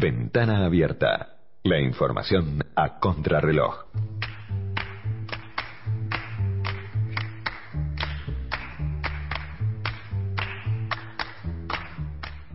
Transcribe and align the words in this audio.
Ventana 0.00 0.64
abierta. 0.64 1.36
La 1.62 1.78
información 1.78 2.64
a 2.74 2.98
contrarreloj. 3.00 3.84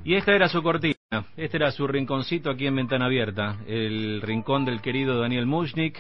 Y 0.03 0.15
esta 0.15 0.33
era 0.33 0.49
su 0.49 0.63
cortina, 0.63 0.95
este 1.37 1.57
era 1.57 1.69
su 1.69 1.85
rinconcito 1.85 2.49
aquí 2.49 2.65
en 2.65 2.77
Ventana 2.77 3.05
Abierta, 3.05 3.57
el 3.67 4.23
rincón 4.23 4.65
del 4.65 4.81
querido 4.81 5.19
Daniel 5.19 5.45
Mushnik, 5.45 5.99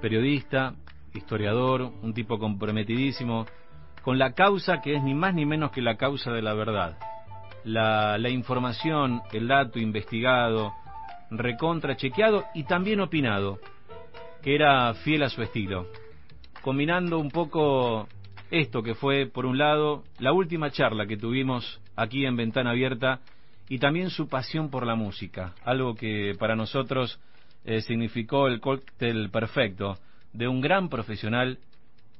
periodista, 0.00 0.74
historiador, 1.12 1.92
un 2.00 2.14
tipo 2.14 2.38
comprometidísimo 2.38 3.44
con 4.00 4.18
la 4.18 4.32
causa 4.32 4.80
que 4.80 4.94
es 4.94 5.02
ni 5.02 5.12
más 5.12 5.34
ni 5.34 5.44
menos 5.44 5.70
que 5.70 5.82
la 5.82 5.98
causa 5.98 6.32
de 6.32 6.40
la 6.40 6.54
verdad. 6.54 6.96
La, 7.64 8.18
la 8.18 8.28
información, 8.28 9.22
el 9.32 9.48
dato 9.48 9.78
investigado, 9.78 10.72
recontra 11.30 11.96
chequeado 11.96 12.44
y 12.54 12.64
también 12.64 13.00
opinado, 13.00 13.58
que 14.42 14.54
era 14.54 14.92
fiel 14.94 15.22
a 15.22 15.28
su 15.28 15.42
estilo, 15.42 15.86
combinando 16.62 17.18
un 17.18 17.30
poco 17.30 18.08
esto 18.50 18.82
que 18.82 18.94
fue, 18.94 19.26
por 19.26 19.46
un 19.46 19.58
lado, 19.58 20.04
la 20.18 20.32
última 20.32 20.70
charla 20.70 21.06
que 21.06 21.16
tuvimos 21.16 21.80
aquí 21.96 22.26
en 22.26 22.36
Ventana 22.36 22.70
Abierta 22.70 23.20
y 23.68 23.78
también 23.78 24.10
su 24.10 24.28
pasión 24.28 24.70
por 24.70 24.86
la 24.86 24.94
música, 24.94 25.54
algo 25.64 25.94
que 25.94 26.34
para 26.38 26.54
nosotros 26.54 27.18
eh, 27.64 27.80
significó 27.80 28.48
el 28.48 28.60
cóctel 28.60 29.30
perfecto 29.30 29.96
de 30.32 30.48
un 30.48 30.60
gran 30.60 30.88
profesional 30.88 31.58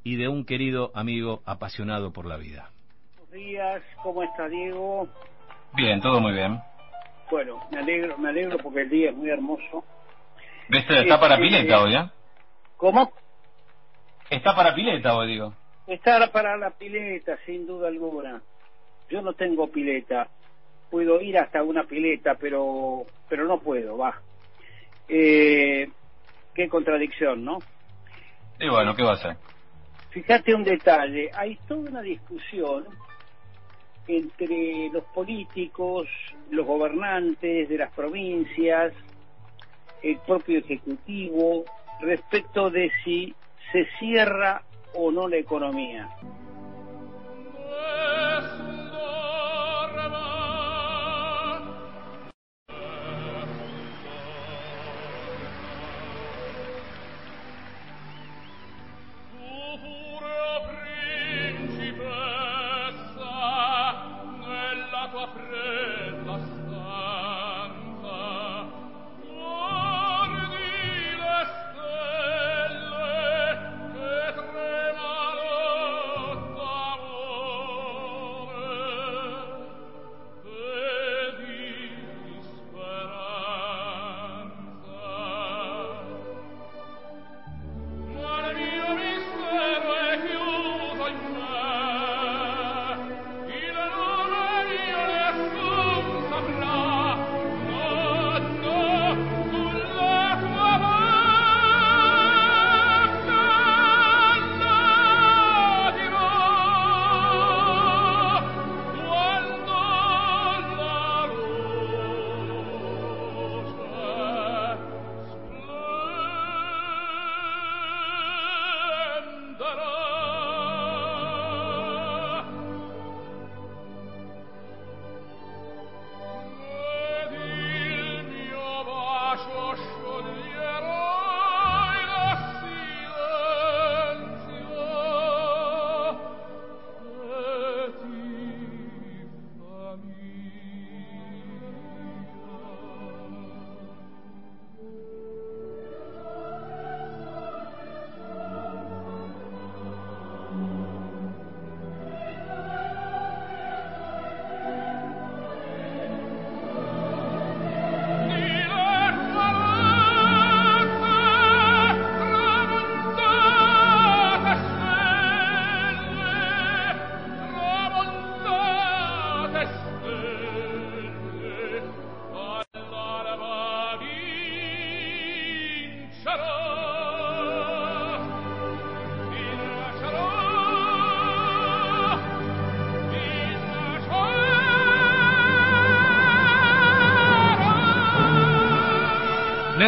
y 0.05 0.16
de 0.16 0.28
un 0.28 0.45
querido 0.45 0.91
amigo 0.95 1.42
apasionado 1.45 2.12
por 2.12 2.27
la 2.27 2.36
vida. 2.36 2.70
Buenos 3.16 3.33
días, 3.33 3.83
¿cómo 4.02 4.22
está 4.22 4.48
Diego? 4.48 5.09
Bien, 5.74 6.00
todo 6.00 6.20
muy 6.20 6.32
bien. 6.32 6.60
Bueno, 7.30 7.66
me 7.70 7.78
alegro, 7.78 8.18
me 8.18 8.28
alegro 8.28 8.58
porque 8.58 8.82
el 8.82 8.90
día 8.90 9.10
es 9.10 9.16
muy 9.16 9.30
hermoso. 9.30 9.84
¿Está 10.68 11.18
para 11.20 11.34
Este, 11.34 11.46
pileta 11.46 11.82
hoy, 11.82 11.96
eh? 11.96 12.10
¿Cómo? 12.77 13.12
Está 14.30 14.55
para 14.55 14.74
pileta 14.74 15.16
hoy, 15.16 15.28
digo. 15.28 15.55
Está 15.86 16.30
para 16.30 16.56
la 16.56 16.70
pileta, 16.70 17.38
sin 17.47 17.66
duda 17.66 17.88
alguna. 17.88 18.42
Yo 19.10 19.22
no 19.22 19.34
tengo 19.34 19.70
pileta. 19.70 20.28
Puedo 20.91 21.20
ir 21.20 21.38
hasta 21.38 21.62
una 21.62 21.84
pileta, 21.84 22.34
pero 22.34 23.06
pero 23.28 23.47
no 23.47 23.60
puedo, 23.60 23.97
va. 23.97 24.20
Eh, 25.08 25.88
qué 26.54 26.69
contradicción, 26.69 27.44
¿no? 27.44 27.62
Y 28.60 28.69
bueno, 28.69 28.94
¿qué 28.94 29.02
va 29.02 29.12
a 29.12 29.14
hacer? 29.14 29.36
Fíjate 30.10 30.54
un 30.54 30.64
detalle, 30.64 31.30
hay 31.34 31.56
toda 31.66 31.88
una 31.91 32.02
discusión 32.02 32.84
entre 34.08 34.91
los 34.92 35.05
políticos, 35.14 36.08
los 36.50 36.67
gobernantes 36.67 37.69
de 37.69 37.78
las 37.78 37.92
provincias, 37.92 38.92
el 40.03 40.19
propio 40.19 40.59
Ejecutivo, 40.59 41.64
respecto 42.00 42.70
de 42.70 42.91
si 43.05 43.34
se 43.70 43.86
cierra 43.98 44.62
o 44.94 45.11
no 45.11 45.28
la 45.28 45.36
economía. 45.36 46.11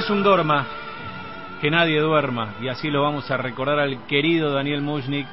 Nessun 0.04 0.22
Dorma, 0.22 0.66
que 1.62 1.70
nadie 1.70 1.98
duerma, 1.98 2.56
y 2.60 2.68
así 2.68 2.90
lo 2.90 3.00
vamos 3.00 3.30
a 3.30 3.38
recordar 3.38 3.78
al 3.78 4.06
querido 4.06 4.52
Daniel 4.52 4.82
Mushnik, 4.82 5.26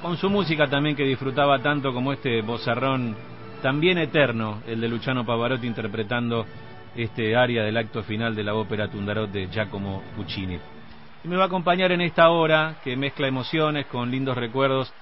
con 0.00 0.16
su 0.16 0.30
música 0.30 0.68
también 0.68 0.94
que 0.94 1.02
disfrutaba 1.02 1.58
tanto 1.58 1.92
como 1.92 2.12
este 2.12 2.40
bozarrón 2.40 3.16
también 3.60 3.98
eterno, 3.98 4.62
el 4.68 4.80
de 4.80 4.86
Luciano 4.86 5.26
Pavarotti 5.26 5.66
interpretando 5.66 6.46
este 6.94 7.34
área 7.34 7.64
del 7.64 7.76
acto 7.76 8.04
final 8.04 8.36
de 8.36 8.44
la 8.44 8.54
ópera 8.54 8.88
Tundarot 8.88 9.28
de 9.28 9.48
Giacomo 9.48 10.04
Puccini. 10.14 10.60
Y 11.24 11.26
me 11.26 11.34
va 11.34 11.42
a 11.42 11.46
acompañar 11.46 11.90
en 11.90 12.02
esta 12.02 12.30
hora 12.30 12.76
que 12.84 12.96
mezcla 12.96 13.26
emociones 13.26 13.86
con 13.86 14.08
lindos 14.08 14.36
recuerdos 14.36 14.94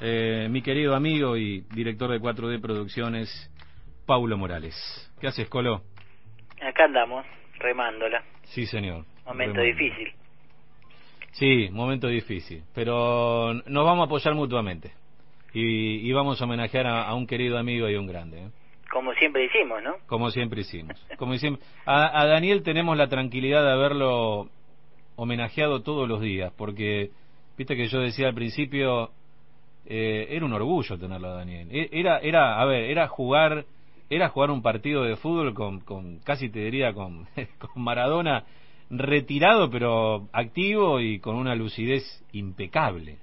eh, 0.00 0.48
mi 0.50 0.62
querido 0.62 0.94
amigo 0.96 1.36
y 1.36 1.66
director 1.74 2.10
de 2.10 2.18
4D 2.18 2.58
Producciones, 2.58 3.52
Paulo 4.06 4.38
Morales. 4.38 5.12
¿Qué 5.20 5.26
haces, 5.26 5.46
Colo? 5.50 5.82
Acá 6.62 6.84
andamos, 6.86 7.26
remándola. 7.60 8.22
Sí, 8.44 8.66
señor. 8.66 9.04
Momento 9.26 9.60
difícil. 9.60 10.12
Sí, 11.32 11.68
momento 11.70 12.08
difícil, 12.08 12.64
pero 12.74 13.54
nos 13.54 13.84
vamos 13.84 14.02
a 14.02 14.06
apoyar 14.06 14.34
mutuamente 14.34 14.90
y, 15.52 16.08
y 16.08 16.12
vamos 16.12 16.40
a 16.40 16.44
homenajear 16.44 16.86
a, 16.88 17.04
a 17.04 17.14
un 17.14 17.26
querido 17.26 17.56
amigo 17.56 17.88
y 17.88 17.94
a 17.94 18.00
un 18.00 18.06
grande, 18.08 18.38
¿eh? 18.38 18.50
Como 18.90 19.14
siempre 19.14 19.44
hicimos, 19.44 19.80
¿no? 19.84 19.94
como 20.08 20.30
siempre 20.32 20.62
hicimos. 20.62 20.96
Como 21.16 21.36
siempre, 21.38 21.64
a, 21.86 22.20
a 22.22 22.26
Daniel 22.26 22.64
tenemos 22.64 22.96
la 22.96 23.08
tranquilidad 23.08 23.62
de 23.64 23.70
haberlo 23.70 24.48
homenajeado 25.14 25.82
todos 25.82 26.08
los 26.08 26.20
días, 26.20 26.52
porque 26.56 27.10
viste 27.56 27.76
que 27.76 27.86
yo 27.86 28.00
decía 28.00 28.26
al 28.26 28.34
principio, 28.34 29.10
eh, 29.86 30.26
era 30.30 30.44
un 30.44 30.52
orgullo 30.52 30.98
tenerlo 30.98 31.28
a 31.28 31.34
Daniel. 31.36 31.68
E- 31.70 31.88
Era, 31.92 32.18
era, 32.18 32.60
a 32.60 32.64
ver, 32.64 32.90
era 32.90 33.06
jugar 33.06 33.64
era 34.10 34.28
jugar 34.28 34.50
un 34.50 34.60
partido 34.60 35.04
de 35.04 35.16
fútbol 35.16 35.54
con, 35.54 35.80
con 35.80 36.18
casi 36.18 36.50
te 36.50 36.58
diría 36.58 36.92
con, 36.92 37.26
con 37.58 37.82
Maradona 37.82 38.44
retirado 38.90 39.70
pero 39.70 40.28
activo 40.32 41.00
y 41.00 41.20
con 41.20 41.36
una 41.36 41.54
lucidez 41.54 42.02
impecable, 42.32 43.18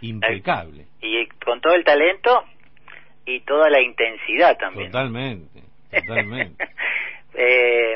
impecable. 0.00 0.86
Y 1.02 1.26
con 1.44 1.60
todo 1.60 1.74
el 1.74 1.84
talento 1.84 2.44
y 3.26 3.40
toda 3.40 3.68
la 3.68 3.80
intensidad 3.82 4.56
también. 4.56 4.90
Totalmente, 4.90 5.62
totalmente. 5.90 6.64
eh, 7.34 7.94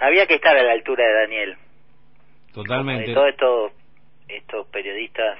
había 0.00 0.26
que 0.26 0.34
estar 0.34 0.56
a 0.56 0.62
la 0.62 0.72
altura 0.72 1.04
de 1.04 1.12
Daniel. 1.12 1.56
Totalmente. 2.54 3.08
de 3.08 3.14
todos 3.14 3.28
estos, 3.30 3.72
estos 4.28 4.66
periodistas 4.68 5.38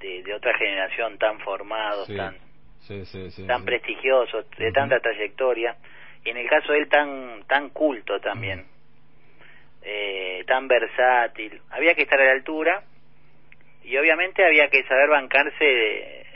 de, 0.00 0.22
de 0.22 0.34
otra 0.34 0.56
generación 0.58 1.16
tan 1.16 1.38
formados, 1.40 2.06
Sí, 2.06 2.16
tan, 2.16 2.36
sí, 2.80 3.04
sí, 3.06 3.30
sí, 3.30 3.46
tan 3.46 3.60
sí. 3.60 3.66
prestigiosos, 3.66 4.46
de 4.58 4.72
tanta 4.72 5.00
trayectoria, 5.00 5.76
y 6.24 6.30
en 6.30 6.36
el 6.36 6.48
caso 6.48 6.72
de 6.72 6.78
él 6.80 6.88
tan, 6.88 7.42
tan 7.46 7.70
culto 7.70 8.20
también, 8.20 8.66
eh, 9.82 10.44
tan 10.46 10.68
versátil. 10.68 11.60
Había 11.70 11.94
que 11.94 12.02
estar 12.02 12.20
a 12.20 12.24
la 12.24 12.32
altura 12.32 12.82
y 13.84 13.96
obviamente 13.96 14.44
había 14.44 14.68
que 14.68 14.82
saber 14.84 15.08
bancarse 15.08 16.26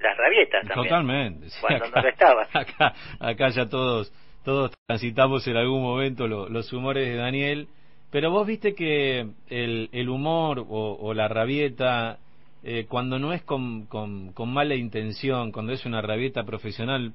las 0.00 0.16
rabietas 0.16 0.66
también. 0.66 0.88
Totalmente. 0.88 1.46
Cuando 1.60 1.88
no 1.88 2.02
lo 2.02 2.08
estaba. 2.08 2.42
Acá, 2.52 2.94
acá 3.20 3.48
ya 3.50 3.68
todos, 3.68 4.12
todos 4.44 4.72
transitamos 4.86 5.46
en 5.46 5.56
algún 5.56 5.82
momento 5.82 6.26
lo- 6.26 6.48
los 6.48 6.72
humores 6.72 7.06
de 7.06 7.16
Daniel, 7.16 7.68
pero 8.10 8.30
vos 8.30 8.46
viste 8.46 8.74
que 8.74 9.26
el, 9.48 9.90
el 9.92 10.08
humor 10.08 10.60
o, 10.60 10.96
o 11.00 11.12
la 11.14 11.28
rabieta, 11.28 12.18
eh, 12.62 12.86
cuando 12.88 13.18
no 13.18 13.32
es 13.32 13.42
con, 13.42 13.86
con, 13.86 14.32
con 14.32 14.52
mala 14.52 14.74
intención, 14.74 15.52
cuando 15.52 15.72
es 15.72 15.84
una 15.86 16.02
rabieta 16.02 16.44
profesional, 16.44 17.12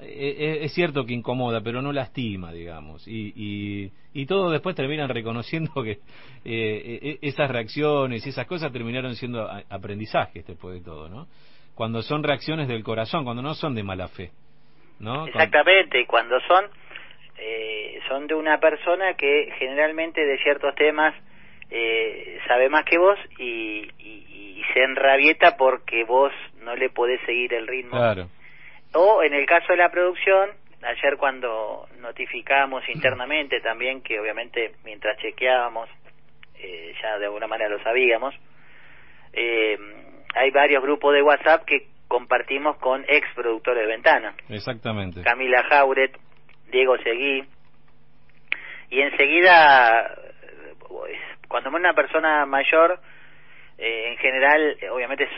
eh, 0.00 0.34
eh, 0.38 0.58
es 0.62 0.72
cierto 0.72 1.06
que 1.06 1.12
incomoda, 1.12 1.60
pero 1.60 1.80
no 1.80 1.92
lastima, 1.92 2.52
digamos. 2.52 3.06
Y, 3.06 3.32
y, 3.36 3.92
y 4.12 4.26
todos 4.26 4.50
después 4.50 4.74
terminan 4.74 5.08
reconociendo 5.08 5.72
que 5.82 5.92
eh, 5.92 5.98
eh, 6.44 7.18
esas 7.22 7.50
reacciones 7.50 8.26
y 8.26 8.30
esas 8.30 8.46
cosas 8.46 8.72
terminaron 8.72 9.14
siendo 9.14 9.48
aprendizajes 9.70 10.46
después 10.46 10.74
de 10.74 10.84
todo, 10.84 11.08
¿no? 11.08 11.28
Cuando 11.74 12.02
son 12.02 12.22
reacciones 12.22 12.68
del 12.68 12.82
corazón, 12.82 13.24
cuando 13.24 13.42
no 13.42 13.54
son 13.54 13.74
de 13.74 13.82
mala 13.82 14.08
fe, 14.08 14.30
¿no? 14.98 15.26
Exactamente, 15.26 16.06
cuando 16.06 16.40
son 16.40 16.64
son 18.08 18.26
de 18.26 18.34
una 18.34 18.58
persona 18.58 19.14
que 19.14 19.52
generalmente 19.58 20.24
de 20.24 20.38
ciertos 20.38 20.74
temas 20.76 21.14
eh, 21.70 22.38
sabe 22.46 22.68
más 22.68 22.84
que 22.84 22.98
vos 22.98 23.18
y, 23.38 23.88
y- 23.98 24.24
y 24.58 24.62
se 24.72 24.82
enrabieta 24.82 25.56
porque 25.56 26.04
vos 26.04 26.32
no 26.62 26.74
le 26.76 26.88
podés 26.90 27.20
seguir 27.26 27.52
el 27.54 27.66
ritmo. 27.66 27.92
Claro, 27.98 28.28
O 28.94 29.22
en 29.22 29.34
el 29.34 29.44
caso 29.46 29.66
de 29.72 29.76
la 29.78 29.90
producción, 29.90 30.50
ayer 30.82 31.16
cuando 31.18 31.86
notificamos 32.00 32.82
internamente 32.88 33.60
también, 33.60 34.02
que 34.02 34.18
obviamente 34.20 34.72
mientras 34.84 35.18
chequeábamos, 35.18 35.88
eh, 36.58 36.94
ya 37.02 37.18
de 37.18 37.26
alguna 37.26 37.46
manera 37.46 37.68
lo 37.70 37.82
sabíamos, 37.82 38.34
eh, 39.32 39.76
hay 40.36 40.50
varios 40.50 40.82
grupos 40.82 41.12
de 41.14 41.22
WhatsApp 41.22 41.64
que 41.64 41.88
compartimos 42.08 42.76
con 42.78 43.04
ex 43.08 43.26
productores 43.34 43.82
de 43.82 43.86
Ventana. 43.88 44.34
exactamente. 44.48 45.22
Camila 45.22 45.62
Jauret, 45.68 46.16
Diego 46.70 46.96
Seguí, 46.98 47.42
y 48.90 49.00
enseguida, 49.00 50.14
eh, 50.14 50.74
cuando 51.54 51.70
es 51.70 51.76
una 51.76 51.92
persona 51.92 52.44
mayor, 52.46 52.98
eh, 53.78 54.08
en 54.08 54.16
general, 54.16 54.76
obviamente, 54.90 55.28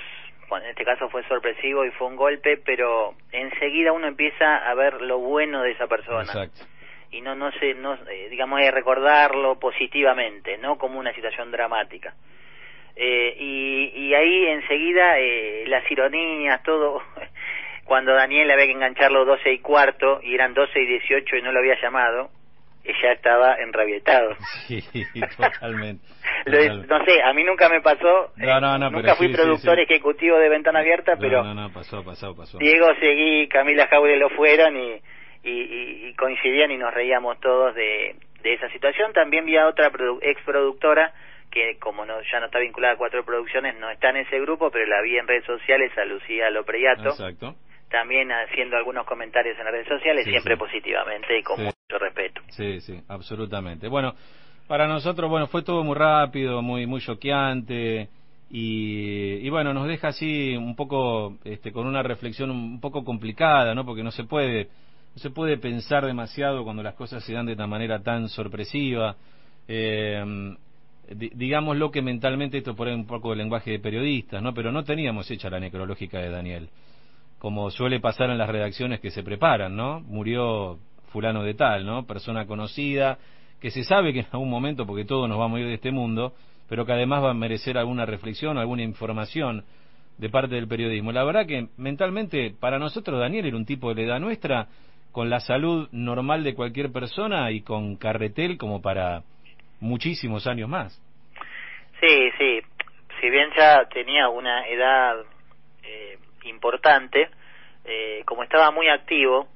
en 0.50 0.70
este 0.70 0.82
caso 0.82 1.10
fue 1.10 1.22
sorpresivo 1.28 1.84
y 1.84 1.90
fue 1.90 2.06
un 2.06 2.16
golpe, 2.16 2.56
pero 2.56 3.14
enseguida 3.32 3.92
uno 3.92 4.06
empieza 4.06 4.56
a 4.66 4.72
ver 4.72 5.02
lo 5.02 5.18
bueno 5.18 5.60
de 5.60 5.72
esa 5.72 5.86
persona 5.88 6.22
Exacto. 6.22 6.64
y 7.10 7.20
no, 7.20 7.34
no 7.34 7.52
sé, 7.52 7.74
no, 7.74 7.98
eh, 8.08 8.28
digamos, 8.30 8.58
recordarlo 8.70 9.58
positivamente, 9.58 10.56
no 10.56 10.78
como 10.78 10.98
una 10.98 11.12
situación 11.12 11.50
dramática. 11.50 12.14
Eh, 12.96 13.36
y, 13.38 13.92
y 13.94 14.14
ahí 14.14 14.46
enseguida 14.46 15.18
eh, 15.18 15.64
las 15.66 15.84
ironías, 15.90 16.62
todo. 16.62 17.02
Cuando 17.84 18.14
Daniel 18.14 18.50
había 18.50 18.64
que 18.64 18.72
engancharlo 18.72 19.26
12 19.26 19.52
y 19.52 19.58
cuarto 19.58 20.20
y 20.22 20.34
eran 20.34 20.54
12 20.54 20.80
y 20.80 20.86
18 20.86 21.36
y 21.36 21.42
no 21.42 21.52
lo 21.52 21.58
había 21.58 21.78
llamado, 21.78 22.30
ella 22.86 23.12
estaba 23.12 23.56
enrabietado. 23.56 24.36
Sí, 24.66 24.82
totalmente. 25.36 26.04
No 26.88 27.04
sé, 27.04 27.22
a 27.22 27.32
mí 27.32 27.44
nunca 27.44 27.68
me 27.68 27.80
pasó. 27.80 28.32
No, 28.36 28.58
eh, 28.58 28.60
no, 28.60 28.78
no, 28.78 28.90
nunca 28.90 29.14
fui 29.16 29.28
sí, 29.28 29.34
productor 29.34 29.76
sí. 29.76 29.82
ejecutivo 29.82 30.38
de 30.38 30.48
Ventana 30.48 30.80
Abierta, 30.80 31.16
pero 31.18 31.42
no, 31.42 31.54
no, 31.54 31.72
pasó, 31.72 32.04
pasó, 32.04 32.34
pasó. 32.36 32.58
Diego 32.58 32.88
Seguí, 33.00 33.48
Camila 33.48 33.86
Jaure 33.88 34.16
lo 34.16 34.28
fueron 34.30 34.76
y, 34.76 35.00
y, 35.44 35.50
y- 35.50 36.06
y 36.08 36.14
coincidían 36.14 36.70
y 36.70 36.76
nos 36.76 36.92
reíamos 36.92 37.38
todos 37.40 37.74
de, 37.74 38.16
de 38.42 38.54
esa 38.54 38.68
situación. 38.70 39.12
También 39.12 39.44
vi 39.46 39.56
a 39.56 39.66
otra 39.66 39.90
produ- 39.90 40.18
ex 40.22 40.40
productora 40.44 41.12
que 41.50 41.78
como 41.78 42.04
no, 42.04 42.14
ya 42.30 42.40
no 42.40 42.46
está 42.46 42.58
vinculada 42.58 42.94
a 42.94 42.98
cuatro 42.98 43.24
producciones, 43.24 43.78
no 43.78 43.88
está 43.90 44.10
en 44.10 44.16
ese 44.18 44.38
grupo, 44.40 44.70
pero 44.70 44.84
la 44.86 45.00
vi 45.02 45.16
en 45.16 45.26
redes 45.26 45.44
sociales, 45.44 45.90
a 45.96 46.04
Lucía 46.04 46.50
Lopreyato, 46.50 47.08
Exacto. 47.10 47.54
También 47.90 48.30
haciendo 48.32 48.76
algunos 48.76 49.06
comentarios 49.06 49.56
en 49.58 49.64
las 49.64 49.72
redes 49.72 49.88
sociales, 49.88 50.24
Sí, 50.24 50.30
siempre 50.30 50.54
sí. 50.54 50.58
positivamente 50.58 51.38
y 51.38 51.42
con 51.42 51.56
Sí. 51.58 51.62
mucho 51.64 51.98
respeto. 51.98 52.40
Sí, 52.48 52.80
sí, 52.80 53.00
absolutamente. 53.08 53.88
Bueno, 53.88 54.14
para 54.66 54.88
nosotros, 54.88 55.30
bueno, 55.30 55.46
fue 55.46 55.62
todo 55.62 55.84
muy 55.84 55.94
rápido, 55.94 56.62
muy 56.62 56.86
muy 56.86 57.00
choqueante 57.00 58.08
y, 58.50 59.34
y 59.46 59.50
bueno, 59.50 59.72
nos 59.72 59.86
deja 59.86 60.08
así 60.08 60.56
un 60.56 60.74
poco 60.74 61.38
este, 61.44 61.72
con 61.72 61.86
una 61.86 62.02
reflexión 62.02 62.50
un 62.50 62.80
poco 62.80 63.04
complicada, 63.04 63.74
¿no? 63.74 63.84
Porque 63.84 64.02
no 64.02 64.10
se 64.10 64.24
puede 64.24 64.68
no 65.14 65.20
se 65.22 65.30
puede 65.30 65.56
pensar 65.56 66.04
demasiado 66.04 66.62
cuando 66.64 66.82
las 66.82 66.94
cosas 66.94 67.24
se 67.24 67.32
dan 67.32 67.46
de 67.46 67.54
una 67.54 67.66
manera 67.66 68.02
tan 68.02 68.28
sorpresiva. 68.28 69.16
Eh, 69.68 70.22
que 71.92 72.02
mentalmente 72.02 72.58
esto 72.58 72.74
por 72.74 72.88
ahí 72.88 72.94
un 72.94 73.06
poco 73.06 73.30
de 73.30 73.36
lenguaje 73.36 73.70
de 73.70 73.78
periodistas, 73.78 74.42
¿no? 74.42 74.52
Pero 74.52 74.72
no 74.72 74.84
teníamos 74.84 75.30
hecha 75.30 75.48
la 75.48 75.60
necrológica 75.60 76.18
de 76.18 76.30
Daniel 76.30 76.68
como 77.38 77.70
suele 77.70 78.00
pasar 78.00 78.30
en 78.30 78.38
las 78.38 78.48
redacciones 78.48 79.00
que 79.00 79.10
se 79.10 79.22
preparan, 79.22 79.76
¿no? 79.76 80.00
Murió 80.00 80.78
fulano 81.12 81.42
de 81.42 81.54
tal, 81.54 81.86
¿no? 81.86 82.06
Persona 82.06 82.46
conocida, 82.46 83.18
que 83.60 83.70
se 83.70 83.84
sabe 83.84 84.12
que 84.12 84.20
en 84.20 84.26
algún 84.32 84.50
momento, 84.50 84.86
porque 84.86 85.04
todos 85.04 85.28
nos 85.28 85.38
vamos 85.38 85.58
a 85.58 85.60
ir 85.60 85.66
de 85.66 85.74
este 85.74 85.90
mundo, 85.90 86.32
pero 86.68 86.84
que 86.84 86.92
además 86.92 87.22
va 87.22 87.30
a 87.30 87.34
merecer 87.34 87.78
alguna 87.78 88.06
reflexión, 88.06 88.58
alguna 88.58 88.82
información 88.82 89.64
de 90.18 90.28
parte 90.30 90.54
del 90.54 90.68
periodismo. 90.68 91.12
La 91.12 91.24
verdad 91.24 91.46
que 91.46 91.68
mentalmente, 91.76 92.54
para 92.58 92.78
nosotros 92.78 93.20
Daniel 93.20 93.46
era 93.46 93.56
un 93.56 93.66
tipo 93.66 93.94
de 93.94 94.02
la 94.02 94.08
edad 94.08 94.20
nuestra, 94.20 94.68
con 95.12 95.30
la 95.30 95.40
salud 95.40 95.88
normal 95.92 96.44
de 96.44 96.54
cualquier 96.54 96.92
persona 96.92 97.50
y 97.50 97.62
con 97.62 97.96
carretel 97.96 98.58
como 98.58 98.82
para 98.82 99.22
muchísimos 99.80 100.46
años 100.46 100.68
más. 100.68 101.00
Sí, 102.00 102.30
sí. 102.36 102.60
Si 103.20 103.30
bien 103.30 103.48
ya 103.56 103.88
tenía 103.88 104.28
una 104.28 104.66
edad 104.68 105.16
importante, 106.48 107.28
eh, 107.84 108.22
como 108.24 108.42
estaba 108.42 108.70
muy 108.70 108.88
activo, 108.88 109.48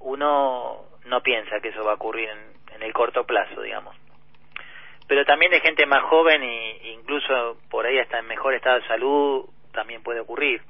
uno 0.00 0.84
no 1.04 1.22
piensa 1.22 1.60
que 1.60 1.68
eso 1.68 1.84
va 1.84 1.92
a 1.92 1.96
ocurrir 1.96 2.28
en, 2.28 2.74
en 2.74 2.82
el 2.82 2.92
corto 2.92 3.24
plazo, 3.24 3.60
digamos. 3.62 3.96
Pero 5.08 5.24
también 5.24 5.52
de 5.52 5.60
gente 5.60 5.86
más 5.86 6.02
joven 6.04 6.42
e 6.42 6.92
incluso 6.92 7.58
por 7.70 7.86
ahí 7.86 7.98
hasta 7.98 8.18
en 8.18 8.26
mejor 8.26 8.54
estado 8.54 8.80
de 8.80 8.86
salud 8.88 9.44
también 9.72 10.02
puede 10.02 10.20
ocurrir. 10.20 10.62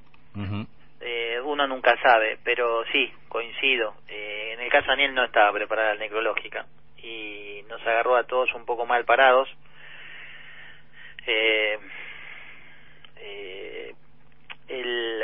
Eh, 1.00 1.40
uno 1.43 1.66
nunca 1.66 1.95
sabe, 2.02 2.38
pero 2.43 2.85
sí, 2.93 3.12
coincido. 3.28 3.95
Eh, 4.09 4.50
en 4.55 4.61
el 4.61 4.71
caso 4.71 4.87
de 4.87 4.93
Daniel 4.93 5.14
no 5.14 5.25
estaba 5.25 5.52
preparada 5.52 5.95
la 5.95 6.00
necrológica 6.00 6.66
y 6.99 7.64
nos 7.69 7.81
agarró 7.83 8.16
a 8.16 8.25
todos 8.25 8.52
un 8.55 8.66
poco 8.66 8.85
mal 8.85 9.05
parados. 9.05 9.49
Eh, 11.26 11.78
eh, 13.16 13.95
el, 14.68 15.23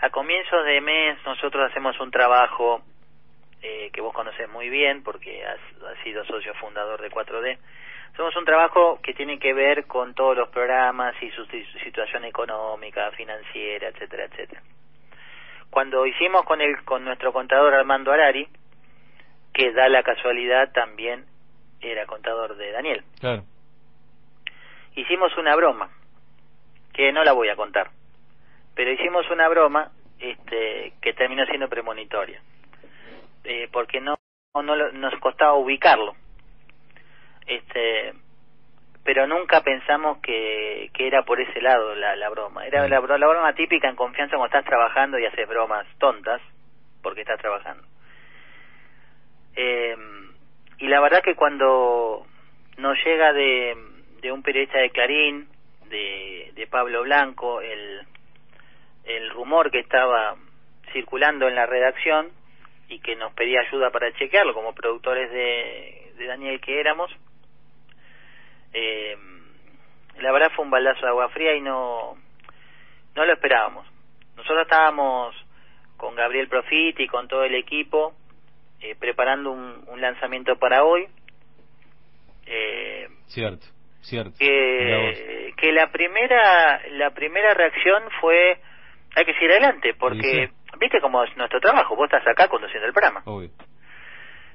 a 0.00 0.10
comienzos 0.10 0.64
de 0.64 0.80
mes 0.80 1.18
nosotros 1.24 1.70
hacemos 1.70 1.98
un 2.00 2.10
trabajo 2.10 2.82
eh, 3.62 3.90
que 3.92 4.00
vos 4.00 4.12
conocés 4.14 4.48
muy 4.48 4.68
bien 4.70 5.02
porque 5.02 5.44
has, 5.44 5.58
has 5.84 6.02
sido 6.02 6.24
socio 6.24 6.54
fundador 6.54 7.00
de 7.00 7.10
4D. 7.10 7.58
Hacemos 8.12 8.34
un 8.36 8.44
trabajo 8.44 8.98
que 9.02 9.14
tiene 9.14 9.38
que 9.38 9.52
ver 9.54 9.86
con 9.86 10.14
todos 10.14 10.36
los 10.36 10.48
programas 10.48 11.14
y 11.22 11.30
su, 11.30 11.44
si- 11.46 11.64
situación 11.84 12.24
económica, 12.24 13.10
financiera, 13.12 13.88
etcétera, 13.88 14.24
etcétera. 14.24 14.62
Cuando 15.70 16.04
hicimos 16.06 16.42
con 16.44 16.60
el 16.60 16.82
con 16.84 17.04
nuestro 17.04 17.32
contador 17.32 17.72
Armando 17.74 18.10
Arari, 18.10 18.48
que 19.52 19.70
da 19.72 19.88
la 19.88 20.02
casualidad 20.02 20.72
también 20.72 21.24
era 21.80 22.06
contador 22.06 22.56
de 22.56 22.72
Daniel, 22.72 23.04
Claro. 23.20 23.44
hicimos 24.96 25.36
una 25.38 25.54
broma 25.56 25.90
que 26.92 27.12
no 27.12 27.22
la 27.24 27.32
voy 27.32 27.48
a 27.48 27.56
contar, 27.56 27.90
pero 28.74 28.92
hicimos 28.92 29.28
una 29.30 29.48
broma 29.48 29.90
este 30.18 30.92
que 31.00 31.12
terminó 31.14 31.44
siendo 31.46 31.68
premonitoria, 31.68 32.40
eh, 33.44 33.68
porque 33.72 34.00
no 34.00 34.16
no 34.54 34.76
lo- 34.76 34.92
nos 34.92 35.14
costaba 35.20 35.54
ubicarlo, 35.54 36.14
este 37.46 38.12
pero 39.02 39.26
nunca 39.26 39.62
pensamos 39.62 40.18
que, 40.18 40.90
que 40.92 41.06
era 41.06 41.22
por 41.24 41.40
ese 41.40 41.60
lado 41.62 41.94
la, 41.94 42.28
broma. 42.28 42.66
Era 42.66 42.86
la, 42.86 43.00
la 43.00 43.26
broma 43.26 43.54
típica 43.54 43.88
en 43.88 43.96
confianza 43.96 44.36
cuando 44.36 44.54
estás 44.54 44.66
trabajando 44.66 45.18
y 45.18 45.24
haces 45.24 45.48
bromas 45.48 45.86
tontas. 45.98 46.40
porque 47.02 47.22
está 47.22 47.36
trabajando. 47.38 47.82
Eh, 49.56 49.96
y 50.78 50.86
la 50.86 51.00
verdad 51.00 51.22
que 51.22 51.34
cuando 51.34 52.26
nos 52.76 52.96
llega 53.04 53.32
de, 53.32 53.74
de 54.20 54.32
un 54.32 54.42
periodista 54.42 54.78
de 54.78 54.90
Clarín, 54.90 55.48
de, 55.88 56.52
de 56.54 56.66
Pablo 56.66 57.02
Blanco, 57.02 57.62
el, 57.62 58.02
el 59.04 59.30
rumor 59.30 59.70
que 59.70 59.80
estaba 59.80 60.36
circulando 60.92 61.48
en 61.48 61.54
la 61.54 61.66
redacción 61.66 62.30
y 62.88 62.98
que 63.00 63.16
nos 63.16 63.32
pedía 63.34 63.60
ayuda 63.60 63.90
para 63.90 64.12
chequearlo 64.14 64.54
como 64.54 64.74
productores 64.74 65.30
de, 65.30 66.12
de 66.16 66.26
Daniel 66.26 66.60
que 66.60 66.80
éramos, 66.80 67.10
eh, 68.72 69.16
la 70.18 70.32
verdad 70.32 70.50
fue 70.54 70.64
un 70.64 70.70
baldazo 70.70 71.00
de 71.00 71.08
agua 71.08 71.28
fría 71.30 71.54
y 71.54 71.60
no, 71.60 72.16
no 73.14 73.24
lo 73.24 73.32
esperábamos. 73.32 73.86
Nosotros 74.36 74.62
estábamos 74.62 75.34
con 75.96 76.14
Gabriel 76.14 76.48
Profit 76.48 76.98
y 77.00 77.06
con 77.06 77.28
todo 77.28 77.44
el 77.44 77.54
equipo 77.54 78.14
eh, 78.80 78.94
preparando 78.98 79.50
un, 79.50 79.84
un, 79.86 80.00
lanzamiento 80.00 80.56
para 80.56 80.84
hoy. 80.84 81.06
Eh, 82.46 83.08
cierto, 83.26 83.66
cierto. 84.00 84.38
Que, 84.38 85.52
que 85.56 85.72
la 85.72 85.90
primera 85.92 86.80
la 86.92 87.10
primera 87.10 87.54
reacción 87.54 88.02
fue 88.20 88.58
hay 89.14 89.24
que 89.24 89.34
seguir 89.34 89.50
adelante 89.50 89.94
porque 89.94 90.50
viste 90.78 91.00
cómo 91.00 91.22
es 91.24 91.36
nuestro 91.36 91.60
trabajo. 91.60 91.96
Vos 91.96 92.06
estás 92.06 92.26
acá 92.26 92.48
conduciendo 92.48 92.86
el 92.86 92.92
programa. 92.92 93.22
Obvio. 93.24 93.50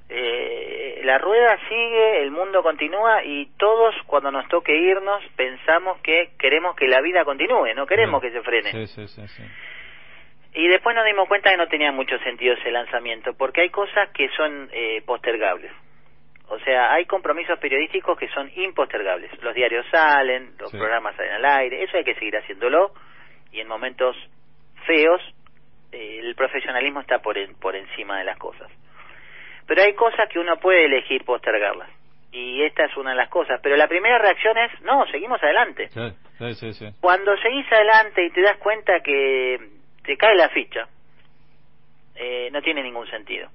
Eh, 0.08 1.02
la 1.04 1.18
rueda 1.18 1.58
sigue, 1.68 2.22
el 2.22 2.30
mundo 2.30 2.62
continúa 2.62 3.24
y 3.24 3.48
todos 3.58 3.96
cuando 4.06 4.32
nos 4.32 4.48
toque 4.50 4.76
irnos 4.76 5.24
pensamos 5.36 6.00
que 6.02 6.32
queremos 6.38 6.76
que 6.76 6.88
la 6.88 7.02
vida 7.02 7.26
continúe, 7.26 7.74
no 7.76 7.88
queremos 7.88 8.22
que 8.22 8.32
se 8.32 8.42
frene. 8.42 8.86
Sí, 8.86 9.08
sí. 9.08 9.44
Y 10.54 10.68
después 10.68 10.96
nos 10.96 11.06
dimos 11.06 11.28
cuenta 11.28 11.50
que 11.50 11.58
no 11.58 11.68
tenía 11.68 11.92
mucho 11.92 12.18
sentido 12.20 12.54
ese 12.54 12.72
lanzamiento, 12.72 13.34
porque 13.34 13.62
hay 13.62 13.70
cosas 13.72 14.10
que 14.12 14.30
son 14.30 14.70
eh, 14.72 15.02
postergables. 15.06 15.72
O 16.48 16.60
sea, 16.60 16.94
hay 16.94 17.06
compromisos 17.06 17.58
periodísticos 17.58 18.18
que 18.18 18.30
son 18.30 18.52
impostergables. 18.56 19.32
Los 19.42 19.56
diarios 19.56 19.86
salen, 19.90 20.54
los 20.60 20.72
programas 20.72 21.16
salen 21.16 21.34
al 21.34 21.46
aire, 21.46 21.84
eso 21.84 21.98
hay 21.98 22.04
que 22.04 22.14
seguir 22.14 22.38
haciéndolo. 22.38 22.92
Y 23.52 23.60
en 23.60 23.68
momentos 23.68 24.16
feos, 24.86 25.22
eh, 25.92 26.20
el 26.22 26.36
profesionalismo 26.36 27.02
está 27.02 27.20
por, 27.20 27.38
en- 27.38 27.56
por 27.56 27.76
encima 27.76 28.18
de 28.20 28.24
las 28.26 28.38
cosas. 28.38 28.72
Pero 29.68 29.82
hay 29.82 29.94
cosas 29.94 30.30
que 30.30 30.40
uno 30.40 30.58
puede 30.58 30.86
elegir 30.86 31.24
postergarlas. 31.26 31.90
Y 32.32 32.62
esta 32.64 32.86
es 32.86 32.96
una 32.98 33.12
de 33.12 33.16
las 33.16 33.30
cosas. 33.30 33.60
Pero 33.64 33.78
la 33.78 33.88
primera 33.88 34.18
reacción 34.20 34.58
es, 34.58 34.82
no, 34.82 35.06
seguimos 35.08 35.42
adelante. 35.42 35.90
Sí, 35.90 36.02
sí, 36.38 36.54
sí, 36.56 36.74
sí. 36.74 36.86
Cuando 37.02 37.36
seguís 37.38 37.66
adelante 37.72 38.24
y 38.26 38.30
te 38.32 38.42
das 38.42 38.58
cuenta 38.58 39.00
que 39.00 39.60
te 40.04 40.18
cae 40.18 40.36
la 40.36 40.50
ficha, 40.50 40.88
eh, 42.16 42.50
no 42.52 42.62
tiene 42.62 42.84
ningún 42.84 43.08
sentido. 43.10 43.50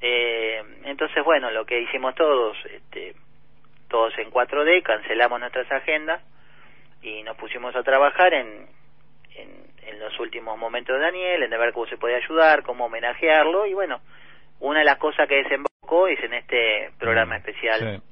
Eh, 0.00 0.62
entonces, 0.84 1.22
bueno, 1.24 1.50
lo 1.50 1.64
que 1.64 1.80
hicimos 1.80 2.14
todos, 2.14 2.56
este, 2.66 3.14
todos 3.88 4.16
en 4.18 4.30
4D, 4.30 4.82
cancelamos 4.82 5.40
nuestras 5.40 5.70
agendas 5.70 6.22
y 7.02 7.22
nos 7.22 7.36
pusimos 7.36 7.74
a 7.76 7.82
trabajar 7.82 8.32
en, 8.34 8.66
en, 9.36 9.69
en 9.86 9.98
los 9.98 10.18
últimos 10.20 10.58
momentos 10.58 10.96
de 10.96 11.02
Daniel, 11.02 11.42
en 11.42 11.50
ver 11.50 11.72
cómo 11.72 11.86
se 11.86 11.96
puede 11.96 12.16
ayudar, 12.16 12.62
cómo 12.62 12.86
homenajearlo 12.86 13.66
y 13.66 13.74
bueno, 13.74 14.00
una 14.60 14.80
de 14.80 14.84
las 14.84 14.98
cosas 14.98 15.28
que 15.28 15.36
desembocó 15.42 16.08
es 16.08 16.22
en 16.22 16.34
este 16.34 16.90
programa 16.98 17.36
especial 17.36 17.80
Sí. 17.96 18.02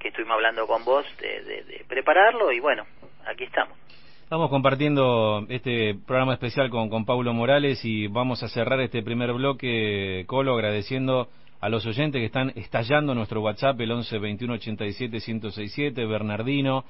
que 0.00 0.08
estuvimos 0.08 0.34
hablando 0.34 0.66
con 0.66 0.84
vos 0.84 1.04
de, 1.20 1.42
de- 1.42 1.64
de 1.64 1.84
prepararlo 1.88 2.52
y 2.52 2.60
bueno, 2.60 2.84
aquí 3.26 3.44
estamos. 3.44 3.76
Estamos 4.22 4.48
compartiendo 4.50 5.44
este 5.48 5.94
programa 6.06 6.32
especial 6.32 6.70
con, 6.70 6.88
con 6.88 7.04
Paulo 7.04 7.32
Morales 7.34 7.84
y 7.84 8.06
vamos 8.08 8.42
a 8.42 8.48
cerrar 8.48 8.80
este 8.80 9.02
primer 9.02 9.32
bloque, 9.34 10.24
Colo, 10.26 10.54
agradeciendo 10.54 11.28
a 11.60 11.68
los 11.68 11.86
oyentes 11.86 12.20
que 12.20 12.26
están 12.26 12.50
estallando 12.56 13.14
nuestro 13.14 13.40
WhatsApp, 13.42 13.80
el 13.80 13.92
11 13.92 14.18
21 14.18 14.54
87 14.54 15.12
1067, 15.12 16.04
Bernardino, 16.06 16.84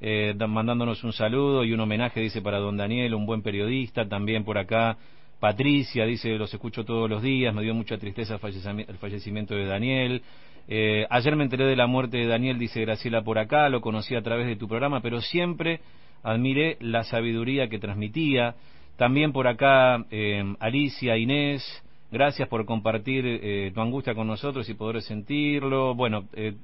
eh, 0.00 0.34
mandándonos 0.48 1.04
un 1.04 1.12
saludo 1.12 1.64
y 1.64 1.72
un 1.72 1.80
homenaje, 1.80 2.20
dice, 2.20 2.40
para 2.40 2.58
don 2.58 2.76
Daniel, 2.76 3.14
un 3.14 3.26
buen 3.26 3.42
periodista, 3.42 4.08
también 4.08 4.44
por 4.44 4.58
acá. 4.58 4.96
Patricia 5.38 6.04
dice, 6.04 6.36
los 6.36 6.52
escucho 6.52 6.84
todos 6.84 7.08
los 7.08 7.22
días, 7.22 7.54
me 7.54 7.62
dio 7.62 7.74
mucha 7.74 7.96
tristeza 7.98 8.38
el 8.42 8.98
fallecimiento 8.98 9.54
de 9.54 9.64
Daniel. 9.64 10.22
Eh, 10.68 11.06
ayer 11.10 11.34
me 11.34 11.44
enteré 11.44 11.64
de 11.64 11.76
la 11.76 11.86
muerte 11.86 12.18
de 12.18 12.26
Daniel, 12.26 12.58
dice 12.58 12.82
Graciela 12.82 13.22
por 13.22 13.38
acá, 13.38 13.68
lo 13.68 13.80
conocí 13.80 14.14
a 14.14 14.22
través 14.22 14.46
de 14.46 14.56
tu 14.56 14.68
programa, 14.68 15.00
pero 15.00 15.20
siempre 15.20 15.80
admiré 16.22 16.76
la 16.80 17.04
sabiduría 17.04 17.68
que 17.68 17.78
transmitía. 17.78 18.54
También 18.96 19.32
por 19.32 19.48
acá 19.48 20.04
eh, 20.10 20.44
Alicia, 20.60 21.16
Inés, 21.16 21.62
gracias 22.10 22.48
por 22.48 22.64
compartir 22.64 23.24
eh, 23.26 23.70
tu 23.74 23.80
angustia 23.80 24.14
con 24.14 24.26
nosotros 24.26 24.68
y 24.68 24.74
poder 24.74 25.02
sentirlo. 25.02 25.94
Bueno, 25.94 26.24
eh, 26.34 26.54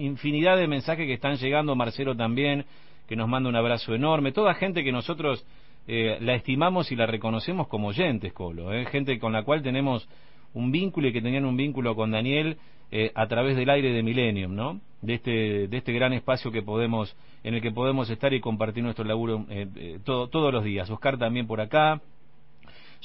infinidad 0.00 0.56
de 0.56 0.66
mensajes 0.68 1.06
que 1.06 1.14
están 1.14 1.36
llegando, 1.36 1.74
Marcelo 1.74 2.16
también, 2.16 2.64
que 3.08 3.16
nos 3.16 3.28
manda 3.28 3.48
un 3.48 3.56
abrazo 3.56 3.94
enorme. 3.94 4.32
Toda 4.32 4.54
gente 4.54 4.82
que 4.82 4.92
nosotros 4.92 5.46
eh, 5.86 6.18
la 6.20 6.34
estimamos 6.34 6.90
y 6.90 6.96
la 6.96 7.06
reconocemos 7.06 7.68
como 7.68 7.88
oyentes, 7.88 8.32
Colo. 8.32 8.72
eh, 8.72 8.86
gente 8.86 9.18
con 9.18 9.32
la 9.32 9.42
cual 9.44 9.62
tenemos 9.62 10.08
un 10.54 10.72
vínculo 10.72 11.08
y 11.08 11.12
que 11.12 11.20
tenían 11.22 11.44
un 11.44 11.56
vínculo 11.56 11.94
con 11.94 12.10
Daniel 12.10 12.56
eh, 12.90 13.10
a 13.14 13.26
través 13.26 13.56
del 13.56 13.68
aire 13.68 13.92
de 13.92 14.02
Millennium, 14.02 14.54
¿no? 14.54 14.80
De 15.02 15.14
este, 15.14 15.68
de 15.68 15.76
este 15.76 15.92
gran 15.92 16.12
espacio 16.12 16.50
que 16.50 16.62
podemos, 16.62 17.14
en 17.44 17.54
el 17.54 17.60
que 17.60 17.70
podemos 17.70 18.08
estar 18.10 18.32
y 18.32 18.40
compartir 18.40 18.82
nuestro 18.82 19.04
laburo 19.04 19.44
eh, 19.50 19.98
todo- 20.04 20.28
todos 20.28 20.52
los 20.52 20.64
días. 20.64 20.88
Oscar 20.90 21.18
también 21.18 21.46
por 21.46 21.60
acá, 21.60 22.00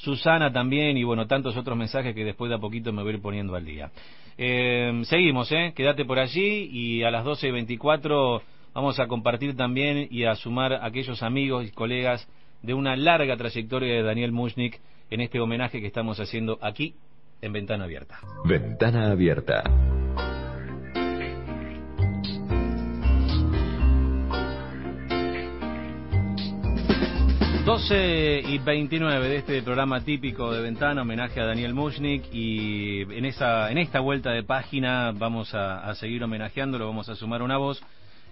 Susana 0.02 0.52
también 0.52 0.96
y 0.96 1.04
bueno, 1.04 1.28
tantos 1.28 1.56
otros 1.56 1.78
mensajes 1.78 2.12
que 2.14 2.24
después 2.24 2.48
de 2.48 2.56
a 2.56 2.58
poquito 2.58 2.92
me 2.92 3.02
voy 3.02 3.12
a 3.12 3.14
ir 3.16 3.22
poniendo 3.22 3.54
al 3.54 3.64
día. 3.64 3.90
Eh, 4.36 5.02
seguimos, 5.04 5.50
¿eh? 5.52 5.72
Quédate 5.76 6.04
por 6.04 6.18
allí 6.18 6.68
y 6.72 7.04
a 7.04 7.10
las 7.10 7.24
12 7.24 7.48
y 7.48 7.50
24 7.52 8.42
vamos 8.74 8.98
a 8.98 9.06
compartir 9.06 9.56
también 9.56 10.08
y 10.10 10.24
a 10.24 10.34
sumar 10.34 10.72
a 10.72 10.86
aquellos 10.86 11.22
amigos 11.22 11.66
y 11.66 11.70
colegas 11.70 12.28
de 12.62 12.74
una 12.74 12.96
larga 12.96 13.36
trayectoria 13.36 13.94
de 13.94 14.02
Daniel 14.02 14.32
Mushnik 14.32 14.80
en 15.10 15.20
este 15.20 15.38
homenaje 15.38 15.80
que 15.80 15.86
estamos 15.86 16.18
haciendo 16.18 16.58
aquí 16.62 16.94
en 17.40 17.52
Ventana 17.52 17.84
Abierta. 17.84 18.18
Ventana 18.44 19.10
abierta. 19.10 19.62
12 27.64 28.42
y 28.44 28.58
29 28.58 29.28
de 29.28 29.36
este 29.36 29.62
programa 29.62 30.04
típico 30.04 30.52
de 30.52 30.60
Ventana, 30.62 31.02
homenaje 31.02 31.40
a 31.40 31.44
Daniel 31.46 31.74
Mushnik 31.74 32.24
y 32.32 33.02
en 33.02 33.24
esa 33.24 33.70
en 33.70 33.78
esta 33.78 34.00
vuelta 34.00 34.32
de 34.32 34.42
página 34.42 35.12
vamos 35.14 35.54
a, 35.54 35.88
a 35.88 35.94
seguir 35.94 36.24
homenajeándolo, 36.24 36.86
vamos 36.88 37.08
a 37.08 37.14
sumar 37.14 37.40
una 37.40 37.58
voz, 37.58 37.80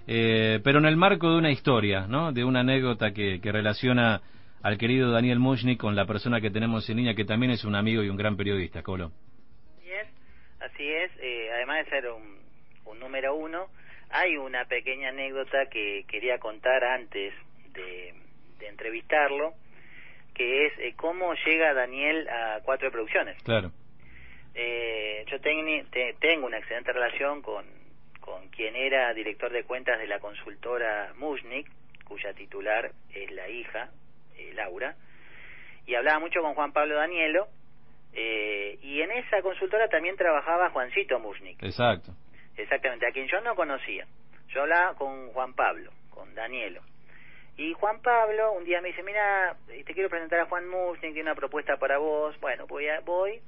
eh, 0.08 0.58
pero 0.64 0.80
en 0.80 0.86
el 0.86 0.96
marco 0.96 1.30
de 1.30 1.38
una 1.38 1.52
historia, 1.52 2.08
¿no? 2.08 2.32
De 2.32 2.42
una 2.42 2.60
anécdota 2.60 3.12
que, 3.12 3.40
que 3.40 3.52
relaciona 3.52 4.20
al 4.62 4.78
querido 4.78 5.12
Daniel 5.12 5.38
Mushnik 5.38 5.78
con 5.78 5.94
la 5.94 6.06
persona 6.06 6.40
que 6.40 6.50
tenemos 6.50 6.90
en 6.90 6.96
línea, 6.96 7.14
que 7.14 7.24
también 7.24 7.52
es 7.52 7.64
un 7.64 7.76
amigo 7.76 8.02
y 8.02 8.08
un 8.08 8.16
gran 8.16 8.36
periodista, 8.36 8.82
Colo. 8.82 9.12
Es, 9.84 10.08
así 10.60 10.88
es. 10.88 11.10
eh, 11.22 11.50
además 11.54 11.84
de 11.84 11.90
ser 11.90 12.10
un, 12.10 12.40
un 12.84 12.98
número 12.98 13.36
uno, 13.36 13.68
hay 14.10 14.36
una 14.36 14.64
pequeña 14.64 15.10
anécdota 15.10 15.66
que 15.70 16.04
quería 16.08 16.38
contar 16.38 16.82
antes 16.82 17.32
de, 17.74 18.12
de 18.60 18.68
entrevistarlo, 18.68 19.54
que 20.34 20.66
es 20.66 20.72
eh, 20.78 20.94
cómo 20.96 21.34
llega 21.44 21.74
Daniel 21.74 22.28
a 22.28 22.60
Cuatro 22.64 22.90
Producciones. 22.90 23.36
Claro, 23.42 23.72
Eh, 24.54 25.24
yo 25.30 25.40
teni- 25.40 25.88
te- 25.90 26.14
tengo 26.20 26.46
una 26.46 26.58
excelente 26.58 26.92
relación 26.92 27.40
con, 27.40 27.64
con 28.20 28.48
quien 28.48 28.74
era 28.74 29.14
director 29.14 29.52
de 29.52 29.62
cuentas 29.64 29.98
de 29.98 30.08
la 30.08 30.18
consultora 30.18 31.12
Mushnik, 31.16 31.68
cuya 32.04 32.32
titular 32.34 32.90
es 33.14 33.30
la 33.30 33.48
hija, 33.48 33.90
eh, 34.36 34.52
Laura, 34.54 34.96
y 35.86 35.94
hablaba 35.94 36.18
mucho 36.18 36.40
con 36.42 36.54
Juan 36.54 36.72
Pablo 36.72 36.96
Danielo, 36.96 37.46
eh, 38.12 38.76
y 38.82 39.00
en 39.02 39.12
esa 39.12 39.40
consultora 39.40 39.88
también 39.88 40.16
trabajaba 40.16 40.70
Juancito 40.70 41.20
Mushnik, 41.20 41.62
exacto. 41.62 42.12
exactamente, 42.56 43.06
a 43.06 43.12
quien 43.12 43.28
yo 43.28 43.40
no 43.42 43.54
conocía. 43.54 44.04
Yo 44.48 44.62
hablaba 44.62 44.94
con 44.96 45.28
Juan 45.32 45.54
Pablo, 45.54 45.92
con 46.10 46.34
Danielo. 46.34 46.82
Y 47.56 47.72
Juan 47.74 48.00
Pablo 48.00 48.52
un 48.52 48.64
día 48.64 48.80
me 48.80 48.88
dice, 48.88 49.02
mira, 49.02 49.56
eh, 49.68 49.84
te 49.84 49.92
quiero 49.92 50.08
presentar 50.08 50.40
a 50.40 50.46
Juan 50.46 50.68
Mushnik, 50.68 51.12
tiene 51.12 51.30
una 51.30 51.34
propuesta 51.34 51.76
para 51.76 51.98
vos. 51.98 52.38
Bueno, 52.40 52.66
voy, 52.66 52.88
a, 52.88 53.00
voy 53.00 53.40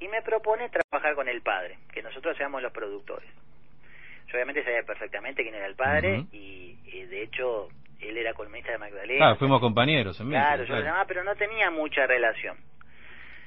y 0.00 0.08
me 0.08 0.22
propone 0.22 0.70
trabajar 0.70 1.14
con 1.14 1.28
el 1.28 1.42
padre, 1.42 1.78
que 1.92 2.02
nosotros 2.02 2.36
seamos 2.36 2.62
los 2.62 2.72
productores. 2.72 3.28
Yo 4.26 4.34
obviamente 4.34 4.64
sabía 4.64 4.82
perfectamente 4.82 5.42
quién 5.42 5.54
era 5.54 5.66
el 5.66 5.76
padre 5.76 6.24
y, 6.32 6.78
y 6.86 7.02
de 7.04 7.22
hecho 7.22 7.68
él 8.00 8.16
era 8.16 8.34
columnista 8.34 8.72
de 8.72 8.78
Magdalena. 8.78 9.30
Ah, 9.30 9.36
fuimos 9.36 9.60
compañeros 9.60 10.18
en 10.20 10.30
Claro, 10.30 10.64
yo 10.64 10.74
lo 10.74 10.82
llamaba, 10.82 11.06
pero 11.06 11.24
no 11.24 11.34
tenía 11.36 11.70
mucha 11.70 12.06
relación. 12.06 12.56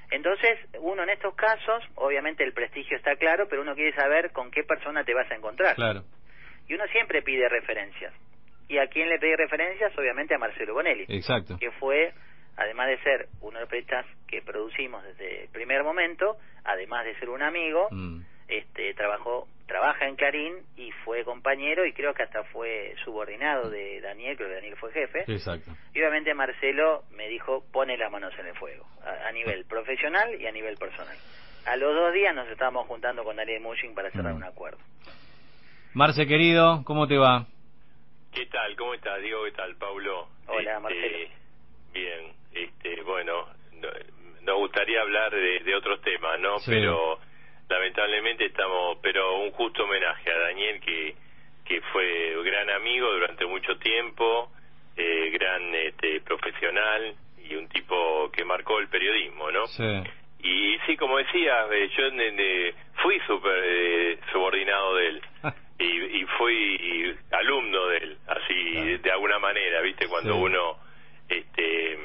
Entonces, 0.10 0.58
uno 0.80 1.04
en 1.04 1.10
estos 1.10 1.36
casos, 1.36 1.84
obviamente 1.96 2.44
el 2.44 2.54
prestigio 2.54 2.96
está 2.96 3.16
claro, 3.18 3.48
pero 3.50 3.62
uno 3.62 3.76
quiere 3.76 3.94
saber 3.94 4.32
con 4.32 4.52
qué 4.52 4.64
persona 4.64 5.04
te 5.04 5.14
vas 5.14 5.30
a 5.30 5.36
encontrar. 5.36 5.76
Claro, 5.76 6.04
Y 6.68 6.76
uno 6.76 6.86
siempre 6.88 7.22
pide 7.22 7.50
referencias. 7.50 8.14
¿Y 8.70 8.78
a 8.80 8.88
quién 8.88 9.08
le 9.10 9.18
pedí 9.20 9.36
referencias? 9.36 9.98
Obviamente 9.98 10.36
a 10.36 10.38
Marcelo 10.38 10.74
Bonelli, 10.74 11.06
exacto. 11.08 11.58
que 11.60 11.72
fue 11.72 12.12
además 12.58 12.88
de 12.88 12.98
ser 13.04 13.28
uno 13.42 13.54
de 13.54 13.62
los 13.62 13.70
periodistas 13.70 14.06
que 14.28 14.42
producimos 14.42 15.04
desde 15.04 15.44
el 15.44 15.50
primer 15.50 15.84
momento, 15.84 16.38
además 16.64 17.06
de 17.06 17.14
ser 17.20 17.30
un 17.30 17.44
amigo, 17.44 17.88
Mm. 17.92 18.22
este 18.48 18.94
trabajó 18.96 19.48
trabaja 19.68 20.08
en 20.08 20.16
Clarín 20.16 20.54
y 20.78 20.92
fue 21.04 21.24
compañero 21.26 21.86
y 21.86 21.92
creo 21.94 22.14
que 22.14 22.24
hasta 22.24 22.44
fue 22.46 22.96
subordinado 23.04 23.70
de 23.70 24.00
Daniel, 24.02 24.38
creo 24.38 24.48
que 24.50 24.56
Daniel 24.56 24.76
fue 24.78 24.92
jefe. 24.94 25.26
Exacto. 25.28 25.72
Y 25.94 26.00
obviamente 26.00 26.34
Marcelo 26.34 27.04
me 27.12 27.28
dijo, 27.28 27.64
pone 27.74 27.98
las 27.98 28.10
manos 28.10 28.34
en 28.40 28.48
el 28.48 28.56
fuego, 28.56 28.88
a, 29.06 29.28
a 29.28 29.32
nivel 29.34 29.66
profesional 29.66 30.40
y 30.42 30.48
a 30.48 30.52
nivel 30.54 30.78
personal. 30.78 31.18
A 31.66 31.76
los 31.76 31.94
dos 31.94 32.14
días 32.14 32.34
nos 32.34 32.48
estábamos 32.48 32.88
juntando 32.88 33.24
con 33.26 33.36
Daniel 33.36 33.62
Mushing 33.62 33.94
para 33.94 34.10
cerrar 34.12 34.34
Mm. 34.34 34.38
un 34.38 34.44
acuerdo. 34.46 34.80
Marce, 35.94 36.26
querido, 36.28 36.84
¿cómo 36.86 37.08
te 37.08 37.18
va? 37.18 37.46
¿Qué 38.34 38.46
tal? 38.48 38.76
¿Cómo 38.76 38.94
estás, 38.94 39.22
Diego? 39.22 39.44
¿Qué 39.46 39.52
tal, 39.52 39.76
Paulo? 39.76 40.28
Hola, 40.48 40.72
Este, 40.72 40.80
Marcelo. 40.82 41.18
Bien, 41.94 42.34
este, 42.54 43.02
bueno, 43.04 43.48
no- 43.74 43.90
nos 44.44 44.58
gustaría 44.58 45.02
hablar 45.02 45.34
de, 45.34 45.60
de 45.60 45.76
otros 45.76 46.02
temas, 46.02 46.40
¿no? 46.40 46.60
Sí. 46.60 46.72
Pero 46.72 47.20
lamentablemente 47.70 48.46
estamos, 48.46 48.98
pero 49.02 49.38
un 49.40 49.52
justo 49.52 49.84
homenaje 49.84 50.32
a 50.32 50.38
Daniel 50.40 50.80
que 50.82 51.16
que 51.66 51.82
fue 51.92 52.34
gran 52.46 52.70
amigo 52.70 53.12
durante 53.12 53.46
mucho 53.46 53.78
tiempo, 53.80 54.50
eh, 54.96 55.32
gran 55.32 55.76
este, 55.76 56.22
profesional 56.22 57.14
y 57.44 57.56
un 57.56 57.68
tipo 57.68 58.32
que 58.32 58.46
marcó 58.46 58.80
el 58.80 58.88
periodismo, 58.88 59.52
¿no? 59.52 59.68
Sí. 59.68 59.84
Y 60.50 60.80
sí, 60.86 60.96
como 60.98 61.18
decía, 61.18 61.66
eh, 61.72 61.90
yo 61.98 62.10
ne- 62.12 62.74
fui 63.04 63.20
super, 63.28 63.62
eh, 63.66 64.18
subordinado 64.32 64.96
de 64.96 65.08
él 65.08 65.22
y, 65.80 65.84
y 66.22 66.26
fui 66.38 67.16
alumno 67.32 67.88
de 67.88 67.98
él, 67.98 68.18
así 68.28 68.72
Claro. 68.72 68.98
de, 69.00 69.12
alguna 69.12 69.40
manera, 69.40 69.82
¿viste? 69.82 70.08
Cuando 70.08 70.34
Sí. 70.36 70.40
uno 70.42 70.78
este, 71.28 71.98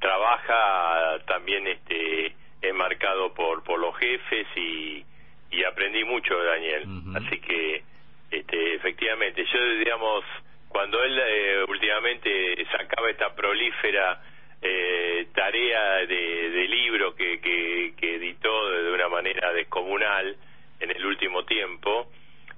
trabaja 0.00 1.18
también 1.26 1.66
este, 1.66 2.34
es 2.62 2.74
marcado 2.74 3.34
por, 3.34 3.64
por 3.64 3.78
los 3.80 3.96
jefes 3.98 4.46
y, 4.56 5.04
y 5.50 5.64
aprendí 5.64 6.04
mucho 6.04 6.38
de 6.38 6.46
Daniel. 6.46 6.84
Así 7.16 7.38
que, 7.40 7.82
este, 8.30 8.74
efectivamente, 8.74 9.44
yo, 9.52 9.60
digamos, 9.78 10.24
cuando 10.68 11.02
él 11.02 11.18
eh, 11.26 11.64
últimamente 11.68 12.66
sacaba 12.70 13.10
esta 13.10 13.34
prolífera 13.34 14.20
eh, 14.66 15.26
tarea 15.34 16.06
de, 16.06 16.50
de 16.50 16.68
libro 16.68 17.14
que, 17.14 17.38
que, 17.40 17.92
que 17.98 18.14
editó 18.16 18.70
de 18.70 18.90
una 18.92 19.08
manera 19.08 19.52
descomunal 19.52 20.36
en 20.80 20.90
el 20.90 21.04
último 21.06 21.44
tiempo, 21.44 22.10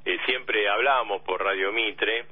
eh, 0.04 0.18
siempre 0.24 0.68
hablábamos 0.68 1.22
por 1.22 1.42
Radio 1.42 1.72
Mitre 1.72 2.26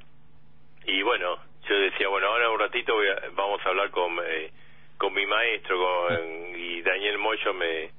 y 0.85 1.01
bueno, 1.01 1.37
yo 1.67 1.77
decía, 1.79 2.07
bueno, 2.07 2.27
ahora 2.27 2.49
un 2.51 2.59
ratito 2.59 2.93
voy 2.95 3.07
a- 3.07 3.21
vamos 3.33 3.59
a 3.65 3.69
hablar 3.69 3.91
con, 3.91 4.17
eh, 4.25 4.51
con 4.97 5.13
mi 5.13 5.25
maestro 5.25 5.77
con, 5.77 6.55
y 6.57 6.81
Daniel 6.81 7.17
Moyo 7.17 7.53
me, 7.53 7.89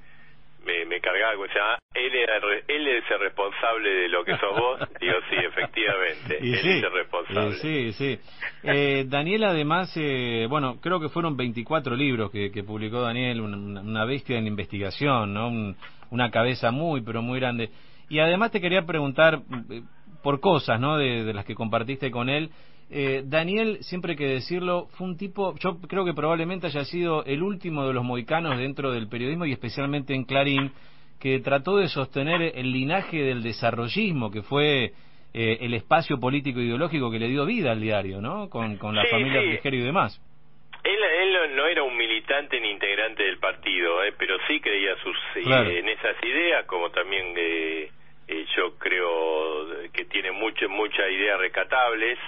me, 0.66 0.84
me 0.84 1.00
cargaba, 1.00 1.38
o 1.38 1.48
sea, 1.48 1.78
él, 1.94 2.14
era, 2.14 2.36
él 2.68 2.88
es 2.88 3.04
el 3.10 3.20
responsable 3.20 3.88
de 3.88 4.08
lo 4.08 4.24
que 4.24 4.36
sos 4.36 4.58
vos. 4.58 4.80
Digo, 5.00 5.14
sí, 5.30 5.36
efectivamente, 5.36 6.38
Y 6.42 6.52
él 6.52 6.58
sí, 6.60 6.68
es 6.70 6.82
el 6.84 6.92
responsable. 6.92 7.54
sí, 7.54 7.92
sí. 7.92 8.18
Eh, 8.64 9.04
Daniel, 9.08 9.44
además, 9.44 9.92
eh, 9.96 10.46
bueno, 10.50 10.78
creo 10.80 11.00
que 11.00 11.08
fueron 11.08 11.36
24 11.36 11.94
libros 11.96 12.30
que, 12.30 12.50
que 12.50 12.62
publicó 12.64 13.00
Daniel, 13.00 13.40
una, 13.40 13.80
una 13.80 14.04
bestia 14.04 14.36
en 14.38 14.46
investigación, 14.46 15.32
¿no? 15.32 15.48
Un- 15.48 15.76
una 16.10 16.30
cabeza 16.30 16.70
muy, 16.70 17.00
pero 17.00 17.20
muy 17.22 17.40
grande. 17.40 17.70
Y 18.08 18.20
además 18.20 18.52
te 18.52 18.60
quería 18.60 18.82
preguntar 18.82 19.40
eh, 19.70 19.82
por 20.22 20.38
cosas, 20.40 20.78
¿no? 20.78 20.96
De, 20.98 21.24
de 21.24 21.34
las 21.34 21.44
que 21.44 21.54
compartiste 21.54 22.10
con 22.10 22.28
él. 22.28 22.50
Eh, 22.88 23.22
Daniel, 23.24 23.78
siempre 23.80 24.12
hay 24.12 24.16
que 24.16 24.26
decirlo, 24.28 24.86
fue 24.96 25.08
un 25.08 25.16
tipo, 25.16 25.54
yo 25.58 25.78
creo 25.88 26.04
que 26.04 26.14
probablemente 26.14 26.68
haya 26.68 26.84
sido 26.84 27.24
el 27.24 27.42
último 27.42 27.86
de 27.86 27.92
los 27.92 28.04
moicanos 28.04 28.58
dentro 28.58 28.92
del 28.92 29.08
periodismo 29.08 29.44
y 29.44 29.52
especialmente 29.52 30.14
en 30.14 30.24
Clarín, 30.24 30.70
que 31.20 31.40
trató 31.40 31.78
de 31.78 31.88
sostener 31.88 32.52
el 32.54 32.70
linaje 32.70 33.16
del 33.22 33.42
desarrollismo, 33.42 34.30
que 34.30 34.42
fue 34.42 34.92
eh, 35.34 35.58
el 35.60 35.74
espacio 35.74 36.20
político 36.20 36.60
ideológico 36.60 37.10
que 37.10 37.18
le 37.18 37.28
dio 37.28 37.44
vida 37.44 37.72
al 37.72 37.80
diario, 37.80 38.20
¿no? 38.20 38.48
Con, 38.48 38.76
con 38.76 38.94
la 38.94 39.02
Sí, 39.02 39.08
familia 39.10 39.40
sí. 39.42 39.48
Frigerio 39.48 39.80
y 39.80 39.84
demás. 39.84 40.20
Él, 40.84 40.94
él 41.02 41.32
no- 41.32 41.56
no 41.56 41.66
era 41.66 41.82
un 41.82 41.96
militante 41.96 42.60
ni 42.60 42.70
integrante 42.70 43.24
del 43.24 43.38
partido, 43.38 44.04
eh, 44.04 44.14
pero 44.16 44.36
sí 44.46 44.60
creía 44.60 44.94
sus, 45.02 45.16
eh, 45.34 45.42
Claro. 45.42 45.70
en 45.70 45.88
esas 45.88 46.16
ideas, 46.22 46.64
como 46.66 46.90
también 46.90 47.34
eh, 47.36 47.90
eh, 48.28 48.46
yo 48.56 48.76
creo 48.78 49.90
que 49.92 50.04
tiene 50.04 50.30
mucho, 50.30 50.68
muchas 50.68 51.10
ideas 51.10 51.40
rescatables. 51.40 52.18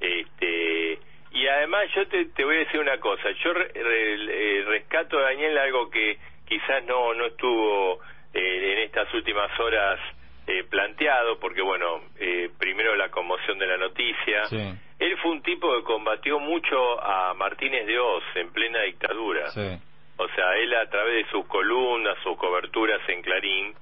Este, 0.00 0.98
y 1.32 1.46
además 1.46 1.86
yo 1.94 2.06
te, 2.08 2.24
te 2.26 2.44
voy 2.44 2.56
a 2.56 2.58
decir 2.60 2.80
una 2.80 2.98
cosa, 2.98 3.30
yo 3.44 3.52
re- 3.52 3.70
re- 3.74 4.58
eh, 4.60 4.64
rescato 4.66 5.18
a 5.18 5.22
Daniel 5.22 5.58
algo 5.58 5.90
que 5.90 6.18
quizás 6.46 6.84
no, 6.84 7.12
no 7.14 7.26
estuvo 7.26 8.00
eh, 8.32 8.72
en 8.74 8.78
estas 8.84 9.12
últimas 9.14 9.50
horas 9.60 9.98
eh, 10.46 10.64
planteado, 10.70 11.38
porque 11.40 11.60
bueno, 11.62 12.02
eh, 12.18 12.50
primero 12.58 12.94
la 12.96 13.10
conmoción 13.10 13.58
de 13.58 13.66
la 13.66 13.76
noticia, 13.76 14.44
Sí, 14.46 14.58
él 14.98 15.16
fue 15.18 15.32
un 15.32 15.42
tipo 15.42 15.74
que 15.76 15.82
combatió 15.82 16.38
mucho 16.38 17.02
a 17.02 17.34
Martínez 17.34 17.86
de 17.86 17.98
Oz 17.98 18.24
en 18.36 18.50
plena 18.52 18.82
dictadura. 18.82 19.48
sí, 19.50 19.76
O 20.18 20.28
sea, 20.28 20.56
él 20.56 20.72
a 20.74 20.88
través 20.88 21.24
de 21.26 21.30
sus 21.30 21.44
columnas, 21.46 22.16
sus 22.22 22.36
coberturas 22.38 23.00
en 23.08 23.22
Clarín, 23.22 23.74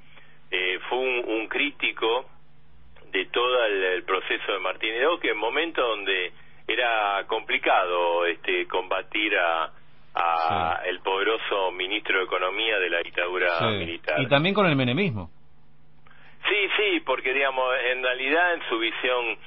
eh, 0.50 0.78
fue 0.88 0.98
un, 0.98 1.24
un 1.28 1.46
crítico 1.48 2.28
de 3.14 3.26
todo 3.26 3.64
el, 3.64 3.84
el 3.84 4.02
proceso 4.02 4.52
de 4.52 5.06
Oz, 5.06 5.20
que 5.20 5.30
en 5.30 5.36
momentos 5.38 5.86
donde 5.86 6.32
era 6.66 7.24
complicado 7.28 8.26
este 8.26 8.66
combatir 8.66 9.36
a, 9.36 9.70
a 10.14 10.80
Sí. 10.82 10.88
el 10.90 10.98
poderoso 11.00 11.70
ministro 11.70 12.18
de 12.18 12.24
Economía 12.24 12.78
de 12.80 12.90
la 12.90 12.98
dictadura 13.02 13.56
sí. 13.58 13.64
militar. 13.66 14.20
Y 14.20 14.26
también 14.26 14.52
con 14.54 14.66
el 14.66 14.74
menemismo. 14.74 15.30
Sí, 16.48 16.68
sí, 16.76 17.00
porque 17.06 17.32
digamos, 17.32 17.64
en 17.90 18.02
realidad 18.02 18.54
en 18.54 18.68
su 18.68 18.78
visión 18.78 19.38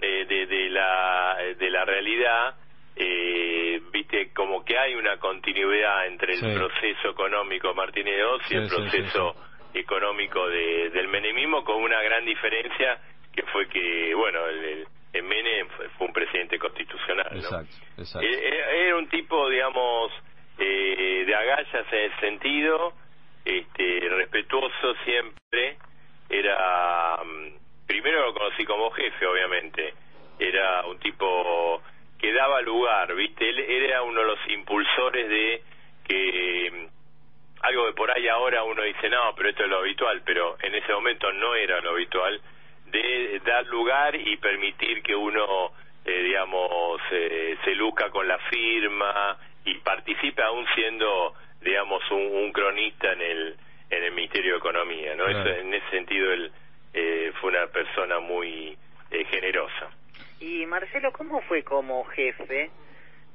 eh, 0.00 0.24
de, 0.26 0.46
de 0.46 0.70
la 0.70 1.36
de 1.58 1.70
la 1.70 1.84
realidad, 1.84 2.54
eh, 2.94 3.80
viste, 3.92 4.32
como 4.34 4.64
que 4.64 4.78
hay 4.78 4.94
una 4.94 5.18
continuidad 5.18 6.06
entre 6.06 6.34
el 6.34 6.38
Sí. 6.40 6.54
proceso 6.54 7.10
económico 7.10 7.68
de 7.68 7.74
Martínez 7.74 8.14
y 8.50 8.54
el 8.56 8.68
proceso 8.68 9.34
económico 9.74 10.48
de, 10.48 10.90
del 10.90 11.08
menemismo, 11.08 11.64
con 11.64 11.82
una 11.82 12.00
gran 12.02 12.24
diferencia 12.24 12.98
que 13.36 13.42
fue 13.44 13.68
que, 13.68 14.14
bueno, 14.14 14.46
el, 14.46 14.64
el, 14.64 14.88
el 15.12 15.22
Menem 15.22 15.68
fue, 15.76 15.88
fue 15.90 16.06
un 16.06 16.12
presidente 16.12 16.58
constitucional, 16.58 17.28
¿no? 17.30 17.38
Exacto, 17.38 17.76
exacto. 17.98 18.26
Eh, 18.26 18.48
Era 18.48 18.70
era 18.70 18.96
un 18.96 19.08
tipo, 19.08 19.48
digamos, 19.50 20.12
eh, 20.58 21.24
de 21.26 21.34
agallas 21.34 21.92
en 21.92 21.98
el 21.98 22.20
sentido, 22.20 22.94
este, 23.44 24.08
respetuoso 24.08 24.94
siempre. 25.04 25.76
Era, 26.28 27.20
mm, 27.24 27.86
primero 27.86 28.22
lo 28.26 28.34
conocí 28.34 28.64
como 28.64 28.90
jefe, 28.90 29.26
obviamente. 29.26 29.94
Era 30.38 30.84
un 30.86 30.98
tipo 30.98 31.82
que 32.18 32.32
daba 32.32 32.60
lugar, 32.62 33.14
¿viste? 33.14 33.48
Él 33.48 33.58
era 33.60 34.02
uno 34.02 34.20
de 34.20 34.26
los 34.26 34.38
impulsores 34.48 35.28
de 35.28 35.62
que 36.08 36.70
mm, 36.72 37.64
algo 37.66 37.86
que 37.86 37.92
por 37.92 38.10
ahí 38.10 38.28
ahora 38.28 38.62
uno 38.64 38.82
dice, 38.82 39.08
no, 39.08 39.34
pero 39.36 39.50
esto 39.50 39.64
es 39.64 39.68
lo 39.68 39.78
habitual, 39.78 40.22
pero 40.24 40.56
en 40.62 40.74
ese 40.74 40.92
momento 40.92 41.30
no 41.32 41.54
era 41.54 41.80
lo 41.80 41.90
habitual, 41.90 42.40
de 42.86 43.40
dar 43.44 43.66
lugar 43.66 44.14
y 44.14 44.36
permitir 44.36 45.02
que 45.02 45.14
uno, 45.14 45.72
eh, 46.04 46.22
digamos, 46.22 47.00
eh, 47.10 47.56
se 47.64 47.74
luzca 47.74 48.10
con 48.10 48.26
la 48.28 48.38
firma 48.38 49.38
y 49.64 49.74
participe 49.78 50.42
aún 50.42 50.66
siendo, 50.74 51.34
digamos, 51.60 52.02
un, 52.10 52.22
un 52.26 52.52
cronista 52.52 53.12
en 53.12 53.20
el 53.22 53.56
en 53.88 54.02
el 54.02 54.12
Ministerio 54.12 54.52
de 54.54 54.58
Economía, 54.58 55.14
¿no? 55.14 55.24
Claro. 55.26 55.48
Eso- 55.48 55.60
en 55.60 55.72
ese 55.74 55.90
sentido 55.90 56.32
él 56.32 56.50
eh, 56.92 57.32
fue 57.40 57.50
una 57.50 57.66
persona 57.68 58.18
muy 58.18 58.76
eh, 59.12 59.24
generosa. 59.26 59.90
Y 60.40 60.66
Marcelo, 60.66 61.12
¿cómo 61.12 61.40
fue 61.42 61.62
como 61.62 62.04
jefe? 62.06 62.70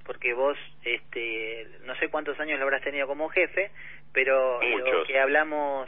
Porque 0.05 0.33
vos, 0.33 0.57
este, 0.83 1.67
no 1.85 1.95
sé 1.95 2.09
cuántos 2.09 2.37
años 2.39 2.57
lo 2.59 2.65
habrás 2.65 2.81
tenido 2.83 3.07
como 3.07 3.29
jefe, 3.29 3.71
pero 4.13 4.61
lo 4.61 4.77
Muchos. 4.79 5.07
que 5.07 5.19
hablamos 5.19 5.87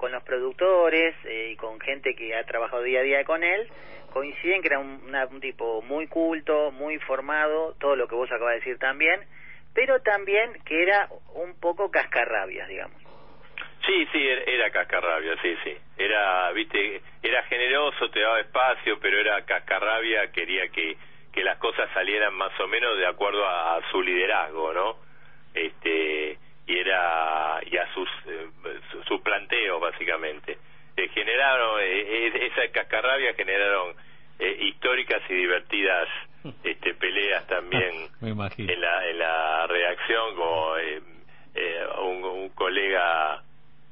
con 0.00 0.12
los 0.12 0.22
productores 0.22 1.14
eh, 1.24 1.50
y 1.52 1.56
con 1.56 1.78
gente 1.78 2.14
que 2.14 2.34
ha 2.34 2.42
trabajado 2.44 2.82
día 2.82 3.00
a 3.00 3.02
día 3.02 3.22
con 3.24 3.44
él, 3.44 3.68
coinciden 4.10 4.62
que 4.62 4.68
era 4.68 4.78
un, 4.78 5.40
tipo 5.40 5.82
muy 5.82 6.06
culto, 6.06 6.70
muy 6.72 6.98
formado, 7.00 7.74
todo 7.78 7.96
lo 7.96 8.08
que 8.08 8.14
vos 8.14 8.32
acabas 8.32 8.54
de 8.54 8.60
decir 8.60 8.78
también, 8.78 9.20
pero 9.74 10.00
también 10.00 10.54
que 10.64 10.82
era 10.82 11.08
un 11.34 11.54
poco 11.60 11.90
cascarrabias, 11.90 12.66
digamos. 12.68 12.96
Sí, 13.84 14.08
sí, 14.10 14.26
era, 14.26 14.42
era 14.46 14.70
cascarrabia, 14.70 15.36
sí, 15.42 15.54
sí. 15.64 15.76
Era, 15.98 16.50
viste, 16.52 17.02
era 17.22 17.42
generoso, 17.42 18.10
te 18.10 18.20
daba 18.20 18.40
espacio, 18.40 18.98
pero 19.00 19.18
era 19.18 19.44
cascarrabia, 19.44 20.32
quería 20.32 20.68
que, 20.68 20.96
que 21.30 21.44
las 21.44 21.58
cosas 21.58 21.90
salieran 21.92 22.34
más 22.34 22.58
o 22.58 22.66
menos 22.68 22.96
de 22.96 23.06
acuerdo 23.06 23.46
a 23.46 23.78
su 23.90 24.00
liderazgo, 24.00 24.72
¿no? 24.72 24.96
Este, 25.52 26.38
y 26.70 26.78
era, 26.78 27.60
y 27.66 27.76
a 27.76 27.92
sus, 27.94 28.08
eh, 28.26 28.48
su, 28.92 29.02
su 29.04 29.22
planteo, 29.22 29.80
básicamente. 29.80 30.58
Eh, 30.96 31.08
generaron, 31.08 31.80
eh, 31.80 32.48
esa 32.52 32.70
cascarrabia 32.72 33.34
generaron 33.34 33.94
eh, 34.38 34.56
históricas 34.60 35.22
y 35.28 35.34
divertidas 35.34 36.08
este, 36.64 36.94
peleas 36.94 37.46
también 37.46 38.08
Me 38.20 38.30
imagino. 38.30 38.72
en 38.72 38.80
la, 38.80 39.08
en 39.08 39.18
la 39.18 39.66
redacción, 39.66 40.36
como 40.36 40.76
eh, 40.76 41.02
eh, 41.54 41.86
un, 42.02 42.24
un 42.24 42.48
colega 42.50 43.42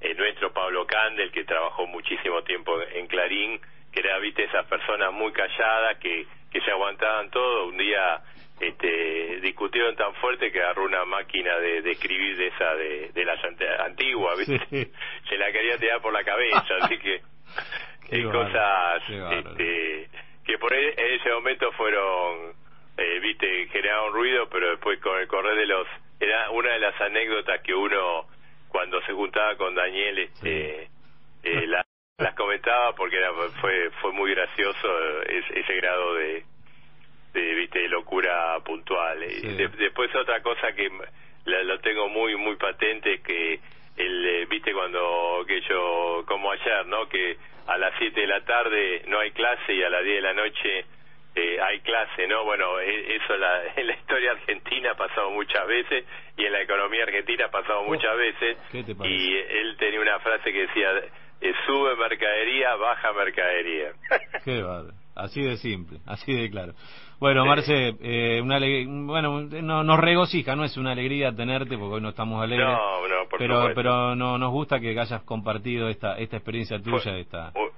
eh, 0.00 0.14
nuestro, 0.14 0.52
Pablo 0.52 0.86
Candel, 0.86 1.32
que 1.32 1.44
trabajó 1.44 1.86
muchísimo 1.86 2.42
tiempo 2.42 2.80
en 2.94 3.06
Clarín, 3.08 3.60
que 3.92 4.00
era, 4.00 4.18
viste, 4.18 4.44
esas 4.44 4.66
personas 4.66 5.12
muy 5.12 5.32
calladas 5.32 5.98
que, 5.98 6.26
que 6.52 6.60
se 6.60 6.70
aguantaban 6.70 7.30
todo. 7.30 7.66
Un 7.66 7.78
día 7.78 8.20
este, 8.61 9.40
discutieron 9.40 9.94
tan 9.97 10.14
fuerte 10.16 10.51
que 10.53 10.61
agarró 10.61 10.85
una 10.85 11.05
máquina 11.05 11.57
de, 11.59 11.83
de 11.83 11.90
escribir 11.92 12.37
de 12.37 12.47
esa 12.49 12.75
de, 12.75 13.11
de 13.14 13.25
las 13.25 13.38
antiguas, 13.87 14.38
¿viste? 14.38 14.61
Sí. 14.71 14.92
Se 15.29 15.37
la 15.37 15.51
quería 15.53 15.79
tirar 15.79 16.01
por 16.01 16.12
la 16.12 16.25
cabeza, 16.25 16.75
así 16.83 16.99
que 16.99 17.21
hay 18.12 18.25
bárbaro, 18.25 18.47
cosas 18.47 19.03
este, 19.33 20.09
que 20.44 20.59
por 20.59 20.73
en 20.75 21.14
ese 21.21 21.31
momento 21.31 21.71
fueron, 21.73 22.53
eh, 22.97 23.18
viste, 23.21 23.66
generaron 23.68 24.12
ruido, 24.12 24.49
pero 24.49 24.71
después 24.71 24.99
con 25.01 25.18
el 25.21 25.29
correr 25.29 25.57
de 25.57 25.66
los... 25.66 25.87
Era 26.21 26.51
una 26.51 26.73
de 26.73 26.81
las 26.81 27.01
anécdotas 27.01 27.61
que 27.62 27.73
uno, 27.75 28.27
cuando 28.68 29.01
se 29.03 29.12
juntaba 29.12 29.57
con 29.57 29.75
Daniel, 29.75 30.18
este, 30.18 30.88
eh, 31.44 31.66
la- 31.68 31.85
las 32.18 32.35
comentaba 32.35 32.94
porque 32.97 33.16
era, 33.18 33.31
fue 33.61 33.90
fue 34.01 34.11
muy 34.12 34.35
gracioso 34.35 34.88
eh, 35.23 35.38
ese, 35.47 35.61
ese 35.61 35.75
grado 35.77 36.14
de, 36.14 36.42
de 37.40 37.55
viste 37.55 37.79
de 37.81 37.88
locura 37.88 38.59
puntual 38.64 39.18
Sí. 39.29 39.46
de- 39.48 39.68
después 39.68 40.14
otra 40.14 40.40
cosa 40.42 40.72
que 40.72 40.90
la- 41.44 41.62
lo 41.62 41.79
tengo 41.81 42.09
muy 42.09 42.37
muy 42.37 42.57
patente 42.57 43.20
que 43.22 43.61
el 43.96 44.27
eh, 44.27 44.46
viste 44.46 44.72
cuando 44.72 45.44
que 45.46 45.61
yo 45.68 46.24
como 46.27 46.51
ayer 46.53 46.87
no 46.87 47.09
que 47.09 47.37
a 47.66 47.77
las 47.77 47.92
7 47.98 48.20
de 48.20 48.27
la 48.27 48.44
tarde 48.44 49.03
no 49.09 49.18
hay 49.18 49.31
clase 49.33 49.74
y 49.74 49.83
a 49.83 49.90
las 49.90 50.03
10 50.05 50.16
de 50.16 50.22
la 50.22 50.33
noche 50.35 50.85
eh, 51.35 51.59
hay 51.61 51.79
clase, 51.81 52.27
¿no? 52.27 52.42
Bueno, 52.44 52.81
e- 52.81 53.14
eso 53.16 53.37
la, 53.37 53.62
en 53.77 53.87
la 53.87 53.94
historia 53.94 54.33
argentina 54.33 54.92
ha 54.92 54.96
pasado 54.96 55.31
muchas 55.31 55.66
veces 55.68 56.05
y 56.37 56.44
en 56.44 56.53
la 56.53 56.62
economía 56.62 57.05
argentina 57.05 57.44
ha 57.46 57.51
pasado 57.51 57.81
Oh, 57.81 57.85
muchas 57.85 58.16
veces. 58.16 58.57
Y 58.72 59.37
él 59.37 59.77
tenía 59.79 60.01
una 60.01 60.18
frase 60.20 60.51
que 60.53 60.62
decía, 60.66 60.90
eh, 61.40 61.53
sube 61.66 61.94
mercadería, 61.96 62.74
baja 62.77 63.12
mercadería. 63.12 63.92
Qué. 64.44 64.64
Así 65.14 65.42
de 65.42 65.57
simple, 65.59 65.98
así 66.07 66.33
de 66.35 66.51
claro. 66.51 66.72
Bueno, 67.20 67.42
Sí. 67.42 67.48
Marce, 67.48 67.94
eh, 68.00 68.40
una 68.40 68.59
bueno, 69.07 69.40
no, 69.62 69.83
nos 69.83 69.98
regocija, 69.98 70.54
no 70.54 70.64
es 70.64 70.76
una 70.76 70.92
alegría 70.92 71.33
tenerte 71.35 71.76
porque 71.76 71.96
hoy 71.96 72.00
no 72.00 72.11
estamos 72.11 72.42
alegres. 72.42 72.68
No, 72.68 73.09
no, 73.09 73.28
por 73.28 73.38
pero 73.40 73.54
supuesto. 73.57 73.74
pero 73.74 74.14
no 74.14 74.38
nos 74.38 74.52
gusta 74.52 74.78
que 74.78 74.90
hayas 74.98 75.22
compartido 75.22 75.88
esta 75.88 76.16
esta 76.18 76.37
experiencia 76.37 76.78
tuya, 76.81 77.00
Fue- 77.02 77.20
esta 77.20 77.50
Fue- 77.52 77.70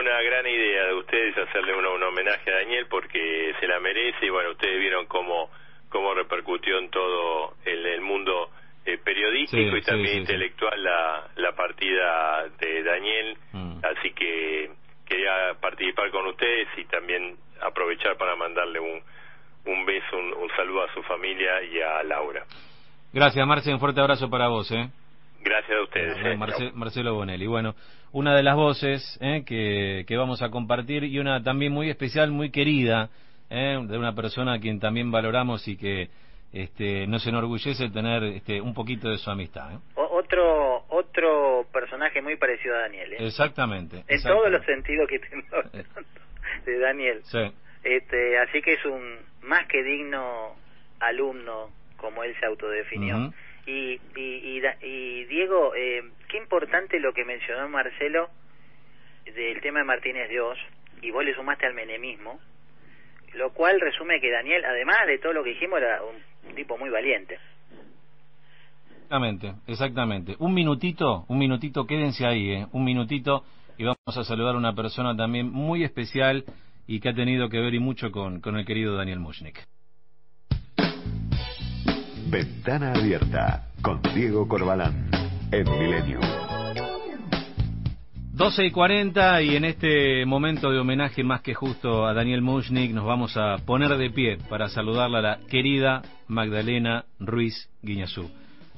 una 0.00 0.20
gran 0.22 0.46
idea 0.46 0.86
de 0.88 0.94
ustedes 0.94 1.38
hacerle 1.38 1.74
un, 1.76 1.86
un 1.86 2.02
homenaje 2.02 2.50
a 2.50 2.56
Daniel 2.56 2.86
porque 2.90 3.54
se 3.58 3.66
la 3.66 3.80
merece 3.80 4.26
y 4.26 4.30
bueno, 4.30 4.50
ustedes 4.50 4.78
vieron 4.80 5.06
cómo, 5.06 5.48
cómo 5.88 6.12
repercutió 6.14 6.78
en 6.78 6.90
todo 6.90 7.54
el, 7.64 7.86
el 7.86 8.00
mundo 8.02 8.50
eh, 8.84 8.98
periodístico 9.02 9.70
Sí, 9.72 9.78
y 9.78 9.82
también 9.82 10.14
sí. 10.14 10.18
intelectual 10.20 10.82
La, 10.82 11.28
la 11.36 11.52
partida 11.52 12.48
de 12.60 12.82
Daniel. 12.82 13.36
Mm. 13.52 13.78
Así 13.84 14.10
que 14.12 14.70
quería 15.08 15.54
participar 15.60 16.10
con 16.10 16.26
ustedes 16.26 16.68
y 16.76 16.84
también 16.84 17.36
aprovechar 17.60 18.16
para 18.16 18.36
mandarle 18.36 18.80
un, 18.80 19.00
un 19.66 19.86
beso, 19.86 20.16
un, 20.16 20.32
un 20.34 20.48
saludo 20.56 20.84
a 20.84 20.94
su 20.94 21.02
familia 21.02 21.62
y 21.62 21.80
a 21.80 22.02
Laura. 22.02 22.44
Gracias, 23.12 23.46
Marce, 23.46 23.72
un 23.72 23.80
fuerte 23.80 24.00
abrazo 24.00 24.28
para 24.28 24.48
vos, 24.48 24.70
¿eh? 24.70 24.88
Gracias 25.40 25.78
a 25.78 25.82
ustedes. 25.82 26.14
Bueno, 26.20 26.30
eh. 26.30 26.36
Marce- 26.36 26.72
Marcelo 26.74 27.14
Bonelli. 27.14 27.46
Bueno, 27.46 27.74
una 28.12 28.34
de 28.34 28.42
las 28.42 28.56
voces 28.56 29.18
¿eh? 29.20 29.44
que, 29.46 30.04
que 30.06 30.16
vamos 30.16 30.42
a 30.42 30.50
compartir 30.50 31.04
y 31.04 31.18
una 31.18 31.42
también 31.42 31.72
muy 31.72 31.88
especial, 31.90 32.30
muy 32.30 32.50
querida, 32.50 33.08
¿eh? 33.50 33.78
de 33.82 33.98
una 33.98 34.14
persona 34.14 34.54
a 34.54 34.58
quien 34.60 34.78
también 34.80 35.10
valoramos 35.10 35.66
y 35.68 35.76
que 35.76 36.08
este, 36.52 37.06
nos 37.06 37.26
enorgullece 37.26 37.88
tener 37.90 38.24
este, 38.24 38.60
un 38.60 38.74
poquito 38.74 39.08
de 39.10 39.18
su 39.18 39.30
amistad. 39.30 39.72
¿eh? 39.74 39.78
O- 39.94 40.07
otro 40.28 40.84
otro 40.88 41.66
personaje 41.72 42.20
muy 42.20 42.36
parecido 42.36 42.76
a 42.76 42.80
Daniel, 42.80 43.12
¿eh? 43.14 43.16
Exactamente. 43.26 43.96
en 43.96 44.02
exactamente. 44.08 44.28
todos 44.40 44.50
los 44.52 44.64
sentidos 44.66 45.08
que 45.08 45.18
tengo 45.18 45.62
de 46.66 46.78
Daniel. 46.78 47.20
Sí, 47.24 47.38
Este, 47.82 48.38
así 48.38 48.60
que 48.62 48.74
es 48.74 48.84
un 48.84 49.18
más 49.42 49.66
que 49.66 49.82
digno 49.82 50.56
alumno, 51.00 51.70
como 51.96 52.24
él 52.24 52.34
se 52.38 52.46
autodefinió. 52.46 53.16
Ujú. 53.16 53.34
y, 53.66 54.00
y, 54.16 54.58
y, 54.58 54.62
y 54.82 55.24
Diego, 55.24 55.74
eh, 55.74 56.02
qué 56.28 56.36
importante 56.38 56.98
lo 57.00 57.12
que 57.12 57.24
mencionó 57.24 57.68
Marcelo 57.68 58.28
del 59.24 59.60
tema 59.60 59.80
de 59.80 59.84
Martínez 59.84 60.28
Dios, 60.30 60.58
y 61.02 61.10
vos 61.10 61.24
le 61.24 61.34
sumaste 61.34 61.66
al 61.66 61.74
menemismo, 61.74 62.40
lo 63.34 63.52
cual 63.52 63.78
resume 63.80 64.20
que 64.20 64.30
Daniel, 64.30 64.64
además 64.64 64.96
de 65.06 65.18
todo 65.18 65.32
lo 65.34 65.44
que 65.44 65.50
dijimos, 65.50 65.80
era 65.80 66.00
un 66.02 66.54
tipo 66.54 66.76
muy 66.78 66.88
valiente. 66.90 67.38
Exactamente, 69.08 69.54
exactamente. 69.66 70.36
Un 70.38 70.52
minutito, 70.52 71.24
un 71.28 71.38
minutito, 71.38 71.86
quédense 71.86 72.26
ahí, 72.26 72.50
¿eh? 72.50 72.66
un 72.72 72.84
minutito 72.84 73.42
y 73.78 73.84
vamos 73.84 73.96
a 74.06 74.22
saludar 74.22 74.54
a 74.54 74.58
una 74.58 74.74
persona 74.74 75.16
también 75.16 75.50
muy 75.50 75.82
especial 75.82 76.44
y 76.86 77.00
que 77.00 77.08
ha 77.08 77.14
tenido 77.14 77.48
que 77.48 77.58
ver 77.58 77.72
y 77.72 77.78
mucho 77.78 78.10
con, 78.10 78.40
con 78.40 78.58
el 78.58 78.66
querido 78.66 78.96
Daniel 78.96 79.18
Mushnik. 79.18 79.66
Ventana 82.28 82.92
abierta 82.92 83.68
con 83.80 84.02
Diego 84.14 84.46
Corbalán 84.46 85.10
en 85.52 85.64
Milenio. 85.78 86.20
12 88.32 88.66
y 88.66 88.70
40 88.70 89.42
y 89.42 89.56
en 89.56 89.64
este 89.64 90.26
momento 90.26 90.70
de 90.70 90.78
homenaje 90.78 91.24
más 91.24 91.40
que 91.40 91.54
justo 91.54 92.06
a 92.06 92.12
Daniel 92.12 92.42
Mushnik 92.42 92.92
nos 92.92 93.06
vamos 93.06 93.36
a 93.38 93.56
poner 93.64 93.96
de 93.96 94.10
pie 94.10 94.36
para 94.50 94.68
saludarla 94.68 95.18
a 95.18 95.22
la 95.22 95.38
querida 95.48 96.02
Magdalena 96.28 97.06
Ruiz 97.18 97.70
Guiñazú. 97.82 98.30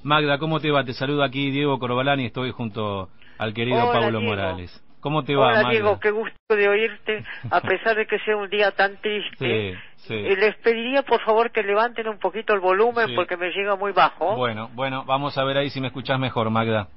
Magda, 0.03 0.39
¿cómo 0.39 0.61
te 0.61 0.71
va? 0.71 0.85
Te 0.85 0.93
saluda 0.95 1.27
aquí 1.27 1.51
Diego 1.51 1.79
Corbalán 1.79 2.21
y 2.21 2.27
estoy 2.27 2.51
junto 2.53 3.09
al 3.39 3.53
querido 3.55 3.83
Hola, 3.83 3.93
Pablo 4.01 4.19
Diego. 4.19 4.35
Morales. 4.35 4.85
¿Cómo 5.01 5.25
te 5.25 5.35
va, 5.35 5.47
Hola 5.49 5.57
Magda? 5.63 5.71
Diego, 5.71 6.01
qué 6.01 6.11
gusto 6.11 6.37
de 6.51 6.69
oírte, 6.69 7.25
a 7.51 7.61
pesar 7.61 7.97
de 7.97 8.07
que 8.07 8.19
sea 8.21 8.37
un 8.37 8.51
día 8.51 8.71
tan 8.73 8.97
triste. 9.01 9.73
Sí, 9.97 10.07
sí. 10.09 10.15
Eh, 10.15 10.37
Les 10.39 10.57
pediría 10.57 11.03
por 11.03 11.21
favor 11.23 11.51
que 11.51 11.63
levanten 11.63 12.09
un 12.09 12.19
poquito 12.19 12.53
el 12.55 12.61
volumen 12.61 13.09
Sí. 13.09 13.15
porque 13.15 13.37
me 13.37 13.51
llega 13.51 13.77
muy 13.77 13.93
bajo. 13.93 14.37
Bueno, 14.37 14.71
bueno, 14.75 15.05
vamos 15.07 15.37
a 15.39 15.45
ver 15.45 15.57
ahí 15.57 15.71
si 15.71 15.81
me 15.81 15.87
escuchás 15.89 16.19
mejor, 16.19 16.51
Magda. 16.51 16.89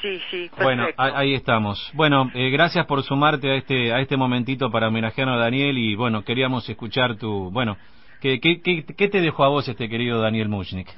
Sí, 0.00 0.18
sí, 0.30 0.48
perfecto. 0.56 0.62
Bueno, 0.64 0.86
ahí 0.96 1.34
estamos. 1.34 1.90
Bueno, 1.94 2.30
eh, 2.34 2.50
gracias 2.50 2.86
por 2.86 3.02
sumarte 3.02 3.50
a 3.50 3.54
este 3.56 3.92
a 3.92 4.00
este 4.00 4.16
momentito 4.16 4.70
para 4.70 4.88
homenajear 4.88 5.28
a 5.28 5.36
Daniel 5.36 5.76
y 5.76 5.94
bueno, 5.94 6.24
queríamos 6.24 6.66
escuchar 6.68 7.16
tu, 7.16 7.50
bueno, 7.50 7.76
¿qué, 8.20 8.40
qué, 8.40 8.62
qué, 8.62 8.84
qué 8.84 9.08
te 9.08 9.20
dejó 9.20 9.44
a 9.44 9.48
vos 9.48 9.68
este 9.68 9.88
querido 9.90 10.20
Daniel 10.22 10.48
Mushnik? 10.48 10.88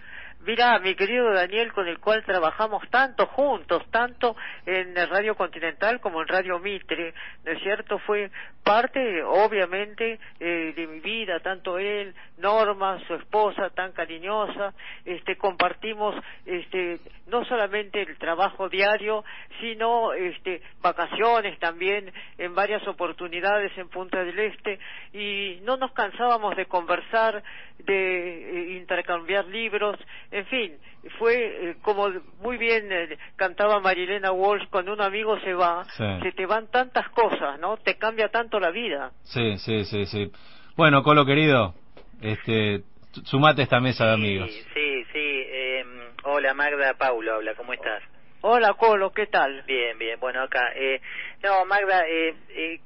Mira, 0.44 0.76
mi 0.80 0.96
querido 0.96 1.32
Daniel, 1.32 1.72
con 1.72 1.86
el 1.86 2.00
cual 2.00 2.24
trabajamos 2.24 2.82
tanto 2.90 3.26
juntos, 3.26 3.84
tanto 3.92 4.34
en 4.66 4.96
Radio 5.08 5.36
Continental 5.36 6.00
como 6.00 6.20
en 6.20 6.26
Radio 6.26 6.58
Mitre, 6.58 7.14
¿no 7.44 7.52
es 7.52 7.62
cierto? 7.62 8.00
Fue 8.00 8.28
parte, 8.64 9.22
obviamente, 9.22 10.18
eh, 10.40 10.72
de 10.74 10.86
mi 10.88 10.98
vida, 10.98 11.38
tanto 11.40 11.78
él, 11.78 12.12
Norma, 12.38 12.98
su 13.06 13.14
esposa 13.14 13.70
tan 13.70 13.92
cariñosa, 13.92 14.74
este, 15.04 15.36
compartimos, 15.36 16.16
este, 16.44 16.98
no 17.28 17.44
solamente 17.44 18.02
el 18.02 18.18
trabajo 18.18 18.68
diario, 18.68 19.24
sino, 19.60 20.12
este, 20.12 20.60
vacaciones 20.80 21.56
también 21.60 22.12
en 22.38 22.54
varias 22.54 22.86
oportunidades 22.88 23.70
en 23.78 23.88
Punta 23.88 24.24
del 24.24 24.38
Este 24.38 24.80
y 25.12 25.60
no 25.62 25.76
nos 25.76 25.92
cansábamos 25.92 26.56
de 26.56 26.66
conversar, 26.66 27.42
de 27.78 28.74
eh, 28.74 28.76
intercambiar 28.76 29.46
libros, 29.46 29.98
en 30.32 30.46
fin, 30.46 30.78
fue 31.18 31.34
eh, 31.70 31.76
como 31.82 32.08
muy 32.40 32.56
bien 32.56 32.90
eh, 32.90 33.18
cantaba 33.36 33.80
Marilena 33.80 34.32
Walsh, 34.32 34.66
cuando 34.70 34.92
un 34.92 35.00
amigo 35.00 35.38
se 35.40 35.52
va, 35.54 35.84
Sí. 35.96 36.04
se 36.22 36.32
te 36.32 36.46
van 36.46 36.68
tantas 36.70 37.08
cosas, 37.10 37.58
¿no? 37.60 37.76
Te 37.76 37.96
cambia 37.98 38.28
tanto 38.28 38.58
la 38.58 38.70
vida. 38.70 39.12
Sí, 39.22 39.56
sí, 39.58 39.84
sí, 39.84 40.06
sí. 40.06 40.32
Bueno, 40.76 41.02
Colo 41.02 41.26
querido, 41.26 41.74
este, 42.22 42.82
sumate 43.24 43.60
a 43.60 43.64
esta 43.64 43.80
mesa 43.80 44.06
de 44.06 44.14
amigos. 44.14 44.50
Sí, 44.50 44.62
sí, 44.74 45.04
sí. 45.12 45.44
eh, 45.50 45.84
hola 46.24 46.54
Magda, 46.54 46.94
Paulo 46.94 47.34
habla, 47.34 47.54
¿cómo 47.54 47.72
estás? 47.74 48.02
Hola 48.40 48.72
Colo, 48.74 49.12
¿qué 49.12 49.26
tal? 49.26 49.62
Bien, 49.68 49.96
bien, 49.98 50.18
bueno, 50.18 50.42
acá. 50.42 50.72
Eh, 50.74 51.00
no, 51.44 51.64
Magda, 51.66 52.08
eh, 52.08 52.34
eh, 52.48 52.80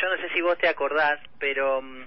yo 0.00 0.08
no 0.08 0.16
sé 0.22 0.32
si 0.32 0.40
vos 0.40 0.56
te 0.58 0.68
acordás, 0.68 1.18
pero 1.38 1.82
mm, 1.82 2.04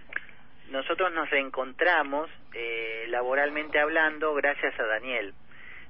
nosotros 0.72 1.12
nos 1.14 1.30
reencontramos 1.30 2.30
eh, 2.54 3.06
laboralmente 3.10 3.80
hablando 3.80 4.34
gracias 4.34 4.80
a 4.80 4.86
Daniel. 4.86 5.34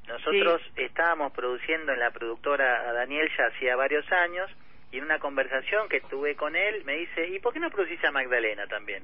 Nosotros 0.07 0.61
estábamos 0.75 1.31
produciendo 1.33 1.93
en 1.93 1.99
la 1.99 2.11
productora 2.11 2.89
a 2.89 2.93
Daniel 2.93 3.29
ya 3.37 3.45
hacía 3.45 3.75
varios 3.75 4.09
años 4.11 4.49
y 4.91 4.97
en 4.97 5.03
una 5.03 5.19
conversación 5.19 5.87
que 5.87 6.01
tuve 6.01 6.35
con 6.35 6.55
él 6.55 6.83
me 6.85 6.97
dice, 6.97 7.27
¿y 7.27 7.39
por 7.39 7.53
qué 7.53 7.59
no 7.59 7.69
producís 7.69 8.03
a 8.03 8.11
Magdalena 8.11 8.65
también? 8.65 9.03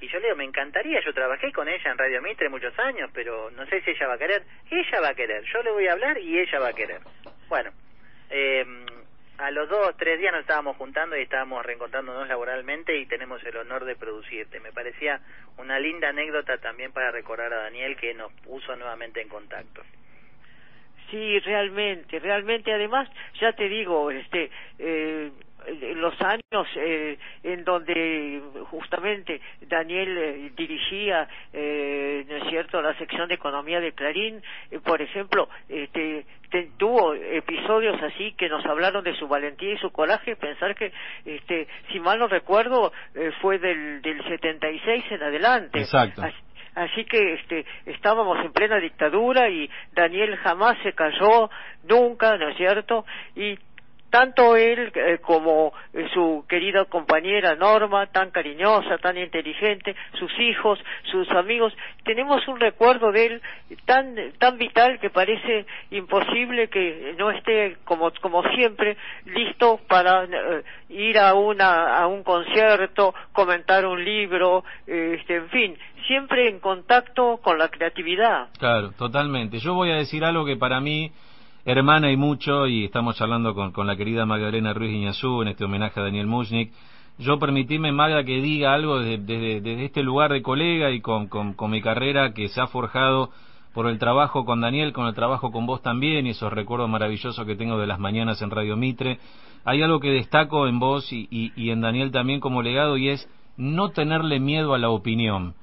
Y 0.00 0.08
yo 0.08 0.18
le 0.18 0.26
digo, 0.26 0.36
me 0.36 0.44
encantaría, 0.44 1.00
yo 1.04 1.14
trabajé 1.14 1.52
con 1.52 1.68
ella 1.68 1.90
en 1.90 1.98
Radio 1.98 2.20
Mitre 2.20 2.48
muchos 2.48 2.76
años, 2.78 3.10
pero 3.14 3.50
no 3.52 3.64
sé 3.66 3.80
si 3.82 3.90
ella 3.92 4.08
va 4.08 4.14
a 4.14 4.18
querer. 4.18 4.42
Ella 4.70 5.00
va 5.00 5.10
a 5.10 5.14
querer, 5.14 5.44
yo 5.44 5.62
le 5.62 5.70
voy 5.70 5.86
a 5.86 5.92
hablar 5.92 6.18
y 6.18 6.38
ella 6.38 6.58
va 6.58 6.68
a 6.68 6.72
querer. 6.72 7.00
Bueno, 7.48 7.70
eh, 8.30 8.66
a 9.38 9.50
los 9.50 9.68
dos, 9.68 9.96
tres 9.96 10.18
días 10.20 10.32
nos 10.32 10.42
estábamos 10.42 10.76
juntando 10.76 11.16
y 11.16 11.22
estábamos 11.22 11.64
reencontrándonos 11.64 12.28
laboralmente 12.28 12.96
y 12.96 13.06
tenemos 13.06 13.42
el 13.44 13.56
honor 13.56 13.84
de 13.84 13.96
producirte. 13.96 14.60
Me 14.60 14.72
parecía 14.72 15.20
una 15.58 15.78
linda 15.78 16.08
anécdota 16.08 16.58
también 16.58 16.92
para 16.92 17.10
recordar 17.10 17.52
a 17.52 17.62
Daniel 17.64 17.96
que 17.96 18.14
nos 18.14 18.32
puso 18.42 18.76
nuevamente 18.76 19.20
en 19.20 19.28
contacto. 19.28 19.82
Sí, 21.10 21.38
realmente, 21.40 22.18
realmente. 22.18 22.72
Además, 22.72 23.08
ya 23.40 23.52
te 23.52 23.68
digo, 23.68 24.10
este, 24.10 24.50
eh, 24.78 25.30
los 25.96 26.14
años 26.20 26.66
eh, 26.76 27.18
en 27.42 27.64
donde 27.64 28.42
justamente 28.70 29.40
Daniel 29.62 30.16
eh, 30.18 30.52
dirigía, 30.56 31.28
eh, 31.52 32.24
¿no 32.28 32.36
es 32.36 32.48
cierto?, 32.48 32.80
la 32.82 32.96
sección 32.98 33.28
de 33.28 33.34
economía 33.34 33.80
de 33.80 33.92
Clarín, 33.92 34.42
eh, 34.70 34.80
por 34.80 35.00
ejemplo, 35.00 35.48
este, 35.68 36.26
tuvo 36.78 37.14
episodios 37.14 38.00
así 38.02 38.32
que 38.32 38.48
nos 38.48 38.64
hablaron 38.66 39.02
de 39.02 39.16
su 39.16 39.26
valentía 39.26 39.72
y 39.72 39.78
su 39.78 39.90
coraje, 39.90 40.36
pensar 40.36 40.74
que, 40.74 40.92
este, 41.24 41.66
si 41.90 41.98
mal 42.00 42.18
no 42.18 42.28
recuerdo, 42.28 42.92
fue 43.40 43.58
del, 43.58 44.00
del 44.02 44.22
76 44.24 45.04
en 45.10 45.22
adelante. 45.22 45.80
Exacto. 45.80 46.22
Así 46.74 47.04
que 47.04 47.34
este, 47.34 47.64
estábamos 47.86 48.38
en 48.44 48.52
plena 48.52 48.78
dictadura 48.78 49.48
y 49.48 49.70
Daniel 49.92 50.36
jamás 50.36 50.76
se 50.82 50.92
cayó, 50.92 51.50
nunca, 51.84 52.36
¿no 52.36 52.48
es 52.48 52.56
cierto? 52.56 53.04
Y 53.36 53.56
tanto 54.14 54.54
él 54.54 54.92
eh, 54.94 55.18
como 55.20 55.72
eh, 55.92 56.06
su 56.14 56.44
querida 56.48 56.84
compañera 56.84 57.56
Norma, 57.56 58.06
tan 58.06 58.30
cariñosa, 58.30 58.98
tan 58.98 59.18
inteligente, 59.18 59.96
sus 60.20 60.30
hijos, 60.38 60.78
sus 61.10 61.28
amigos, 61.30 61.72
tenemos 62.04 62.46
un 62.46 62.60
recuerdo 62.60 63.10
de 63.10 63.26
él 63.26 63.42
tan 63.86 64.14
tan 64.38 64.56
vital 64.56 65.00
que 65.00 65.10
parece 65.10 65.66
imposible 65.90 66.68
que 66.68 67.16
no 67.18 67.32
esté 67.32 67.76
como 67.84 68.12
como 68.20 68.44
siempre 68.54 68.96
listo 69.24 69.80
para 69.88 70.22
eh, 70.26 70.62
ir 70.90 71.18
a 71.18 71.34
una 71.34 71.96
a 71.98 72.06
un 72.06 72.22
concierto, 72.22 73.16
comentar 73.32 73.84
un 73.84 74.04
libro, 74.04 74.62
este, 74.86 75.38
en 75.38 75.48
fin, 75.48 75.78
siempre 76.06 76.48
en 76.50 76.60
contacto 76.60 77.38
con 77.38 77.58
la 77.58 77.68
creatividad. 77.68 78.46
Claro, 78.60 78.92
totalmente. 78.92 79.58
Yo 79.58 79.74
voy 79.74 79.90
a 79.90 79.96
decir 79.96 80.24
algo 80.24 80.44
que 80.44 80.54
para 80.56 80.80
mí 80.80 81.10
hermana 81.64 82.12
y 82.12 82.16
mucho, 82.16 82.66
y 82.66 82.84
estamos 82.84 83.16
charlando 83.16 83.54
con, 83.54 83.86
la 83.86 83.96
querida 83.96 84.26
Magdalena 84.26 84.74
Ruiz 84.74 84.92
Iñazú 84.92 85.42
en 85.42 85.48
este 85.48 85.64
homenaje 85.64 85.98
a 85.98 86.02
Daniel 86.02 86.26
Mushnik. 86.26 86.72
Yo 87.18 87.38
permitíme, 87.38 87.92
Magda, 87.92 88.24
que 88.24 88.42
diga 88.42 88.74
algo 88.74 88.98
desde, 88.98 89.84
este 89.84 90.02
lugar 90.02 90.32
de 90.32 90.42
colega 90.42 90.90
y 90.90 91.00
con, 91.00 91.30
mi 91.68 91.80
carrera 91.80 92.34
que 92.34 92.48
se 92.48 92.60
ha 92.60 92.66
forjado 92.66 93.30
por 93.72 93.86
el 93.86 93.98
trabajo 93.98 94.44
con 94.44 94.60
Daniel, 94.60 94.92
con 94.92 95.06
el 95.06 95.14
trabajo 95.14 95.50
con 95.50 95.66
vos 95.66 95.80
también 95.80 96.26
y 96.26 96.30
esos 96.30 96.52
recuerdos 96.52 96.88
maravillosos 96.88 97.46
que 97.46 97.56
tengo 97.56 97.78
de 97.78 97.86
las 97.86 97.98
mañanas 97.98 98.42
en 98.42 98.50
Radio 98.50 98.76
Mitre. 98.76 99.18
Hay 99.64 99.82
algo 99.82 100.00
que 100.00 100.10
destaco 100.10 100.66
en 100.66 100.78
vos 100.78 101.10
y 101.12 101.70
en 101.70 101.80
Daniel 101.80 102.10
también 102.10 102.40
como 102.40 102.62
legado 102.62 102.96
y 102.98 103.08
es 103.08 103.28
no 103.56 103.90
tenerle 103.90 104.38
miedo 104.38 104.74
a 104.74 104.78
la 104.78 104.90
opinión 104.90 105.54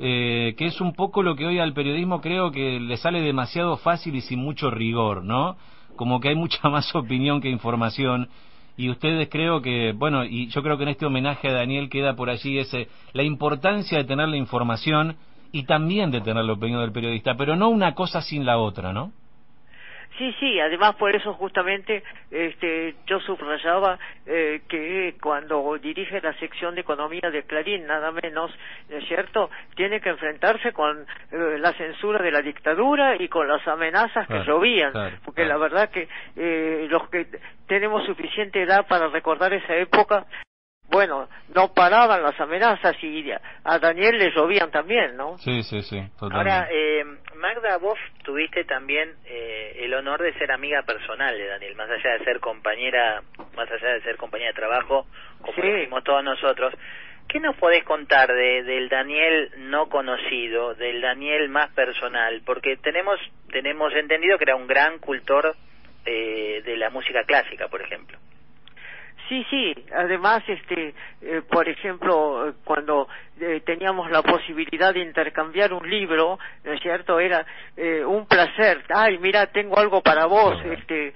eh, 0.00 0.54
que 0.56 0.66
es 0.66 0.80
un 0.80 0.94
poco 0.94 1.22
lo 1.22 1.34
que 1.34 1.46
hoy 1.46 1.58
al 1.58 1.72
periodismo 1.72 2.20
creo 2.20 2.52
que 2.52 2.78
le 2.78 2.96
sale 2.96 3.20
demasiado 3.20 3.76
fácil 3.76 4.14
y 4.14 4.20
sin 4.20 4.38
mucho 4.38 4.70
rigor, 4.70 5.24
¿no? 5.24 5.56
Como 5.96 6.20
que 6.20 6.28
hay 6.28 6.34
mucha 6.36 6.68
más 6.68 6.94
opinión 6.94 7.40
que 7.40 7.50
información. 7.50 8.28
Y 8.76 8.90
ustedes 8.90 9.28
creo 9.28 9.60
que, 9.60 9.92
bueno, 9.92 10.24
y 10.24 10.46
yo 10.48 10.62
creo 10.62 10.76
que 10.76 10.84
en 10.84 10.90
este 10.90 11.04
homenaje 11.04 11.48
a 11.48 11.52
Daniel 11.52 11.88
queda 11.88 12.14
por 12.14 12.30
allí 12.30 12.58
ese, 12.58 12.88
la 13.12 13.24
importancia 13.24 13.98
de 13.98 14.04
tener 14.04 14.28
la 14.28 14.36
información 14.36 15.16
y 15.50 15.64
también 15.64 16.12
de 16.12 16.20
tener 16.20 16.44
la 16.44 16.52
opinión 16.52 16.80
del 16.80 16.92
periodista, 16.92 17.34
pero 17.36 17.56
no 17.56 17.68
una 17.68 17.94
cosa 17.94 18.22
sin 18.22 18.46
la 18.46 18.58
otra, 18.58 18.92
¿no? 18.92 19.12
Sí, 20.18 20.34
sí, 20.40 20.58
además 20.58 20.96
por 20.96 21.14
eso 21.14 21.32
justamente 21.34 22.02
este, 22.30 22.96
yo 23.06 23.20
subrayaba 23.20 23.98
eh, 24.26 24.62
que 24.68 25.14
cuando 25.22 25.78
dirige 25.78 26.20
la 26.20 26.36
sección 26.40 26.74
de 26.74 26.80
economía 26.80 27.30
de 27.30 27.44
Clarín, 27.44 27.86
nada 27.86 28.10
menos, 28.10 28.50
¿no 28.88 28.96
es 28.96 29.06
cierto?, 29.06 29.48
tiene 29.76 30.00
que 30.00 30.08
enfrentarse 30.08 30.72
con 30.72 31.06
eh, 31.30 31.58
la 31.60 31.72
censura 31.74 32.20
de 32.22 32.32
la 32.32 32.42
dictadura 32.42 33.14
y 33.16 33.28
con 33.28 33.46
las 33.46 33.66
amenazas 33.68 34.26
que 34.26 34.42
llovían, 34.44 34.92
porque 35.24 35.44
la 35.44 35.56
verdad 35.56 35.88
que 35.90 36.08
eh, 36.34 36.88
los 36.90 37.08
que 37.10 37.26
tenemos 37.68 38.04
suficiente 38.04 38.62
edad 38.62 38.86
para 38.88 39.06
recordar 39.08 39.52
esa 39.52 39.76
época, 39.76 40.26
bueno, 40.90 41.28
no 41.54 41.72
paraban 41.74 42.22
las 42.22 42.38
amenazas 42.40 42.96
y 43.02 43.30
a 43.30 43.78
Daniel 43.78 44.18
le 44.18 44.30
llovían 44.30 44.70
también, 44.70 45.16
¿no? 45.16 45.36
Sí, 45.38 45.62
sí, 45.62 45.82
sí, 45.82 46.02
totalmente. 46.18 46.50
Ahora, 46.50 46.68
eh, 46.70 47.04
Magda, 47.38 47.78
vos 47.78 47.98
tuviste 48.24 48.64
también 48.64 49.14
eh, 49.24 49.76
el 49.80 49.94
honor 49.94 50.20
de 50.22 50.34
ser 50.34 50.50
amiga 50.50 50.82
personal 50.82 51.38
de 51.38 51.46
Daniel, 51.46 51.76
más 51.76 51.88
allá 51.88 52.18
de 52.18 52.24
ser 52.24 52.40
compañera, 52.40 53.22
más 53.56 53.70
allá 53.70 53.94
de 53.94 54.02
ser 54.02 54.16
compañera 54.16 54.50
de 54.50 54.56
trabajo, 54.56 55.06
como 55.40 55.62
decimos 55.62 56.02
todos 56.02 56.24
nosotros. 56.24 56.74
¿Qué 57.28 57.40
nos 57.40 57.56
podés 57.56 57.84
contar 57.84 58.32
de, 58.32 58.64
del 58.64 58.88
Daniel 58.88 59.52
no 59.58 59.88
conocido, 59.88 60.74
del 60.74 61.00
Daniel 61.00 61.48
más 61.48 61.70
personal? 61.74 62.42
Porque 62.44 62.76
tenemos 62.78 63.20
tenemos 63.50 63.92
entendido 63.94 64.36
que 64.38 64.44
era 64.44 64.56
un 64.56 64.66
gran 64.66 64.98
cultor 64.98 65.54
eh, 66.06 66.62
de 66.64 66.76
la 66.76 66.90
música 66.90 67.22
clásica, 67.24 67.68
por 67.68 67.82
ejemplo. 67.82 68.18
Sí, 69.28 69.44
sí. 69.50 69.74
Además, 69.94 70.42
este, 70.46 70.94
eh, 71.20 71.42
por 71.50 71.68
ejemplo, 71.68 72.54
cuando 72.64 73.08
eh, 73.38 73.60
teníamos 73.64 74.10
la 74.10 74.22
posibilidad 74.22 74.94
de 74.94 75.00
intercambiar 75.00 75.72
un 75.74 75.88
libro, 75.88 76.38
¿no 76.64 76.72
es 76.72 76.80
cierto? 76.80 77.20
Era 77.20 77.44
eh, 77.76 78.02
un 78.04 78.26
placer. 78.26 78.84
Ay, 78.88 79.18
mira, 79.18 79.46
tengo 79.48 79.78
algo 79.78 80.00
para 80.00 80.24
vos. 80.26 80.58
Este, 80.64 81.12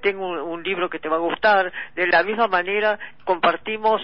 tengo 0.00 0.26
un, 0.26 0.38
un, 0.38 0.62
libro 0.62 0.90
que 0.90 0.98
te 0.98 1.08
va 1.08 1.16
a 1.16 1.20
gustar. 1.20 1.72
De 1.94 2.06
la 2.08 2.24
misma 2.24 2.48
manera, 2.48 2.98
compartimos 3.24 4.02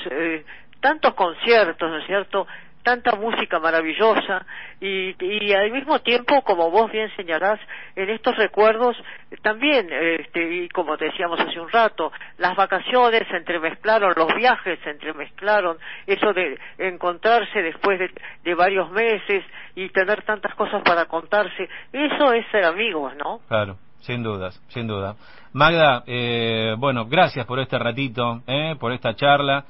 tantos 0.81 1.15
conciertos, 1.15 1.91
¿no 1.91 1.99
es 1.99 2.07
cierto? 2.07 2.47
Tanta 2.89 3.17
música 3.17 3.59
maravillosa 3.59 4.47
y, 4.81 5.15
y 5.23 5.53
al 5.53 5.71
mismo 5.71 5.99
tiempo, 5.99 6.41
como 6.41 6.71
vos 6.71 6.91
bien 6.91 7.15
señalás, 7.17 7.61
en 7.95 8.09
estos 8.09 8.35
recuerdos 8.35 8.97
también, 9.43 9.91
este, 9.93 10.41
y 10.41 10.71
como 10.71 10.97
decíamos 10.97 11.39
hace 11.39 11.61
un 11.61 11.69
rato, 11.69 12.11
las 12.39 12.57
vacaciones 12.57 13.29
se 13.29 13.37
entremezclaron, 13.37 14.15
los 14.17 14.35
viajes 14.35 14.79
se 14.83 14.89
entremezclaron, 14.89 15.77
eso 16.07 16.33
de 16.33 16.59
encontrarse 16.79 17.61
después 17.61 17.99
de, 17.99 18.11
de 18.43 18.55
varios 18.55 18.91
meses 18.91 19.45
y 19.75 19.91
tener 19.91 20.23
tantas 20.23 20.55
cosas 20.55 20.81
para 20.83 21.05
contarse, 21.05 21.69
eso 21.93 22.33
es 22.33 22.47
ser 22.51 22.65
amigos, 22.65 23.13
¿no? 23.17 23.41
Claro. 23.49 23.77
Sin 24.01 24.23
dudas, 24.23 24.59
sin 24.69 24.87
duda. 24.87 25.17
Magda, 25.53 26.05
eh, 26.07 26.75
bueno, 26.79 27.05
gracias 27.07 27.45
por 27.45 27.59
este 27.59 27.79
ratito, 27.79 28.41
eh, 28.47 28.77
por 28.79 28.93
esta 28.93 29.15
charla 29.15 29.65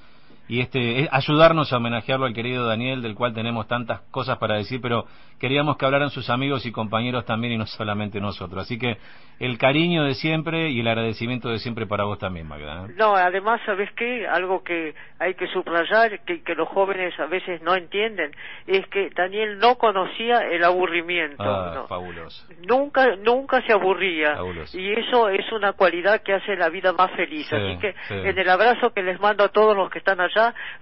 y 0.49 0.61
este 0.61 1.09
ayudarnos 1.13 1.73
a 1.73 1.77
homenajearlo 1.77 2.27
al 2.27 2.35
querido 2.35 2.67
Daniel, 2.67 3.03
del 3.03 3.15
cual 3.15 3.35
tenemos 3.35 3.69
tantas 3.69 4.01
cosas 4.11 4.39
para 4.39 4.57
decir, 4.57 4.81
pero 4.81 5.07
queríamos 5.39 5.77
que 5.77 5.85
hablaran 5.85 6.11
sus 6.11 6.31
amigos 6.31 6.67
y 6.67 6.73
compañeros 6.73 7.25
también 7.27 7.53
y 7.53 7.59
no 7.59 7.67
solamente 7.67 8.21
nosotros. 8.21 8.63
Así 8.63 8.79
que 8.79 8.97
el 9.39 9.57
cariño 9.57 10.05
de 10.05 10.15
siempre 10.15 10.71
y 10.71 10.81
el 10.81 10.89
agradecimiento 10.89 11.49
de 11.49 11.59
siempre 11.59 11.87
para 11.87 12.05
vos 12.05 12.19
también, 12.19 12.49
Magda. 12.49 12.87
¿eh? 12.87 12.95
No, 12.97 13.15
además, 13.15 13.61
¿sabes 13.65 13.89
qué? 13.93 14.27
Algo 14.27 14.65
que 14.65 14.95
hay 15.21 15.35
que 15.35 15.47
subrayar, 15.49 16.21
que, 16.25 16.43
que, 16.43 16.55
los 16.55 16.69
jóvenes 16.69 17.19
a 17.21 17.27
veces 17.27 17.63
no 17.63 17.77
entienden, 17.77 18.33
es 18.67 18.85
que 18.89 19.11
Daniel 19.11 19.59
no 19.59 19.77
conocía 19.77 20.41
el 20.51 20.65
aburrimiento. 20.65 21.43
Ah, 21.43 21.85
fabuloso. 21.89 22.45
Nunca, 22.67 23.15
nunca 23.17 23.63
se 23.63 23.73
aburría. 23.73 24.39
Y 24.73 24.93
eso 24.93 25.29
es 25.29 25.51
una 25.53 25.73
cualidad 25.73 26.23
que 26.23 26.35
hace 26.35 26.57
la 26.57 26.69
vida 26.69 26.93
más 26.93 27.13
feliz. 27.13 27.53
Así 27.53 27.79
que 27.79 27.95
en 28.11 28.39
el 28.39 28.49
abrazo 28.49 28.93
que 28.93 29.03
les 29.03 29.21
mando 29.21 29.45
a 29.45 29.49
todos 29.49 29.77
los 29.77 29.89
que 29.91 29.99
están 29.99 30.21
allá, 30.21 30.38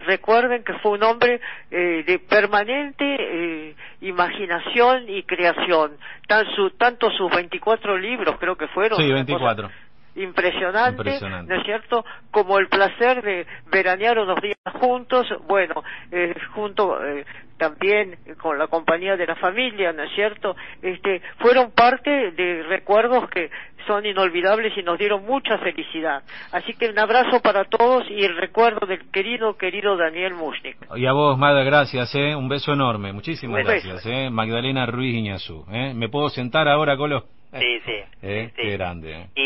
recuerden 0.07 0.65
que 0.65 0.75
fue 0.75 0.93
un 0.93 1.03
hombre 1.03 1.41
eh, 1.71 2.05
de 2.07 2.19
permanente 2.19 3.05
eh, 3.05 3.75
imaginación 4.01 5.09
y 5.09 5.23
creación. 5.23 5.93
Tan 6.27 6.47
su, 6.55 6.71
tanto 6.71 7.11
sus 7.11 7.31
24 7.31 7.97
libros, 7.99 8.37
creo 8.39 8.57
que 8.57 8.69
fueron. 8.69 8.99
Sí, 8.99 9.13
24. 9.13 9.71
Impresionante, 10.17 11.21
¿no 11.21 11.55
es 11.55 11.65
cierto? 11.65 12.05
Como 12.31 12.59
el 12.59 12.69
placer 12.69 13.23
de 13.23 13.47
veranear 13.71 14.19
unos 14.19 14.41
días 14.41 14.57
juntos, 14.81 15.27
bueno, 15.47 15.83
eh, 16.11 16.35
junto 16.55 17.05
eh, 17.05 17.25
también 17.59 18.17
con 18.41 18.59
la 18.59 18.67
compañía 18.67 19.17
de 19.17 19.27
la 19.27 19.37
familia, 19.37 19.93
¿no 19.93 20.03
es 20.03 20.13
cierto? 20.15 20.57
Este, 20.83 21.21
fueron 21.39 21.71
parte 21.73 22.31
de 22.33 22.63
recuerdos 22.63 23.29
que 23.31 23.51
son 23.87 24.05
inolvidables 24.05 24.77
y 24.77 24.83
nos 24.83 24.99
dieron 24.99 25.25
mucha 25.25 25.59
felicidad. 25.59 26.23
Así 26.53 26.75
que 26.75 26.89
un 26.89 26.99
abrazo 26.99 27.41
para 27.41 27.65
todos 27.65 28.05
y 28.11 28.25
el 28.25 28.37
recuerdo 28.37 28.87
del 28.87 29.11
querido, 29.11 29.57
querido 29.57 29.97
Daniel 29.97 30.35
Mushnik. 30.35 30.77
Y 30.97 31.07
a 31.07 31.13
vos, 31.13 31.39
Magda, 31.39 31.63
gracias, 31.63 32.15
¿eh? 32.15 32.35
Un 32.35 32.49
beso 32.49 32.73
enorme. 32.73 33.13
Muchísimas 33.13 33.65
gracias, 33.65 34.05
¿eh? 34.07 34.29
Magdalena 34.31 34.87
Ruiz 34.87 35.15
Iñazú, 35.15 35.65
¿eh? 35.71 35.93
¿Me 35.95 36.09
puedo 36.09 36.29
sentar 36.29 36.69
ahora, 36.69 36.97
Colo? 36.97 37.25
Sí, 37.59 37.81
sí. 37.85 37.93
¿Eh? 38.23 38.51
Qué 38.55 38.71
grande, 38.73 39.13
¿eh? 39.13 39.27
Y, 39.35 39.43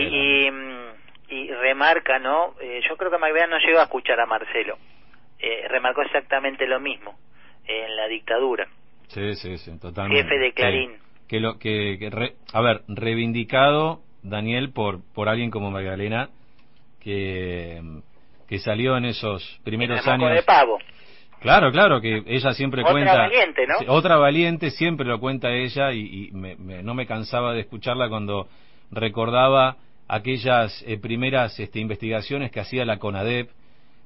y, 0.47 0.51
mm, 0.51 0.89
y, 1.29 1.53
remarca, 1.53 2.19
¿no? 2.19 2.55
Eh, 2.61 2.81
yo 2.89 2.97
creo 2.97 3.11
que 3.11 3.19
Magdalena 3.19 3.59
no 3.59 3.67
llegó 3.67 3.81
a 3.81 3.85
escuchar 3.85 4.19
a 4.21 4.27
Marcelo. 4.27 4.79
Eh, 5.39 5.67
remarcó 5.69 6.03
exactamente 6.03 6.67
lo 6.67 6.81
mismo 6.81 7.19
en 7.67 7.97
la 7.97 8.07
dictadura. 8.09 8.69
Sí, 9.09 9.35
sí, 9.35 9.57
sí, 9.59 9.79
totalmente. 9.81 10.23
Jefe 10.23 10.39
de 10.39 10.53
Clarín. 10.53 10.99
que 11.29 11.41
lo 11.41 11.59
que, 11.59 11.99
a 12.53 12.61
ver, 12.61 12.83
reivindicado 12.89 14.01
Daniel 14.23 14.73
por 14.73 15.01
por 15.15 15.29
alguien 15.29 15.51
como 15.51 15.71
Magdalena 15.71 16.29
que, 17.01 17.81
que 18.49 18.59
salió 18.59 18.97
en 18.97 19.07
esos 19.07 19.61
primeros 19.65 19.99
Moco 20.07 20.11
años. 20.11 20.35
de 20.35 20.43
pavo. 20.43 20.79
Claro, 21.41 21.73
claro, 21.73 22.01
que 22.01 22.23
ella 22.27 22.53
siempre 22.53 22.83
Otra 22.83 22.93
cuenta. 22.93 23.17
valiente, 23.17 23.63
¿no? 23.67 23.93
Otra 23.95 24.17
valiente, 24.17 24.71
siempre 24.71 25.07
lo 25.07 25.19
cuenta 25.21 25.51
ella 25.53 25.93
y, 25.93 26.29
y 26.29 26.31
me- 26.33 26.57
me- 26.57 26.83
no 26.83 26.95
me 26.95 27.07
cansaba 27.07 27.55
de 27.55 27.61
escucharla 27.61 28.09
cuando 28.09 28.49
recordaba 28.91 29.77
aquellas 30.09 30.83
eh, 30.87 30.99
primeras 30.99 31.59
este, 31.59 31.79
investigaciones 31.81 32.51
que 32.51 32.61
hacía 32.61 32.85
la 32.85 32.99
CONADEP 32.99 33.49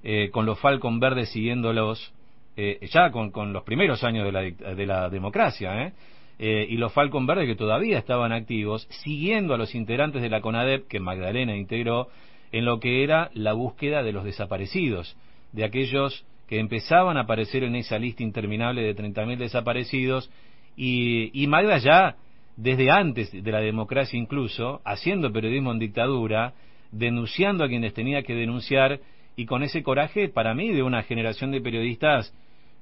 eh, 0.05 0.31
con 0.31 0.47
los 0.47 0.59
Falcon 0.61 1.01
Verdes 1.01 1.31
siguiéndolos, 1.31 2.13
eh, 2.57 2.79
ya 2.93 3.11
con, 3.11 3.31
con 3.31 3.53
los 3.53 3.65
primeros 3.65 4.05
años 4.05 4.25
de 4.27 4.33
la, 4.33 4.43
de 4.75 4.87
la 4.87 5.09
democracia, 5.09 5.87
¿eh? 5.87 5.93
Eh, 6.39 6.67
y 6.69 6.77
los 6.77 6.93
Falcon 6.93 7.27
Verdes 7.27 7.47
que 7.47 7.55
todavía 7.55 7.97
estaban 7.99 8.33
activos, 8.33 8.87
siguiendo 8.91 9.55
a 9.55 9.57
los 9.59 9.75
integrantes 9.75 10.21
de 10.21 10.29
la 10.29 10.41
CONADEP 10.41 10.87
que 10.89 10.99
Magdalena 11.01 11.57
integró 11.57 12.09
en 12.53 12.65
lo 12.65 12.81
que 12.81 13.03
era 13.05 13.31
la 13.35 13.53
búsqueda 13.55 14.03
de 14.03 14.13
los 14.13 14.25
desaparecidos, 14.25 15.17
de 15.53 15.65
aquellos 15.65 16.25
que 16.49 16.59
empezaban 16.59 17.17
a 17.17 17.23
aparecer 17.23 17.65
en 17.65 17.75
esa 17.75 17.99
lista 17.99 18.23
interminable 18.23 18.83
de 18.83 18.95
30.000 18.95 19.37
desaparecidos, 19.39 20.31
y, 20.77 21.31
y 21.33 21.47
Magda 21.47 21.79
ya, 21.79 22.17
desde 22.57 22.91
antes 22.91 23.33
de 23.33 23.53
la 23.53 23.61
democracia 23.61 24.19
incluso, 24.19 24.81
haciendo 24.85 25.33
periodismo 25.33 25.73
en 25.73 25.79
dictadura, 25.79 26.55
denunciando 26.91 27.65
a 27.65 27.69
quienes 27.69 27.95
tenía 27.95 28.23
que 28.23 28.35
denunciar, 28.35 29.01
y 29.37 29.47
con 29.47 29.63
ese 29.63 29.83
coraje, 29.83 30.29
para 30.29 30.55
mí, 30.55 30.71
de 30.71 30.83
una 30.83 31.03
generación 31.03 31.51
de 31.51 31.61
periodistas 31.61 32.33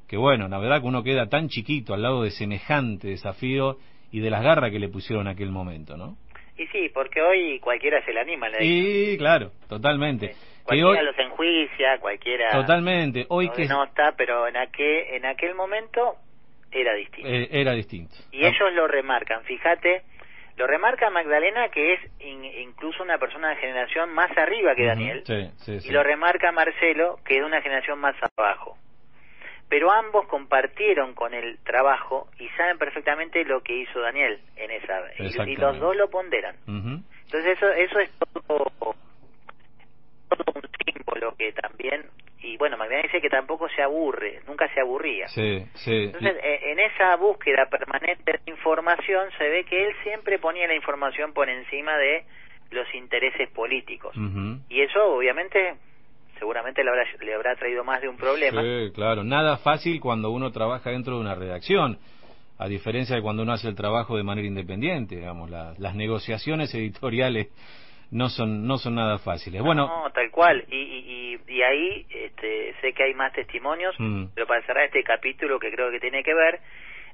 que, 0.06 0.16
bueno, 0.16 0.48
la 0.48 0.58
verdad 0.58 0.82
que 0.82 0.88
uno 0.88 1.02
queda 1.02 1.28
tan 1.28 1.48
chiquito 1.48 1.94
al 1.94 2.02
lado 2.02 2.22
de 2.22 2.30
semejante 2.30 3.08
desafío 3.08 3.78
y 4.10 4.20
de 4.20 4.28
las 4.28 4.42
garras 4.42 4.70
que 4.70 4.78
le 4.78 4.88
pusieron 4.88 5.26
en 5.26 5.32
aquel 5.32 5.50
momento, 5.50 5.96
¿no? 5.96 6.18
Y 6.62 6.66
sí, 6.68 6.88
porque 6.94 7.20
hoy 7.20 7.58
cualquiera 7.60 8.04
se 8.04 8.12
le 8.12 8.20
anima. 8.20 8.48
Le 8.48 8.64
Y 8.64 9.18
claro, 9.18 9.50
totalmente. 9.68 10.34
Cualquiera 10.62 11.00
hoy- 11.00 11.04
los 11.06 11.18
enjuicia, 11.18 11.98
cualquiera 11.98 12.50
totalmente. 12.52 13.26
Hoy 13.28 13.48
que 13.50 13.62
denota, 13.62 14.14
pero 14.16 14.46
en 14.46 14.56
aquel, 14.56 15.06
en 15.14 15.26
aquel 15.26 15.54
momento 15.56 16.16
era 16.70 16.94
distinto. 16.94 17.28
eh, 17.28 17.48
era 17.50 17.72
distinto. 17.72 18.14
y 18.30 18.44
ellos 18.46 18.72
lo 18.74 18.86
remarcan, 18.86 19.42
fíjate, 19.44 20.02
lo 20.56 20.66
remarca 20.66 21.10
Magdalena, 21.10 21.68
que 21.70 21.94
es 21.94 22.00
in- 22.20 22.44
incluso 22.44 23.02
una 23.02 23.18
persona 23.18 23.50
de 23.50 23.56
generación 23.56 24.12
más 24.14 24.30
arriba 24.36 24.74
que 24.76 24.84
Daniel, 24.86 25.22
Sí, 25.26 25.50
sí, 25.56 25.80
sí. 25.80 25.88
y 25.88 25.92
lo 25.92 26.02
remarca 26.02 26.52
Marcelo, 26.52 27.18
que 27.24 27.34
es 27.34 27.40
de 27.40 27.46
una 27.46 27.60
generación 27.60 27.98
más 27.98 28.14
abajo. 28.36 28.76
Pero 29.72 29.90
ambos 29.90 30.26
compartieron 30.26 31.14
con 31.14 31.32
el 31.32 31.56
trabajo 31.64 32.28
y 32.38 32.46
saben 32.58 32.76
perfectamente 32.76 33.42
lo 33.46 33.62
que 33.62 33.72
hizo 33.72 34.00
Daniel 34.00 34.38
en 34.54 34.70
esa 34.70 35.00
y- 35.16 35.56
los 35.56 35.80
dos 35.80 35.96
lo 35.96 36.10
ponderan. 36.10 36.54
Entonces 37.24 37.56
eso 37.56 37.70
eso 37.72 37.98
es 38.00 38.10
todo, 38.18 38.70
todo 40.28 40.52
un 40.56 40.62
símbolo 40.84 41.34
que 41.38 41.52
también 41.52 42.04
y 42.42 42.58
bueno 42.58 42.76
Magdalena 42.76 43.04
dice 43.04 43.22
que 43.22 43.30
tampoco 43.30 43.66
se 43.70 43.80
aburre, 43.80 44.42
nunca 44.46 44.68
se 44.74 44.80
aburría. 44.80 45.28
Sí, 45.28 45.64
sí. 45.72 46.04
Entonces, 46.04 46.36
eh, 46.44 46.60
en 46.64 46.78
esa 46.78 47.16
búsqueda 47.16 47.64
permanente 47.70 48.30
de 48.44 48.52
información 48.52 49.30
se 49.38 49.48
ve 49.48 49.64
que 49.64 49.86
él 49.86 49.94
siempre 50.02 50.38
ponía 50.38 50.66
la 50.66 50.74
información 50.74 51.32
por 51.32 51.48
encima 51.48 51.96
de 51.96 52.26
los 52.72 52.94
intereses 52.94 53.48
políticos. 53.48 54.14
Y 54.68 54.82
eso, 54.82 55.02
obviamente, 55.14 55.76
seguramente 56.38 56.82
le 56.84 56.90
habrá, 56.90 57.04
le 57.20 57.34
habrá 57.34 57.56
traído 57.56 57.84
más 57.84 58.00
de 58.00 58.08
un 58.08 58.16
problema. 58.16 58.62
Sí, 58.62 58.92
claro. 58.94 59.24
Nada 59.24 59.56
fácil 59.58 60.00
cuando 60.00 60.30
uno 60.30 60.50
trabaja 60.52 60.90
dentro 60.90 61.14
de 61.16 61.20
una 61.20 61.34
redacción, 61.34 61.98
a 62.58 62.68
diferencia 62.68 63.16
de 63.16 63.22
cuando 63.22 63.42
uno 63.42 63.52
hace 63.52 63.68
el 63.68 63.74
trabajo 63.74 64.16
de 64.16 64.22
manera 64.22 64.46
independiente. 64.46 65.16
Digamos, 65.16 65.50
la- 65.50 65.74
las 65.78 65.94
negociaciones 65.94 66.72
editoriales 66.74 67.48
no 68.10 68.28
son 68.28 68.66
no 68.66 68.76
son 68.78 68.94
nada 68.96 69.18
fáciles. 69.18 69.62
Bueno, 69.62 69.86
No, 69.86 70.10
tal 70.12 70.30
cual. 70.30 70.64
Y, 70.70 70.76
y, 70.76 71.38
y, 71.48 71.52
y 71.54 71.62
ahí 71.62 72.06
este, 72.10 72.74
sé 72.80 72.92
que 72.92 73.04
hay 73.04 73.14
más 73.14 73.32
testimonios, 73.32 73.94
Mm. 73.98 74.26
pero 74.34 74.46
para 74.46 74.64
cerrar 74.66 74.84
este 74.84 75.02
capítulo 75.02 75.58
que 75.58 75.72
creo 75.72 75.90
que 75.90 75.98
tiene 75.98 76.22
que 76.22 76.34
ver, 76.34 76.60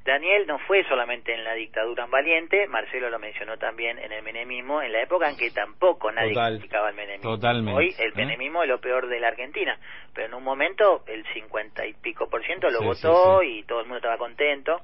Daniel 0.04 0.46
no 0.46 0.58
fue 0.60 0.84
solamente 0.84 1.34
en 1.34 1.44
la 1.44 1.54
dictadura 1.54 2.04
en 2.04 2.10
Valiente, 2.10 2.66
Marcelo 2.68 3.10
lo 3.10 3.18
mencionó 3.18 3.58
también 3.58 3.98
en 3.98 4.10
el 4.12 4.22
menemismo, 4.22 4.80
en 4.80 4.92
la 4.92 5.02
época 5.02 5.28
en 5.28 5.36
que 5.36 5.50
tampoco 5.50 6.10
nadie 6.10 6.32
Total. 6.32 6.54
criticaba 6.58 6.88
el 6.90 6.94
menemismo. 6.96 7.30
Totalmente, 7.34 7.78
Hoy 7.78 7.94
el 7.98 8.10
¿eh? 8.10 8.12
menemismo 8.16 8.62
es 8.62 8.68
lo 8.68 8.80
peor 8.80 9.06
de 9.08 9.20
la 9.20 9.28
Argentina, 9.28 9.78
pero 10.14 10.28
en 10.28 10.34
un 10.34 10.44
momento 10.44 11.02
el 11.06 11.26
50 11.34 11.86
y 11.86 11.92
pico 11.94 12.28
por 12.30 12.42
ciento 12.44 12.70
lo 12.70 12.78
Sí, 12.78 12.84
votó 12.86 13.40
sí, 13.42 13.58
y 13.58 13.62
todo 13.64 13.80
el 13.80 13.86
mundo 13.86 13.98
estaba 13.98 14.16
contento. 14.16 14.80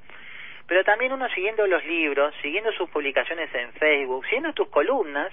Pero 0.67 0.83
también 0.85 1.13
uno 1.13 1.29
siguiendo 1.35 1.67
los 1.67 1.85
libros, 1.85 2.35
siguiendo 2.43 2.73
sus 2.73 2.89
publicaciones 2.91 3.55
en 3.55 3.73
Facebook, 3.75 4.25
siguiendo 4.25 4.53
tus 4.55 4.69
columnas, 4.69 5.31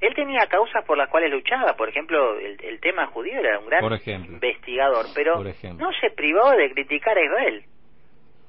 él 0.00 0.14
tenía 0.14 0.46
causas 0.46 0.84
por 0.84 0.96
las 0.98 1.08
cuales 1.08 1.30
luchaba. 1.30 1.74
Por 1.76 1.88
ejemplo, 1.88 2.38
el, 2.38 2.56
el 2.62 2.80
tema 2.80 3.06
judío 3.06 3.38
era 3.40 3.58
un 3.58 3.66
gran 3.66 3.80
Por 3.80 3.94
ejemplo. 3.94 4.32
investigador, 4.34 5.06
pero 5.14 5.36
Por 5.36 5.48
ejemplo. 5.48 5.86
no 5.86 5.92
se 6.00 6.10
privó 6.10 6.50
de 6.50 6.70
criticar 6.72 7.16
a 7.16 7.24
Israel. 7.24 7.64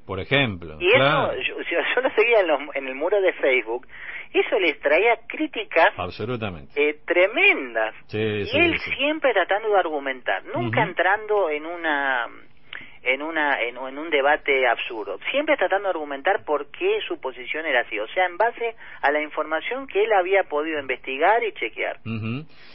Por 0.08 0.20
ejemplo, 0.20 0.78
Y 0.80 0.90
claro, 0.92 1.34
eso, 1.34 1.54
yo, 1.70 2.02
lo 2.02 2.10
seguía 2.16 2.40
en, 2.40 2.48
los- 2.48 2.76
en 2.76 2.88
el 2.88 2.96
muro 2.96 3.22
de 3.22 3.34
Facebook, 3.34 3.86
eso 4.34 4.58
les 4.60 4.80
traía 4.80 5.18
críticas 5.28 5.90
absolutamente. 5.98 6.72
eh, 6.76 6.98
tremendas. 7.06 7.94
Sí, 8.08 8.18
y 8.18 8.46
sí, 8.46 8.58
él 8.58 8.80
sí. 8.80 8.92
siempre 8.98 9.34
tratando 9.34 9.70
de 9.70 9.78
argumentar, 9.78 10.44
nunca 10.46 10.82
entrando 10.84 11.50
en 11.50 11.66
una 11.66 12.28
en 13.04 13.22
una 13.22 13.62
en, 13.62 13.78
en 13.78 13.98
un 13.98 14.10
debate 14.10 14.68
absurdo, 14.68 15.18
siempre 15.32 15.56
tratando 15.56 15.84
de 15.88 15.92
argumentar 15.92 16.44
por 16.44 16.70
qué 16.72 17.00
su 17.08 17.22
posición 17.22 17.66
era 17.66 17.82
así, 17.82 17.98
o 18.00 18.08
sea, 18.10 18.26
en 18.26 18.36
base 18.38 18.76
a 19.02 19.12
la 19.12 19.22
información 19.22 19.88
que 19.88 20.04
él 20.04 20.12
había 20.12 20.44
podido 20.44 20.78
investigar 20.80 21.42
y 21.44 21.54
chequear. 21.54 22.00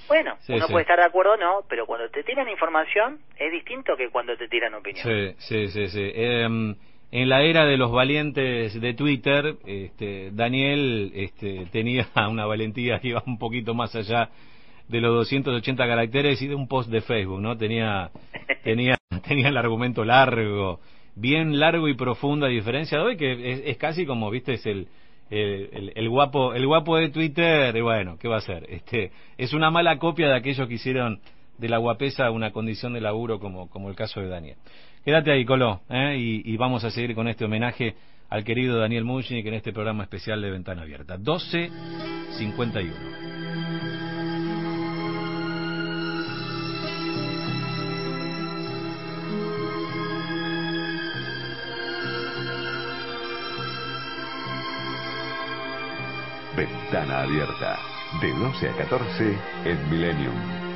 Bueno, 0.08 0.36
Sí, 0.40 0.54
uno 0.54 0.66
sí. 0.66 0.72
puede 0.72 0.82
estar 0.82 0.98
de 0.98 1.04
acuerdo 1.04 1.32
o 1.34 1.36
no, 1.36 1.60
pero 1.68 1.84
cuando 1.86 2.08
te 2.10 2.22
tiran 2.22 2.48
información 2.48 3.18
es 3.36 3.52
distinto 3.52 3.94
que 3.96 4.08
cuando 4.08 4.36
te 4.36 4.48
tiran 4.48 4.72
opinión. 4.74 5.04
Sí, 5.04 5.34
sí, 5.38 5.68
sí, 5.68 5.88
sí. 5.88 6.12
Em, 6.14 6.74
en 7.12 7.28
la 7.28 7.42
era 7.42 7.66
de 7.66 7.76
los 7.76 7.92
valientes 7.92 8.80
de 8.80 8.94
Twitter, 8.94 9.56
este, 9.66 10.30
Daniel 10.32 11.12
este, 11.14 11.66
tenía 11.70 12.08
una 12.30 12.46
valentía 12.46 12.98
que 13.00 13.08
iba 13.08 13.22
un 13.26 13.38
poquito 13.38 13.74
más 13.74 13.94
allá 13.94 14.30
de 14.88 15.00
los 15.00 15.14
280 15.14 15.86
caracteres 15.86 16.42
y 16.42 16.48
de 16.48 16.54
un 16.54 16.66
post 16.68 16.90
de 16.90 17.02
Facebook, 17.02 17.40
¿no? 17.40 17.56
Tenía, 17.56 18.10
tenía, 18.64 18.96
tenía 19.28 19.48
el 19.48 19.56
argumento 19.56 20.04
largo, 20.04 20.80
bien 21.14 21.60
largo 21.60 21.86
y 21.88 21.94
profundo, 21.94 22.46
a 22.46 22.48
diferencia 22.48 22.98
de 22.98 23.04
hoy, 23.04 23.16
que 23.16 23.52
es, 23.52 23.62
es 23.66 23.76
casi 23.76 24.06
como, 24.06 24.30
viste, 24.30 24.54
es 24.54 24.66
el, 24.66 24.88
el, 25.30 25.68
el- 25.72 25.92
el 25.94 26.08
guapo, 26.08 26.54
el 26.54 26.66
guapo 26.66 26.96
de 26.96 27.10
Twitter, 27.10 27.76
y 27.76 27.80
bueno, 27.82 28.16
¿qué 28.18 28.26
va 28.28 28.38
a 28.38 28.40
ser? 28.40 28.66
Este, 28.70 29.12
es 29.38 29.52
una 29.52 29.70
mala 29.70 29.98
copia 29.98 30.28
de 30.28 30.36
aquellos 30.36 30.66
que 30.66 30.74
hicieron 30.74 31.20
de 31.58 31.68
la 31.68 31.76
guapesa 31.78 32.30
una 32.30 32.50
condición 32.52 32.94
de 32.94 33.00
laburo 33.02 33.38
como, 33.38 33.68
como 33.68 33.88
el 33.90 33.94
caso 33.94 34.20
de 34.20 34.28
Daniel. 34.28 34.56
Quédate 35.04 35.32
ahí, 35.32 35.44
Colo, 35.44 35.80
¿eh? 35.90 36.16
y, 36.16 36.52
y 36.52 36.56
vamos 36.56 36.84
a 36.84 36.90
seguir 36.90 37.16
con 37.16 37.26
este 37.26 37.44
homenaje 37.44 37.96
al 38.28 38.44
querido 38.44 38.78
Daniel 38.78 39.04
Mushnik 39.04 39.44
en 39.46 39.54
este 39.54 39.72
programa 39.72 40.04
especial 40.04 40.40
de 40.40 40.50
Ventana 40.50 40.82
Abierta. 40.82 41.18
12.51. 41.18 43.22
Ventana 56.56 57.22
abierta. 57.22 57.78
De 58.20 58.28
12 58.28 58.68
a 58.68 58.76
14 58.76 59.38
en 59.64 59.90
Millennium. 59.90 60.71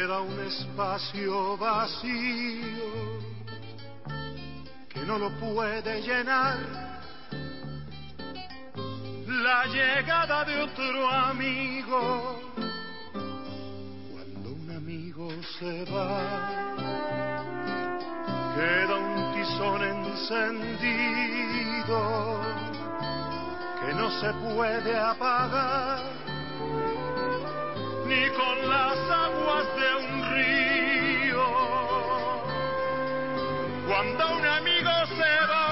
Queda 0.00 0.20
un 0.22 0.40
espacio 0.46 1.58
vacío 1.58 3.20
que 4.88 5.00
no 5.00 5.18
lo 5.18 5.28
puede 5.38 6.00
llenar 6.00 6.56
la 9.26 9.66
llegada 9.66 10.46
de 10.46 10.62
otro 10.62 11.06
amigo. 11.06 12.40
Cuando 14.10 14.52
un 14.52 14.70
amigo 14.74 15.28
se 15.58 15.84
va, 15.84 16.22
queda 18.56 18.96
un 18.96 19.34
tizón 19.34 19.82
encendido 19.82 20.80
que 23.82 23.92
no 23.92 24.10
se 24.18 24.32
puede 24.32 24.98
apagar 24.98 26.29
ni 28.10 28.28
con 28.30 28.56
las 28.68 28.98
aguas 29.08 29.66
de 29.80 29.90
un 30.04 30.12
río. 30.34 31.46
Cuando 33.86 34.22
un 34.38 34.46
amigo 34.46 34.94
se 35.18 35.32
va, 35.50 35.66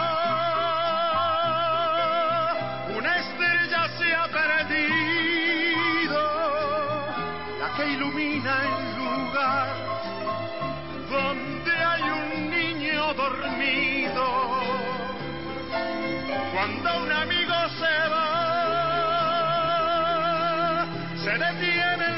una 2.97 3.12
estrella 3.22 3.82
se 3.99 4.09
ha 4.14 4.26
perdido, 4.41 6.20
la 7.61 7.68
que 7.76 7.84
ilumina 7.95 8.55
el 8.70 8.76
lugar 9.03 9.74
donde 11.11 11.72
hay 11.72 12.03
un 12.03 12.51
niño 12.51 13.14
dormido 13.14 14.26
Cuando 16.55 16.89
un 17.03 17.11
amigo 17.12 17.59
se 17.80 17.95
va, 18.12 18.28
se 21.24 21.32
detienen 21.32 22.17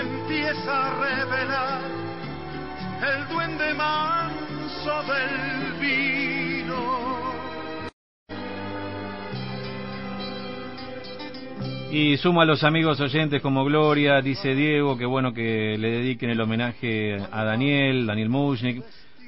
empieza 0.00 0.86
a 0.86 0.90
revelar 1.00 1.80
el 3.02 3.28
duende 3.28 3.74
manso 3.74 5.02
del 5.04 5.80
vino. 5.80 7.18
Y 11.90 12.16
sumo 12.18 12.42
a 12.42 12.44
los 12.44 12.64
amigos 12.64 13.00
oyentes 13.00 13.40
como 13.40 13.64
Gloria, 13.64 14.20
dice 14.20 14.54
Diego, 14.54 14.98
que 14.98 15.06
bueno 15.06 15.32
que 15.32 15.76
le 15.78 15.90
dediquen 15.90 16.30
el 16.30 16.40
homenaje 16.40 17.16
a 17.32 17.44
Daniel, 17.44 18.06
Daniel 18.06 18.28
Mushnik. 18.28 18.82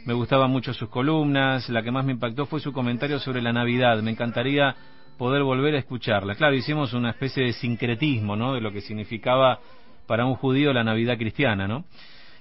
Me 0.05 0.15
gustaban 0.15 0.51
mucho 0.51 0.75
sus 0.75 0.89
columnas, 0.89 1.69
la 1.69 1.83
que 1.83 1.91
más 1.91 2.05
me 2.05 2.13
impactó 2.13 2.47
fue 2.47 2.61
su 2.61 2.73
comentario 2.73 3.19
sobre 3.19 3.43
la 3.43 3.53
Navidad. 3.53 4.03
Me 4.03 4.11
encantaría 4.11 4.75
poder 5.17 5.43
volver 5.43 5.75
a 5.75 5.79
escucharla. 5.79 6.35
Claro, 6.35 6.55
hicimos 6.55 6.93
una 6.93 7.11
especie 7.11 7.45
de 7.45 7.53
sincretismo, 7.53 8.37
¿no? 8.37 8.55
De 8.55 8.61
lo 8.61 8.73
que 8.73 8.81
significaba 8.81 9.59
para 10.07 10.27
un 10.27 10.35
judío 10.35 10.73
la 10.73 10.85
Navidad 10.85 11.17
cristiana, 11.17 11.69
¿no? 11.69 11.85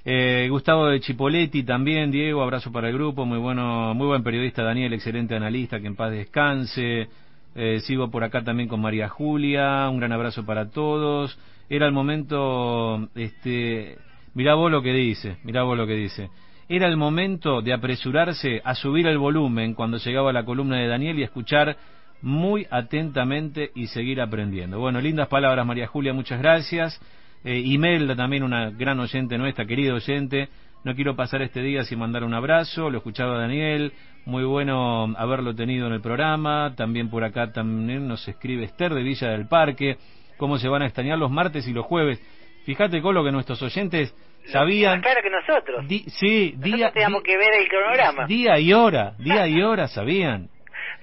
Eh, 0.05 0.47
Gustavo 0.49 0.87
de 0.87 1.01
Chipoletti 1.01 1.63
también, 1.63 2.09
Diego, 2.09 2.41
abrazo 2.41 2.71
para 2.71 2.87
el 2.87 2.93
grupo, 2.93 3.25
muy 3.25 3.37
bueno, 3.37 3.93
muy 3.93 4.07
buen 4.07 4.23
periodista 4.23 4.63
Daniel, 4.63 4.93
excelente 4.93 5.35
analista, 5.35 5.79
que 5.79 5.87
en 5.87 5.95
paz 5.95 6.11
descanse. 6.11 7.09
Eh, 7.55 7.79
sigo 7.81 8.09
por 8.09 8.23
acá 8.23 8.43
también 8.43 8.69
con 8.69 8.79
María 8.79 9.09
Julia, 9.09 9.89
un 9.89 9.99
gran 9.99 10.11
abrazo 10.11 10.45
para 10.45 10.69
todos. 10.69 11.37
Era 11.69 11.85
el 11.85 11.91
momento, 11.91 13.09
este, 13.15 13.97
mirá 14.33 14.55
vos 14.55 14.71
lo 14.71 14.81
que 14.81 14.93
dice, 14.93 15.37
mirá 15.43 15.63
vos 15.63 15.77
lo 15.77 15.85
que 15.85 15.95
dice. 15.95 16.29
Era 16.69 16.87
el 16.87 16.97
momento 16.97 17.61
de 17.61 17.73
apresurarse 17.73 18.61
a 18.63 18.75
subir 18.75 19.07
el 19.07 19.17
volumen 19.17 19.73
cuando 19.73 19.97
llegaba 19.97 20.31
la 20.31 20.45
columna 20.45 20.77
de 20.77 20.87
Daniel 20.87 21.19
y 21.19 21.23
escuchar 21.23 21.77
muy 22.21 22.67
atentamente 22.69 23.71
y 23.75 23.87
seguir 23.87 24.21
aprendiendo. 24.21 24.79
Bueno, 24.79 25.01
lindas 25.01 25.27
palabras 25.27 25.65
María 25.65 25.87
Julia, 25.87 26.13
muchas 26.13 26.39
gracias. 26.39 27.01
Eh, 27.43 27.61
Imelda 27.65 28.15
también 28.15 28.43
una 28.43 28.69
gran 28.71 28.99
oyente 28.99 29.37
nuestra, 29.37 29.65
querido 29.65 29.95
oyente. 29.95 30.49
No 30.83 30.95
quiero 30.95 31.15
pasar 31.15 31.41
este 31.41 31.61
día 31.61 31.83
sin 31.83 31.99
mandar 31.99 32.23
un 32.23 32.33
abrazo. 32.33 32.89
Lo 32.89 32.97
escuchaba 32.97 33.37
Daniel. 33.37 33.93
Muy 34.25 34.43
bueno 34.43 35.13
haberlo 35.17 35.53
tenido 35.55 35.87
en 35.87 35.93
el 35.93 36.01
programa. 36.01 36.73
También 36.75 37.09
por 37.09 37.23
acá 37.23 37.51
también 37.51 38.07
nos 38.07 38.27
escribe 38.27 38.63
Esther 38.65 38.93
de 38.93 39.03
Villa 39.03 39.29
del 39.29 39.47
Parque. 39.47 39.97
Cómo 40.37 40.57
se 40.57 40.69
van 40.69 40.81
a 40.81 40.85
extrañar 40.85 41.17
los 41.17 41.31
martes 41.31 41.67
y 41.67 41.73
los 41.73 41.85
jueves. 41.85 42.21
Fíjate, 42.65 43.01
con 43.01 43.15
lo 43.15 43.23
que 43.23 43.31
nuestros 43.31 43.61
oyentes 43.61 44.13
sabían. 44.51 44.99
Más 44.99 45.01
claro 45.01 45.21
que 45.23 45.29
nosotros. 45.29 45.87
Di- 45.87 46.05
sí, 46.09 46.53
nosotros 46.55 46.77
día, 46.77 46.91
teníamos 46.91 47.23
que 47.23 47.37
ver 47.37 47.53
el 47.61 47.67
cronograma. 47.67 48.25
día 48.25 48.59
y 48.59 48.73
hora, 48.73 49.13
día 49.17 49.47
y 49.47 49.61
hora 49.61 49.87
sabían. 49.87 50.49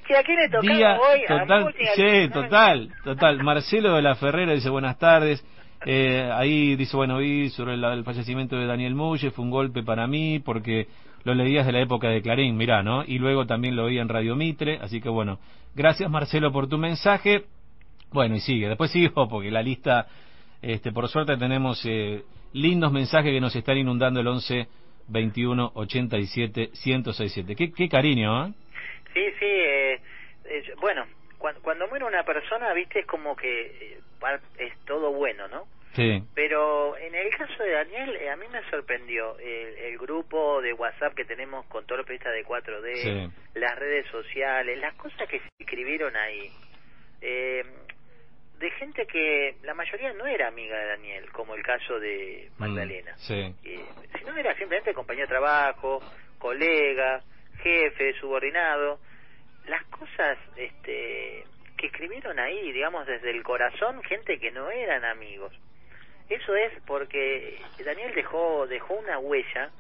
Che, 0.06 0.16
¿A 0.16 0.22
quién 0.22 0.38
le 0.38 0.48
Día, 0.60 0.98
hoy? 1.00 1.20
A 1.24 1.40
total, 1.40 1.64
Muti, 1.64 1.82
a- 1.82 1.94
sí, 1.94 2.28
total, 2.32 2.90
total. 3.02 3.42
Marcelo 3.42 3.94
de 3.96 4.02
la 4.02 4.14
Ferrera 4.14 4.52
dice 4.52 4.70
buenas 4.70 4.98
tardes. 4.98 5.44
Eh, 5.88 6.28
ahí 6.34 6.74
dice, 6.74 6.96
bueno, 6.96 7.18
vi 7.18 7.48
sobre 7.50 7.74
el 7.74 8.02
fallecimiento 8.02 8.56
de 8.56 8.66
Daniel 8.66 8.96
Mulle, 8.96 9.30
fue 9.30 9.44
un 9.44 9.52
golpe 9.52 9.84
para 9.84 10.08
mí 10.08 10.40
porque 10.40 10.88
lo 11.22 11.32
leías 11.32 11.64
de 11.64 11.70
la 11.70 11.80
época 11.80 12.08
de 12.08 12.20
Clarín, 12.22 12.56
mirá, 12.56 12.82
¿no? 12.82 13.04
Y 13.04 13.20
luego 13.20 13.46
también 13.46 13.76
lo 13.76 13.84
oí 13.84 13.98
en 13.98 14.08
Radio 14.08 14.34
Mitre, 14.34 14.80
así 14.82 15.00
que 15.00 15.08
bueno, 15.08 15.38
gracias 15.76 16.10
Marcelo 16.10 16.50
por 16.50 16.68
tu 16.68 16.76
mensaje. 16.76 17.44
Bueno, 18.10 18.34
y 18.34 18.40
sigue, 18.40 18.68
después 18.68 18.90
sigo 18.92 19.28
porque 19.28 19.52
la 19.52 19.62
lista, 19.62 20.08
este, 20.60 20.90
por 20.90 21.06
suerte 21.08 21.36
tenemos 21.36 21.80
eh, 21.86 22.24
lindos 22.52 22.90
mensajes 22.90 23.30
que 23.30 23.40
nos 23.40 23.54
están 23.54 23.78
inundando 23.78 24.18
el 24.18 24.26
11 24.26 24.66
21 25.06 25.70
87 25.72 26.70
1067. 26.84 27.54
Qué, 27.54 27.72
qué 27.72 27.88
cariño, 27.88 28.46
¿eh? 28.46 28.52
Sí, 29.14 29.20
sí. 29.38 29.46
eh, 29.46 30.00
eh, 30.46 30.62
bueno, 30.80 31.04
cuando, 31.46 31.62
cuando 31.62 31.86
muere 31.86 32.04
una 32.04 32.24
persona, 32.24 32.72
viste, 32.72 33.00
es 33.00 33.06
como 33.06 33.36
que 33.36 33.66
eh, 33.94 34.00
es 34.58 34.76
todo 34.84 35.12
bueno, 35.12 35.46
¿no? 35.46 35.68
Sí. 35.94 36.20
Pero 36.34 36.96
en 36.98 37.14
el 37.14 37.30
caso 37.30 37.62
de 37.62 37.70
Daniel, 37.70 38.16
eh, 38.16 38.30
a 38.30 38.36
mí 38.36 38.46
me 38.48 38.68
sorprendió 38.68 39.38
el, 39.38 39.78
el 39.78 39.96
grupo 39.96 40.60
de 40.60 40.72
WhatsApp 40.72 41.14
que 41.14 41.24
tenemos 41.24 41.64
con 41.66 41.86
todos 41.86 41.98
los 41.98 42.06
periodistas 42.06 42.34
de 42.34 42.44
4D, 42.44 42.94
Sí. 42.96 43.32
las 43.54 43.78
redes 43.78 44.06
sociales, 44.08 44.76
las 44.80 44.94
cosas 44.94 45.28
que 45.28 45.38
se 45.38 45.48
escribieron 45.60 46.16
ahí. 46.16 46.50
Eh, 47.20 47.62
de 48.58 48.70
gente 48.72 49.06
que 49.06 49.54
la 49.62 49.74
mayoría 49.74 50.12
no 50.14 50.26
era 50.26 50.48
amiga 50.48 50.76
de 50.76 50.86
Daniel, 50.86 51.30
como 51.30 51.54
el 51.54 51.62
caso 51.62 52.00
de 52.00 52.50
Magdalena. 52.58 53.12
Mm, 53.12 53.18
sí. 53.18 53.54
Eh, 53.64 53.84
si 54.18 54.24
no 54.24 54.36
era 54.36 54.52
simplemente 54.56 54.92
compañero 54.94 55.26
de 55.26 55.30
trabajo, 55.30 56.00
colega, 56.38 57.22
jefe, 57.62 58.14
subordinado. 58.14 58.98
Las 59.66 59.84
cosas 59.86 60.38
este, 60.56 61.44
que 61.76 61.86
escribieron 61.86 62.38
ahí, 62.38 62.72
digamos, 62.72 63.06
desde 63.06 63.30
el 63.30 63.42
corazón, 63.42 64.02
gente 64.04 64.38
que 64.38 64.50
no 64.50 64.70
eran 64.70 65.04
amigos. 65.04 65.52
Eso 66.28 66.54
es 66.56 66.72
porque 66.86 67.60
Daniel 67.84 68.14
dejó, 68.14 68.66
dejó 68.66 68.94
una 68.94 69.18
huella, 69.18 69.70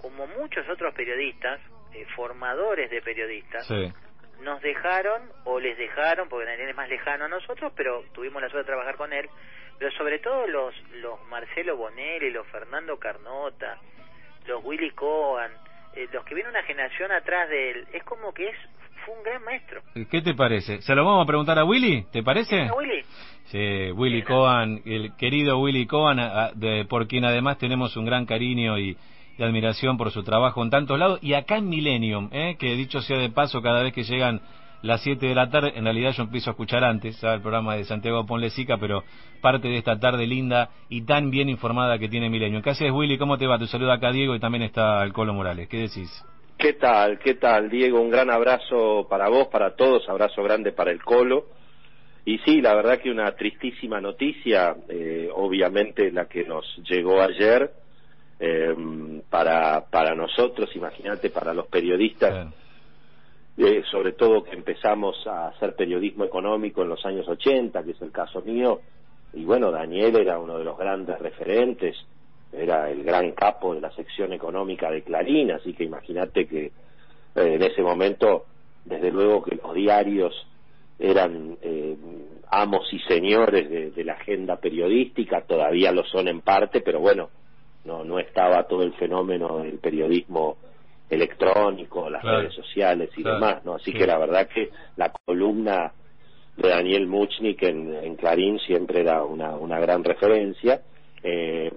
como 0.00 0.26
muchos 0.26 0.68
otros 0.68 0.94
periodistas, 0.94 1.60
eh, 1.94 2.06
formadores 2.14 2.90
de 2.90 3.00
periodistas, 3.02 3.66
Sí. 3.66 3.92
nos 4.40 4.60
dejaron 4.62 5.30
o 5.44 5.58
les 5.58 5.76
dejaron, 5.78 6.28
porque 6.28 6.46
Daniel 6.46 6.68
es 6.70 6.76
más 6.76 6.88
lejano 6.88 7.24
a 7.24 7.28
nosotros, 7.28 7.72
pero 7.74 8.04
tuvimos 8.12 8.40
la 8.42 8.48
suerte 8.48 8.70
de 8.70 8.76
trabajar 8.76 8.96
con 8.96 9.12
él, 9.12 9.28
pero 9.78 9.90
sobre 9.92 10.18
todo 10.20 10.46
los, 10.46 10.74
los 10.92 11.20
Marcelo 11.26 11.76
Bonelli, 11.76 12.30
los 12.30 12.46
Fernando 12.48 12.98
Carnota, 12.98 13.78
los 14.46 14.62
Willy 14.64 14.90
Cohen, 14.92 15.50
eh, 15.94 16.06
los 16.12 16.24
que 16.24 16.34
vienen 16.34 16.50
una 16.50 16.62
generación 16.64 17.10
atrás 17.12 17.48
de 17.48 17.70
él, 17.70 17.88
es 17.92 18.04
como 18.04 18.32
que 18.34 18.48
es 18.48 18.56
fue 19.08 19.16
un 19.16 19.22
gran 19.22 19.42
maestro. 19.44 19.82
¿Qué 20.10 20.22
te 20.22 20.34
parece? 20.34 20.82
¿Se 20.82 20.94
lo 20.94 21.04
vamos 21.04 21.24
a 21.24 21.26
preguntar 21.26 21.58
a 21.58 21.64
Willy? 21.64 22.04
¿Te 22.12 22.22
parece? 22.22 22.66
¿No, 22.66 22.76
Willy? 22.76 23.02
Sí, 23.46 23.92
Willy 23.92 24.22
Cohen, 24.22 24.82
el 24.84 25.16
querido 25.16 25.58
Willy 25.58 25.86
Cohen, 25.86 26.18
por 26.88 27.08
quien 27.08 27.24
además 27.24 27.58
tenemos 27.58 27.96
un 27.96 28.04
gran 28.04 28.26
cariño 28.26 28.78
y, 28.78 28.96
y 29.38 29.42
admiración 29.42 29.96
por 29.96 30.10
su 30.10 30.22
trabajo 30.22 30.62
en 30.62 30.70
tantos 30.70 30.98
lados. 30.98 31.18
Y 31.22 31.32
acá 31.32 31.56
en 31.56 31.68
Millennium, 31.68 32.28
¿eh? 32.32 32.56
que 32.58 32.76
dicho 32.76 33.00
sea 33.00 33.18
de 33.18 33.30
paso, 33.30 33.62
cada 33.62 33.82
vez 33.82 33.94
que 33.94 34.02
llegan 34.02 34.42
las 34.82 35.00
7 35.00 35.26
de 35.26 35.34
la 35.34 35.48
tarde, 35.48 35.72
en 35.74 35.84
realidad 35.84 36.12
yo 36.12 36.24
empiezo 36.24 36.50
a 36.50 36.52
escuchar 36.52 36.84
antes, 36.84 37.16
¿sabe? 37.16 37.36
el 37.36 37.40
programa 37.40 37.74
de 37.74 37.84
Santiago 37.84 38.26
Ponlesica, 38.26 38.76
pero 38.76 39.02
parte 39.40 39.68
de 39.68 39.78
esta 39.78 39.98
tarde 39.98 40.26
linda 40.26 40.68
y 40.90 41.02
tan 41.02 41.30
bien 41.30 41.48
informada 41.48 41.98
que 41.98 42.08
tiene 42.08 42.28
Millennium. 42.28 42.62
¿Qué 42.62 42.70
haces, 42.70 42.92
Willy? 42.92 43.16
¿Cómo 43.16 43.38
te 43.38 43.46
va? 43.46 43.58
Te 43.58 43.66
saluda 43.66 43.94
acá 43.94 44.12
Diego 44.12 44.36
y 44.36 44.40
también 44.40 44.62
está 44.62 45.02
el 45.02 45.14
Colo 45.14 45.32
Morales. 45.32 45.68
¿Qué 45.68 45.78
decís? 45.78 46.24
¿Qué 46.58 46.72
tal? 46.72 47.20
¿Qué 47.20 47.34
tal, 47.34 47.70
Diego? 47.70 48.00
Un 48.00 48.10
gran 48.10 48.30
abrazo 48.30 49.06
para 49.08 49.28
vos, 49.28 49.46
para 49.46 49.76
todos, 49.76 50.08
abrazo 50.08 50.42
grande 50.42 50.72
para 50.72 50.90
el 50.90 51.04
Colo. 51.04 51.46
Y 52.24 52.38
sí, 52.38 52.60
la 52.60 52.74
verdad 52.74 52.98
que 52.98 53.12
una 53.12 53.30
tristísima 53.36 54.00
noticia, 54.00 54.74
eh, 54.88 55.30
obviamente 55.32 56.10
la 56.10 56.24
que 56.24 56.42
nos 56.42 56.66
llegó 56.78 57.22
ayer, 57.22 57.70
eh, 58.40 58.74
para, 59.30 59.84
para 59.88 60.16
nosotros, 60.16 60.74
imagínate, 60.74 61.30
para 61.30 61.54
los 61.54 61.68
periodistas, 61.68 62.48
eh, 63.56 63.84
sobre 63.88 64.14
todo 64.14 64.42
que 64.42 64.56
empezamos 64.56 65.24
a 65.28 65.50
hacer 65.50 65.76
periodismo 65.76 66.24
económico 66.24 66.82
en 66.82 66.88
los 66.88 67.06
años 67.06 67.28
80, 67.28 67.84
que 67.84 67.92
es 67.92 68.02
el 68.02 68.10
caso 68.10 68.42
mío, 68.42 68.80
y 69.32 69.44
bueno, 69.44 69.70
Daniel 69.70 70.16
era 70.16 70.40
uno 70.40 70.58
de 70.58 70.64
los 70.64 70.76
grandes 70.76 71.20
referentes, 71.20 71.96
era 72.52 72.90
el 72.90 73.04
gran 73.04 73.32
capo 73.32 73.74
de 73.74 73.80
la 73.80 73.90
sección 73.92 74.32
económica 74.32 74.90
de 74.90 75.02
Clarín, 75.02 75.50
así 75.52 75.74
que 75.74 75.84
imagínate 75.84 76.46
que 76.46 76.66
eh, 76.66 76.72
en 77.34 77.62
ese 77.62 77.82
momento, 77.82 78.46
desde 78.84 79.10
luego 79.10 79.42
que 79.42 79.56
los 79.56 79.74
diarios 79.74 80.34
eran 80.98 81.56
eh, 81.62 81.96
amos 82.50 82.92
y 82.92 82.98
señores 83.00 83.68
de, 83.70 83.90
de 83.90 84.04
la 84.04 84.14
agenda 84.14 84.56
periodística, 84.56 85.42
todavía 85.42 85.92
lo 85.92 86.04
son 86.04 86.26
en 86.28 86.40
parte, 86.40 86.80
pero 86.80 87.00
bueno, 87.00 87.30
no, 87.84 88.02
no 88.04 88.18
estaba 88.18 88.64
todo 88.64 88.82
el 88.82 88.92
fenómeno 88.94 89.58
del 89.58 89.78
periodismo 89.78 90.56
electrónico, 91.10 92.08
las 92.10 92.22
Claro. 92.22 92.38
redes 92.40 92.54
sociales 92.54 93.10
y 93.16 93.22
Claro. 93.22 93.36
demás, 93.36 93.64
¿no? 93.64 93.74
Así 93.74 93.92
Sí. 93.92 93.98
que 93.98 94.06
la 94.06 94.18
verdad 94.18 94.48
que 94.48 94.70
la 94.96 95.12
columna 95.24 95.92
de 96.56 96.68
Daniel 96.68 97.06
Muchnik 97.06 97.62
en, 97.62 97.94
en 97.94 98.16
Clarín 98.16 98.58
siempre 98.60 99.00
era 99.00 99.22
una, 99.24 99.56
una 99.56 99.78
gran 99.80 100.02
referencia. 100.04 100.80
Eh, 101.22 101.70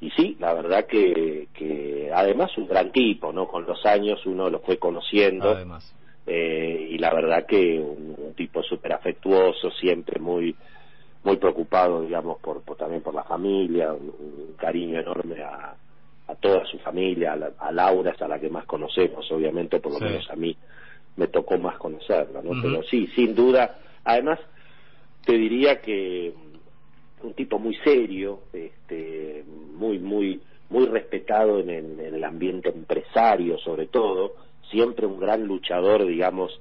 y 0.00 0.10
sí, 0.10 0.36
la 0.40 0.54
verdad 0.54 0.86
que, 0.86 1.48
que 1.52 2.10
además 2.14 2.56
un 2.56 2.66
gran 2.68 2.90
tipo, 2.92 3.32
¿no? 3.32 3.46
Con 3.48 3.66
los 3.66 3.84
años 3.84 4.24
uno 4.26 4.48
lo 4.48 4.60
fue 4.60 4.78
conociendo. 4.78 5.50
Además. 5.50 5.94
Eh, 6.26 6.88
y 6.90 6.98
la 6.98 7.12
verdad 7.12 7.44
que 7.46 7.78
un, 7.78 8.14
un 8.18 8.34
tipo 8.34 8.62
súper 8.62 8.92
afectuoso, 8.92 9.70
siempre 9.72 10.20
muy 10.20 10.54
muy 11.22 11.36
preocupado, 11.36 12.00
digamos, 12.00 12.38
por, 12.40 12.62
por 12.62 12.78
también 12.78 13.02
por 13.02 13.14
la 13.14 13.24
familia, 13.24 13.92
un, 13.92 14.08
un 14.08 14.54
cariño 14.56 14.98
enorme 15.00 15.42
a, 15.42 15.74
a 16.28 16.34
toda 16.36 16.64
su 16.64 16.78
familia, 16.78 17.34
a, 17.34 17.36
la- 17.36 17.52
a 17.58 17.70
Laura 17.72 18.12
es 18.12 18.22
a 18.22 18.28
la 18.28 18.38
que 18.40 18.48
más 18.48 18.64
conocemos, 18.64 19.30
obviamente, 19.30 19.80
por 19.80 19.92
lo 19.92 19.98
Sí. 19.98 20.04
menos 20.04 20.30
a 20.30 20.36
mí 20.36 20.56
me 21.16 21.26
tocó 21.28 21.58
más 21.58 21.76
conocerla, 21.76 22.40
¿no? 22.42 22.52
Pero 22.62 22.82
sí, 22.84 23.06
sin 23.08 23.34
duda, 23.34 23.76
además 24.04 24.38
te 25.26 25.32
diría 25.36 25.82
que 25.82 26.32
un 27.22 27.34
tipo 27.34 27.58
muy 27.58 27.74
serio, 27.84 28.40
este, 28.52 29.44
muy, 29.74 29.98
muy, 29.98 30.40
muy 30.68 30.86
respetado 30.86 31.60
en 31.60 31.70
el, 31.70 32.24
ambiente 32.24 32.68
empresario 32.68 33.58
sobre 33.58 33.86
todo, 33.86 34.34
siempre 34.70 35.06
un 35.06 35.18
gran 35.18 35.44
luchador, 35.44 36.06
digamos, 36.06 36.60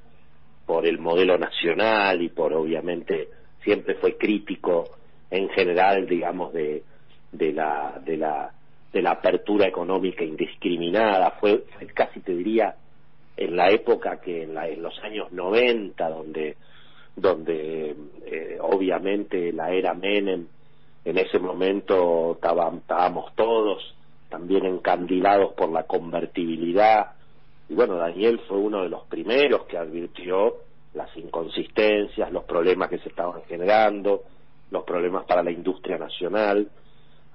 por 0.66 0.86
el 0.86 1.00
modelo 1.00 1.38
nacional 1.38 2.22
y 2.22 2.30
por 2.30 2.54
obviamente 2.54 3.30
siempre 3.64 3.96
fue 3.96 4.18
crítico 4.18 4.86
en 5.30 5.50
general, 5.50 6.08
digamos, 6.08 6.54
de, 6.54 6.84
de 7.32 7.54
la 7.54 8.02
de 8.04 8.18
la 8.18 8.52
de 8.92 9.02
la 9.02 9.12
apertura 9.12 9.68
económica 9.68 10.24
indiscriminada, 10.24 11.32
fue, 11.40 11.64
casi 11.94 12.22
te 12.22 12.34
diría 12.36 12.76
en 13.38 13.56
la 13.56 13.70
época 13.70 14.20
que 14.20 14.44
en, 14.44 14.56
la, 14.56 14.68
en 14.68 14.82
los 14.82 14.98
años 15.04 15.32
90 15.32 16.10
donde 16.10 16.58
donde 17.16 17.96
eh, 18.26 18.58
obviamente 18.62 19.52
la 19.52 19.72
era 19.72 19.94
Menem 19.94 20.48
en 21.06 21.18
ese 21.18 21.40
momento 21.40 22.34
estábamos 22.34 23.34
todos 23.36 23.96
también 24.30 24.66
encandilados 24.66 25.54
por 25.54 25.72
la 25.72 25.84
convertibilidad. 25.84 27.14
Y 27.68 27.74
bueno, 27.74 27.96
Daniel 27.96 28.40
fue 28.48 28.58
uno 28.58 28.84
de 28.84 28.90
los 28.90 29.06
primeros 29.08 29.66
que 29.66 29.78
advirtió 29.78 30.58
las 30.94 31.16
inconsistencias, 31.18 32.32
los 32.32 32.44
problemas 32.44 32.90
que 32.90 33.00
se 33.00 33.10
estaban 33.10 33.42
generando, 33.48 34.24
los 34.72 34.84
problemas 34.84 35.26
para 35.26 35.44
la 35.44 35.52
industria 35.52 35.98
nacional. 35.98 36.70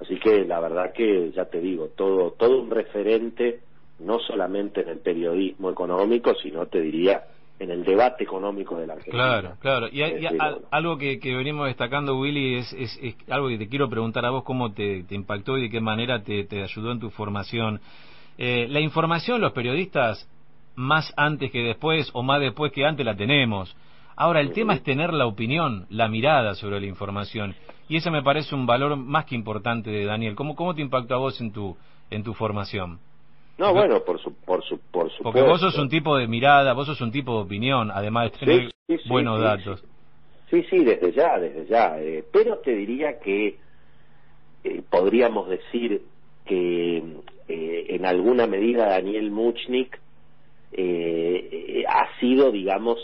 Así 0.00 0.18
que 0.18 0.44
la 0.44 0.60
verdad 0.60 0.92
que, 0.92 1.32
ya 1.32 1.46
te 1.46 1.60
digo, 1.60 1.88
todo, 1.96 2.32
todo 2.32 2.60
un 2.60 2.70
referente, 2.70 3.60
no 4.00 4.18
solamente 4.18 4.82
en 4.82 4.88
el 4.88 4.98
periodismo 4.98 5.70
económico, 5.70 6.34
sino 6.34 6.66
te 6.66 6.80
diría 6.80 7.24
en 7.58 7.70
el 7.70 7.84
debate 7.84 8.24
económico 8.24 8.76
de 8.76 8.86
la 8.86 8.94
Argentina. 8.94 9.24
Claro, 9.24 9.56
claro. 9.60 9.88
Y, 9.90 10.02
algo 10.70 10.98
que, 10.98 11.18
venimos 11.22 11.66
destacando, 11.66 12.18
Willy, 12.18 12.56
es, 12.56 12.72
es, 12.72 13.16
algo 13.28 13.48
que 13.48 13.58
te 13.58 13.68
quiero 13.68 13.88
preguntar 13.88 14.24
a 14.24 14.30
vos, 14.30 14.44
cómo 14.44 14.72
te, 14.72 15.04
impactó 15.10 15.56
y 15.58 15.62
de 15.62 15.70
qué 15.70 15.80
manera 15.80 16.22
te, 16.22 16.62
ayudó 16.62 16.92
en 16.92 17.00
tu 17.00 17.10
formación. 17.10 17.80
Eh, 18.38 18.66
la 18.68 18.80
información, 18.80 19.40
los 19.40 19.52
periodistas, 19.52 20.28
más 20.74 21.12
antes 21.16 21.52
que 21.52 21.60
después 21.60 22.10
o 22.12 22.22
más 22.22 22.40
después 22.40 22.72
que 22.72 22.84
antes 22.84 23.06
la 23.06 23.14
tenemos. 23.14 23.76
Ahora, 24.16 24.40
el 24.40 24.52
tema 24.52 24.74
es 24.74 24.82
tener 24.82 25.12
la 25.12 25.26
opinión, 25.26 25.86
la 25.90 26.08
mirada 26.08 26.54
sobre 26.54 26.80
la 26.80 26.86
información. 26.86 27.54
Y 27.88 27.96
eso 27.96 28.10
me 28.10 28.22
parece 28.22 28.54
un 28.54 28.66
valor 28.66 28.96
más 28.96 29.26
que 29.26 29.34
importante 29.34 29.90
de 29.90 30.04
Daniel. 30.04 30.34
¿Cómo, 30.34 30.56
cómo 30.56 30.74
te 30.74 30.82
impactó 30.82 31.14
a 31.14 31.18
vos 31.18 31.40
en 31.40 31.52
tu, 31.52 31.76
en 32.10 32.22
tu 32.22 32.34
formación? 32.34 32.98
No, 33.56 33.72
bueno, 33.72 34.02
por 34.04 34.20
su, 34.20 34.34
por 34.34 34.64
su, 34.64 34.78
por 34.78 35.10
supuesto. 35.10 35.22
Porque 35.22 35.42
vos 35.42 35.60
sos 35.60 35.78
un 35.78 35.88
tipo 35.88 36.16
de 36.16 36.26
mirada, 36.26 36.72
vos 36.72 36.86
sos 36.86 37.00
un 37.00 37.12
tipo 37.12 37.36
de 37.36 37.42
opinión, 37.44 37.90
además 37.92 38.32
de 38.32 38.38
tener 38.38 38.70
buenos 39.08 39.40
datos. 39.40 39.84
Sí, 40.50 40.64
sí, 40.68 40.84
desde 40.84 41.12
ya, 41.12 41.38
desde 41.38 41.66
ya. 41.66 42.00
Eh, 42.00 42.24
pero 42.32 42.58
te 42.58 42.74
diría 42.74 43.20
que 43.20 43.56
eh, 44.64 44.82
podríamos 44.90 45.48
decir 45.48 46.02
que 46.44 46.96
eh, 47.48 47.86
en 47.88 48.04
alguna 48.06 48.46
medida 48.46 48.88
Daniel 48.88 49.30
Muchnik 49.30 50.00
ha 50.76 52.18
sido, 52.18 52.50
digamos, 52.50 52.98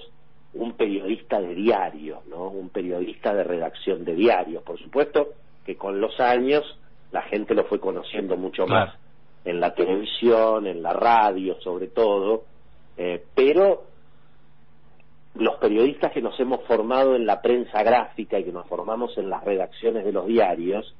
un 0.54 0.72
periodista 0.72 1.40
de 1.40 1.54
diario, 1.54 2.22
¿no? 2.28 2.48
Un 2.48 2.70
periodista 2.70 3.32
de 3.32 3.44
redacción 3.44 4.04
de 4.04 4.16
diarios. 4.16 4.64
Por 4.64 4.80
supuesto 4.80 5.28
que 5.64 5.76
con 5.76 6.00
los 6.00 6.18
años 6.18 6.64
la 7.12 7.22
gente 7.22 7.54
lo 7.54 7.64
fue 7.64 7.78
conociendo 7.78 8.36
mucho 8.36 8.66
más 8.66 8.99
en 9.44 9.60
la 9.60 9.74
televisión, 9.74 10.66
en 10.66 10.82
la 10.82 10.92
radio 10.92 11.60
sobre 11.60 11.88
todo, 11.88 12.44
eh, 12.96 13.24
pero 13.34 13.84
los 15.34 15.56
periodistas 15.56 16.12
que 16.12 16.20
nos 16.20 16.38
hemos 16.40 16.62
formado 16.66 17.14
en 17.14 17.24
la 17.24 17.40
prensa 17.40 17.82
gráfica 17.82 18.38
y 18.38 18.44
que 18.44 18.52
nos 18.52 18.66
formamos 18.66 19.16
en 19.16 19.30
las 19.30 19.44
redacciones 19.44 20.04
de 20.04 20.12
los 20.12 20.26
diarios, 20.26 20.94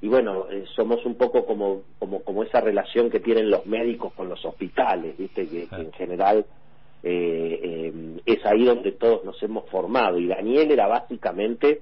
y 0.00 0.08
bueno, 0.08 0.46
eh, 0.50 0.64
somos 0.74 1.04
un 1.06 1.16
poco 1.16 1.46
como, 1.46 1.82
como, 1.98 2.22
como 2.22 2.42
esa 2.42 2.60
relación 2.60 3.10
que 3.10 3.20
tienen 3.20 3.50
los 3.50 3.66
médicos 3.66 4.12
con 4.12 4.28
los 4.28 4.44
hospitales, 4.44 5.16
¿viste? 5.16 5.46
Que, 5.46 5.66
en 5.70 5.92
general 5.92 6.44
eh, 7.02 8.20
es 8.26 8.44
ahí 8.44 8.64
donde 8.64 8.92
todos 8.92 9.24
nos 9.24 9.42
hemos 9.42 9.68
formado. 9.70 10.18
Y 10.18 10.26
Daniel 10.26 10.70
era 10.70 10.86
básicamente, 10.86 11.80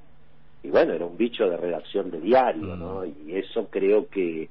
y 0.62 0.70
bueno, 0.70 0.92
era 0.92 1.04
un 1.04 1.16
bicho 1.16 1.48
de 1.48 1.56
redacción 1.56 2.10
de 2.10 2.20
diario, 2.20 2.76
¿no? 2.76 3.00
Mm. 3.00 3.28
Y 3.28 3.36
eso 3.38 3.68
creo 3.70 4.08
que, 4.08 4.48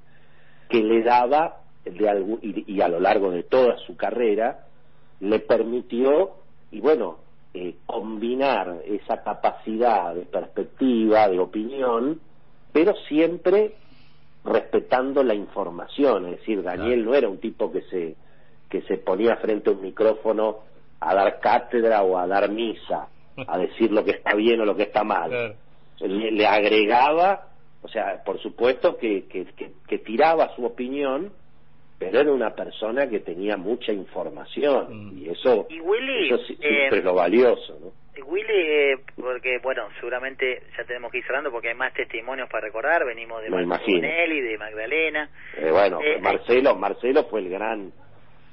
que 0.72 0.82
le 0.82 1.04
daba, 1.04 1.58
de 1.84 2.38
y, 2.42 2.82
a 2.82 2.88
lo 2.88 3.00
largo 3.00 3.30
de 3.32 3.44
toda 3.44 3.78
su 3.86 3.98
carrera, 3.98 4.66
le 5.20 5.40
permitió, 5.40 6.32
y 6.72 6.80
bueno, 6.80 7.18
eh, 7.54 7.76
combinar 7.86 8.82
esa 8.86 9.22
capacidad 9.22 10.16
de 10.16 10.22
perspectiva, 10.22 11.28
de 11.28 11.40
opinión, 11.40 12.22
pero 12.72 12.94
siempre 13.10 13.74
respetando 14.46 15.24
la 15.24 15.36
información, 15.36 16.26
es 16.28 16.40
decir, 16.40 16.64
Daniel 16.64 17.06
no 17.06 17.14
era 17.14 17.28
un 17.30 17.38
tipo 17.38 17.72
que 17.72 17.82
se 17.84 18.16
que 18.70 18.82
se 18.84 18.98
ponía 18.98 19.36
frente 19.36 19.70
a 19.70 19.74
un 19.74 19.82
micrófono 19.82 20.60
a 21.02 21.14
dar 21.14 21.42
cátedra 21.42 22.04
o 22.04 22.18
a 22.18 22.26
dar 22.26 22.50
misa, 22.50 23.10
a 23.46 23.58
decir 23.58 23.92
lo 23.92 24.06
que 24.06 24.12
está 24.12 24.34
bien 24.34 24.62
o 24.62 24.66
lo 24.66 24.76
que 24.78 24.84
está 24.84 25.04
mal. 25.04 25.56
le 26.00 26.48
agregaba 26.48 27.51
o 27.84 27.88
sea, 27.88 28.24
por 28.24 28.40
supuesto 28.40 28.98
que, 28.98 29.26
que, 29.28 29.98
tiraba 30.00 30.56
su 30.56 30.64
opinión, 30.66 31.32
pero 31.98 32.20
era 32.20 32.32
una 32.32 32.56
persona 32.56 33.10
que 33.10 33.20
tenía 33.20 33.58
mucha 33.58 33.92
información 33.92 35.14
mm. 35.14 35.18
y 35.18 35.30
eso, 35.30 35.68
eso 35.70 36.38
siempre 36.46 37.00
es 37.00 37.04
lo 37.04 37.16
valioso, 37.16 37.78
¿no? 37.80 38.02
Willy, 38.24 38.54
eh, 38.54 39.00
porque 39.16 39.60
bueno, 39.64 39.88
seguramente 40.00 40.64
ya 40.78 40.84
tenemos 40.84 41.12
que 41.12 41.20
ir 41.20 41.26
cerrando 41.26 41.50
porque 41.52 41.70
hay 41.70 41.76
más 41.76 41.94
testimonios 41.94 42.50
para 42.50 42.68
recordar, 42.68 43.06
venimos 43.06 43.42
de 43.42 43.48
y 43.48 44.42
de 44.42 44.58
Magdalena. 44.58 45.30
Eh, 45.58 45.72
bueno, 45.72 46.00
eh, 46.02 46.20
Marcelo, 46.20 46.76
Marcelo 46.76 47.24
fue 47.26 47.40
el 47.40 47.50
gran, 47.50 47.92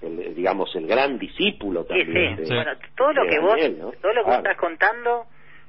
el, 0.01 0.35
digamos, 0.35 0.75
el 0.77 0.87
gran 0.87 1.19
discípulo 1.19 1.85
también. 1.85 2.47
Sí, 2.47 2.55
bueno, 2.55 2.73
todo 2.97 3.13
lo 3.13 3.27
que 3.27 3.39
vos, 3.41 3.57
todo 4.01 4.13
lo 4.13 4.25
que 4.25 4.31
vos 4.31 4.39
estás 4.39 4.57
contando 4.57 5.27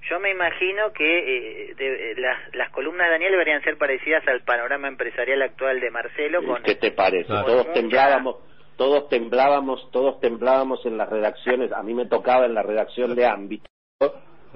yo 0.09 0.19
me 0.19 0.31
imagino 0.31 0.91
que 0.93 1.71
eh, 1.71 1.75
de, 1.75 2.21
las, 2.21 2.55
las 2.55 2.71
columnas 2.71 3.07
de 3.07 3.11
Daniel 3.11 3.31
deberían 3.31 3.63
ser 3.63 3.77
parecidas 3.77 4.27
al 4.27 4.41
panorama 4.41 4.87
empresarial 4.87 5.41
actual 5.41 5.79
de 5.79 5.91
Marcelo. 5.91 6.43
Con, 6.43 6.63
¿Qué 6.63 6.75
te 6.75 6.91
parece? 6.91 7.27
Todos 7.27 7.71
temblábamos, 7.73 8.37
todos 8.77 9.09
temblábamos, 9.09 9.91
todos 9.91 10.19
temblábamos 10.19 10.85
en 10.85 10.97
las 10.97 11.09
redacciones. 11.09 11.71
A 11.71 11.83
mí 11.83 11.93
me 11.93 12.05
tocaba 12.05 12.45
en 12.45 12.53
la 12.53 12.63
redacción 12.63 13.15
de 13.15 13.25
Ámbito. 13.25 13.69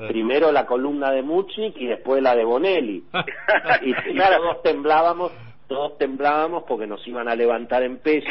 Primero 0.08 0.52
la 0.52 0.66
columna 0.66 1.12
de 1.12 1.22
Muchnik 1.22 1.78
y 1.78 1.88
después 1.88 2.22
la 2.24 2.36
de 2.36 2.44
Bonelli. 2.44 3.04
y, 3.82 3.94
todos 3.94 4.64
temblábamos, 4.64 5.32
todos 5.68 5.98
temblábamos 5.98 6.64
porque 6.64 6.88
nos 6.88 7.06
iban 7.08 7.28
a 7.28 7.36
levantar 7.36 7.84
en 7.84 8.00
peso 8.00 8.28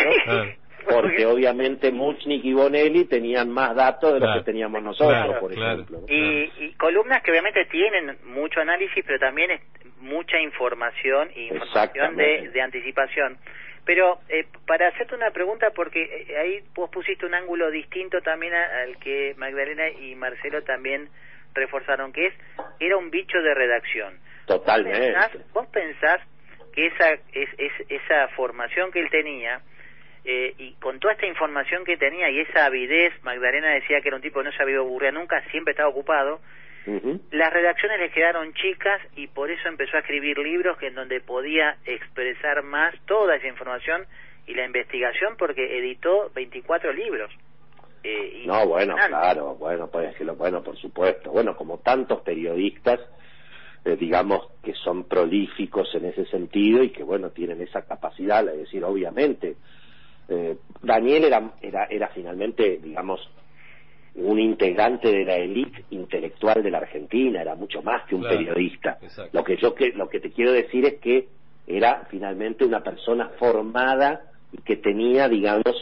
porque 0.89 1.27
obviamente 1.27 1.91
Muchnik 1.91 2.45
y 2.45 2.53
Bonelli 2.53 3.05
tenían 3.05 3.51
más 3.51 3.75
datos 3.75 4.15
de 4.15 4.21
los 4.21 4.39
que 4.39 4.45
teníamos 4.45 4.83
nosotros, 4.83 5.37
por 5.39 5.53
ejemplo. 5.53 6.01
Y, 6.09 6.73
columnas 6.75 7.23
que 7.23 7.31
obviamente 7.31 7.65
tienen 7.67 8.19
mucho 8.25 8.61
análisis, 8.61 9.05
pero 9.07 9.19
también 9.19 9.53
es 9.53 9.61
mucha 10.01 10.39
información 10.41 11.31
y 11.35 11.49
información 11.49 12.17
de, 12.17 12.61
anticipación. 12.61 13.39
Pero 13.85 14.21
eh, 14.29 14.47
para 14.67 14.89
hacerte 14.89 15.15
una 15.15 15.31
pregunta, 15.31 15.71
porque 15.75 16.27
eh, 16.29 16.39
ahí 16.39 16.61
vos 16.75 16.89
pusiste 16.91 17.27
un 17.27 17.35
ángulo 17.35 17.71
distinto 17.71 18.21
también 18.21 18.55
al 18.55 18.97
que 18.99 19.35
Magdalena 19.37 19.89
y 19.91 20.15
Marcelo 20.15 20.63
también 20.63 21.09
reforzaron, 21.55 22.13
que 22.13 22.27
es, 22.27 22.35
era 22.79 22.97
un 22.97 23.11
bicho 23.11 23.41
de 23.43 23.55
redacción. 23.55 24.19
Totalmente. 24.47 25.15
¿Vos 25.53 25.67
pensás, 25.69 26.21
que 26.73 26.87
esa, 26.87 27.13
es, 27.33 27.73
esa 27.89 28.29
formación 28.29 28.91
que 28.91 29.01
él 29.01 29.11
tenía, 29.11 29.61
eh, 30.25 30.55
y 30.59 30.75
con 30.75 31.01
toda 31.01 31.15
esta 31.15 31.27
información 31.27 31.85
que 31.85 31.97
tenía 31.97 32.31
y 32.31 32.41
esa 32.41 32.67
avidez, 32.67 33.13
Magdalena 33.23 33.71
decía 33.71 34.01
que 34.01 34.09
era 34.09 34.17
un 34.17 34.23
tipo 34.23 34.41
que 34.41 34.47
no 34.47 34.53
se 34.53 34.63
había 34.63 34.79
aburrido 34.79 35.13
nunca, 35.13 35.43
siempre 35.51 35.73
estaba 35.73 35.89
ocupado, 35.89 36.41
las 37.31 37.53
redacciones 37.53 38.01
le 38.01 38.11
quedaron 38.11 38.53
chicas 38.55 39.01
y 39.15 39.29
por 39.29 39.51
eso 39.51 39.69
empezó 39.69 39.97
a 39.97 40.01
escribir 40.01 40.37
libros 40.39 40.77
que 40.79 40.89
en 40.89 40.97
donde 40.97 41.21
podía 41.21 41.77
expresar 41.85 42.65
más 42.65 42.95
toda 43.07 43.37
esa 43.37 43.47
información 43.47 44.05
y 44.49 44.55
la 44.55 44.65
investigación 44.65 45.37
porque 45.39 45.79
editó 45.79 46.31
24 46.35 46.93
libros. 46.93 47.31
Eh, 48.03 48.43
no, 48.47 48.67
bueno, 48.67 48.97
claro, 48.97 49.55
bueno, 49.55 49.87
pues 49.87 50.11
decirlo, 50.11 50.35
bueno, 50.35 50.63
por 50.63 50.77
supuesto. 50.77 51.31
Bueno, 51.31 51.57
como 51.57 51.79
tantos 51.79 52.23
periodistas, 52.23 52.99
eh, 53.85 53.97
digamos, 53.97 54.49
que 54.65 54.75
son 54.75 55.05
prolíficos 55.05 55.95
en 55.95 56.07
ese 56.07 56.27
sentido 56.27 56.83
y 56.83 56.91
que, 56.91 57.05
bueno, 57.05 57.31
tienen 57.31 57.61
esa 57.61 57.83
capacidad, 57.83 58.47
es 58.49 58.59
decir, 58.59 58.83
obviamente, 58.83 59.55
eh, 60.33 60.57
Daniel 60.83 61.25
era, 61.25 61.53
era, 61.61 61.85
era 61.85 62.09
finalmente, 62.09 62.79
digamos, 62.83 63.21
un 64.15 64.39
integrante 64.39 65.11
de 65.11 65.25
la 65.25 65.37
élite 65.37 65.85
intelectual 65.91 66.63
de 66.63 66.71
la 66.71 66.79
Argentina, 66.79 67.41
era 67.41 67.55
mucho 67.55 67.83
más 67.83 68.05
que 68.07 68.15
un 68.15 68.23
periodista. 68.23 68.99
Lo 69.33 69.43
que 69.43 69.57
yo 69.57 69.75
que, 69.75 69.91
lo 69.93 70.09
que 70.09 70.21
te 70.21 70.31
quiero 70.31 70.53
decir 70.53 70.85
es 70.85 70.95
que 71.01 71.29
era 71.67 72.07
finalmente 72.11 72.65
una 72.65 72.83
persona 72.83 73.31
formada 73.39 74.23
y 74.53 74.59
que 74.59 74.77
tenía, 74.77 75.29
digamos, 75.29 75.75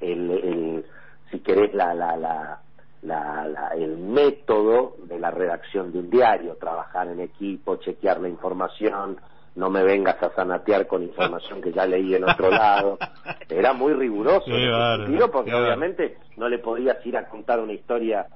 el, 0.00 0.30
el 0.30 0.84
si 1.30 1.40
querés, 1.40 1.72
la, 1.72 1.94
la, 1.94 2.16
la, 2.16 2.60
la, 3.02 3.68
el 3.74 3.96
método 3.96 4.96
de 5.04 5.18
la 5.18 5.30
redacción 5.30 5.92
de 5.92 6.00
un 6.00 6.10
diario, 6.10 6.56
trabajar 6.56 7.08
en 7.08 7.20
equipo, 7.20 7.76
chequear 7.76 8.20
la 8.20 8.28
información, 8.28 9.16
no 9.54 9.68
me 9.70 9.82
vengas 9.82 10.22
a 10.22 10.30
zanatear 10.30 10.86
con 10.86 11.02
información 11.02 11.60
que 11.60 11.72
ya 11.72 11.84
leí 11.86 12.14
en 12.14 12.24
otro 12.24 12.50
lado. 12.50 12.98
Era 13.48 13.72
muy 13.72 13.92
riguroso 13.92 14.46
Qué 14.46 14.64
en 14.64 14.96
sentido, 15.04 15.30
porque 15.30 15.54
obviamente 15.54 16.16
no 16.36 16.48
le 16.48 16.58
podías 16.58 17.04
ir 17.06 17.16
a 17.16 17.28
contar 17.28 17.60
una 17.60 17.72
historia 17.72 18.26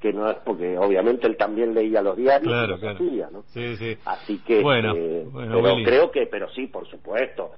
que 0.00 0.12
no 0.12 0.30
es 0.30 0.36
porque 0.44 0.76
obviamente 0.76 1.26
él 1.26 1.36
también 1.36 1.72
leía 1.72 2.02
los 2.02 2.16
diarios 2.16 2.52
Claro, 2.52 2.78
claro. 2.78 2.96
hacía, 2.96 3.28
¿no? 3.32 3.42
Sí, 3.46 3.76
sí. 3.76 3.96
Así 4.04 4.38
que, 4.40 4.60
Bueno, 4.60 4.92
eh, 4.94 5.26
bueno, 5.30 5.52
pero 5.62 5.74
Willy. 5.76 5.84
creo 5.84 6.10
que, 6.10 6.26
pero 6.26 6.50
sí, 6.50 6.66
por 6.66 6.86
supuesto, 6.88 7.52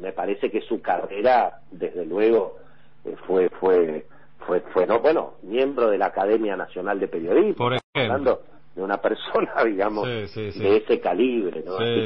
me 0.00 0.12
parece 0.12 0.50
que 0.52 0.60
su 0.60 0.80
carrera, 0.80 1.60
desde 1.72 2.04
luego, 2.06 2.58
eh, 3.04 3.16
fue, 3.26 3.48
fue, 3.58 4.06
fue, 4.46 4.60
fue, 4.72 4.86
no, 4.86 5.00
bueno, 5.00 5.34
miembro 5.42 5.90
de 5.90 5.98
la 5.98 6.06
Academia 6.06 6.56
Nacional 6.56 7.00
de 7.00 7.08
Periodismo, 7.08 7.54
Por 7.56 7.76
ejemplo. 7.94 8.40
De 8.74 8.82
una 8.82 8.98
persona, 8.98 9.52
digamos, 9.64 10.06
Sí, 10.08 10.26
sí, 10.28 10.52
sí. 10.52 10.58
de 10.60 10.76
ese 10.78 11.00
calibre, 11.00 11.62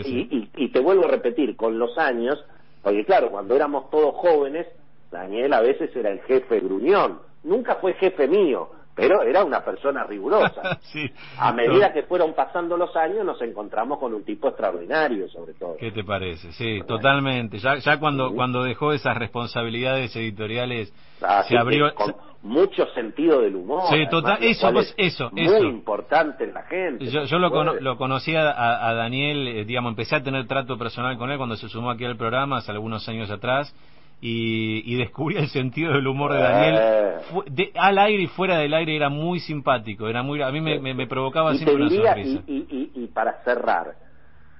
y, 0.08 0.36
y- 0.38 0.50
y 0.56 0.68
te 0.70 0.80
vuelvo 0.80 1.04
a 1.04 1.08
repetir, 1.08 1.56
con 1.56 1.78
los 1.78 1.96
años, 1.98 2.42
porque 2.82 3.04
claro, 3.04 3.30
cuando 3.30 3.54
éramos 3.54 3.90
todos 3.90 4.14
jóvenes, 4.16 4.66
Daniel 5.10 5.52
a 5.52 5.60
veces 5.60 5.94
era 5.94 6.10
el 6.10 6.20
jefe 6.22 6.60
gruñón, 6.60 7.20
nunca 7.42 7.76
fue 7.76 7.92
jefe 7.94 8.26
mío, 8.28 8.70
pero 8.95 9.22
era 9.22 9.45
una 9.45 9.64
persona 9.64 10.05
rigurosa. 10.05 10.78
sí. 10.92 11.11
A 11.38 11.53
medida 11.53 11.92
que 11.92 12.05
fueron 12.05 12.32
pasando 12.34 12.76
los 12.76 12.95
años, 12.97 13.24
nos 13.24 13.40
encontramos 13.42 13.99
con 13.99 14.14
un 14.14 14.24
tipo 14.24 14.49
extraordinario, 14.49 15.28
sobre 15.28 15.55
todo. 15.55 15.76
¿Qué 15.78 15.90
te 15.90 16.05
parece? 16.05 16.53
Sí, 16.53 16.80
totalmente. 16.86 17.59
Ya, 17.59 17.76
ya 17.78 17.99
cuando, 17.99 18.28
Sí. 18.30 18.34
cuando 18.36 18.62
dejó 18.62 18.92
esas 18.92 19.16
responsabilidades 19.16 20.14
editoriales, 20.16 20.92
Así 21.22 21.55
se 21.55 21.59
abrió... 21.59 21.95
con 21.95 22.14
mucho 22.42 22.86
sentido 22.95 23.40
del 23.40 23.57
humor. 23.57 23.84
Sí, 23.88 24.07
total- 24.11 24.38
eso, 24.42 24.70
pues, 24.72 24.95
es 24.99 25.14
eso, 25.14 25.30
muy 25.32 25.45
eso. 25.47 25.64
importante 25.64 26.45
en 26.45 26.53
la 26.53 26.62
gente. 26.64 27.07
Yo, 27.07 27.24
yo 27.24 27.38
lo, 27.38 27.51
cono- 27.51 27.74
lo 27.80 27.97
conocía 27.97 28.51
a, 28.51 28.88
a 28.90 28.95
Daniel, 28.95 29.49
eh, 29.49 29.64
digamos, 29.64 29.90
empecé 29.90 30.16
a 30.16 30.22
tener 30.22 30.47
trato 30.47 30.76
personal 30.76 31.16
con 31.16 31.30
él 31.30 31.38
cuando 31.38 31.57
se 31.57 31.68
sumó 31.70 31.90
aquí 31.90 32.05
al 32.05 32.16
programa 32.18 32.59
hace 32.59 32.70
algunos 32.70 33.09
años 33.09 33.30
atrás 33.30 33.74
y, 34.20 34.82
y 34.86 34.96
descubrí 34.96 35.36
el 35.36 35.48
sentido 35.48 35.92
del 35.92 36.06
humor 36.06 36.32
de 36.32 36.38
Daniel. 36.40 36.74
Eh. 36.78 37.14
De- 37.50 37.72
al 37.74 37.98
aire 37.98 38.22
y 38.22 38.26
fuera 38.28 38.58
del 38.58 38.72
aire 38.74 38.96
era 38.96 39.08
muy 39.08 39.40
simpático, 39.40 40.08
era 40.08 40.22
muy, 40.22 40.40
a 40.42 40.50
mí 40.50 40.60
me, 40.60 40.78
me- 40.80 40.94
me 40.94 41.06
provocaba 41.06 41.52
y 41.54 41.58
siempre 41.58 41.76
una 41.76 41.88
sonrisa. 41.90 42.42
y, 42.46 42.52
y- 42.52 42.66
y- 42.70 43.02
y 43.04 43.06
para 43.08 43.42
cerrar, 43.44 43.94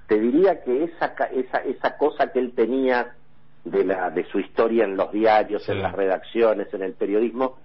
te 0.07 0.19
diría 0.19 0.63
que 0.63 0.83
esa, 0.83 1.13
esa, 1.33 1.57
esa 1.59 1.97
cosa 1.97 2.31
que 2.31 2.39
él 2.39 2.53
tenía 2.55 3.15
de, 3.63 3.83
la, 3.83 4.11
de 4.11 4.23
su 4.25 4.39
historia 4.39 4.83
en 4.83 4.95
los 4.95 5.11
diarios, 5.11 5.63
Sí. 5.63 5.71
en 5.71 5.81
las 5.81 5.93
redacciones, 5.93 6.71
en 6.73 6.83
el 6.83 6.93
periodismo, 6.93 7.57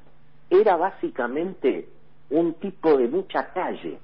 era 0.48 0.76
básicamente 0.76 1.88
un 2.30 2.54
tipo 2.54 2.96
de 2.96 3.08
mucha 3.08 3.52
calle. 3.52 3.98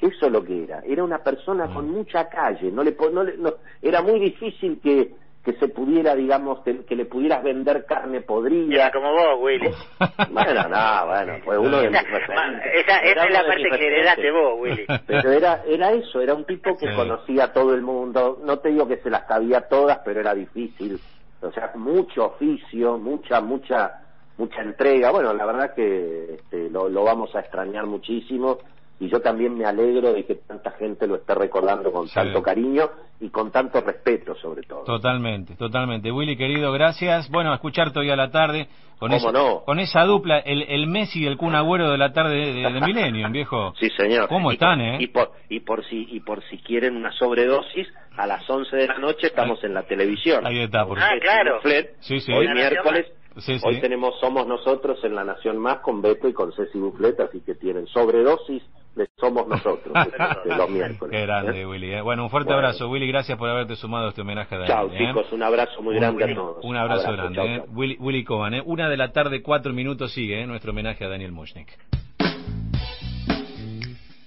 Eso 0.00 0.26
es 0.26 0.32
lo 0.32 0.42
que 0.42 0.64
era. 0.64 0.80
Era 0.86 1.04
una 1.04 1.18
persona 1.18 1.66
Mm. 1.66 1.74
con 1.74 1.90
mucha 1.90 2.28
calle. 2.28 2.70
No 2.72 2.82
le, 2.82 2.96
no 3.12 3.22
le- 3.24 3.36
no- 3.36 3.52
era 3.82 4.00
muy 4.02 4.18
difícil 4.18 4.80
que, 4.82 5.14
que 5.44 5.54
se 5.54 5.66
pudiera, 5.68 6.14
digamos, 6.14 6.60
que, 6.60 6.84
que 6.84 6.94
le 6.94 7.04
pudieras 7.04 7.42
vender 7.42 7.84
carne 7.84 8.20
podrida. 8.20 8.74
Era 8.74 8.90
como 8.92 9.10
vos, 9.12 9.38
Willy. 9.40 9.70
Bueno, 10.30 10.68
no, 10.68 11.06
bueno, 11.06 11.34
fue 11.44 11.58
uno 11.58 11.78
de 11.80 11.90
mis 11.90 12.00
Esa, 12.00 12.10
referentes. 12.10 12.72
esa, 12.74 12.98
Era 13.00 13.10
esa 13.10 13.24
es 13.26 13.32
la 13.32 13.46
parte 13.46 13.62
que 13.78 13.86
heredaste 13.86 14.30
vos, 14.30 14.60
Willy. 14.60 14.86
Pero 15.06 15.32
era, 15.32 15.62
era 15.66 15.92
eso, 15.92 16.20
era 16.20 16.34
un 16.34 16.44
tipo 16.44 16.76
que 16.76 16.86
Sí. 16.88 16.94
conocía 16.94 17.44
a 17.44 17.52
todo 17.52 17.74
el 17.74 17.82
mundo, 17.82 18.38
no 18.44 18.58
te 18.60 18.68
digo 18.70 18.86
que 18.86 18.98
se 18.98 19.10
las 19.10 19.26
sabía 19.26 19.62
todas, 19.62 19.98
pero 20.04 20.20
era 20.20 20.32
difícil, 20.34 21.00
o 21.40 21.50
sea, 21.50 21.72
mucho 21.74 22.26
oficio, 22.26 22.98
mucha, 22.98 23.40
mucha, 23.40 24.00
mucha 24.38 24.62
entrega, 24.62 25.10
bueno, 25.10 25.32
la 25.34 25.44
verdad 25.44 25.74
que 25.74 26.34
este, 26.34 26.70
lo, 26.70 26.88
lo 26.88 27.02
vamos 27.04 27.34
a 27.34 27.40
extrañar 27.40 27.86
muchísimo 27.86 28.58
y 29.02 29.08
yo 29.08 29.20
también 29.20 29.58
me 29.58 29.64
alegro 29.64 30.12
de 30.12 30.24
que 30.24 30.36
tanta 30.36 30.70
gente 30.72 31.08
lo 31.08 31.16
esté 31.16 31.34
recordando 31.34 31.90
con 31.90 32.06
Sí. 32.06 32.14
tanto 32.14 32.40
cariño 32.40 32.88
y 33.20 33.30
con 33.30 33.50
tanto 33.50 33.80
respeto 33.80 34.36
sobre 34.36 34.62
todo. 34.62 34.84
Totalmente, 34.84 35.56
totalmente. 35.56 36.12
Willy, 36.12 36.36
querido, 36.36 36.70
gracias. 36.70 37.28
Bueno, 37.28 37.50
a 37.50 37.56
escucharte 37.56 37.98
hoy 37.98 38.10
a 38.10 38.16
la 38.16 38.30
tarde 38.30 38.68
con, 39.00 39.10
¿Cómo 39.10 39.16
esa, 39.16 39.32
no? 39.32 39.64
con 39.64 39.80
esa 39.80 40.04
dupla, 40.04 40.38
el, 40.38 40.62
el 40.62 40.86
Messi 40.86 41.24
y 41.24 41.26
el 41.26 41.36
Kun 41.36 41.56
Agüero 41.56 41.90
de 41.90 41.98
la 41.98 42.12
tarde 42.12 42.36
de, 42.36 42.52
de 42.72 42.80
Millennium, 42.86 43.32
viejo. 43.32 43.74
Sí, 43.80 43.90
señor. 43.96 44.28
¿Cómo 44.28 44.52
Y 44.52 44.54
están, 44.54 44.80
eh? 44.80 44.98
Y 45.00 45.08
por, 45.08 45.32
y 45.48 45.58
por 45.60 45.84
si 45.86 46.06
y 46.08 46.20
por 46.20 46.40
si 46.44 46.58
quieren 46.58 46.94
una 46.96 47.10
sobredosis, 47.10 47.88
a 48.16 48.26
las 48.28 48.48
11 48.48 48.76
de 48.76 48.86
la 48.86 48.98
noche 48.98 49.26
estamos 49.26 49.64
en 49.64 49.74
la 49.74 49.82
televisión. 49.82 50.46
Ahí 50.46 50.60
está, 50.60 50.86
por 50.86 51.00
Ah, 51.00 51.10
claro. 51.20 51.60
Sí, 51.98 52.20
sí. 52.20 52.32
Hoy 52.32 52.46
miércoles, 52.54 53.06
Sí, 53.38 53.58
sí. 53.58 53.64
hoy 53.66 53.80
tenemos 53.80 54.20
Somos 54.20 54.46
Nosotros 54.46 55.02
en 55.04 55.14
La 55.16 55.24
Nación 55.24 55.56
Más 55.58 55.78
con 55.78 56.02
Beto 56.02 56.28
y 56.28 56.34
con 56.34 56.52
Ceci 56.52 56.78
Bufflet, 56.78 57.18
así 57.18 57.40
que 57.40 57.54
tienen 57.56 57.86
sobredosis 57.88 58.62
de 58.94 59.08
Somos 59.18 59.46
Nosotros 59.48 59.92
de 60.44 60.56
los 60.56 60.70
miércoles. 60.70 61.10
Qué 61.12 61.22
grande, 61.26 61.60
¿eh? 61.62 61.66
Willy. 61.66 61.92
eh. 61.94 62.00
Bueno, 62.02 62.24
un 62.24 62.30
fuerte 62.30 62.48
Bueno. 62.52 62.66
abrazo, 62.68 62.88
Willy. 62.90 63.06
Gracias 63.08 63.38
por 63.38 63.48
haberte 63.48 63.76
sumado 63.76 64.06
a 64.06 64.08
este 64.10 64.20
homenaje 64.22 64.54
a 64.54 64.58
Daniel. 64.58 64.76
Chao, 64.76 64.90
eh. 64.92 64.98
chicos, 65.08 65.32
un 65.32 65.42
abrazo 65.42 65.82
muy 65.82 65.94
Un- 65.94 66.00
grande 66.00 66.24
a 66.24 66.34
todos. 66.34 66.64
Un 66.64 66.76
abrazo, 66.76 67.12
grande. 67.12 67.34
chao, 67.36 67.46
eh. 67.46 67.56
chao. 67.64 67.66
Willy, 67.74 67.96
Willy 68.00 68.24
Coban, 68.24 68.54
eh. 68.54 68.62
Una 68.64 68.88
de 68.88 68.96
la 68.96 69.12
tarde, 69.12 69.42
cuatro 69.42 69.72
minutos 69.72 70.12
sigue 70.12 70.42
eh, 70.42 70.46
nuestro 70.46 70.72
homenaje 70.72 71.04
a 71.04 71.08
Daniel 71.08 71.32
Mushnik. 71.32 71.68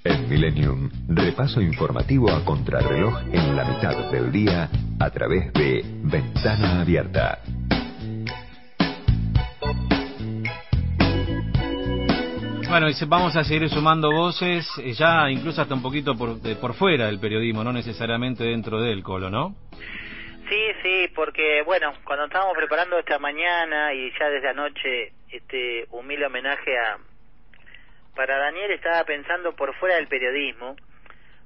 En 0.04 0.30
Millennium, 0.30 0.90
repaso 1.10 1.62
informativo 1.62 2.30
a 2.32 2.46
contrarreloj 2.46 3.22
en 3.34 3.56
la 3.56 3.66
mitad 3.66 4.12
del 4.12 4.32
día 4.32 4.70
a 5.00 5.10
través 5.10 5.52
de 5.54 5.84
Ventana 6.04 6.82
Abierta. 6.82 7.40
Bueno, 12.70 12.90
y 12.90 12.94
vamos 13.08 13.36
a 13.36 13.44
seguir 13.44 13.70
sumando 13.70 14.12
voces, 14.12 14.68
eh, 14.80 14.92
ya 14.94 15.30
incluso 15.30 15.62
hasta 15.62 15.74
un 15.74 15.82
poquito 15.82 16.16
por, 16.16 16.42
de- 16.42 16.56
por 16.56 16.74
fuera 16.74 17.06
del 17.06 17.20
periodismo, 17.20 17.64
no 17.64 17.72
necesariamente 17.72 18.44
dentro 18.44 18.82
del 18.82 19.02
colo, 19.04 19.30
¿no? 19.30 19.56
Sí, 20.50 20.62
sí, 20.84 21.08
porque 21.16 21.62
bueno, 21.64 21.94
cuando 22.04 22.26
estábamos 22.26 22.56
preparando 22.58 23.00
esta 23.00 23.18
mañana 23.20 23.94
y 23.94 24.12
ya 24.20 24.30
desde 24.30 24.50
anoche 24.50 25.14
este 25.32 25.88
humilde 25.92 26.26
homenaje 26.26 26.78
a 26.78 26.98
para 28.16 28.38
Daniel 28.38 28.72
estaba 28.72 29.04
pensando 29.04 29.56
por 29.56 29.74
fuera 29.76 29.96
del 29.96 30.08
periodismo. 30.08 30.76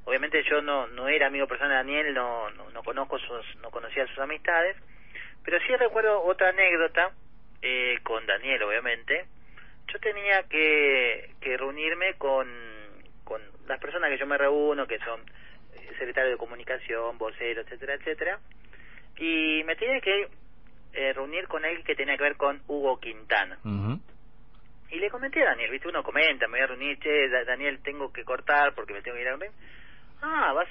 Obviamente 0.06 0.44
yo 0.50 0.62
no 0.62 0.88
no 0.88 1.08
era 1.08 1.28
amigo 1.28 1.48
personal 1.48 1.72
de 1.72 1.94
Daniel, 1.94 2.14
no 2.14 2.50
no, 2.52 2.70
no 2.72 2.84
conozco 2.84 3.18
sus 3.20 3.46
no 3.62 3.70
conocía 3.72 4.06
sus 4.08 4.20
amistades, 4.20 4.76
pero 5.44 5.58
sí 5.66 5.76
recuerdo 5.76 6.24
otra 6.24 6.50
anécdota 6.50 7.12
eh, 7.62 7.98
con 8.04 8.26
Daniel, 8.26 8.64
obviamente. 8.64 9.26
Yo 9.92 10.00
tenía 10.00 10.44
que, 10.44 11.32
que 11.42 11.58
reunirme 11.58 12.14
con, 12.16 12.48
con 13.24 13.42
las 13.68 13.80
personas 13.80 14.10
que 14.10 14.18
yo 14.18 14.28
me 14.28 14.38
reúno, 14.38 14.86
que 14.88 15.00
son 15.00 15.22
eh, 15.74 15.88
secretarios 15.98 16.34
de 16.34 16.38
comunicación, 16.38 17.18
voceros, 17.18 17.66
etcétera, 17.66 17.94
etcétera 17.96 18.40
y 19.18 19.64
me 19.66 19.76
tenía 19.76 20.00
que 20.00 20.30
eh, 20.94 21.14
reunir 21.14 21.48
con 21.48 21.66
alguien 21.66 21.84
que 21.84 21.96
tenía 21.96 22.16
que 22.18 22.24
ver 22.24 22.38
con 22.38 22.62
Hugo 22.68 23.00
Quintana. 23.00 23.60
Y 24.92 24.96
le 25.00 25.10
comenté 25.10 25.42
a 25.44 25.48
Daniel, 25.50 25.70
viste, 25.72 25.88
uno 25.88 26.04
comenta, 26.04 26.48
me 26.48 26.58
voy 26.58 26.62
a 26.64 26.68
reunir, 26.68 26.98
che, 27.00 27.30
Da- 27.30 27.44
Daniel, 27.44 27.82
tengo 27.84 28.12
que 28.14 28.24
cortar 28.24 28.74
porque 28.74 28.94
me 28.94 29.02
tengo 29.02 29.16
que 29.18 29.22
ir 29.24 29.28
a 29.28 29.32
reunir. 29.32 29.52
Ah, 30.22 30.54
vas, 30.54 30.68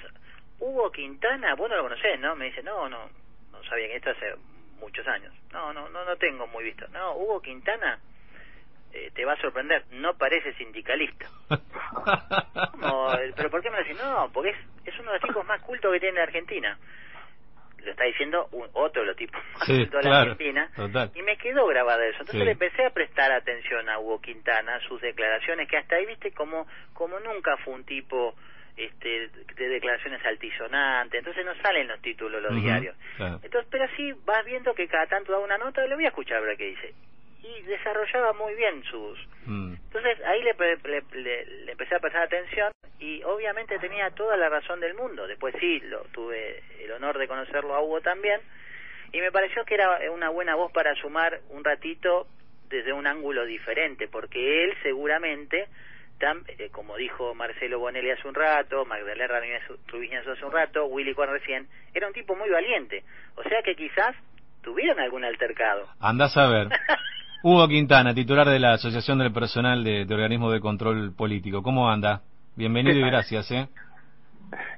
Hugo 0.59 0.91
Quintana, 0.91 1.53
vos 1.55 1.69
no 1.69 1.77
lo 1.77 1.83
conocés, 1.83 2.19
¿no? 2.19 2.35
Me 2.35 2.45
dice, 2.45 2.63
no, 2.63 2.89
no, 2.89 3.09
no 3.51 3.63
sabía 3.63 3.87
que 3.87 3.95
esto 3.97 4.09
hace 4.09 4.33
muchos 4.79 5.07
años. 5.07 5.33
No, 5.53 5.71
no, 5.73 5.87
no, 5.89 6.03
no 6.03 6.15
tengo 6.17 6.47
muy 6.47 6.63
visto. 6.65 6.87
No, 6.89 7.15
Hugo 7.15 7.41
Quintana 7.41 7.99
eh, 8.93 9.11
te 9.13 9.25
va 9.25 9.33
a 9.33 9.41
sorprender, 9.41 9.83
no 9.91 10.15
parece 10.17 10.53
sindicalista. 10.55 11.27
¿Cómo? 12.71 13.11
¿Pero 13.35 13.49
por 13.49 13.61
qué 13.61 13.69
me 13.69 13.77
lo 13.77 13.83
decís? 13.83 14.01
No, 14.01 14.29
porque 14.33 14.49
es, 14.51 14.57
es 14.85 14.99
uno 14.99 15.11
de 15.11 15.19
los 15.19 15.27
tipos 15.27 15.45
más 15.45 15.61
cultos 15.61 15.91
que 15.93 15.99
tiene 15.99 16.19
Argentina. 16.21 16.77
Lo 17.83 17.91
está 17.91 18.03
diciendo 18.03 18.49
un, 18.51 18.67
otro 18.73 19.01
de 19.03 19.07
los 19.07 19.15
tipos 19.15 19.41
más 19.53 19.65
Sí, 19.65 19.77
cultos 19.77 20.03
de 20.03 20.09
la 20.09 20.21
Argentina. 20.21 20.69
total. 20.75 21.11
Y 21.15 21.21
me 21.21 21.37
quedó 21.37 21.65
grabado 21.67 22.01
eso. 22.01 22.19
Entonces 22.21 22.39
Sí. 22.39 22.45
le 22.45 22.51
empecé 22.51 22.85
a 22.85 22.89
prestar 22.89 23.31
atención 23.31 23.87
a 23.89 23.99
Hugo 23.99 24.19
Quintana, 24.21 24.75
a 24.75 24.79
sus 24.81 24.99
declaraciones, 25.01 25.67
que 25.69 25.77
hasta 25.77 25.95
ahí, 25.95 26.05
viste, 26.05 26.31
como, 26.31 26.67
como 26.93 27.19
nunca 27.19 27.55
fue 27.57 27.73
un 27.75 27.85
tipo 27.85 28.35
este, 28.75 29.29
de 29.55 29.67
declaraciones 29.69 30.25
altisonantes. 30.25 31.19
Entonces 31.19 31.45
no 31.45 31.55
salen 31.61 31.87
los 31.87 32.01
títulos 32.01 32.41
los 32.41 32.55
diarios. 32.61 32.95
claro. 33.17 33.39
Entonces, 33.43 33.67
pero 33.71 33.85
así 33.85 34.11
vas 34.25 34.43
viendo 34.45 34.73
que 34.73 34.87
cada 34.87 35.05
tanto 35.07 35.31
da 35.31 35.39
una 35.39 35.57
nota, 35.57 35.85
le 35.85 35.95
voy 35.95 36.05
a 36.05 36.09
escuchar 36.09 36.37
a 36.37 36.41
ver 36.41 36.57
qué 36.57 36.65
dice. 36.65 36.93
Y 37.43 37.61
desarrollaba 37.63 38.33
muy 38.33 38.53
bien 38.55 38.83
sus, 38.83 39.17
Mm. 39.45 39.73
entonces 39.73 40.19
ahí 40.25 40.43
le, 40.43 40.53
le, 40.83 41.01
le- 41.13 41.45
le 41.65 41.71
empecé 41.71 41.95
a 41.95 41.99
prestar 41.99 42.23
atención 42.23 42.71
y 42.99 43.23
obviamente 43.23 43.79
tenía 43.79 44.09
toda 44.11 44.35
la 44.37 44.49
razón 44.49 44.79
del 44.79 44.93
mundo. 44.93 45.25
Después 45.27 45.55
sí, 45.59 45.79
lo, 45.85 46.01
tuve 46.11 46.61
el 46.81 46.91
honor 46.91 47.17
de 47.17 47.27
conocerlo 47.27 47.73
a 47.73 47.81
Hugo 47.81 48.01
también 48.01 48.41
y 49.13 49.21
me 49.21 49.31
pareció 49.31 49.63
que 49.65 49.73
era 49.75 49.99
una 50.11 50.29
buena 50.29 50.55
voz 50.55 50.71
para 50.71 50.93
sumar 50.95 51.39
un 51.49 51.63
ratito 51.63 52.27
desde 52.69 52.93
un 52.93 53.07
ángulo 53.07 53.45
diferente, 53.45 54.07
porque 54.07 54.65
él 54.65 54.73
seguramente, 54.83 55.67
tam- 56.19 56.43
eh, 56.59 56.69
como 56.71 56.97
dijo 56.97 57.33
Marcelo 57.33 57.79
Bonelli 57.79 58.11
hace 58.11 58.27
un 58.27 58.35
rato, 58.35 58.85
Magdalena 58.85 59.27
Ramírez 59.27 59.63
Trubiñazo 59.87 60.33
hace 60.33 60.45
un 60.45 60.51
rato, 60.51 60.85
Willy 60.85 61.13
Juan 61.13 61.31
recién, 61.31 61.67
era 61.95 62.05
un 62.07 62.13
tipo 62.13 62.35
muy 62.35 62.49
valiente. 62.49 63.03
O 63.35 63.43
sea 63.43 63.63
que 63.63 63.75
quizás 63.75 64.15
tuvieron 64.61 64.99
algún 64.99 65.23
altercado. 65.23 65.87
Andás 66.01 66.35
a 66.37 66.47
ver. 66.49 66.67
Hugo 67.41 67.69
Quintana, 67.69 68.13
titular 68.13 68.49
de 68.49 68.59
la 68.59 68.73
Asociación 68.73 69.19
del 69.19 69.31
Personal 69.31 69.81
de, 69.81 70.03
de 70.03 70.13
Organismos 70.13 70.51
de 70.51 70.59
Control 70.59 71.13
Político. 71.13 71.63
¿Cómo 71.63 71.89
anda? 71.89 72.21
Bienvenido 72.57 72.95
¿Qué 72.95 72.99
y 72.99 73.09
gracias, 73.09 73.49
¿eh? 73.51 73.69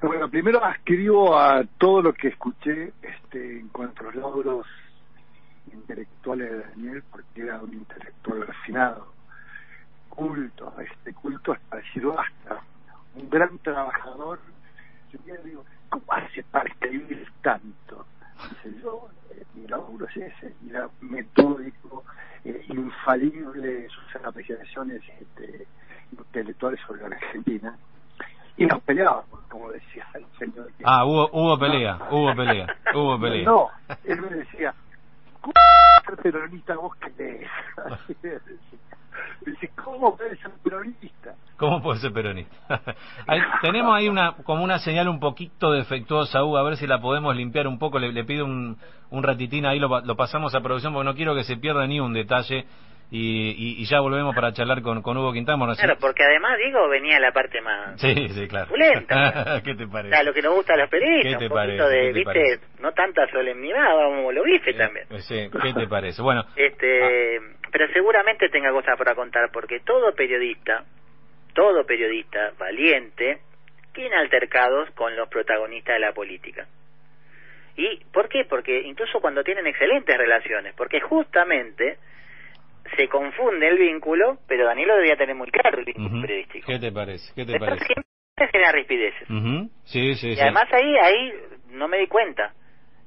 Bueno, 0.04 0.30
primero 0.30 0.64
ascribo 0.64 1.40
a 1.40 1.64
todo 1.80 2.04
lo 2.04 2.14
que 2.14 2.28
escuché 2.28 2.94
este, 3.02 3.62
en 3.62 3.70
cuanto 3.70 4.02
a 4.02 4.06
los 4.06 4.16
logros 4.16 4.68
intelectuales 5.74 6.52
de 6.52 6.60
Daniel, 6.60 7.04
porque 7.10 7.42
era 7.42 7.60
un 7.64 7.74
intelectual 7.74 8.46
refinado, 8.46 9.12
culto, 10.10 10.72
este 10.80 11.16
culto 11.16 11.54
hasta 11.54 11.78
decir 11.78 12.06
basta, 12.06 12.62
un 13.16 13.28
gran 13.28 13.58
trabajador. 13.58 14.40
Yo 15.12 15.20
digo, 15.44 15.66
¿cómo 15.90 16.04
hace 16.10 16.44
para 16.44 16.70
escribir 16.70 17.28
tanto? 17.42 18.06
Dice, 18.50 18.80
yo, 18.84 19.10
mi 19.56 19.68
logro 19.68 20.06
es 20.08 20.18
ese, 20.18 20.54
era 20.70 20.88
metódico, 21.02 22.04
eh, 22.46 22.66
infalible 22.70 23.88
sus 23.90 24.16
apreciaciones 24.26 25.02
este, 25.20 25.68
intelectuales 26.12 26.80
sobre 26.88 27.08
la 27.10 27.16
Argentina 27.16 27.78
y 28.58 28.66
nos 28.66 28.82
peleábamos, 28.84 29.40
como 29.50 29.72
decía 29.72 30.06
el 30.16 30.26
señor. 30.38 30.68
que- 30.74 30.84
Ah, 30.86 31.06
hubo, 31.06 31.30
hubo 31.32 31.58
pelea, 31.60 32.00
hubo 32.12 32.36
pelea, 32.36 32.68
hubo 32.94 33.20
pelea. 33.20 33.46
No, 33.46 33.70
él 34.04 34.22
me 34.22 34.30
decía, 34.30 34.74
¿cómo 35.42 35.54
peronista 36.22 36.76
vos 36.76 36.96
que 36.98 37.10
lees? 37.18 37.50
Así. 37.86 38.16
Me 38.24 38.30
¿cómo 39.84 40.16
puedes 40.16 40.40
ser 40.40 40.52
peronista? 40.64 41.36
¿Cómo 41.58 41.82
puede 41.82 42.00
ser 42.00 42.12
peronista? 42.12 42.82
Tenemos 43.62 43.96
ahí 43.96 44.08
una 44.08 44.34
como 44.44 44.64
una 44.64 44.80
señal 44.80 45.08
un 45.08 45.20
poquito 45.20 45.72
defectuosa, 45.72 46.44
Hugo, 46.44 46.58
a 46.58 46.64
ver 46.64 46.78
si 46.78 46.88
la 46.88 47.02
podemos 47.02 47.36
limpiar 47.36 47.68
un 47.68 47.78
poco. 47.80 48.00
Le, 48.00 48.24
pido 48.24 48.46
un, 48.46 48.78
un 49.10 49.24
ratitín 49.24 49.66
ahí, 49.66 49.80
lo 49.80 50.16
pasamos 50.16 50.56
a 50.56 50.62
producción 50.62 50.94
porque 50.94 51.06
no 51.06 51.16
quiero 51.16 51.36
que 51.36 51.44
se 51.44 51.58
pierda 51.58 51.86
ni 51.88 52.00
un 52.00 52.14
detalle. 52.14 52.66
Y, 53.14 53.50
y, 53.52 53.82
y 53.82 53.86
ya 53.86 54.00
volvemos 54.00 54.34
para 54.34 54.54
charlar 54.54 54.82
con, 54.82 55.02
con 55.02 55.18
Hugo 55.18 55.34
Quintana. 55.34 55.58
Bueno, 55.58 55.76
Claro, 55.76 55.98
porque 56.00 56.24
además, 56.24 56.58
digo, 56.66 56.88
venía 56.88 57.20
la 57.20 57.34
parte 57.34 57.60
más... 57.60 58.00
Sí, 58.00 58.30
sí, 58.30 58.48
claro. 58.48 58.72
¿Qué 59.66 59.76
te 59.76 59.84
O 59.84 59.90
parece? 59.92 60.16
sea, 60.16 60.24
lo 60.24 60.34
que 60.34 60.42
nos 60.42 60.54
gusta 60.56 60.76
a 60.76 60.78
los 60.78 60.90
¿Qué 60.90 60.98
periodistas, 60.98 61.40
te 61.40 61.46
un 61.46 61.50
poquito 61.50 61.84
parece? 61.84 61.84
de, 61.90 62.00
¿Qué 62.00 62.08
te 62.08 62.14
viste, 62.14 62.24
parece? 62.34 62.82
no 62.82 62.92
tanta 62.94 63.28
solemnidad, 63.30 63.96
vamos, 63.98 64.34
lo 64.34 64.44
viste 64.44 64.74
también. 64.76 65.08
Eh, 65.10 65.20
sí, 65.24 65.50
¿Qué 65.62 65.74
te 65.74 65.88
parece? 65.88 66.22
Bueno, 66.22 66.46
Este, 66.56 67.40
pero 67.70 67.88
seguramente 67.92 68.48
tenga 68.48 68.72
cosas 68.72 68.98
para 68.98 69.14
contar, 69.14 69.50
porque 69.52 69.82
todo 69.82 70.14
periodista, 70.16 70.86
todo 71.54 71.86
periodista 71.86 72.54
valiente, 72.58 73.40
tiene 73.94 74.16
altercados 74.16 74.90
con 74.92 75.18
los 75.18 75.28
protagonistas 75.28 75.96
de 75.96 76.00
la 76.00 76.14
política. 76.14 76.66
¿Y 77.76 78.06
por 78.14 78.30
qué? 78.30 78.46
Porque 78.50 78.82
incluso 78.84 79.20
cuando 79.20 79.44
tienen 79.44 79.68
excelentes 79.68 80.18
relaciones, 80.18 80.74
porque 80.76 81.02
justamente 81.02 81.98
se 82.96 83.08
confunde 83.08 83.68
el 83.68 83.78
vínculo, 83.78 84.38
pero 84.48 84.66
Danilo 84.66 84.96
debía 84.96 85.16
tener 85.16 85.36
muy 85.36 85.50
claro 85.50 85.80
el 85.80 85.86
vínculo 85.86 86.08
ujú. 86.10 86.22
periodístico. 86.22 86.68
¿qué 86.68 86.80
te 86.80 86.92
parece? 86.92 87.32
¿Qué 87.36 87.46
te 87.46 87.52
Después 87.54 87.70
parece? 87.70 87.86
siempre 87.86 88.52
genera 88.52 88.72
rispideces. 88.72 89.30
Ujú. 89.30 89.70
Sí, 89.86 90.16
sí, 90.16 90.30
Y 90.32 90.36
sí. 90.36 90.42
además 90.42 90.66
ahí, 90.72 90.96
ahí 90.98 91.34
no 91.70 91.88
me 91.88 91.98
di 92.00 92.08
cuenta. 92.08 92.54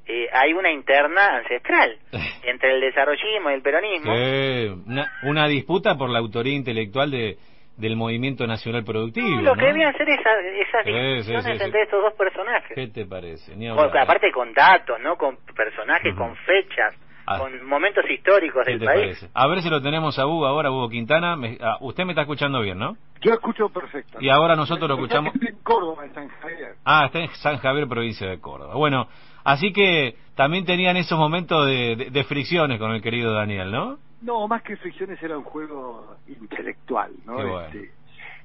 Eh, 0.07 0.29
hay 0.33 0.53
una 0.53 0.71
interna 0.71 1.37
ancestral 1.39 1.99
entre 2.45 2.75
el 2.75 2.81
desarrollismo 2.81 3.51
y 3.51 3.55
el 3.55 3.63
peronismo. 3.63 4.13
Sí, 4.15 4.83
una, 4.87 5.07
una 5.23 5.49
disputa 5.49 5.97
por 5.97 6.11
la 6.11 6.19
autoría 6.19 6.55
intelectual 6.55 7.11
de, 7.11 7.37
del 7.79 7.97
movimiento 7.97 8.47
nacional 8.47 8.85
productivo. 8.85 9.41
lo 9.43 9.55
que 9.55 9.63
¿no? 9.63 9.67
debían 9.69 9.97
ser 9.97 10.09
esa- 10.09 10.41
esas 10.41 10.85
Sí, 10.85 10.93
discusiones 10.93 11.61
entre 11.61 11.83
estos 11.83 12.03
dos 12.03 12.13
personajes. 12.15 12.73
¿Qué 12.75 12.89
te 12.89 13.07
parece? 13.07 13.57
Ni 13.57 13.67
hablar, 13.69 13.87
¿eh? 13.97 13.99
aparte 14.01 14.31
con 14.31 14.53
datos, 14.53 15.01
¿no? 15.01 15.17
Con 15.17 15.39
personajes, 15.57 16.15
con 16.15 16.37
fechas, 16.37 16.95
Ah. 17.27 17.39
con 17.39 17.67
momentos 17.67 18.05
históricos 18.11 18.63
¿Qué 18.67 18.73
del 18.73 18.85
país. 18.85 19.01
parece? 19.19 19.31
A 19.35 19.47
ver 19.47 19.63
si 19.63 19.71
lo 19.71 19.81
tenemos 19.81 20.19
a 20.19 20.27
Hugo 20.27 20.47
ahora, 20.47 20.71
Hugo 20.71 20.89
Quintana. 20.91 21.37
Me- 21.37 21.57
ah, 21.61 21.79
usted 21.81 22.05
me 22.05 22.13
está 22.13 22.23
escuchando 22.23 22.61
bien, 22.61 22.79
¿no? 22.79 22.97
Yo 23.23 23.33
escucho 23.33 23.69
perfecto. 23.71 24.19
Y 24.21 24.29
ahora 24.29 24.55
nosotros 24.57 24.89
lo 24.89 24.97
escuchamos. 24.97 25.35
estoy 25.35 25.49
en 25.49 25.59
Córdoba, 25.63 26.05
en 26.05 26.15
San 26.15 26.29
Javier. 26.29 26.75
Ah, 26.85 27.07
está 27.07 27.21
en 27.21 27.29
San 27.37 27.57
Javier, 27.59 27.89
provincia 27.89 28.29
de 28.29 28.39
Córdoba. 28.41 28.75
Bueno, 28.75 29.09
así 29.45 29.73
que 29.73 30.17
también 30.35 30.65
tenían 30.67 30.97
esos 30.99 31.19
momentos 31.19 31.67
de, 31.67 31.97
de- 31.97 32.11
de 32.11 32.25
fricciones 32.25 32.79
con 32.79 32.91
el 32.93 33.01
querido 33.01 33.33
Daniel, 33.33 33.71
¿no? 33.71 33.99
No, 34.21 34.47
más 34.49 34.63
que 34.63 34.77
fricciones 34.77 35.23
era 35.23 35.37
un 35.39 35.45
juego 35.45 36.17
intelectual, 36.29 37.13
¿no? 37.25 37.37
Qué 37.37 37.43
bueno. 37.45 37.61
Este, 37.67 37.91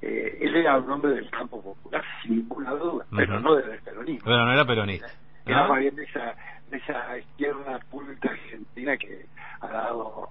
eh, 0.02 0.38
él 0.42 0.56
era 0.56 0.78
un 0.78 0.90
hombre 0.90 1.12
del 1.12 1.30
campo 1.30 1.62
popular, 1.62 2.04
sin 2.22 2.38
ninguna 2.38 2.72
duda, 2.72 3.06
pero 3.16 3.40
no 3.42 3.56
del 3.56 3.80
peronismo. 3.82 4.22
Bueno, 4.26 4.46
no 4.46 4.54
era 4.54 4.66
peronista. 4.66 5.08
Era 5.46 5.64
¿no? 5.64 5.70
más 5.70 5.80
bien 5.80 5.96
de 5.96 6.04
esa, 6.04 6.36
de 6.70 6.78
esa 6.78 7.18
izquierda 7.18 7.80
culta 7.90 8.30
argentina 8.30 8.98
que 8.98 9.26
ha 9.62 9.68
dado 9.68 10.30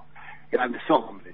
grandes 0.50 0.82
hombres. 0.90 1.32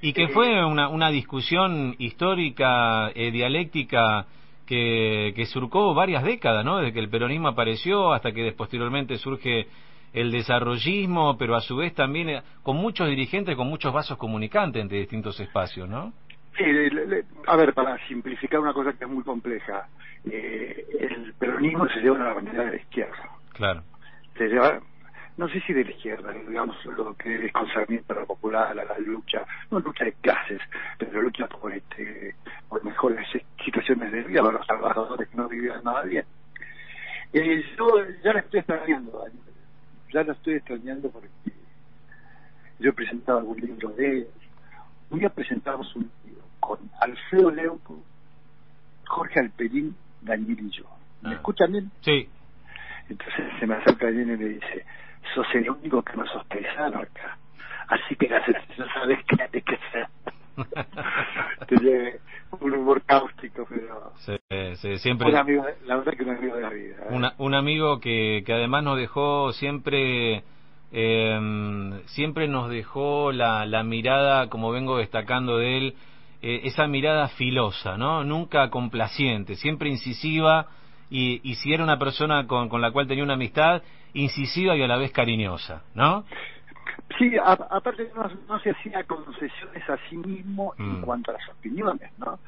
Y 0.00 0.12
que 0.12 0.24
Eh, 0.24 0.28
fue 0.28 0.64
una, 0.64 0.88
una 0.88 1.08
discusión 1.10 1.94
histórica, 1.98 3.10
eh, 3.14 3.30
dialéctica, 3.30 4.26
que, 4.66 5.32
que 5.36 5.44
surcó 5.46 5.92
varias 5.94 6.24
décadas, 6.24 6.64
¿no? 6.64 6.78
Desde 6.78 6.92
que 6.94 7.00
el 7.00 7.10
peronismo 7.10 7.48
apareció 7.48 8.12
hasta 8.14 8.32
que 8.32 8.50
posteriormente 8.52 9.18
surge 9.18 9.66
el 10.14 10.30
desarrollismo, 10.30 11.36
pero 11.36 11.54
a 11.56 11.60
su 11.60 11.76
vez 11.76 11.92
también 11.94 12.28
eh, 12.30 12.42
con 12.62 12.76
muchos 12.76 13.08
dirigentes, 13.08 13.56
con 13.56 13.68
muchos 13.68 13.92
vasos 13.92 14.16
comunicantes 14.16 14.80
entre 14.80 14.98
distintos 14.98 15.38
espacios, 15.40 15.88
¿no? 15.88 16.12
Sí, 16.56 16.64
le- 16.64 16.88
le- 16.88 17.06
le- 17.06 17.24
a 17.46 17.56
ver, 17.56 17.74
para 17.74 17.98
simplificar 18.06 18.60
una 18.60 18.72
cosa 18.72 18.92
que 18.92 19.04
es 19.04 19.10
muy 19.10 19.24
compleja, 19.24 19.88
eh, 20.30 20.86
el 21.00 21.34
peronismo 21.34 21.86
se 21.88 22.00
lleva 22.00 22.16
a 22.20 22.28
la 22.28 22.34
bandera 22.34 22.64
de 22.64 22.70
la 22.70 22.76
izquierda. 22.76 23.28
Claro. 23.52 23.82
Se 24.36 24.48
lleva, 24.48 24.80
no 25.36 25.48
sé 25.48 25.60
si 25.62 25.72
de 25.72 25.84
la 25.84 25.90
izquierda, 25.90 26.32
digamos, 26.32 26.76
lo 26.86 27.14
que 27.16 27.46
es 27.46 27.52
concerniente 27.52 28.12
a 28.12 28.16
lo 28.16 28.26
popular, 28.26 28.68
a 28.78 28.84
la 28.84 28.98
lucha, 28.98 29.44
no 29.70 29.78
lucha 29.80 30.04
de 30.04 30.12
clases, 30.14 30.60
pero 30.98 31.22
lucha 31.22 31.46
por, 31.48 31.72
este, 31.72 32.34
por 32.68 32.84
mejores 32.84 33.26
situaciones 33.64 34.12
de 34.12 34.22
vida 34.22 34.42
para 34.42 34.58
los 34.58 34.66
trabajadores 34.66 35.28
que 35.28 35.36
no 35.36 35.48
vivían 35.48 35.82
nada 35.84 36.02
bien. 36.02 36.24
Eh, 37.32 37.64
yo 37.78 37.88
ya 38.22 38.32
la 38.32 38.40
estoy 38.40 38.60
extrañando, 38.60 39.18
Daniel. 39.18 39.40
ya 40.12 40.22
la 40.22 40.32
estoy 40.32 40.54
extrañando 40.54 41.10
porque 41.10 41.28
yo 42.78 42.90
he 42.90 42.92
presentado 42.92 43.38
algún 43.38 43.58
libro 43.60 43.88
de 43.90 44.18
él. 44.18 44.28
Un 45.10 45.18
día 45.18 45.28
presentamos 45.30 45.94
un 45.96 46.10
libro 46.24 46.42
con 46.60 46.78
Alfredo 47.00 47.50
Leuco, 47.50 48.02
Jorge 49.06 49.40
Alperín, 49.40 49.96
Daniel 50.22 50.58
y 50.60 50.70
yo. 50.70 50.84
¿Me 51.22 51.30
Ah. 51.30 51.34
escuchan 51.34 51.72
bien? 51.72 51.90
Sí. 52.02 52.28
Entonces 53.08 53.44
se 53.60 53.66
me 53.66 53.74
acerca 53.74 54.06
Daniel 54.06 54.32
y 54.32 54.36
me 54.36 54.48
dice, 54.50 54.84
sos 55.34 55.46
el 55.54 55.70
único 55.70 56.02
que 56.02 56.16
nos 56.16 56.30
sos 56.30 56.44
paisano 56.46 56.98
acá. 57.00 57.38
Así 57.88 58.16
que 58.16 58.28
no 58.28 58.86
sabes 58.94 59.18
qué 59.26 59.62
qué 59.62 59.78
ser. 59.92 60.06
Tiene 61.66 62.14
un 62.60 62.72
humor 62.72 63.02
cáustico, 63.04 63.66
pero 63.68 64.12
Sí, 64.16 64.36
sí, 64.76 64.98
siempre. 64.98 65.28
un 65.28 65.36
amigo, 65.36 65.64
la 65.86 65.96
verdad 65.96 66.12
que 66.14 66.22
un 66.22 66.30
amigo 66.36 66.56
de 66.56 66.62
la 66.62 66.70
vida. 66.70 66.96
¿eh? 67.02 67.06
Una- 67.10 67.34
un 67.38 67.54
amigo 67.54 68.00
que, 68.00 68.42
que 68.46 68.52
además 68.52 68.84
nos 68.84 68.96
dejó 68.96 69.52
siempre 69.52 70.44
eh, 70.92 72.00
siempre 72.06 72.46
nos 72.46 72.70
dejó 72.70 73.32
la, 73.32 73.66
la 73.66 73.82
mirada 73.82 74.48
como 74.48 74.70
vengo 74.70 74.98
destacando 74.98 75.58
de 75.58 75.76
él 75.78 75.94
eh, 76.40 76.60
esa 76.64 76.86
mirada 76.86 77.26
filosa 77.28 77.96
no 77.96 78.22
nunca 78.22 78.70
complaciente 78.70 79.56
siempre 79.56 79.88
incisiva 79.88 80.68
y, 81.16 81.40
y 81.44 81.54
si 81.56 81.72
era 81.72 81.84
una 81.84 81.96
persona 81.98 82.46
con, 82.48 82.68
con 82.68 82.80
la 82.80 82.90
cual 82.90 83.06
tenía 83.06 83.22
una 83.22 83.34
amistad 83.34 83.82
incisiva 84.14 84.74
y 84.76 84.82
a 84.82 84.88
la 84.88 84.96
vez 84.96 85.12
cariñosa 85.12 85.82
no 85.94 86.24
Sí, 87.18 87.36
a- 87.38 87.52
aparte 87.70 88.10
no, 88.16 88.28
no 88.48 88.58
se 88.60 88.70
hacía 88.70 89.04
concesiones 89.04 89.88
a 89.88 89.96
sí 90.08 90.16
mismo 90.16 90.74
en 90.78 91.00
Mm. 91.00 91.02
cuanto 91.02 91.30
a 91.30 91.34
las 91.34 91.48
opiniones, 91.48 92.10
¿no? 92.18 92.38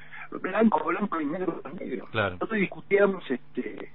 Blanco, 0.40 0.82
blanco 0.84 1.20
y 1.20 1.26
negro, 1.26 1.62
negro. 1.78 2.06
Claro. 2.10 2.30
Nosotros 2.32 2.58
discutíamos, 2.58 3.30
este, 3.30 3.92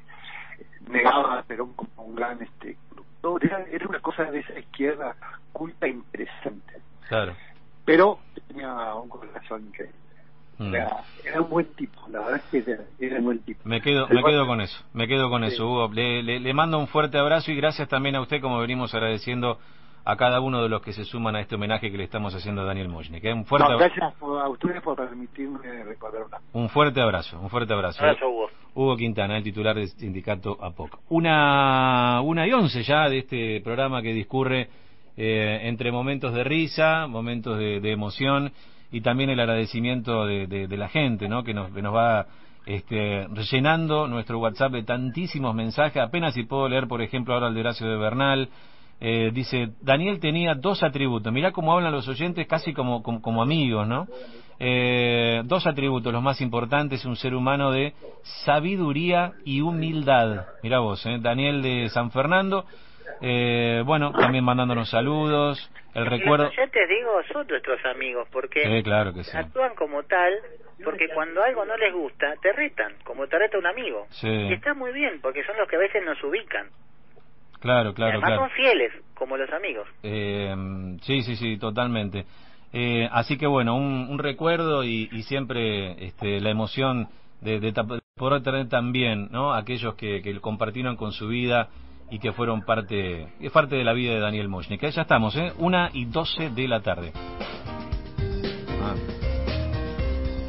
negaba 0.88 1.40
a 1.40 1.44
Perón 1.44 1.74
como 1.74 1.90
un 2.04 2.16
gran 2.16 2.42
este, 2.42 2.78
conductor, 2.90 3.44
era, 3.46 3.66
era 3.70 3.88
una 3.88 4.00
cosa 4.00 4.24
de 4.32 4.40
esa 4.40 4.58
izquierda 4.60 5.16
culta 5.52 5.86
e 5.88 5.90
interesante, 5.90 6.74
claro 7.10 7.34
pero 7.84 8.20
tenía 8.48 8.94
un 8.96 9.10
corazón 9.10 9.66
increíble. 9.68 9.96
Mm. 10.62 10.76
Era, 10.76 10.98
era 11.26 11.42
un 11.42 11.50
buen 11.50 11.66
tipo, 11.76 12.02
la 12.10 12.20
verdad 12.20 12.36
es 12.44 12.64
que 12.64 12.72
era, 12.72 12.84
era 13.00 13.18
un 13.20 13.26
buen 13.26 13.40
tipo. 13.40 13.60
Me 13.64 13.82
quedo, 13.82 14.08
me 14.10 14.22
cual- 14.22 14.34
quedo 14.34 14.48
con 14.48 14.62
eso, 14.62 14.84
me 14.94 15.08
quedo 15.08 15.30
con 15.30 15.42
Sí. 15.48 15.54
eso, 15.54 15.66
Hugo. 15.68 15.90
Le, 15.94 16.22
le- 16.24 16.40
le 16.40 16.54
mando 16.54 16.78
un 16.80 16.88
fuerte 16.88 17.18
abrazo 17.18 17.52
y 17.52 17.56
gracias 17.56 17.88
también 17.90 18.16
a 18.16 18.22
usted, 18.22 18.42
como 18.42 18.60
venimos 18.60 18.94
agradeciendo 18.94 19.58
a 20.04 20.16
cada 20.18 20.40
uno 20.40 20.64
de 20.64 20.70
los 20.70 20.82
que 20.82 20.94
se 20.94 21.04
suman 21.06 21.36
a 21.36 21.42
este 21.42 21.56
homenaje 21.56 21.92
que 21.92 21.98
le 21.98 22.04
estamos 22.04 22.34
haciendo 22.34 22.62
a 22.62 22.66
Daniel 22.66 22.90
Mushnik. 22.90 23.24
¿eh? 23.24 23.34
Un, 23.34 23.46
fuerte, 23.46 23.70
No, 23.70 23.78
gracias 23.78 24.14
a 24.20 24.50
ustedes 24.50 24.82
por 24.82 24.96
permitirme 24.96 25.84
recordar 25.84 26.24
una. 26.24 26.38
un 26.54 26.70
fuerte 26.70 27.00
abrazo, 27.02 27.40
un 27.40 27.50
fuerte 27.52 27.72
abrazo. 27.74 28.04
Abrazo, 28.04 28.28
Hugo. 28.28 28.50
Hugo 28.74 28.98
Quintana, 28.98 29.38
el 29.38 29.44
titular 29.44 29.76
del 29.76 29.90
sindicato 29.90 30.58
APOC. 30.60 31.00
Una, 31.10 32.22
una 32.22 32.48
y 32.48 32.52
once 32.54 32.84
ya 32.84 33.10
de 33.10 33.20
este 33.20 33.62
programa 33.62 34.02
que 34.02 34.14
discurre 34.14 34.70
eh, 35.18 35.60
entre 35.64 35.92
momentos 35.92 36.34
de 36.34 36.44
risa, 36.44 37.06
momentos 37.08 37.60
de, 37.60 37.80
de 37.80 37.92
emoción 37.92 38.52
y 38.92 39.02
también 39.02 39.30
el 39.30 39.40
agradecimiento 39.40 40.26
de, 40.26 40.48
de- 40.48 40.78
la 40.78 40.90
gente, 40.90 41.28
¿no? 41.30 41.44
Que 41.44 41.54
nos, 41.54 41.72
que 41.72 41.82
nos 41.82 41.96
va 41.96 42.26
este, 42.66 43.28
rellenando 43.34 44.08
nuestro 44.08 44.40
WhatsApp 44.40 44.74
de 44.74 44.84
tantísimos 44.84 45.56
mensajes. 45.56 46.02
Apenas 46.02 46.34
si 46.34 46.44
puedo 46.44 46.68
leer, 46.68 46.88
por 46.88 47.02
ejemplo, 47.02 47.34
ahora 47.34 47.48
el 47.48 47.54
de 47.54 47.60
Horacio 47.62 47.88
de 47.88 47.98
Bernal. 47.98 48.50
Eh, 49.04 49.32
dice, 49.34 49.72
Daniel 49.82 50.20
tenía 50.20 50.54
dos 50.54 50.84
atributos. 50.84 51.34
Mirá 51.34 51.52
cómo 51.52 51.74
hablan 51.74 51.92
los 51.92 52.08
oyentes 52.08 52.46
casi 52.48 52.72
como, 52.74 53.02
amigos, 53.42 53.88
¿no? 53.88 54.08
Eh, 54.60 55.42
dos 55.46 55.66
atributos, 55.66 56.14
los 56.14 56.22
más 56.22 56.40
importantes, 56.40 57.04
un 57.06 57.16
ser 57.16 57.34
humano 57.34 57.72
de 57.72 57.94
sabiduría 58.46 59.32
y 59.44 59.62
humildad. 59.62 60.46
Mira 60.62 60.80
vos, 60.80 61.04
eh, 61.08 61.18
Daniel 61.20 61.64
de 61.64 61.90
San 61.90 62.12
Fernando. 62.12 62.66
Eh, 63.20 63.84
bueno, 63.86 64.12
también 64.14 64.44
mandándonos 64.44 64.90
saludos. 64.90 65.72
El 65.94 66.06
recuerdo. 66.06 66.50
Ya 66.56 66.68
te 66.68 66.88
digo, 66.88 67.12
son 67.34 67.46
nuestros 67.48 67.84
amigos, 67.86 68.28
porque 68.32 68.82
claro 68.84 69.14
que 69.14 69.24
sí. 69.26 69.36
actúan 69.36 69.76
como 69.76 70.04
tal, 70.04 70.34
porque 70.84 71.10
cuando 71.14 71.44
algo 71.44 71.66
no 71.66 71.76
les 71.76 71.94
gusta, 71.94 72.34
te 72.42 72.54
retan, 72.54 72.94
como 73.04 73.28
te 73.28 73.38
reta 73.38 73.58
un 73.58 73.66
amigo. 73.66 74.08
Sí. 74.12 74.30
Y 74.30 74.54
está 74.54 74.74
muy 74.74 74.94
bien, 74.94 75.20
porque 75.22 75.44
son 75.44 75.58
los 75.58 75.68
que 75.68 75.76
a 75.76 75.80
veces 75.80 76.02
nos 76.06 76.24
ubican. 76.24 76.68
Claro, 77.60 77.94
claro, 77.94 78.14
Además 78.14 78.30
claro. 78.30 78.42
son 78.44 78.50
fieles, 78.52 78.92
como 79.14 79.38
los 79.38 79.52
amigos. 79.52 79.88
Eh, 80.02 80.56
sí, 81.02 81.22
sí, 81.24 81.36
sí, 81.36 81.58
totalmente. 81.58 82.26
Eh, 82.74 83.08
así 83.12 83.38
que 83.38 83.46
bueno, 83.48 83.76
un, 83.76 84.08
un 84.10 84.18
recuerdo 84.18 84.84
y, 84.84 85.10
y 85.12 85.24
siempre 85.24 86.06
este, 86.06 86.40
la 86.40 86.50
emoción 86.50 87.10
de, 87.42 87.60
de 87.60 87.74
tap- 87.74 88.02
poder 88.16 88.42
tener 88.44 88.70
también 88.70 89.28
¿no? 89.30 89.54
aquellos 89.54 89.96
que, 89.96 90.22
que 90.22 90.40
compartieron 90.40 90.96
con 90.96 91.12
su 91.12 91.28
vida 91.28 91.68
y 92.12 92.20
que 92.20 92.34
fueron 92.34 92.62
parte, 92.64 93.30
es 93.40 93.52
parte 93.52 93.78
de 93.78 93.86
la 93.86 93.94
vida 93.94 94.14
de 94.14 94.20
Daniel 94.20 94.50
Mushnik. 94.50 94.82
Ya 94.82 95.02
estamos, 95.02 95.36
¿eh? 95.38 95.54
Una 95.58 95.90
y 95.94 96.06
doce 96.06 96.50
de 96.50 96.68
la 96.68 96.82
tarde. 96.82 97.14
Ah. 98.84 98.96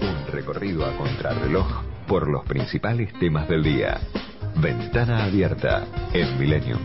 Un 0.02 0.32
recorrido 0.32 0.84
a 0.84 0.90
contrarreloj 0.96 1.84
por 2.08 2.28
los 2.28 2.44
principales 2.44 3.12
temas 3.20 3.48
del 3.48 3.62
día. 3.62 4.00
Ventana 4.56 5.24
abierta 5.24 5.84
en 6.12 6.38
Millennium. 6.38 6.80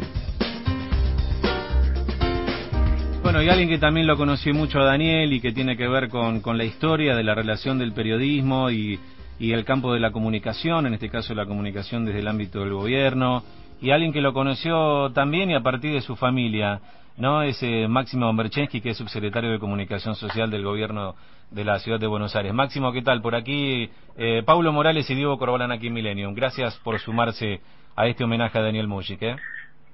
Bueno, 3.23 3.41
y 3.41 3.49
alguien 3.49 3.67
que 3.67 3.80
también 3.80 4.05
lo 4.05 4.15
conoció 4.15 4.53
mucho 4.53 4.80
a 4.80 4.86
Daniel 4.86 5.34
y 5.34 5.41
que 5.41 5.51
tiene 5.51 5.75
que 5.75 5.88
ver 5.88 6.07
con, 6.07 6.39
con 6.39 6.57
la 6.57 6.63
historia 6.63 7.15
de 7.15 7.23
la 7.23 7.34
relación 7.34 7.80
del 7.80 7.93
periodismo 7.93 8.69
y, 8.69 8.99
y 9.39 9.51
el 9.53 9.65
campo 9.65 9.91
de 9.93 9.99
la 9.99 10.11
comunicación, 10.11 10.86
en 10.86 10.93
este 10.93 11.09
caso 11.09 11.34
la 11.34 11.47
comunicación 11.47 12.05
desde 12.05 12.19
el 12.19 12.28
ámbito 12.28 12.59
del 12.59 12.73
gobierno, 12.73 13.43
y 13.82 13.91
alguien 13.91 14.13
que 14.13 14.21
lo 14.21 14.34
conoció 14.34 15.11
también 15.13 15.49
y 15.51 15.55
a 15.55 15.61
partir 15.61 15.93
de 15.93 16.01
su 16.01 16.15
familia, 16.15 16.80
¿no? 17.17 17.41
Es 17.41 17.61
eh, 17.63 17.88
Máximo 17.88 18.32
Merchensky, 18.34 18.82
que 18.82 18.91
es 18.91 18.97
subsecretario 18.97 19.51
de 19.51 19.59
Comunicación 19.59 20.15
Social 20.15 20.49
del 20.49 20.63
gobierno 20.63 21.15
de 21.51 21.63
la 21.63 21.80
ciudad 21.80 21.99
de 21.99 22.07
Buenos 22.07 22.36
Aires. 22.36 22.53
Máximo, 22.53 22.91
¿qué 22.91 23.01
tal? 23.01 23.21
Por 23.21 23.36
aquí, 23.36 23.89
eh, 24.17 24.43
Paulo 24.45 24.71
Morales 24.73 25.09
y 25.09 25.15
Diego 25.15 25.38
Corbalán 25.38 25.71
aquí 25.71 25.88
en 25.88 25.93
Millennium. 25.93 26.34
Gracias 26.34 26.78
por 26.84 26.99
sumarse 26.99 27.61
a 27.95 28.07
este 28.07 28.23
homenaje 28.23 28.57
a 28.57 28.61
Daniel 28.61 28.88
Mujic, 28.88 29.21
¿eh? 29.21 29.36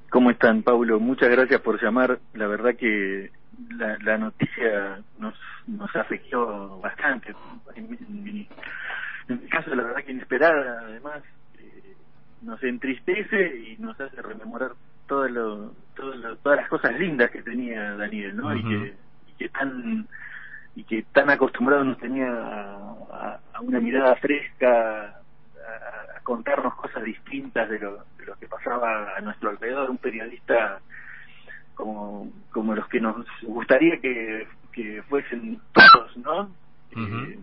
¿Cómo 0.09 0.29
están, 0.29 0.61
Paulo? 0.63 0.99
Muchas 0.99 1.29
gracias 1.29 1.61
por 1.61 1.81
llamar. 1.81 2.19
La 2.33 2.47
verdad 2.47 2.75
que 2.77 3.31
la, 3.77 3.97
la 4.03 4.17
noticia 4.17 4.99
nos, 5.17 5.33
nos 5.67 5.95
afectó 5.95 6.79
bastante. 6.81 7.33
En 7.75 7.89
mi, 7.89 7.97
en 7.97 8.23
mi- 8.23 9.47
caso, 9.49 9.73
la 9.73 9.83
verdad 9.83 10.03
que 10.03 10.11
inesperada, 10.11 10.81
además, 10.85 11.23
nos 12.43 12.61
entristece 12.63 13.55
y 13.57 13.77
nos 13.79 13.99
hace 13.99 14.21
rememorar 14.21 14.71
todo 15.07 15.27
lo, 15.27 15.73
todo 15.95 16.13
lo- 16.15 16.37
todas 16.37 16.59
las 16.59 16.69
cosas 16.69 16.97
lindas 16.99 17.31
que 17.31 17.41
tenía 17.41 17.95
Daniel, 17.95 18.35
¿no? 18.35 18.55
y, 18.55 18.63
que, 18.63 18.93
y 19.27 19.31
que 19.37 19.49
tan 19.49 20.07
y 20.75 20.83
que 20.85 21.03
tan 21.13 21.29
acostumbrado 21.29 21.83
nos 21.83 21.99
tenía 21.99 22.27
a, 22.31 23.39
una 23.61 23.79
mirada 23.79 24.15
fresca, 24.15 25.05
a, 25.05 26.17
a 26.17 26.19
contarnos 26.23 26.73
cosas 26.75 27.03
distintas 27.03 27.69
de 27.69 27.79
lo, 27.79 28.03
de 28.17 28.25
lo 28.25 28.35
que 28.37 28.47
pasaba 28.47 29.15
a 29.15 29.21
nuestro 29.21 29.51
alrededor, 29.51 29.89
un 29.91 29.99
periodista 29.99 30.79
como, 31.75 32.31
como 32.51 32.73
los 32.75 32.87
que 32.87 32.99
nos 32.99 33.23
gustaría 33.43 33.99
que, 33.99 34.47
que 34.71 35.03
fuesen 35.03 35.59
todos, 35.73 36.17
¿no? 36.17 36.49
Eh, 36.95 37.39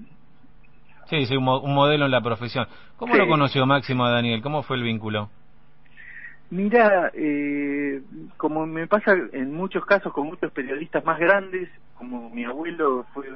Sí, 1.10 1.26
sí, 1.26 1.36
un, 1.36 1.44
mo- 1.44 1.60
un 1.60 1.74
modelo 1.74 2.04
en 2.06 2.10
la 2.12 2.20
profesión. 2.22 2.66
¿Cómo 2.96 3.12
Sí. 3.14 3.18
lo 3.18 3.26
conoció 3.28 3.66
Máximo 3.66 4.04
a 4.04 4.10
Daniel? 4.10 4.40
¿Cómo 4.42 4.62
fue 4.62 4.76
el 4.76 4.84
vínculo? 4.84 5.28
Mira, 6.50 7.10
eh, 7.14 8.00
como 8.36 8.66
me 8.66 8.86
pasa 8.86 9.12
en 9.32 9.52
muchos 9.52 9.84
casos 9.86 10.12
con 10.12 10.26
muchos 10.26 10.50
periodistas 10.52 11.04
más 11.04 11.18
grandes, 11.18 11.68
como 11.94 12.30
mi 12.30 12.44
abuelo 12.44 13.06
fue 13.12 13.28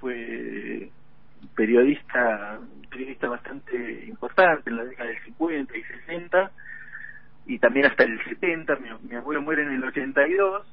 fue 0.00 0.90
periodista 1.54 2.60
periodista 2.90 3.28
bastante 3.28 4.04
importante 4.06 4.70
en 4.70 4.76
la 4.76 4.84
década 4.84 5.08
del 5.08 5.18
50 5.24 5.76
y 5.76 5.82
60 5.82 6.52
y 7.46 7.58
también 7.58 7.86
hasta 7.86 8.04
el 8.04 8.22
70, 8.24 8.76
mi, 8.76 8.88
mi 9.08 9.16
abuelo 9.16 9.42
muere 9.42 9.62
en 9.64 9.72
el 9.72 9.84
82, 9.84 10.66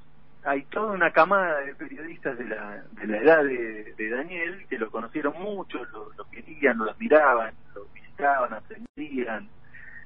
hay 0.43 0.63
toda 0.63 0.93
una 0.93 1.11
camada 1.11 1.61
de 1.61 1.75
periodistas 1.75 2.37
de 2.37 2.45
la, 2.45 2.83
de 2.91 3.07
la 3.07 3.17
edad 3.17 3.43
de, 3.43 3.93
de 3.97 4.09
Daniel 4.09 4.65
que 4.69 4.77
lo 4.77 4.89
conocieron 4.89 5.33
mucho, 5.41 5.83
lo, 5.85 6.11
lo 6.17 6.29
querían, 6.31 6.77
lo 6.77 6.91
admiraban, 6.91 7.53
lo 7.75 7.85
visitaban, 7.93 8.53
aprendían, 8.53 9.49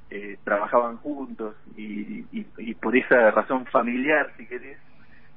eh, 0.10 0.38
trabajaban 0.44 0.98
juntos 0.98 1.56
y, 1.78 2.26
y, 2.32 2.46
y 2.58 2.74
por 2.76 2.96
esa 2.96 3.32
razón 3.32 3.66
familiar, 3.68 4.32
si 4.38 4.48
querés, 4.48 4.78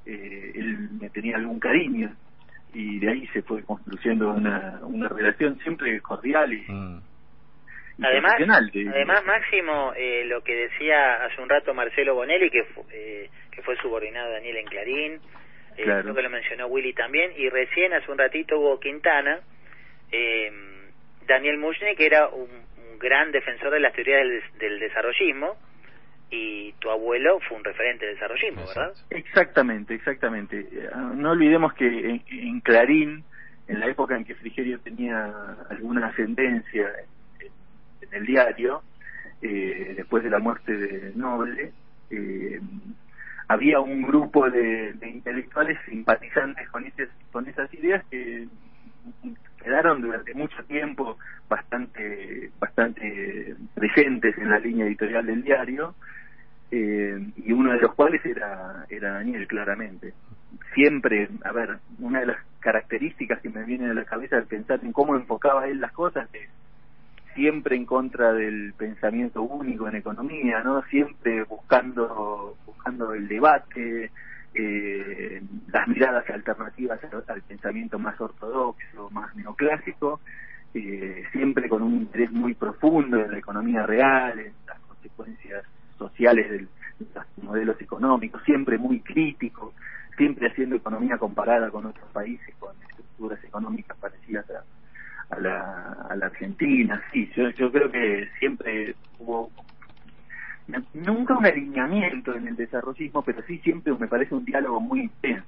eh, 0.07 0.53
él 0.55 0.91
me 1.01 1.11
tenía 1.11 1.37
algún 1.37 1.61
cariño 1.61 2.15
y 2.73 2.99
de 2.99 3.11
ahí 3.11 3.27
se 3.29 3.43
fue 3.43 3.63
construyendo 3.63 4.31
una, 4.31 4.81
una 4.83 5.09
relación 5.09 5.59
siempre 5.61 6.01
cordial 6.01 6.53
y, 6.53 6.65
Mm. 7.99 8.05
Además, 8.07 8.35
además 8.37 9.25
Máximo, 9.25 9.93
eh, 9.97 10.25
lo 10.27 10.43
que 10.43 10.55
decía 10.55 11.25
hace 11.25 11.41
un 11.41 11.49
rato 11.49 11.73
Marcelo 11.73 12.15
Bonelli, 12.15 12.51
que, 12.51 12.67
eh, 12.93 13.31
que 13.57 13.63
fue 13.63 13.77
subordinado 13.79 14.29
a 14.29 14.33
Daniel 14.35 14.59
en 14.59 14.67
Clarín, 14.67 15.13
eh, 15.77 15.83
Claro. 15.85 16.03
creo 16.03 16.15
que 16.15 16.23
lo 16.23 16.31
mencionó 16.31 16.67
Willy 16.69 16.93
también, 16.93 17.33
y 17.37 17.49
recién 17.49 17.93
hace 17.95 18.11
un 18.13 18.19
ratito 18.19 18.59
hubo 18.61 18.79
Quintana, 18.79 19.41
eh, 20.13 20.53
Daniel 21.27 21.57
Mushne, 21.59 21.97
que 21.97 22.07
era 22.07 22.29
un, 22.29 22.49
un 22.51 22.99
gran 22.99 23.33
defensor 23.33 23.71
de 23.73 23.81
las 23.81 23.93
teorías 23.95 24.21
del, 24.21 24.31
des- 24.41 24.59
del 24.59 24.79
desarrollismo, 24.79 25.57
y 26.31 26.73
tu 26.81 26.91
abuelo 26.91 27.41
fue 27.49 27.57
un 27.57 27.65
referente 27.65 28.05
del 28.05 28.15
desarrollismo, 28.17 28.67
¿verdad? 28.67 28.93
Exactamente, 29.11 29.95
exactamente. 29.95 30.61
Eh, 30.71 30.89
No 31.15 31.31
olvidemos 31.33 31.73
que 31.75 31.87
en, 31.87 32.23
en 32.29 32.61
Clarín, 32.61 33.25
en 33.69 33.81
la 33.81 33.87
época 33.87 34.17
en 34.17 34.25
que 34.25 34.35
Frigerio 34.35 34.79
tenía 34.81 35.33
alguna 35.71 36.09
ascendencia 36.09 36.93
en, 37.41 37.53
en 38.09 38.15
el 38.15 38.27
diario, 38.27 38.83
eh, 39.43 39.95
después 39.97 40.23
de 40.25 40.31
la 40.31 40.39
muerte 40.41 40.77
de 40.77 41.13
Noble, 41.15 41.73
eh, 42.11 42.61
había 43.49 43.81
un 43.81 44.03
grupo 44.03 44.51
de, 44.51 44.95
intelectuales 45.03 45.79
simpatizantes 45.89 46.69
con, 46.71 46.85
ese, 46.85 47.09
con 47.31 47.47
esas 47.47 47.73
ideas 47.75 48.05
que 48.11 48.49
quedaron 49.63 50.01
durante 50.01 50.35
mucho 50.35 50.63
tiempo 50.65 51.17
bastante 51.49 52.51
bastante 52.59 53.55
presentes 53.75 54.37
en 54.39 54.51
la 54.51 54.59
línea 54.59 54.87
editorial 54.87 55.27
del 55.27 55.43
diario 55.43 55.95
eh, 56.71 57.19
y 57.37 57.53
uno 57.53 57.73
de 57.73 57.79
los 57.79 57.95
cuales 57.95 58.25
era 58.25 58.85
era 58.89 59.15
Daniel 59.15 59.47
claramente. 59.47 60.15
Siempre 60.75 61.29
a 61.45 61.53
ver 61.53 61.79
una 62.01 62.21
de 62.21 62.27
las 62.27 62.39
características 62.61 63.41
que 63.41 63.49
me 63.49 63.65
viene 63.65 63.91
a 63.91 63.95
la 63.95 64.05
cabeza 64.05 64.37
al 64.37 64.47
pensar 64.47 64.81
en 64.83 64.93
cómo 64.93 65.15
enfocaba 65.15 65.69
él 65.69 65.81
las 65.81 65.93
cosas 65.93 66.29
es 66.33 66.49
siempre 67.37 67.77
en 67.77 67.87
contra 67.87 68.33
del 68.33 68.75
pensamiento 68.77 69.43
único 69.43 69.87
en 69.89 69.95
economía 69.97 70.61
no 70.65 70.83
siempre 70.91 71.45
buscando 71.45 72.57
buscando 72.67 73.15
el 73.15 73.29
debate 73.29 74.11
eh, 74.55 75.43
las 75.69 75.87
miradas 75.87 76.29
alternativas 76.31 76.99
al, 77.29 77.43
pensamiento 77.43 77.99
más 77.99 78.21
ortodoxo 78.21 79.11
más 79.11 79.35
neoclásico 79.37 80.21
eh, 80.75 81.23
siempre 81.33 81.69
con 81.69 81.83
un 81.83 81.95
interés 81.95 82.33
muy 82.33 82.55
profundo 82.55 83.21
en 83.21 83.31
la 83.31 83.39
economía 83.39 83.87
real 83.87 84.39
en 84.41 84.53
las 84.67 84.81
consecuencias 84.81 85.65
sociales 85.99 86.51
del- 86.51 86.69
de 86.99 87.07
los 87.15 87.27
modelos 87.45 87.81
económicos 87.81 88.43
siempre 88.45 88.79
muy 88.79 89.01
crítico 89.01 89.75
siempre 90.17 90.49
haciendo 90.49 90.77
economía 90.77 91.19
comparada 91.19 91.71
con 91.71 91.85
otros 91.87 92.09
países 92.11 92.55
con 92.59 92.75
estructuras 92.89 93.45
económicas 93.45 93.97
parecidas 93.99 94.49
a, 94.51 94.65
a 95.31 95.41
la, 95.41 95.97
a 96.09 96.17
la 96.17 96.27
Argentina. 96.27 97.03
Sí, 97.13 97.31
yo, 97.37 97.51
yo 97.51 97.71
creo 97.73 97.91
que 97.91 98.29
siempre 98.39 98.95
hubo 99.19 99.51
nunca 100.95 101.37
un 101.37 101.47
alineamiento 101.47 102.35
en 102.35 102.49
el 102.49 102.57
desarrollismo, 102.57 103.23
pero 103.23 103.43
sí 103.47 103.59
siempre 103.59 103.93
me 103.95 104.09
parece 104.09 104.35
un 104.35 104.45
diálogo 104.45 104.81
muy 104.81 105.03
intenso 105.03 105.47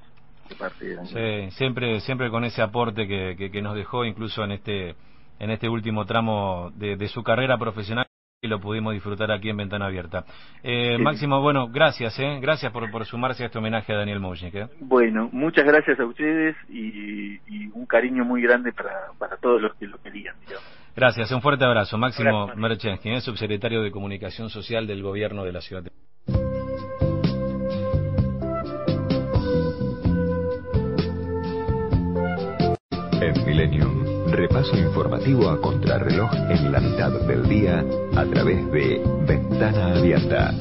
de 0.48 0.54
parte. 0.54 0.96
Sí, 1.06 1.50
siempre, 1.56 2.00
siempre 2.00 2.30
con 2.30 2.44
ese 2.44 2.62
aporte 2.62 3.06
que, 3.06 3.34
que, 3.36 3.50
que 3.50 3.62
nos 3.62 3.74
dejó 3.74 4.04
incluso 4.04 4.44
en 4.44 4.52
este, 4.52 4.94
en 5.38 5.50
este 5.50 5.68
último 5.68 6.04
tramo 6.06 6.70
de, 6.76 6.96
de 6.96 7.08
su 7.08 7.22
carrera 7.22 7.58
profesional 7.58 8.06
y 8.40 8.46
lo 8.46 8.60
pudimos 8.60 8.94
disfrutar 8.94 9.32
aquí 9.32 9.48
en 9.50 9.56
Ventana 9.56 9.86
Abierta. 9.86 10.24
Eh, 10.62 10.94
Sí. 10.96 11.02
Máximo, 11.02 11.40
bueno, 11.40 11.68
gracias, 11.68 12.16
eh, 12.20 12.38
gracias 12.40 12.70
por, 12.72 12.88
por 12.90 13.04
sumarse 13.04 13.42
a 13.42 13.46
este 13.46 13.58
homenaje 13.58 13.92
a 13.92 13.96
Daniel 13.96 14.20
Mojnik. 14.20 14.54
Eh. 14.54 14.68
Bueno, 14.80 15.28
muchas 15.32 15.64
gracias 15.64 15.98
a 15.98 16.04
ustedes 16.04 16.54
y, 16.68 17.34
y 17.48 17.66
un 17.74 17.84
cariño 17.86 18.24
muy 18.24 18.40
grande 18.42 18.72
para, 18.72 19.08
para 19.18 19.36
todos 19.38 19.60
los 19.60 19.74
que 19.74 19.86
lo 19.86 19.98
querían. 20.00 20.36
digamos. 20.46 20.64
Gracias, 20.94 21.30
un 21.32 21.42
fuerte 21.42 21.64
abrazo. 21.64 21.98
Máximo 21.98 22.42
Abrazo. 22.42 22.60
Merchensky, 22.60 23.10
eh, 23.10 23.20
subsecretario 23.20 23.82
de 23.82 23.90
Comunicación 23.90 24.50
Social 24.50 24.86
del 24.86 25.02
Gobierno 25.02 25.44
de 25.44 25.52
la 25.52 25.60
Ciudad 25.60 25.82
de 25.82 25.90
En 33.20 33.44
Millennium 33.46 34.17
Repaso 34.38 34.76
informativo 34.76 35.50
a 35.50 35.60
contrarreloj 35.60 36.30
en 36.48 36.70
la 36.70 36.78
mitad 36.78 37.10
del 37.10 37.48
día 37.48 37.84
a 38.14 38.24
través 38.24 38.70
de 38.70 39.02
Ventana 39.26 39.96
Abierta. 39.96 40.54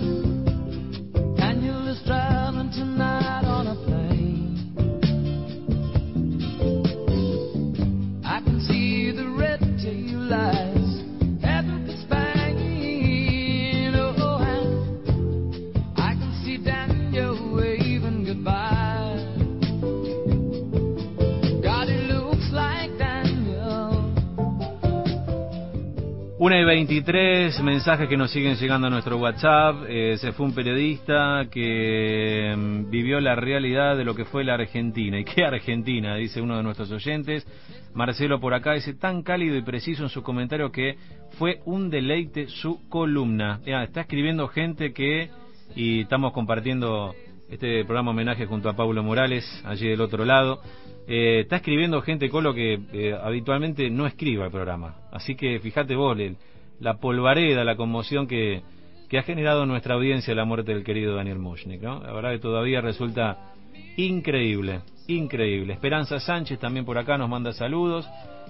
23 26.87 27.61
mensajes 27.63 28.07
que 28.07 28.15
nos 28.15 28.31
siguen 28.31 28.55
llegando 28.55 28.87
a 28.87 28.89
nuestro 28.89 29.17
WhatsApp. 29.17 29.83
Eh, 29.89 30.15
se 30.19 30.31
fue 30.31 30.45
un 30.45 30.55
periodista 30.55 31.45
que 31.51 32.55
mm, 32.57 32.89
vivió 32.89 33.19
la 33.19 33.35
realidad 33.35 33.97
de 33.97 34.05
lo 34.05 34.15
que 34.15 34.23
fue 34.23 34.45
la 34.45 34.53
Argentina. 34.53 35.19
¿Y 35.19 35.25
qué 35.25 35.43
Argentina? 35.43 36.15
Dice 36.15 36.39
uno 36.39 36.55
de 36.55 36.63
nuestros 36.63 36.89
oyentes. 36.89 37.45
Marcelo 37.93 38.39
por 38.39 38.53
acá 38.53 38.71
dice 38.71 38.93
tan 38.93 39.21
cálido 39.21 39.57
y 39.57 39.63
preciso 39.63 40.03
en 40.03 40.07
su 40.07 40.23
comentario 40.23 40.71
que 40.71 40.95
fue 41.37 41.59
un 41.65 41.89
deleite 41.89 42.47
su 42.47 42.87
columna. 42.87 43.59
está 43.65 44.01
escribiendo 44.01 44.47
gente 44.47 44.93
que, 44.93 45.29
y 45.75 46.03
estamos 46.03 46.31
compartiendo 46.31 47.13
este 47.49 47.83
programa 47.83 48.11
homenaje 48.11 48.45
junto 48.45 48.69
a 48.69 48.77
Pablo 48.77 49.03
Morales, 49.03 49.43
allí 49.65 49.89
del 49.89 49.99
otro 49.99 50.23
lado. 50.23 50.61
Eh, 51.05 51.41
está 51.41 51.57
escribiendo 51.57 52.01
gente 52.01 52.29
Colo 52.29 52.53
que 52.53 52.79
eh, 52.93 53.13
habitualmente 53.21 53.89
no 53.89 54.07
escriba 54.07 54.45
el 54.45 54.51
programa. 54.51 54.95
Así 55.11 55.35
que 55.35 55.59
fíjate 55.59 55.93
vos, 55.93 56.17
la 56.79 56.97
polvareda, 56.97 57.63
la 57.63 57.75
conmoción 57.75 58.27
que, 58.27 58.61
que 59.09 59.17
ha 59.17 59.23
generado 59.23 59.65
nuestra 59.65 59.95
audiencia 59.95 60.35
la 60.35 60.45
muerte 60.45 60.73
del 60.73 60.83
querido 60.83 61.15
Daniel 61.15 61.39
Mushnik, 61.39 61.81
¿no? 61.81 62.01
La 62.01 62.11
verdad 62.13 62.31
que 62.31 62.39
todavía 62.39 62.81
resulta 62.81 63.53
increíble, 63.95 64.81
increíble. 65.07 65.73
Esperanza 65.73 66.19
Sánchez 66.19 66.59
también 66.59 66.85
por 66.85 66.97
acá 66.97 67.17
nos 67.17 67.29
manda 67.29 67.51
saludos 67.53 68.07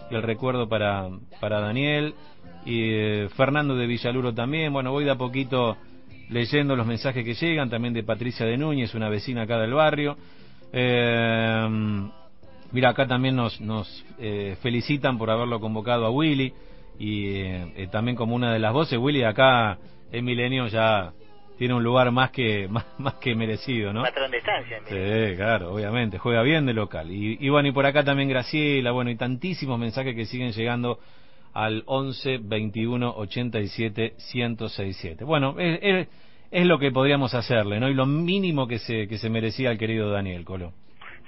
y 0.09 0.15
el 0.15 0.23
recuerdo 0.23 0.67
para, 0.67 1.09
para 1.39 1.59
Daniel 1.59 2.13
y 2.65 2.81
eh, 2.83 3.29
Fernando 3.35 3.75
de 3.75 3.87
Villaluro 3.87 4.33
también. 4.33 4.73
Bueno, 4.73 4.91
voy 4.91 5.05
de 5.05 5.11
a 5.11 5.15
poquito 5.15 5.77
leyendo 6.29 6.75
los 6.75 6.85
mensajes 6.85 7.23
que 7.23 7.33
llegan, 7.33 7.69
también 7.69 7.93
de 7.93 8.03
Patricia 8.03 8.45
de 8.45 8.57
Núñez, 8.57 8.93
una 8.93 9.09
vecina 9.09 9.43
acá 9.43 9.57
del 9.57 9.73
barrio. 9.73 10.17
Eh, 10.73 12.09
Mira, 12.71 12.89
acá 12.89 13.07
también 13.07 13.35
nos, 13.35 13.61
nos 13.61 14.05
eh, 14.19 14.57
felicitan 14.61 15.17
por 15.17 15.29
haberlo 15.29 15.59
convocado 15.59 16.05
a 16.05 16.09
Willy 16.09 16.53
y 16.99 17.41
eh, 17.41 17.73
eh, 17.75 17.87
también 17.91 18.15
como 18.15 18.35
una 18.35 18.53
de 18.53 18.59
las 18.59 18.73
voces, 18.73 18.97
Willy 18.97 19.23
acá 19.23 19.77
en 20.11 20.25
Milenio 20.25 20.67
ya 20.67 21.13
tiene 21.57 21.73
un 21.73 21.83
lugar 21.83 22.11
más 22.11 22.31
que 22.31 22.67
más, 22.97 23.15
que 23.15 23.35
merecido, 23.35 23.93
¿no? 23.93 24.03
Patrón 24.03 24.31
de 24.31 24.37
estancia. 24.37 24.79
Sí, 24.87 25.35
claro, 25.35 25.73
obviamente, 25.73 26.17
juega 26.17 26.41
bien 26.41 26.65
de 26.65 26.73
local. 26.73 27.11
Y, 27.11 27.37
y, 27.39 27.49
bueno, 27.49 27.67
y 27.67 27.71
por 27.71 27.85
acá 27.85 28.03
también 28.03 28.29
Graciela, 28.29 28.91
bueno, 28.91 29.09
y 29.09 29.15
tantísimos 29.15 29.79
mensajes 29.79 30.15
que 30.15 30.25
siguen 30.25 30.51
llegando 30.51 30.99
al 31.53 31.83
11 31.85 32.39
21 32.41 33.13
87 33.17 34.13
1067. 34.33 35.23
Bueno, 35.23 35.55
es, 35.59 35.79
es, 35.81 36.07
es, 36.51 36.65
lo 36.65 36.77
que 36.77 36.91
podríamos 36.91 37.33
hacerle, 37.33 37.79
¿no? 37.79 37.89
Y 37.89 37.93
lo 37.93 38.05
mínimo 38.05 38.67
que 38.67 38.79
se, 38.79 39.07
que 39.07 39.17
se 39.17 39.29
merecía 39.29 39.71
el 39.71 39.77
querido 39.77 40.11
Daniel 40.11 40.45
Colo. 40.45 40.73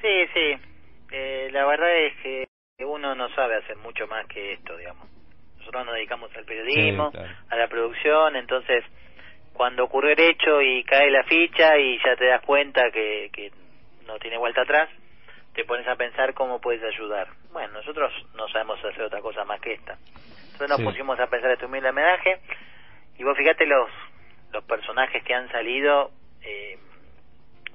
Sí, 0.02 0.26
sí, 0.34 0.56
eh, 1.12 1.50
la 1.52 1.66
verdad 1.66 1.90
es 2.06 2.14
que 2.22 2.46
uno 2.86 3.16
no 3.16 3.28
sabe 3.36 3.58
hacer 3.58 3.78
mucho 3.78 4.08
más 4.08 4.26
que 4.28 4.54
esto, 4.54 4.78
digamos. 4.78 5.19
Nosotros 5.70 5.86
nos 5.86 5.96
dedicamos 5.98 6.36
al 6.36 6.46
periodismo, 6.46 7.12
a 7.48 7.56
la 7.56 7.68
producción, 7.68 8.36
entonces 8.36 8.84
cuando 9.54 9.84
ocurre 9.84 10.14
el 10.14 10.20
hecho 10.20 10.64
y 10.64 10.84
cae 10.84 11.12
la 11.12 11.24
ficha 11.26 11.78
y 11.78 12.00
ya 12.04 12.16
te 12.16 12.26
das 12.26 12.42
cuenta 12.42 12.90
que, 12.92 13.30
que 13.32 13.52
no 14.08 14.18
tiene 14.18 14.40
vuelta 14.40 14.62
atrás, 14.62 14.90
te 15.54 15.66
pones 15.66 15.88
a 15.88 15.96
pensar 15.96 16.34
cómo 16.34 16.60
puedes 16.60 16.82
ayudar. 16.84 17.28
Bueno, 17.52 17.74
nosotros 17.74 18.12
no 18.34 18.48
sabemos 18.48 18.84
hacer 18.84 19.04
otra 19.04 19.22
cosa 19.22 19.46
más 19.46 19.62
que 19.62 19.74
esta. 19.74 20.00
Entonces 20.54 20.70
nos 20.70 20.82
pusimos 20.82 21.20
a 21.20 21.28
pensar 21.28 21.52
este 21.52 21.68
humilde 21.68 21.90
homenaje 21.90 22.40
y 23.20 23.24
vos 23.24 23.38
fíjate 23.38 23.68
los, 23.68 23.92
los 24.52 24.64
personajes 24.64 25.24
que 25.24 25.36
han 25.36 25.52
salido, 25.52 26.10
eh, 26.42 26.80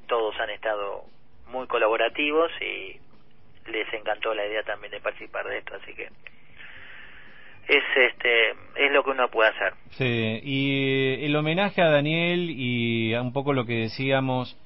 todos 0.08 0.34
han 0.40 0.50
estado 0.50 1.04
muy 1.46 1.68
colaborativos 1.68 2.50
y 2.60 2.98
les 3.70 3.94
encantó 3.94 4.34
la 4.34 4.44
idea 4.46 4.64
también 4.64 4.90
de 4.90 5.00
participar 5.00 5.46
de 5.46 5.58
esto, 5.58 5.76
así 5.76 5.94
que 5.94 6.08
es 7.68 7.82
este 7.96 8.50
es 8.76 8.92
lo 8.92 9.04
que 9.04 9.10
uno 9.10 9.28
puede 9.28 9.50
hacer. 9.50 9.72
Sí, 9.90 10.40
y 10.42 11.24
el 11.24 11.34
homenaje 11.36 11.82
a 11.82 11.90
Daniel 11.90 12.50
y 12.50 13.14
a 13.14 13.22
un 13.22 13.32
poco 13.32 13.52
lo 13.52 13.64
que 13.64 13.74
decíamos 13.74 14.56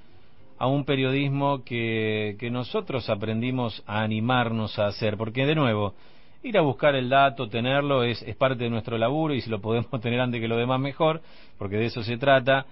a 0.58 0.66
un 0.66 0.84
periodismo 0.84 1.64
que, 1.64 2.36
que 2.40 2.50
nosotros 2.50 3.08
aprendimos 3.10 3.84
a 3.86 4.02
animarnos 4.02 4.78
a 4.78 4.86
hacer, 4.86 5.16
porque 5.16 5.46
de 5.46 5.54
nuevo, 5.54 5.94
ir 6.42 6.58
a 6.58 6.62
buscar 6.62 6.94
el 6.96 7.08
dato, 7.08 7.48
tenerlo, 7.48 8.02
es, 8.02 8.22
es 8.22 8.34
parte 8.34 8.64
de 8.64 8.70
nuestro 8.70 8.98
laburo 8.98 9.34
y 9.34 9.40
si 9.40 9.50
lo 9.50 9.60
podemos 9.60 9.90
tener 10.00 10.20
antes 10.20 10.40
que 10.40 10.48
lo 10.48 10.56
demás 10.56 10.80
mejor, 10.80 11.20
porque 11.58 11.76
de 11.76 11.86
eso 11.86 12.02
se 12.02 12.16
trata 12.16 12.66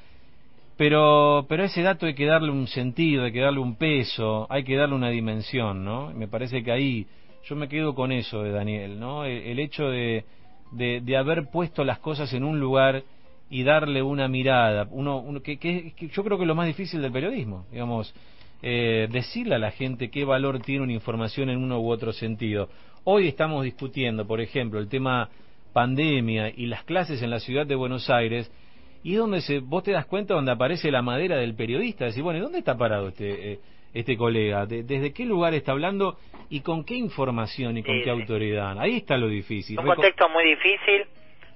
pero, 0.77 1.47
pero 1.49 1.65
ese 1.65 1.83
dato 1.83 2.07
hay 2.07 2.15
que 2.15 2.27
darle 2.27 2.51
un 2.51 2.67
sentido, 2.67 3.25
hay 3.25 3.33
que 3.33 3.41
darle 3.41 3.61
un 3.61 3.77
peso, 3.77 4.47
hay 4.51 4.63
que 4.65 4.77
darle 4.77 4.95
una 4.95 5.09
dimensión, 5.09 5.85
¿no? 5.85 6.13
Me 6.13 6.29
parece 6.29 6.63
que 6.63 6.71
ahí 6.71 7.07
yo 7.47 7.55
me 7.55 7.69
quedo 7.69 7.95
con 7.95 8.13
eso 8.13 8.43
de 8.43 8.51
Daniel, 8.51 8.99
¿no? 8.99 9.25
El, 9.25 9.59
hecho 9.61 9.89
de, 9.89 10.25
de, 10.73 11.17
haber 11.17 11.49
puesto 11.51 11.85
las 11.85 12.01
cosas 12.01 12.33
en 12.33 12.43
un 12.43 12.59
lugar 12.59 13.05
y 13.49 13.63
darle 13.63 14.03
una 14.03 14.27
mirada, 14.27 14.89
uno, 14.91 15.25
que, 15.43 15.59
que, 15.59 15.93
yo 15.97 16.25
creo 16.25 16.37
que 16.37 16.45
es 16.45 16.49
lo 16.49 16.57
más 16.57 16.67
difícil 16.67 17.01
del 17.01 17.13
periodismo, 17.13 17.65
digamos, 17.71 18.13
eh, 18.63 19.09
decirle 19.13 19.55
a 19.55 19.59
la 19.59 19.71
gente 19.71 20.11
qué 20.11 20.25
valor 20.25 20.61
tiene 20.61 20.83
una 20.83 20.93
información 20.93 21.49
en 21.49 21.59
uno 21.59 21.81
u 21.81 21.89
otro 21.89 22.13
sentido. 22.13 22.69
Hoy 23.05 23.29
estamos 23.29 23.63
discutiendo, 23.63 24.27
por 24.27 24.41
ejemplo, 24.41 24.81
el 24.81 24.89
tema 24.89 25.29
pandemia 25.73 26.49
y 26.49 26.67
las 26.67 26.83
clases 26.83 27.23
en 27.23 27.31
la 27.31 27.39
ciudad 27.39 27.67
de 27.67 27.77
Buenos 27.77 28.11
Aires, 28.11 28.51
y 29.05 29.15
donde 29.15 29.41
se, 29.41 29.61
vos 29.61 29.85
te 29.85 29.93
das 29.93 30.07
cuenta 30.07 30.35
donde 30.35 30.51
aparece 30.51 30.91
la 30.91 31.03
madera 31.03 31.37
del 31.37 31.55
periodista, 31.55 32.07
decir, 32.07 32.25
bueno, 32.25 32.41
¿y 32.41 32.43
dónde 32.43 32.59
está 32.59 32.77
parado 32.77 33.09
este 33.09 33.53
eh, 33.53 33.61
este 33.99 34.17
colega? 34.17 34.67
¿Desde 34.67 35.13
qué 35.13 35.25
lugar 35.25 35.55
está 35.55 35.73
hablando 35.73 36.19
y 36.51 36.61
con 36.61 36.85
qué 36.85 36.95
información 36.95 37.79
y 37.79 37.83
con 37.83 38.03
qué 38.03 38.11
autoridad? 38.11 38.79
Ahí 38.79 38.97
está 38.97 39.17
lo 39.17 39.29
difícil. 39.29 39.79
Un 39.79 39.87
contexto 39.87 40.29
muy 40.29 40.45
difícil. 40.45 41.07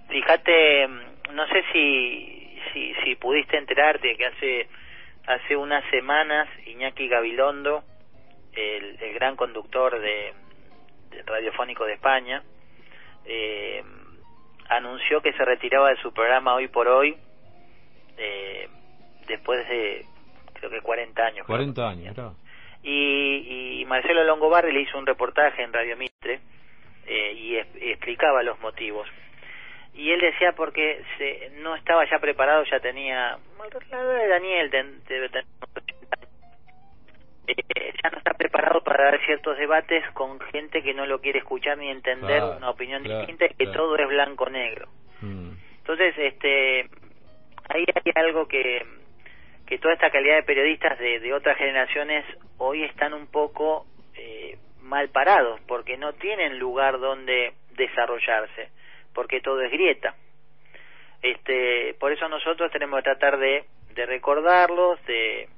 Fíjate, 0.09 0.89
mm, 0.89 1.35
no 1.35 1.47
sé 1.49 1.63
si, 1.73 2.59
si, 2.73 2.95
si 3.05 3.15
pudiste 3.17 3.57
enterarte 3.57 4.17
que 4.17 4.27
hace 4.27 4.69
hace 5.27 5.55
unas 5.55 5.85
semanas 5.91 6.49
Iñaki 6.67 7.07
Gabilondo, 7.09 7.85
el, 8.53 8.97
el 9.01 9.15
gran 9.15 9.37
conductor 9.37 10.01
de, 10.01 10.33
radiofónico 11.27 11.85
de 11.85 11.93
España, 11.95 12.43
eh, 13.27 13.83
anunció 14.69 15.21
que 15.21 15.33
se 15.35 15.45
retiraba 15.45 15.91
de 15.91 15.97
su 15.97 16.13
programa 16.13 16.55
Hoy 16.55 16.69
por 16.69 16.89
Hoy 16.89 17.17
eh, 18.17 18.69
después 19.27 19.69
de 19.69 20.05
creo 20.61 20.71
que 20.71 20.81
40 20.81 21.23
años. 21.23 21.47
40 21.47 21.89
años, 21.89 22.15
claro. 22.15 22.35
Y, 22.83 23.81
y 23.81 23.85
Marcelo 23.87 24.25
Longobardi 24.25 24.73
le 24.73 24.83
hizo 24.83 24.99
un 24.99 25.07
reportaje 25.07 25.63
en 25.63 25.73
Radio 25.73 25.97
Mitre 25.97 26.41
eh, 27.07 27.33
y, 27.33 27.57
explicaba 27.91 28.43
los 28.43 28.59
motivos. 28.61 29.09
Y 29.95 30.13
él 30.13 30.21
decía 30.21 30.53
porque 30.53 31.03
se, 31.19 31.51
no 31.61 31.75
estaba 31.75 32.09
ya 32.09 32.19
preparado, 32.21 32.65
ya 32.65 32.81
tenía, 32.81 33.37
la 33.91 34.05
de 34.05 34.29
Daniel 34.29 34.71
debe 34.71 35.29
tener 35.29 35.45
eh, 37.47 37.93
ya 38.03 38.11
no 38.11 38.19
está 38.19 38.35
preparado 38.35 38.83
para 38.83 39.05
dar 39.05 39.25
ciertos 39.25 39.59
debates 39.59 40.05
con 40.13 40.39
gente 40.41 40.83
que 40.83 40.95
no 40.95 41.07
lo 41.07 41.21
quiere 41.21 41.41
escuchar 41.41 41.77
ni 41.79 41.89
entender 41.89 42.43
una 42.43 42.71
opinión 42.71 43.03
distinta 43.03 43.47
y 43.47 43.55
que 43.55 43.67
todo 43.69 43.97
es 43.97 44.09
blanco-negro. 44.09 44.89
Mm. 45.21 45.51
Entonces, 45.79 46.15
este, 46.17 46.89
ahí 47.69 47.85
hay 47.87 48.13
algo 48.15 48.47
que, 48.47 48.87
que 49.71 49.79
toda 49.79 49.95
esta 49.95 50.11
calidad 50.11 50.35
de 50.35 50.43
periodistas 50.43 50.99
de, 50.99 51.21
de 51.21 51.33
otras 51.33 51.57
generaciones 51.57 52.25
hoy 52.59 52.83
están 52.83 53.15
un 53.15 53.29
poco 53.29 53.87
eh, 54.17 54.59
mal 54.83 55.11
parados 55.11 55.61
porque 55.69 55.97
no 55.97 56.13
tienen 56.15 56.59
lugar 56.59 56.99
donde 56.99 57.53
desarrollarse 57.77 58.71
porque 59.15 59.41
todo 59.41 59.61
es 59.63 59.71
grieta. 59.71 60.15
Este 61.23 61.95
por 62.01 62.11
eso 62.11 62.29
nosotros 62.29 62.73
tenemos 62.73 62.99
que 62.99 63.05
tratar 63.05 63.39
de, 63.39 63.65
de 63.95 64.07
recordarlos 64.07 64.99
de 65.07 65.49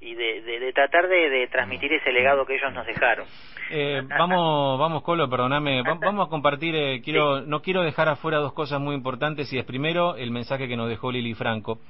y 0.00 0.14
de, 0.14 0.42
de, 0.42 0.72
tratar 0.72 1.08
de, 1.08 1.28
de, 1.28 1.48
transmitir 1.48 1.92
ese 1.92 2.12
legado 2.12 2.46
que 2.46 2.54
ellos 2.54 2.72
nos 2.72 2.86
dejaron. 2.86 3.26
Eh, 3.70 4.00
vamos, 4.18 4.78
vamos 4.78 5.02
Colo, 5.02 5.28
perdóname, 5.28 5.82
vamos 6.00 6.28
a 6.28 6.30
compartir, 6.30 6.74
eh, 6.76 7.02
quiero, 7.02 7.40
no 7.42 7.60
quiero 7.60 7.82
dejar 7.82 8.08
afuera 8.08 8.38
dos 8.38 8.54
cosas 8.54 8.80
muy 8.80 8.94
importantes 8.94 9.52
y 9.52 9.58
es 9.58 9.64
primero 9.64 10.14
el 10.16 10.30
mensaje 10.30 10.68
que 10.68 10.76
nos 10.76 10.88
dejó 10.88 11.10
Lili 11.10 11.34
Franco, 11.34 11.80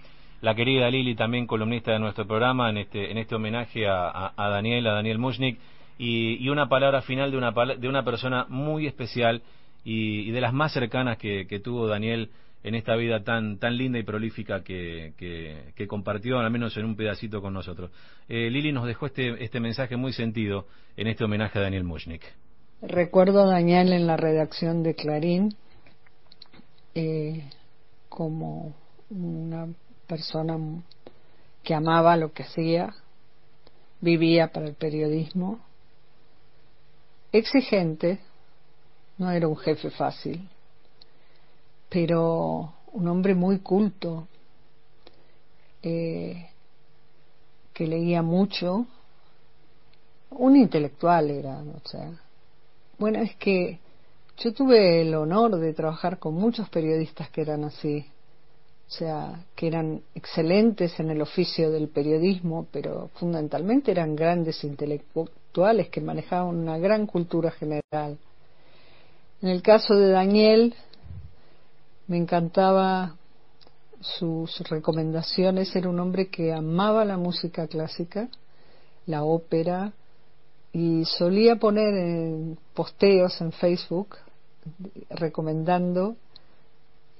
la 0.40 0.54
querida 0.54 0.90
Lili, 0.90 1.14
también 1.14 1.46
columnista 1.46 1.92
de 1.92 1.98
nuestro 1.98 2.26
programa 2.26 2.70
en 2.70 2.78
este, 2.78 3.10
en 3.10 3.18
este 3.18 3.34
homenaje 3.34 3.86
a, 3.86 4.32
a, 4.36 4.48
Daniel, 4.48 4.86
a 4.86 4.92
Daniel 4.92 5.18
Mushnik, 5.18 5.58
y, 5.98 6.48
una 6.48 6.68
palabra 6.68 7.02
final 7.02 7.30
de 7.30 7.36
una, 7.36 7.52
de 7.52 7.88
una 7.88 8.04
persona 8.04 8.46
muy 8.48 8.86
especial 8.86 9.42
y, 9.84 10.30
de 10.30 10.40
las 10.40 10.52
más 10.52 10.72
cercanas 10.72 11.18
que, 11.18 11.60
tuvo 11.62 11.88
Daniel 11.88 12.30
en 12.64 12.74
esta 12.74 12.96
vida 12.96 13.22
tan 13.22 13.58
tan 13.58 13.76
linda 13.76 13.98
y 13.98 14.02
prolífica 14.02 14.62
que, 14.62 15.12
que, 15.16 15.86
compartió, 15.86 16.38
al 16.38 16.50
menos 16.50 16.76
en 16.76 16.84
un 16.84 16.96
pedacito 16.96 17.40
con 17.40 17.52
nosotros. 17.52 17.90
Eh, 18.28 18.50
Lili 18.50 18.72
nos 18.72 18.86
dejó 18.86 19.06
este, 19.06 19.42
este 19.42 19.60
mensaje 19.60 19.96
muy 19.96 20.12
sentido 20.12 20.66
en 20.96 21.08
este 21.08 21.24
homenaje 21.24 21.58
a 21.58 21.62
Daniel 21.62 21.84
Mushnik. 21.84 22.22
Recuerdo 22.80 23.42
a 23.42 23.46
Daniel 23.46 23.92
en 23.92 24.06
la 24.06 24.16
redacción 24.16 24.84
de 24.84 24.94
Clarín 24.94 25.56
eh, 26.94 27.44
como 28.08 28.74
una 29.10 29.68
persona 30.08 30.58
que 31.62 31.74
amaba 31.74 32.16
lo 32.16 32.32
que 32.32 32.42
hacía, 32.42 32.94
vivía 34.00 34.50
para 34.52 34.66
el 34.66 34.74
periodismo, 34.74 35.60
exigente, 37.30 38.20
no 39.18 39.30
era 39.30 39.46
un 39.46 39.56
jefe 39.56 39.90
fácil, 39.90 40.48
pero 41.88 42.72
un 42.92 43.08
hombre 43.08 43.34
muy 43.34 43.58
culto, 43.58 44.26
eh, 45.82 46.48
que 47.72 47.86
leía 47.86 48.22
mucho, 48.22 48.86
un 50.30 50.56
intelectual 50.56 51.30
era, 51.30 51.58
o 51.60 51.88
sea. 51.88 52.10
Bueno, 52.98 53.20
es 53.20 53.36
que 53.36 53.78
yo 54.38 54.52
tuve 54.52 55.02
el 55.02 55.14
honor 55.14 55.56
de 55.56 55.72
trabajar 55.74 56.18
con 56.18 56.34
muchos 56.34 56.68
periodistas 56.70 57.30
que 57.30 57.42
eran 57.42 57.64
así, 57.64 58.06
o 58.88 58.90
sea, 58.90 59.44
que 59.54 59.66
eran 59.66 60.00
excelentes 60.14 60.98
en 60.98 61.10
el 61.10 61.20
oficio 61.20 61.70
del 61.70 61.88
periodismo, 61.88 62.66
pero 62.72 63.10
fundamentalmente 63.14 63.90
eran 63.90 64.16
grandes 64.16 64.64
intelectuales 64.64 65.90
que 65.90 66.00
manejaban 66.00 66.56
una 66.56 66.78
gran 66.78 67.06
cultura 67.06 67.50
general. 67.50 68.16
En 69.42 69.48
el 69.50 69.60
caso 69.60 69.94
de 69.94 70.08
Daniel, 70.08 70.74
me 72.06 72.16
encantaba 72.16 73.16
sus 74.00 74.58
recomendaciones. 74.70 75.76
Era 75.76 75.90
un 75.90 76.00
hombre 76.00 76.28
que 76.28 76.54
amaba 76.54 77.04
la 77.04 77.18
música 77.18 77.66
clásica, 77.66 78.30
la 79.04 79.22
ópera, 79.22 79.92
y 80.72 81.04
solía 81.04 81.56
poner 81.56 81.94
en 81.94 82.58
posteos 82.72 83.38
en 83.42 83.52
Facebook 83.52 84.16
recomendando 85.10 86.16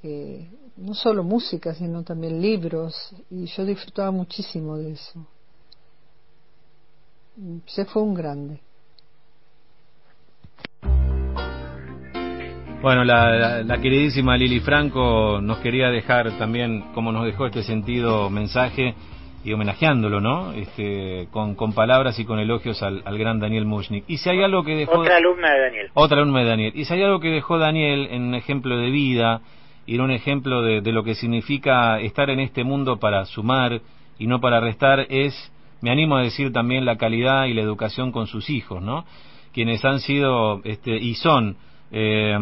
eh, 0.02 0.48
no 0.76 0.94
solo 0.94 1.22
música, 1.24 1.74
sino 1.74 2.02
también 2.02 2.40
libros, 2.40 3.14
y 3.30 3.46
yo 3.46 3.64
disfrutaba 3.64 4.10
muchísimo 4.10 4.76
de 4.76 4.92
eso. 4.92 5.26
Se 7.66 7.84
fue 7.84 8.02
un 8.02 8.14
grande. 8.14 8.60
Bueno, 12.80 13.02
la, 13.02 13.78
queridísima 13.82 14.36
Lili 14.36 14.60
Franco 14.60 15.40
nos 15.40 15.58
quería 15.58 15.88
dejar 15.90 16.38
también, 16.38 16.92
como 16.94 17.10
nos 17.10 17.24
dejó 17.24 17.46
este 17.46 17.64
sentido 17.64 18.30
mensaje 18.30 18.94
y 19.44 19.52
homenajeándolo, 19.52 20.20
¿no? 20.20 20.52
Este, 20.52 21.26
con, 21.32 21.56
con 21.56 21.72
palabras 21.72 22.18
y 22.20 22.24
con 22.24 22.38
elogios 22.38 22.80
al, 22.82 23.02
gran 23.18 23.40
Daniel 23.40 23.66
Mushnik. 23.66 24.04
Y 24.06 24.18
si 24.18 24.30
hay 24.30 24.42
algo 24.42 24.62
que 24.62 24.76
dejó... 24.76 25.00
Otra 25.00 25.16
alumna 25.16 25.52
de 25.52 25.60
Daniel. 25.60 25.90
Otra 25.94 26.18
alumna 26.18 26.40
de 26.40 26.46
Daniel. 26.46 26.72
Y 26.76 26.84
si 26.84 26.94
hay 26.94 27.02
algo 27.02 27.18
que 27.18 27.30
dejó 27.30 27.58
Daniel 27.58 28.08
en 28.12 28.22
un 28.22 28.34
ejemplo 28.36 28.78
de 28.78 28.90
vida 28.90 29.42
y 29.88 29.94
en 29.94 30.02
un 30.02 30.10
ejemplo 30.10 30.60
de, 30.60 30.82
de 30.82 30.92
lo 30.92 31.02
que 31.02 31.14
significa 31.14 31.98
estar 31.98 32.28
en 32.28 32.40
este 32.40 32.62
mundo 32.62 32.98
para 32.98 33.24
sumar 33.24 33.80
y 34.18 34.26
no 34.26 34.38
para 34.38 34.60
restar, 34.60 35.06
es, 35.08 35.34
me 35.80 35.90
animo 35.90 36.18
a 36.18 36.22
decir 36.22 36.52
también, 36.52 36.84
la 36.84 36.98
calidad 36.98 37.46
y 37.46 37.54
la 37.54 37.62
educación 37.62 38.12
con 38.12 38.26
sus 38.26 38.50
hijos, 38.50 38.82
¿no? 38.82 39.06
Quienes 39.54 39.82
han 39.86 40.00
sido 40.00 40.60
este, 40.64 40.98
y 40.98 41.14
son 41.14 41.56
eh, 41.90 42.36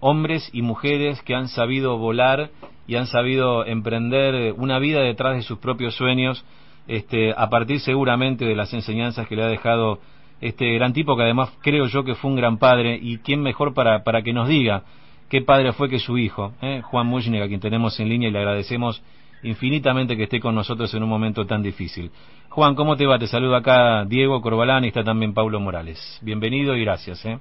hombres 0.00 0.50
y 0.52 0.60
mujeres 0.60 1.22
que 1.22 1.34
han 1.34 1.48
sabido 1.48 1.96
volar 1.96 2.50
y 2.86 2.96
han 2.96 3.06
sabido 3.06 3.64
emprender 3.64 4.52
una 4.58 4.78
vida 4.78 5.00
detrás 5.00 5.36
de 5.36 5.42
sus 5.42 5.56
propios 5.56 5.94
sueños, 5.94 6.44
este, 6.86 7.32
a 7.34 7.48
partir 7.48 7.80
seguramente 7.80 8.44
de 8.44 8.54
las 8.54 8.74
enseñanzas 8.74 9.26
que 9.26 9.36
le 9.36 9.44
ha 9.44 9.48
dejado 9.48 10.00
este 10.42 10.70
gran 10.74 10.92
tipo, 10.92 11.16
que 11.16 11.22
además 11.22 11.50
creo 11.62 11.86
yo 11.86 12.04
que 12.04 12.14
fue 12.14 12.30
un 12.30 12.36
gran 12.36 12.58
padre, 12.58 12.98
y 13.00 13.18
quién 13.18 13.40
mejor 13.40 13.72
para, 13.72 14.04
para 14.04 14.20
que 14.20 14.34
nos 14.34 14.48
diga 14.48 14.82
qué 15.30 15.40
padre 15.42 15.72
fue 15.72 15.88
que 15.88 15.98
su 15.98 16.18
hijo, 16.18 16.52
eh, 16.60 16.82
Juan 16.82 17.06
Mushnik, 17.06 17.42
a 17.42 17.48
quien 17.48 17.60
tenemos 17.60 17.98
en 18.00 18.08
línea 18.08 18.28
y 18.28 18.32
le 18.32 18.38
agradecemos 18.40 19.02
infinitamente 19.42 20.16
que 20.16 20.24
esté 20.24 20.40
con 20.40 20.54
nosotros 20.54 20.92
en 20.92 21.02
un 21.02 21.08
momento 21.08 21.46
tan 21.46 21.62
difícil. 21.62 22.10
Juan, 22.50 22.74
¿cómo 22.74 22.96
te 22.96 23.06
va? 23.06 23.18
Te 23.18 23.28
saludo 23.28 23.56
acá 23.56 24.04
Diego 24.04 24.42
Corbalán 24.42 24.84
y 24.84 24.88
está 24.88 25.04
también 25.04 25.32
Pablo 25.32 25.60
Morales. 25.60 26.18
Bienvenido 26.20 26.76
y 26.76 26.84
gracias. 26.84 27.24
¿eh? 27.24 27.38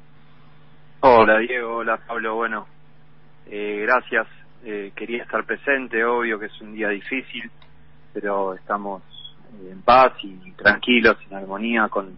Hola 1.01 1.39
Diego, 1.39 1.77
hola 1.77 1.97
Pablo, 2.07 2.35
bueno, 2.35 2.67
eh, 3.49 3.79
gracias. 3.81 4.27
Eh, 4.63 4.91
quería 4.95 5.23
estar 5.23 5.45
presente, 5.45 6.03
obvio 6.03 6.37
que 6.37 6.47
es 6.47 6.61
un 6.61 6.73
día 6.73 6.89
difícil, 6.89 7.49
pero 8.13 8.53
estamos 8.53 9.01
en 9.67 9.81
paz 9.81 10.13
y 10.21 10.51
tranquilos, 10.51 11.17
en 11.29 11.37
armonía 11.37 11.87
con, 11.87 12.17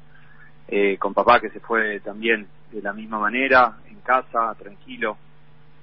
eh, 0.68 0.98
con 0.98 1.14
papá 1.14 1.40
que 1.40 1.50
se 1.50 1.60
fue 1.60 2.00
también 2.02 2.48
de 2.72 2.82
la 2.82 2.92
misma 2.92 3.20
manera, 3.20 3.78
en 3.88 4.02
casa, 4.02 4.54
tranquilo. 4.56 5.18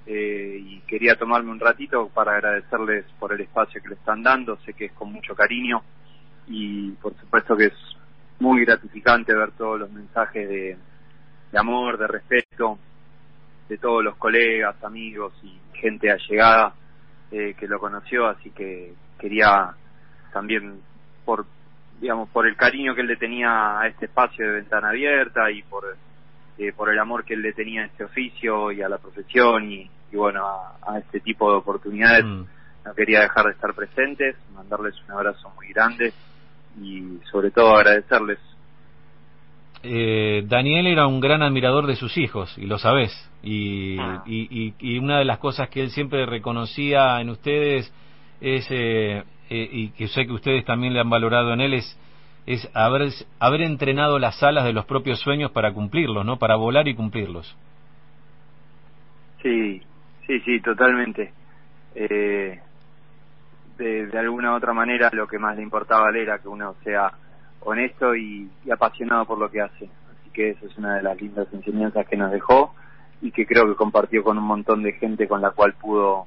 Eh, 0.05 0.57
y 0.59 0.79
quería 0.81 1.15
tomarme 1.15 1.51
un 1.51 1.59
ratito 1.59 2.09
para 2.09 2.33
agradecerles 2.33 3.05
por 3.19 3.33
el 3.33 3.41
espacio 3.41 3.81
que 3.81 3.89
le 3.89 3.95
están 3.95 4.23
dando, 4.23 4.57
sé 4.65 4.73
que 4.73 4.85
es 4.85 4.91
con 4.93 5.11
mucho 5.11 5.35
cariño 5.35 5.83
y 6.47 6.91
por 6.93 7.13
supuesto 7.15 7.55
que 7.55 7.65
es 7.65 7.73
muy 8.39 8.65
gratificante 8.65 9.35
ver 9.35 9.51
todos 9.51 9.79
los 9.79 9.91
mensajes 9.91 10.49
de, 10.49 10.77
amor, 11.53 11.97
de 11.97 12.07
respeto, 12.07 12.79
de 13.67 13.77
todos 13.77 14.03
los 14.03 14.15
colegas, 14.15 14.83
amigos 14.83 15.33
y 15.43 15.59
gente 15.73 16.09
allegada 16.09 16.73
eh, 17.31 17.53
que 17.57 17.67
lo 17.67 17.79
conoció, 17.79 18.25
así 18.25 18.49
que 18.49 18.93
quería 19.19 19.75
también 20.33 20.81
por 21.23 21.45
digamos 22.01 22.29
por 22.29 22.47
el 22.47 22.55
cariño 22.55 22.95
que 22.95 23.01
él 23.01 23.07
le 23.07 23.17
tenía 23.17 23.79
a 23.79 23.87
este 23.87 24.05
espacio 24.05 24.45
de 24.47 24.53
ventana 24.53 24.89
abierta 24.89 25.51
y 25.51 25.61
por 25.63 25.83
eh, 26.59 26.73
por 26.73 26.89
el 26.89 26.99
amor 26.99 27.25
que 27.25 27.33
él 27.33 27.41
le 27.41 27.53
tenía 27.53 27.81
a 27.81 27.85
este 27.85 28.03
oficio 28.03 28.71
y 28.71 28.81
a 28.81 28.89
la 28.89 28.97
profesión 28.97 29.71
y, 29.71 29.89
bueno 30.13 30.45
a, 30.45 30.99
este 30.99 31.19
tipo 31.19 31.49
de 31.51 31.57
oportunidades 31.57 32.25
mm. 32.25 32.43
no 32.85 32.93
quería 32.95 33.21
dejar 33.21 33.45
de 33.45 33.51
estar 33.51 33.73
presentes 33.73 34.35
mandarles 34.53 34.95
un 35.07 35.11
abrazo 35.11 35.51
muy 35.55 35.69
grande 35.69 36.13
y 36.81 37.19
sobre 37.31 37.51
todo 37.51 37.75
agradecerles 37.75 38.39
eh, 39.81 40.43
Daniel 40.45 40.87
era 40.87 41.07
un 41.07 41.21
gran 41.21 41.41
admirador 41.41 41.87
de 41.87 41.95
sus 41.95 42.17
hijos, 42.17 42.53
y 42.57 42.65
lo 42.65 42.77
sabés. 42.77 43.11
Y, 43.41 43.97
ah. 43.97 44.23
y, 44.25 44.97
una 44.97 45.19
de 45.19 45.25
las 45.25 45.37
cosas 45.37 45.69
que 45.69 45.81
él 45.81 45.91
siempre 45.91 46.25
reconocía 46.25 47.21
en 47.21 47.29
ustedes 47.29 47.93
es, 48.41 48.67
eh, 48.69 49.23
eh, 49.49 49.69
y 49.71 49.89
que 49.91 50.07
sé 50.09 50.25
que 50.25 50.33
ustedes 50.33 50.65
también 50.65 50.93
le 50.93 50.99
han 50.99 51.09
valorado 51.09 51.53
en 51.53 51.61
él, 51.61 51.73
es, 51.75 51.97
es 52.49 52.67
haber, 52.73 53.11
haber 53.39 53.61
entrenado 53.61 54.17
las 54.17 54.41
alas 54.41 54.65
de 54.65 54.73
los 54.73 54.85
propios 54.85 55.19
sueños 55.19 55.51
para 55.51 55.71
cumplirlos, 55.71 56.25
¿no? 56.25 56.39
Para 56.39 56.55
volar 56.55 56.87
y 56.87 56.95
cumplirlos. 56.95 57.55
Sí, 59.43 59.83
sí, 60.25 60.39
sí, 60.39 60.59
totalmente. 60.59 61.31
Eh, 61.93 62.59
de, 63.77 64.07
de 64.07 64.19
alguna 64.19 64.53
u 64.53 64.55
otra 64.55 64.73
manera 64.73 65.11
lo 65.13 65.27
que 65.27 65.37
más 65.37 65.57
le 65.57 65.61
importaba 65.61 66.09
era 66.09 66.39
que 66.39 66.47
uno 66.47 66.73
sea 66.83 67.11
honesto 67.59 68.15
y, 68.15 68.49
apasionado 68.73 69.25
por 69.25 69.37
lo 69.37 69.51
que 69.51 69.61
hace. 69.61 69.85
Así 69.85 70.31
que 70.33 70.49
eso 70.49 70.65
es 70.65 70.75
una 70.75 70.95
de 70.95 71.03
las 71.03 71.21
lindas 71.21 71.47
enseñanzas 71.53 72.07
que 72.07 72.17
nos 72.17 72.31
dejó 72.31 72.73
y 73.21 73.29
que 73.29 73.45
creo 73.45 73.67
que 73.67 73.75
compartió 73.75 74.23
con 74.23 74.39
un 74.39 74.45
montón 74.45 74.81
de 74.81 74.93
gente 74.93 75.27
con 75.27 75.39
la 75.39 75.51
cual 75.51 75.73
pudo 75.73 76.25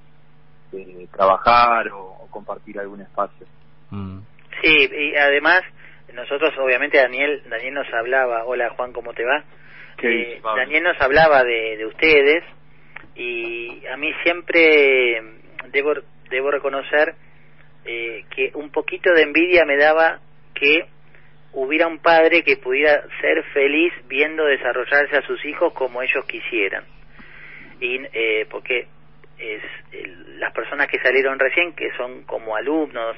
eh, 0.70 1.08
trabajar 1.10 1.88
o, 1.88 2.28
compartir 2.30 2.78
algún 2.78 3.00
espacio. 3.00 3.44
Mm. 3.90 4.20
Sí, 4.62 4.88
y 4.90 5.16
además 5.16 5.62
nosotros 6.14 6.52
obviamente 6.58 6.98
Daniel 6.98 7.42
Daniel 7.48 7.74
nos 7.74 7.92
hablaba, 7.92 8.44
hola 8.44 8.70
Juan, 8.70 8.92
¿cómo 8.92 9.12
te 9.12 9.24
va? 9.24 9.44
Eh, 10.02 10.40
Daniel 10.42 10.82
nos 10.82 11.00
hablaba 11.00 11.44
de, 11.44 11.76
de 11.76 11.86
ustedes 11.86 12.44
y 13.14 13.86
a 13.86 13.96
mí 13.96 14.12
siempre 14.22 15.22
debo 15.70 15.94
debo 16.30 16.50
reconocer 16.50 17.14
eh, 17.84 18.24
que 18.34 18.52
un 18.54 18.70
poquito 18.70 19.12
de 19.12 19.22
envidia 19.22 19.64
me 19.64 19.76
daba 19.76 20.20
que 20.54 20.86
hubiera 21.52 21.86
un 21.86 21.98
padre 21.98 22.42
que 22.42 22.56
pudiera 22.56 23.02
ser 23.20 23.42
feliz 23.52 23.92
viendo 24.06 24.44
desarrollarse 24.44 25.16
a 25.16 25.26
sus 25.26 25.44
hijos 25.44 25.72
como 25.74 26.02
ellos 26.02 26.24
quisieran. 26.26 26.84
Y 27.80 28.00
eh, 28.12 28.46
porque 28.50 28.86
es 29.38 29.62
las 30.38 30.52
personas 30.52 30.88
que 30.88 31.00
salieron 31.00 31.38
recién, 31.38 31.74
que 31.74 31.90
son 31.96 32.22
como 32.22 32.56
alumnos 32.56 33.16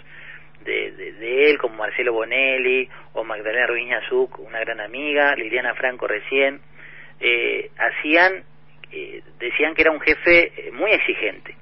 de, 0.65 0.91
de, 0.93 1.51
él, 1.51 1.59
como 1.59 1.77
Marcelo 1.77 2.13
Bonelli 2.13 2.89
o 3.13 3.25
Magdalena 3.25 3.67
Ruiz 3.67 3.93
Azuk, 3.93 4.39
una 4.41 4.61
gran 4.61 4.81
amiga, 4.81 5.35
Liliana 5.35 5.75
Franco 5.75 6.07
recién, 6.07 6.61
eh, 7.21 7.71
hacían, 7.79 8.43
eh, 8.91 9.23
decían 9.39 9.75
que 9.75 9.83
era 9.83 9.93
un 9.93 10.01
jefe 10.01 10.53
eh, 10.57 10.71
muy 10.73 10.91
exigente, 10.91 11.55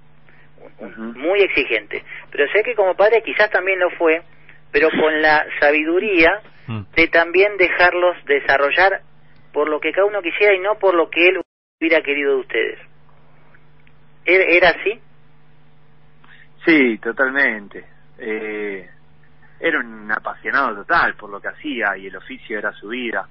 muy 0.96 1.40
exigente. 1.42 2.02
Pero 2.30 2.50
sé 2.52 2.62
que 2.62 2.74
como 2.74 2.94
padre 2.94 3.22
quizás 3.22 3.50
también 3.50 3.78
lo 3.78 3.90
fue, 3.90 4.22
pero 4.70 4.88
con 4.90 5.20
la 5.20 5.44
sabiduría 5.60 6.40
Mm. 6.66 6.82
de 6.94 7.08
también 7.08 7.56
dejarlos 7.56 8.16
desarrollar 8.24 9.02
por 9.52 9.68
lo 9.68 9.80
que 9.80 9.92
cada 9.92 10.06
uno 10.06 10.22
quisiera 10.22 10.54
y 10.54 10.60
no 10.60 10.78
por 10.78 10.94
lo 10.94 11.10
que 11.10 11.28
él 11.28 11.40
hubiera 11.80 12.02
querido 12.02 12.34
de 12.34 12.40
ustedes. 12.40 12.78
¿Era 14.24 14.44
era 14.44 14.68
así? 14.68 15.00
Sí, 16.64 16.98
totalmente. 16.98 17.84
Eh, 18.18 18.88
era 19.62 19.78
un 19.78 20.10
apasionado 20.10 20.74
total 20.74 21.14
por 21.14 21.30
lo 21.30 21.40
que 21.40 21.48
hacía 21.48 21.96
y 21.96 22.08
el 22.08 22.16
oficio 22.16 22.58
era 22.58 22.72
su 22.72 22.88
vida. 22.88 23.28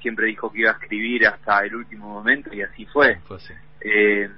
Siempre 0.00 0.26
dijo 0.26 0.50
que 0.52 0.60
iba 0.60 0.70
a 0.70 0.74
escribir 0.74 1.26
hasta 1.26 1.64
el 1.64 1.74
último 1.74 2.08
momento 2.08 2.54
y 2.54 2.62
así 2.62 2.86
fue. 2.86 3.18
Eh, 3.80 4.30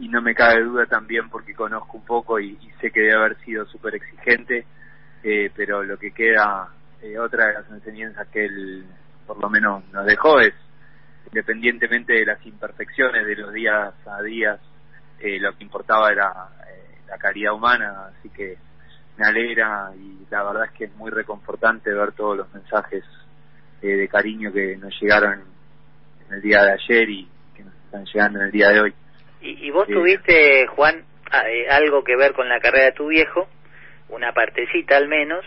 y 0.00 0.08
no 0.08 0.20
me 0.20 0.34
cabe 0.34 0.64
duda 0.64 0.86
también 0.86 1.28
porque 1.28 1.54
conozco 1.54 1.96
un 1.96 2.04
poco 2.04 2.40
y, 2.40 2.58
y 2.60 2.70
sé 2.80 2.90
que 2.90 3.00
debe 3.00 3.14
haber 3.14 3.36
sido 3.44 3.64
súper 3.66 3.94
exigente, 3.94 4.66
eh, 5.22 5.50
pero 5.54 5.84
lo 5.84 5.96
que 5.96 6.10
queda, 6.10 6.68
eh, 7.00 7.16
otra 7.16 7.46
de 7.46 7.52
las 7.54 7.70
enseñanzas 7.70 8.26
que 8.28 8.44
él 8.44 8.84
por 9.26 9.38
lo 9.38 9.48
menos 9.48 9.84
nos 9.92 10.04
dejó 10.04 10.40
es, 10.40 10.54
independientemente 11.26 12.12
de 12.12 12.26
las 12.26 12.44
imperfecciones 12.44 13.26
de 13.26 13.36
los 13.36 13.52
días 13.52 13.94
a 14.06 14.22
días, 14.22 14.58
eh, 15.20 15.38
lo 15.38 15.56
que 15.56 15.64
importaba 15.64 16.10
era 16.10 16.48
eh, 16.68 16.98
la 17.06 17.16
caridad 17.18 17.54
humana, 17.54 18.08
así 18.08 18.28
que 18.30 18.58
me 19.16 19.26
alegra 19.26 19.92
y 19.96 20.26
la 20.30 20.42
verdad 20.44 20.64
es 20.64 20.70
que 20.72 20.84
es 20.84 20.94
muy 20.96 21.10
reconfortante 21.10 21.92
ver 21.92 22.12
todos 22.12 22.36
los 22.36 22.52
mensajes 22.54 23.04
eh, 23.82 23.88
de 23.88 24.08
cariño 24.08 24.52
que 24.52 24.76
nos 24.76 24.98
llegaron 25.00 25.44
en 26.26 26.34
el 26.34 26.40
día 26.40 26.62
de 26.62 26.72
ayer 26.72 27.10
y 27.10 27.28
que 27.54 27.64
nos 27.64 27.74
están 27.74 28.04
llegando 28.04 28.38
en 28.40 28.46
el 28.46 28.52
día 28.52 28.68
de 28.70 28.80
hoy. 28.80 28.94
¿Y, 29.40 29.66
y 29.66 29.70
vos 29.70 29.86
tuviste, 29.86 30.66
Juan, 30.68 31.04
eh, 31.46 31.66
algo 31.68 32.04
que 32.04 32.16
ver 32.16 32.32
con 32.32 32.48
la 32.48 32.60
carrera 32.60 32.86
de 32.86 32.92
tu 32.92 33.08
viejo? 33.08 33.48
Una 34.08 34.32
partecita 34.32 34.96
al 34.96 35.08
menos. 35.08 35.44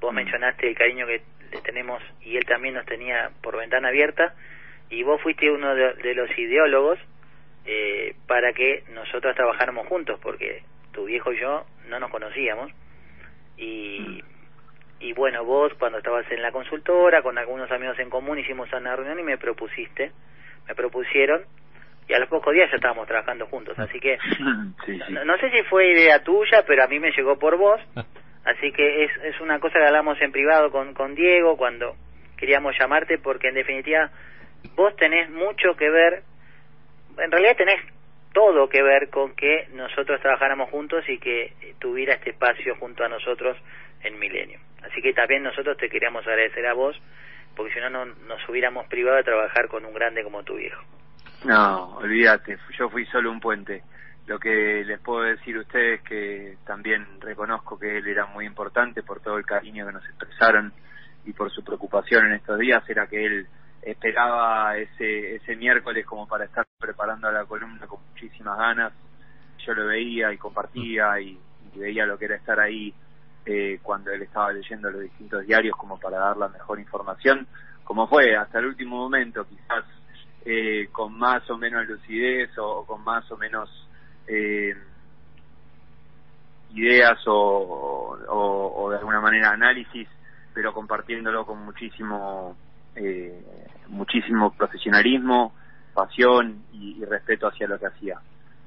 Vos 0.00 0.12
mencionaste 0.12 0.68
el 0.68 0.76
cariño 0.76 1.06
que 1.06 1.22
le 1.52 1.60
tenemos 1.60 2.02
y 2.22 2.36
él 2.36 2.44
también 2.46 2.74
nos 2.74 2.86
tenía 2.86 3.30
por 3.42 3.56
ventana 3.56 3.88
abierta. 3.88 4.34
Y 4.90 5.02
vos 5.04 5.20
fuiste 5.22 5.50
uno 5.50 5.74
de, 5.74 5.94
de 5.94 6.14
los 6.14 6.30
ideólogos 6.36 6.98
eh, 7.64 8.14
para 8.26 8.52
que 8.52 8.82
nosotros 8.92 9.36
trabajáramos 9.36 9.86
juntos, 9.86 10.18
porque 10.22 10.62
tu 10.92 11.06
viejo 11.06 11.32
y 11.32 11.40
yo 11.40 11.64
no 11.88 11.98
nos 11.98 12.10
conocíamos. 12.10 12.70
Y, 13.56 14.22
y 15.00 15.12
bueno, 15.12 15.44
vos 15.44 15.72
cuando 15.78 15.98
estabas 15.98 16.30
en 16.30 16.42
la 16.42 16.52
consultora, 16.52 17.22
con 17.22 17.38
algunos 17.38 17.70
amigos 17.70 17.98
en 17.98 18.10
común, 18.10 18.38
hicimos 18.38 18.72
una 18.72 18.96
reunión 18.96 19.18
y 19.18 19.22
me 19.22 19.38
propusiste, 19.38 20.12
me 20.68 20.74
propusieron, 20.74 21.42
y 22.08 22.14
a 22.14 22.18
los 22.18 22.28
pocos 22.28 22.52
días 22.54 22.70
ya 22.70 22.76
estábamos 22.76 23.06
trabajando 23.06 23.46
juntos. 23.46 23.78
Así 23.78 23.98
que 24.00 24.18
sí, 24.86 25.00
sí. 25.06 25.12
no, 25.12 25.24
no 25.24 25.36
sé 25.38 25.50
si 25.50 25.62
fue 25.64 25.92
idea 25.92 26.22
tuya, 26.22 26.64
pero 26.66 26.84
a 26.84 26.86
mí 26.86 26.98
me 26.98 27.12
llegó 27.12 27.38
por 27.38 27.56
vos. 27.56 27.80
Así 28.44 28.72
que 28.72 29.04
es, 29.04 29.10
es 29.22 29.40
una 29.40 29.60
cosa 29.60 29.78
que 29.78 29.86
hablamos 29.86 30.20
en 30.20 30.32
privado 30.32 30.70
con, 30.72 30.94
con 30.94 31.14
Diego 31.14 31.56
cuando 31.56 31.94
queríamos 32.36 32.74
llamarte, 32.78 33.18
porque 33.18 33.48
en 33.48 33.54
definitiva 33.54 34.10
vos 34.74 34.94
tenés 34.96 35.30
mucho 35.30 35.76
que 35.76 35.88
ver, 35.90 36.22
en 37.18 37.30
realidad 37.30 37.56
tenés 37.56 37.80
todo 38.32 38.68
que 38.68 38.82
ver 38.82 39.10
con 39.10 39.34
que 39.34 39.68
nosotros 39.74 40.20
trabajáramos 40.20 40.70
juntos 40.70 41.04
y 41.08 41.18
que 41.18 41.52
tuviera 41.78 42.14
este 42.14 42.30
espacio 42.30 42.74
junto 42.76 43.04
a 43.04 43.08
nosotros 43.08 43.56
en 44.02 44.18
Milenio. 44.18 44.58
Así 44.82 45.00
que 45.00 45.12
también 45.12 45.42
nosotros 45.42 45.76
te 45.76 45.88
queríamos 45.88 46.26
agradecer 46.26 46.66
a 46.66 46.74
vos, 46.74 47.00
porque 47.54 47.72
si 47.72 47.80
no, 47.80 47.90
no 47.90 48.06
nos 48.06 48.48
hubiéramos 48.48 48.86
privado 48.86 49.16
de 49.16 49.24
trabajar 49.24 49.68
con 49.68 49.84
un 49.84 49.94
grande 49.94 50.22
como 50.24 50.42
tu 50.42 50.56
viejo. 50.56 50.82
No, 51.44 51.96
olvídate, 51.96 52.58
yo 52.78 52.88
fui 52.88 53.04
solo 53.06 53.30
un 53.30 53.40
puente. 53.40 53.82
Lo 54.26 54.38
que 54.38 54.84
les 54.84 55.00
puedo 55.00 55.22
decir 55.22 55.56
a 55.56 55.60
ustedes 55.60 56.00
que 56.02 56.56
también 56.64 57.06
reconozco 57.20 57.78
que 57.78 57.98
él 57.98 58.06
era 58.06 58.26
muy 58.26 58.46
importante 58.46 59.02
por 59.02 59.20
todo 59.20 59.36
el 59.36 59.44
cariño 59.44 59.86
que 59.86 59.92
nos 59.92 60.04
expresaron 60.04 60.72
y 61.24 61.32
por 61.32 61.50
su 61.50 61.64
preocupación 61.64 62.26
en 62.26 62.34
estos 62.34 62.58
días 62.58 62.88
era 62.88 63.06
que 63.08 63.24
él 63.24 63.46
esperaba 63.82 64.76
ese 64.76 65.36
ese 65.36 65.56
miércoles 65.56 66.06
como 66.06 66.26
para 66.26 66.44
estar 66.44 66.66
preparando 66.78 67.30
la 67.30 67.44
columna 67.44 67.86
con 67.86 68.00
muchísimas 68.10 68.56
ganas. 68.56 68.92
Yo 69.66 69.74
lo 69.74 69.86
veía 69.86 70.32
y 70.32 70.38
compartía 70.38 71.20
y, 71.20 71.38
y 71.74 71.78
veía 71.78 72.06
lo 72.06 72.16
que 72.18 72.26
era 72.26 72.36
estar 72.36 72.58
ahí 72.60 72.94
eh, 73.44 73.80
cuando 73.82 74.12
él 74.12 74.22
estaba 74.22 74.52
leyendo 74.52 74.90
los 74.90 75.02
distintos 75.02 75.44
diarios 75.46 75.76
como 75.76 75.98
para 75.98 76.18
dar 76.18 76.36
la 76.36 76.48
mejor 76.48 76.78
información, 76.78 77.46
como 77.82 78.06
fue 78.06 78.36
hasta 78.36 78.60
el 78.60 78.66
último 78.66 78.96
momento, 78.96 79.44
quizás 79.46 79.84
eh, 80.44 80.88
con 80.92 81.18
más 81.18 81.48
o 81.50 81.58
menos 81.58 81.86
lucidez 81.86 82.56
o, 82.58 82.84
con 82.86 83.02
más 83.02 83.28
o 83.32 83.36
menos 83.36 83.68
eh, 84.28 84.76
ideas 86.74 87.18
o, 87.26 88.16
o 88.28 88.90
de 88.90 88.98
alguna 88.98 89.20
manera 89.20 89.50
análisis, 89.50 90.08
pero 90.54 90.72
compartiéndolo 90.72 91.44
con 91.44 91.64
muchísimo 91.64 92.56
eh, 92.96 93.42
muchísimo 93.88 94.52
profesionalismo, 94.56 95.52
pasión 95.94 96.62
y, 96.72 96.96
y 97.00 97.04
respeto 97.04 97.46
hacia 97.48 97.66
lo 97.68 97.78
que 97.78 97.86
hacía. 97.86 98.18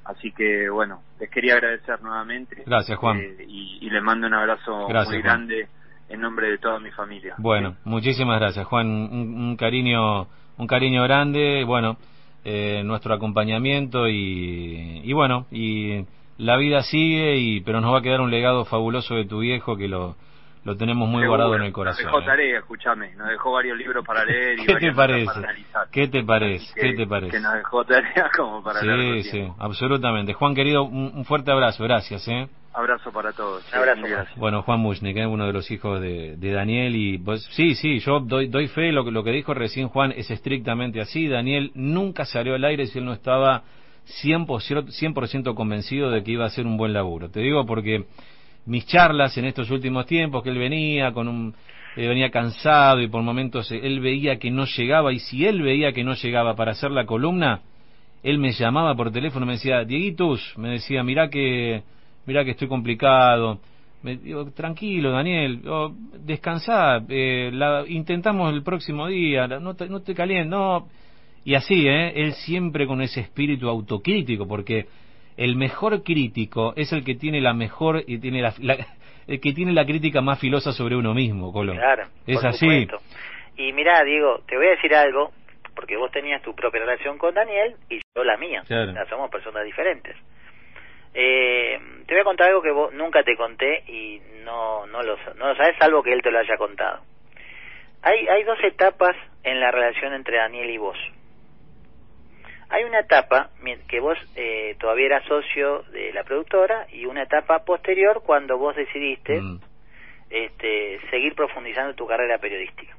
Así 0.03 0.31
que 0.31 0.69
bueno, 0.69 1.01
les 1.19 1.29
quería 1.31 1.53
agradecer 1.55 2.01
nuevamente. 2.01 2.63
Gracias, 2.65 2.97
Juan. 2.99 3.17
eh, 3.19 3.45
y, 3.47 3.79
y 3.81 3.89
les 3.89 4.03
mando 4.03 4.27
un 4.27 4.33
abrazo 4.35 4.87
Gracias, 4.87 5.13
muy 5.15 5.21
Juan. 5.23 5.47
grande 5.47 5.67
en 6.09 6.21
nombre 6.21 6.49
de 6.51 6.57
toda 6.59 6.79
mi 6.79 6.91
familia. 6.91 7.33
Bueno, 7.39 7.75
muchísimas 7.83 8.39
gracias, 8.39 8.67
Juan. 8.67 8.87
Un, 8.87 9.35
un 9.49 9.57
cariño, 9.57 10.27
un 10.57 10.67
cariño 10.67 11.01
grande. 11.03 11.63
Bueno, 11.65 11.97
eh, 12.43 12.83
nuestro 12.85 13.15
acompañamiento 13.15 14.07
y, 14.07 15.01
y 15.03 15.13
bueno, 15.13 15.47
y 15.49 16.05
la 16.37 16.57
vida 16.57 16.83
sigue 16.83 17.37
y 17.37 17.61
pero 17.61 17.81
nos 17.81 17.91
va 17.91 17.99
a 17.99 18.01
quedar 18.03 18.21
un 18.21 18.29
legado 18.29 18.65
fabuloso 18.65 19.15
de 19.15 19.25
tu 19.25 19.39
viejo 19.39 19.75
que 19.77 19.87
lo 19.87 20.15
lo 20.65 20.75
tenemos 20.75 21.07
muy 21.07 21.21
Seguro. 21.21 21.29
guardado 21.37 21.55
en 21.55 21.61
el 21.61 21.71
corazón. 21.71 22.03
Nos 22.05 22.11
dejó 22.13 22.21
¿eh? 22.23 22.25
tarea, 22.25 22.57
escúchame, 22.59 23.15
nos 23.15 23.29
dejó 23.29 23.53
varios 23.53 23.77
libros 23.77 24.05
para 24.05 24.25
leer 24.29 24.59
y 24.59 24.65
¿Qué 24.65 24.75
te 24.75 24.91
parece? 24.91 25.25
para 25.25 25.37
analizar. 25.39 25.87
¿Qué 25.91 26.07
te 26.09 26.23
parece? 26.23 26.73
Que- 26.73 26.81
¿Qué 26.81 26.93
te 26.93 27.07
parece? 27.07 27.31
Que 27.31 27.39
nos 27.39 27.53
dejó 27.53 27.85
tarea 27.85 28.29
como 28.37 28.61
para 28.61 28.81
Sí, 28.81 28.87
tiempo. 28.87 29.23
sí, 29.31 29.47
absolutamente. 29.59 30.33
Juan 30.33 30.53
querido, 30.53 30.83
un, 30.83 31.11
un 31.15 31.23
fuerte 31.23 31.51
abrazo, 31.51 31.83
gracias, 31.85 32.27
¿eh? 32.27 32.47
Abrazo 32.73 33.09
para 33.13 33.31
todos. 33.31 33.63
Un 33.71 33.79
abrazo, 33.79 34.01
gracias. 34.01 34.37
Bueno, 34.37 34.61
Juan 34.63 34.81
Mushnik, 34.81 35.15
¿eh? 35.15 35.25
uno 35.25 35.45
de 35.47 35.53
los 35.53 35.71
hijos 35.71 36.01
de, 36.01 36.35
de 36.35 36.51
Daniel 36.51 36.93
y 36.97 37.17
pues 37.19 37.41
sí, 37.51 37.73
sí, 37.75 37.99
yo 37.99 38.19
doy, 38.19 38.47
doy 38.47 38.67
fe, 38.67 38.91
lo, 38.91 39.05
que- 39.05 39.11
lo 39.11 39.23
que 39.23 39.31
dijo 39.31 39.53
recién 39.53 39.87
Juan 39.87 40.11
es 40.11 40.29
estrictamente 40.29 40.99
así. 40.99 41.27
Daniel 41.29 41.71
nunca 41.73 42.25
salió 42.25 42.53
al 42.55 42.65
aire 42.65 42.87
si 42.87 42.99
él 42.99 43.05
no 43.05 43.13
estaba 43.13 43.63
100%, 44.23 44.89
100 44.89 45.53
convencido 45.55 46.11
de 46.11 46.23
que 46.23 46.31
iba 46.31 46.43
a 46.43 46.47
hacer 46.47 46.65
un 46.65 46.75
buen 46.77 46.91
laburo. 46.93 47.29
Te 47.29 47.39
digo 47.39 47.65
porque 47.65 48.05
mis 48.65 48.85
charlas 48.85 49.37
en 49.37 49.45
estos 49.45 49.69
últimos 49.71 50.05
tiempos, 50.05 50.43
que 50.43 50.49
él 50.49 50.57
venía 50.57 51.11
con 51.11 51.27
un 51.27 51.55
eh, 51.97 52.09
venía 52.09 52.29
cansado 52.29 53.01
y 53.01 53.07
por 53.07 53.21
momentos 53.21 53.71
eh, 53.71 53.79
él 53.81 54.01
veía 54.01 54.37
que 54.37 54.51
no 54.51 54.65
llegaba 54.65 55.13
y 55.13 55.19
si 55.19 55.45
él 55.45 55.61
veía 55.61 55.93
que 55.93 56.03
no 56.03 56.13
llegaba 56.13 56.53
para 56.55 56.71
hacer 56.71 56.91
la 56.91 57.05
columna, 57.05 57.61
él 58.21 58.37
me 58.37 58.51
llamaba 58.51 58.95
por 58.95 59.11
teléfono 59.11 59.45
me 59.45 59.53
decía, 59.53 59.85
Dieguitus, 59.85 60.57
me 60.57 60.71
decía, 60.71 61.03
mirá 61.03 61.29
que, 61.29 61.83
mirá 62.25 62.43
que 62.43 62.51
estoy 62.51 62.67
complicado. 62.67 63.59
Me 64.03 64.17
digo, 64.17 64.51
tranquilo, 64.51 65.11
Daniel, 65.11 65.61
oh, 65.67 65.93
descansá, 66.19 67.01
eh, 67.07 67.49
la, 67.53 67.85
intentamos 67.87 68.53
el 68.53 68.61
próximo 68.61 69.07
día, 69.07 69.47
no 69.47 69.73
te, 69.75 69.87
no 69.87 70.01
te 70.01 70.13
calientes, 70.13 70.49
no. 70.49 70.87
Y 71.43 71.55
así, 71.55 71.87
¿eh? 71.87 72.11
Él 72.15 72.33
siempre 72.33 72.87
con 72.87 73.01
ese 73.01 73.21
espíritu 73.21 73.69
autocrítico, 73.69 74.47
porque 74.47 74.87
el 75.37 75.55
mejor 75.55 76.03
crítico 76.03 76.73
es 76.75 76.91
el 76.93 77.03
que 77.03 77.15
tiene 77.15 77.41
la 77.41 77.53
mejor 77.53 78.03
y 78.07 78.19
tiene 78.19 78.41
la, 78.41 78.53
la- 78.59 78.77
el 79.27 79.39
que 79.41 79.53
tiene 79.53 79.73
la 79.73 79.85
crítica 79.85 80.21
más 80.21 80.39
filosa 80.39 80.71
sobre 80.71 80.95
uno 80.95 81.13
mismo, 81.13 81.51
Colón. 81.51 81.77
Claro, 81.77 82.03
es 82.27 82.37
por 82.37 82.47
así. 82.47 82.59
supuesto. 82.85 82.99
Y 83.57 83.73
mirá, 83.73 84.03
Diego, 84.03 84.41
te 84.47 84.55
voy 84.55 84.67
a 84.67 84.71
decir 84.71 84.93
algo, 84.93 85.31
porque 85.75 85.97
vos 85.97 86.11
tenías 86.11 86.41
tu 86.41 86.53
propia 86.53 86.81
relación 86.81 87.17
con 87.17 87.33
Daniel 87.33 87.75
y 87.89 87.99
yo 88.15 88.23
la 88.23 88.37
mía. 88.37 88.63
Claro. 88.67 88.91
O 88.91 88.93
sea, 88.93 89.05
somos 89.09 89.29
personas 89.31 89.63
diferentes. 89.65 90.15
Eh, 91.13 91.79
te 92.05 92.13
voy 92.13 92.21
a 92.21 92.25
contar 92.25 92.49
algo 92.49 92.61
que 92.61 92.71
vos 92.71 92.93
nunca 92.93 93.23
te 93.23 93.35
conté 93.37 93.83
y 93.87 94.19
no 94.43 94.85
no 94.87 95.01
lo, 95.01 95.15
no 95.35 95.47
lo 95.49 95.55
sabes, 95.55 95.75
salvo 95.79 96.03
que 96.03 96.11
él 96.13 96.21
te 96.21 96.29
lo 96.31 96.39
haya 96.39 96.57
contado. 96.57 96.99
Hay, 98.01 98.27
hay 98.27 98.43
dos 98.43 98.59
etapas 98.63 99.15
en 99.43 99.59
la 99.59 99.71
relación 99.71 100.13
entre 100.13 100.37
Daniel 100.37 100.69
y 100.69 100.77
vos. 100.77 100.97
Hay 102.75 102.83
una 102.83 102.99
etapa 102.99 103.51
que 103.87 103.99
vos 104.01 104.17
eh, 104.35 104.75
todavía 104.79 105.05
eras 105.05 105.23
socio 105.25 105.83
de 105.93 106.11
la 106.11 106.23
productora 106.25 106.87
y 106.91 107.05
una 107.05 107.23
etapa 107.23 107.63
posterior 107.63 108.21
cuando 108.25 108.57
vos 108.57 108.75
decidiste 108.75 109.39
Mm. 109.39 109.59
este, 110.29 110.99
seguir 111.09 111.35
profundizando 111.35 111.93
tu 111.95 112.05
carrera 112.05 112.37
periodística. 112.37 112.93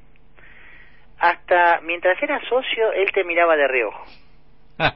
Hasta 1.19 1.81
mientras 1.81 2.21
eras 2.23 2.41
socio, 2.49 2.91
él 2.93 3.11
te 3.11 3.23
miraba 3.23 3.55
de 3.55 3.67
reojo. 3.67 4.03
Ah, 4.79 4.95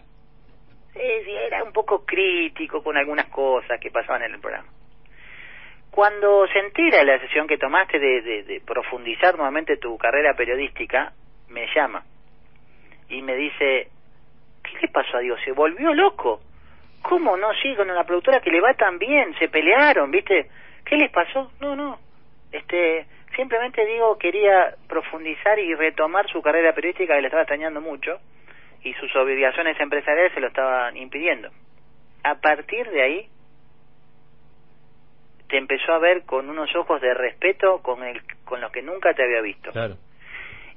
era 0.95 1.63
un 1.63 1.71
poco 1.73 2.03
crítico 2.05 2.83
con 2.83 2.97
algunas 2.97 3.27
cosas 3.27 3.79
que 3.79 3.91
pasaban 3.91 4.23
en 4.23 4.33
el 4.33 4.39
programa. 4.39 4.69
Cuando 5.91 6.47
se 6.47 6.59
entera 6.59 7.03
la 7.03 7.13
decisión 7.13 7.47
que 7.47 7.57
tomaste 7.57 7.99
de, 7.99 8.21
de- 8.21 8.43
de 8.43 8.61
profundizar 8.61 9.35
nuevamente 9.35 9.77
tu 9.77 9.97
carrera 9.97 10.33
periodística, 10.35 11.13
me 11.49 11.67
llama 11.75 12.03
y 13.09 13.21
me 13.21 13.35
dice, 13.35 13.89
¿qué 14.63 14.71
le 14.81 14.87
pasó 14.89 15.17
a 15.17 15.21
Dios? 15.21 15.39
¿Se 15.43 15.51
volvió 15.51 15.93
loco? 15.93 16.41
¿Cómo 17.01 17.35
no? 17.37 17.47
Sí, 17.61 17.75
con 17.75 17.89
una 17.89 18.03
productora 18.03 18.41
que 18.41 18.51
le 18.51 18.61
va 18.61 18.73
tan 18.73 18.99
bien, 18.99 19.35
se 19.39 19.49
pelearon, 19.49 20.11
¿viste? 20.11 20.49
¿Qué 20.85 20.97
les 20.97 21.11
pasó? 21.11 21.51
No, 21.59 21.75
no. 21.75 21.99
Este, 22.51 23.05
simplemente 23.35 23.85
digo, 23.85 24.17
quería 24.17 24.75
profundizar 24.87 25.57
y 25.59 25.73
retomar 25.73 26.27
su 26.29 26.41
carrera 26.41 26.73
periodística 26.73 27.15
que 27.15 27.21
le 27.21 27.27
estaba 27.27 27.43
extrañando 27.43 27.81
mucho 27.81 28.19
y 28.83 28.93
sus 28.93 29.15
obligaciones 29.15 29.79
empresariales 29.79 30.33
se 30.33 30.39
lo 30.39 30.47
estaban 30.47 30.97
impidiendo. 30.97 31.49
A 32.23 32.35
partir 32.35 32.89
de 32.89 33.01
ahí, 33.01 33.29
te 35.47 35.57
empezó 35.57 35.93
a 35.93 35.99
ver 35.99 36.23
con 36.23 36.49
unos 36.49 36.73
ojos 36.75 37.01
de 37.01 37.13
respeto 37.13 37.81
con, 37.81 38.03
el, 38.03 38.21
con 38.45 38.61
los 38.61 38.71
que 38.71 38.81
nunca 38.81 39.13
te 39.13 39.23
había 39.23 39.41
visto. 39.41 39.71
Claro. 39.71 39.97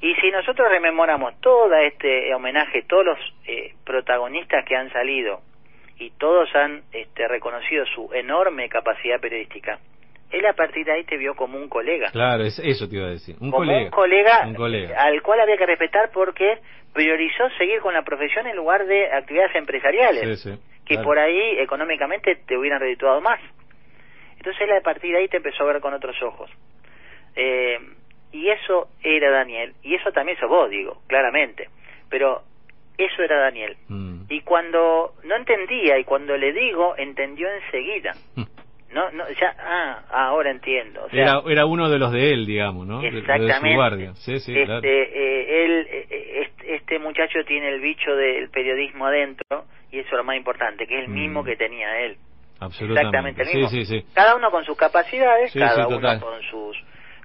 Y 0.05 0.15
si 0.17 0.31
nosotros 0.31 0.69
rememoramos 0.69 1.41
todo 1.41 1.75
este 1.77 2.35
homenaje, 2.35 2.83
todos 2.83 3.07
los 3.07 3.19
eh, 3.47 3.73
protagonistas 3.87 4.63
que 4.67 4.77
han 4.77 4.93
salido 4.93 5.41
y 5.99 6.11
todos 6.11 6.55
han 6.55 6.83
este, 6.93 7.27
reconocido 7.27 7.87
su 7.87 8.11
enorme 8.13 8.69
capacidad 8.69 9.19
periodística, 9.19 9.79
él 10.31 10.45
a 10.45 10.53
partir 10.53 10.85
de 10.85 10.93
ahí 10.93 11.05
te 11.05 11.17
vio 11.17 11.35
como 11.35 11.57
un 11.57 11.71
colega. 11.71 12.11
Claro, 12.11 12.43
es, 12.45 12.59
eso 12.59 12.87
te 12.87 12.97
iba 12.97 13.07
a 13.07 13.13
decir. 13.13 13.35
Un 13.41 13.51
como 13.51 13.65
colega. 13.65 13.85
un 13.85 13.91
colega, 13.91 14.47
Un 14.49 14.55
colega. 14.55 15.03
al 15.03 15.23
cual 15.23 15.41
había 15.41 15.57
que 15.57 15.65
respetar 15.65 16.11
porque 16.13 16.59
priorizó 16.93 17.49
seguir 17.57 17.81
con 17.81 17.95
la 17.95 18.03
profesión 18.03 18.47
en 18.47 18.57
lugar 18.57 18.85
de 18.85 19.11
actividades 19.11 19.57
empresariales, 19.57 20.43
Sí, 20.43 20.51
sí, 20.51 20.59
que 20.85 20.97
claro. 20.97 21.09
por 21.09 21.19
ahí 21.19 21.57
económicamente 21.61 22.37
te 22.47 22.59
hubieran 22.59 22.79
redituado 22.79 23.23
más. 23.23 23.41
Entonces 24.37 24.61
él 24.69 24.73
a 24.73 24.83
partir 24.83 25.13
de 25.13 25.21
ahí 25.21 25.29
te 25.29 25.39
empezó 25.39 25.63
a 25.63 25.73
ver 25.73 25.81
con 25.81 25.95
otros 25.95 26.23
ojos. 26.23 26.51
Eh, 27.37 27.79
y 28.35 28.49
eso 28.51 28.89
era 29.03 29.31
Daniel, 29.31 29.73
y 29.83 29.95
eso 29.95 30.11
también 30.13 30.37
sos 30.39 30.49
vos, 30.49 30.69
digo, 30.69 31.01
claramente. 31.07 31.69
Pero 32.11 32.43
eso 32.99 33.23
era 33.23 33.39
Daniel. 33.41 33.77
Mm. 33.89 34.23
Y 34.29 34.41
cuando 34.43 35.13
no 35.25 35.37
entendía, 35.37 35.99
y 35.99 36.05
cuando 36.05 36.37
le 36.37 36.53
digo, 36.53 36.95
entendió 36.99 37.49
enseguida. 37.65 38.13
No, 38.93 39.11
no, 39.11 39.25
ya, 39.41 39.55
ah, 39.59 40.03
ahora 40.11 40.51
entiendo. 40.53 41.05
O 41.05 41.11
sea, 41.11 41.21
Era, 41.21 41.43
era 41.49 41.67
uno 41.67 41.89
de 41.91 41.99
los 41.99 42.13
de 42.13 42.31
él, 42.33 42.47
digamos, 42.47 42.87
¿no? 42.87 43.01
De- 43.01 43.11
De, 43.11 43.19
Exactamente. 43.19 43.69
su 43.71 43.75
guardia. 43.75 44.15
Sí, 44.15 44.39
sí, 44.39 44.53
este, 44.53 44.65
claro. 44.67 44.81
eh, 44.85 45.65
él, 45.65 45.87
eh, 45.91 46.43
este, 46.43 46.75
este 46.77 46.99
muchacho 47.01 47.41
tiene 47.47 47.71
el 47.71 47.81
bicho 47.81 48.15
del 48.15 48.51
periodismo 48.51 49.07
adentro, 49.07 49.65
y 49.91 49.99
eso 49.99 50.09
es 50.11 50.17
lo 50.17 50.25
más 50.25 50.37
importante, 50.37 50.87
que 50.87 50.97
es 50.99 51.05
el 51.05 51.09
mismo 51.09 51.43
Mm. 51.43 51.47
que 51.47 51.57
tenía 51.57 52.01
él. 52.03 52.17
Absolutamente. 52.61 53.01
Exactamente 53.17 53.43
el 53.43 53.49
sí, 53.49 53.57
mismo. 53.57 53.69
sí, 53.71 53.85
sí. 53.85 54.07
Cada 54.15 54.37
uno 54.37 54.51
con 54.53 54.65
sus 54.65 54.77
capacidades, 54.77 55.51
Sí, 55.53 55.59
cada 55.59 55.87
sí, 55.89 55.93
uno 55.95 56.21
con 56.21 56.43
sus 56.43 56.77